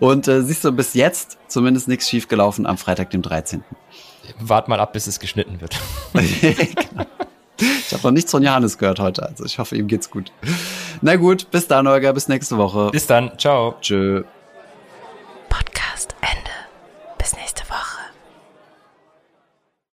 Und 0.00 0.28
äh, 0.28 0.42
siehst 0.42 0.64
du, 0.64 0.72
bis 0.72 0.94
jetzt 0.94 1.38
zumindest 1.48 1.88
nichts 1.88 2.08
schiefgelaufen 2.08 2.66
am 2.66 2.78
Freitag, 2.78 3.10
dem 3.10 3.22
13. 3.22 3.64
Wart 4.40 4.68
mal 4.68 4.78
ab, 4.80 4.92
bis 4.92 5.06
es 5.06 5.20
geschnitten 5.20 5.60
wird. 5.60 5.78
Ich 7.60 7.92
habe 7.92 8.02
noch 8.04 8.10
nichts 8.12 8.30
von 8.30 8.42
Johannes 8.42 8.78
gehört 8.78 9.00
heute, 9.00 9.26
also 9.26 9.44
ich 9.44 9.58
hoffe, 9.58 9.74
ihm 9.74 9.88
geht's 9.88 10.10
gut. 10.10 10.30
Na 11.00 11.16
gut, 11.16 11.50
bis 11.50 11.66
dann, 11.66 11.88
Holger, 11.88 12.12
bis 12.12 12.28
nächste 12.28 12.56
Woche. 12.56 12.90
Bis 12.92 13.06
dann. 13.06 13.32
Ciao. 13.38 13.76
Tschö. 13.80 14.24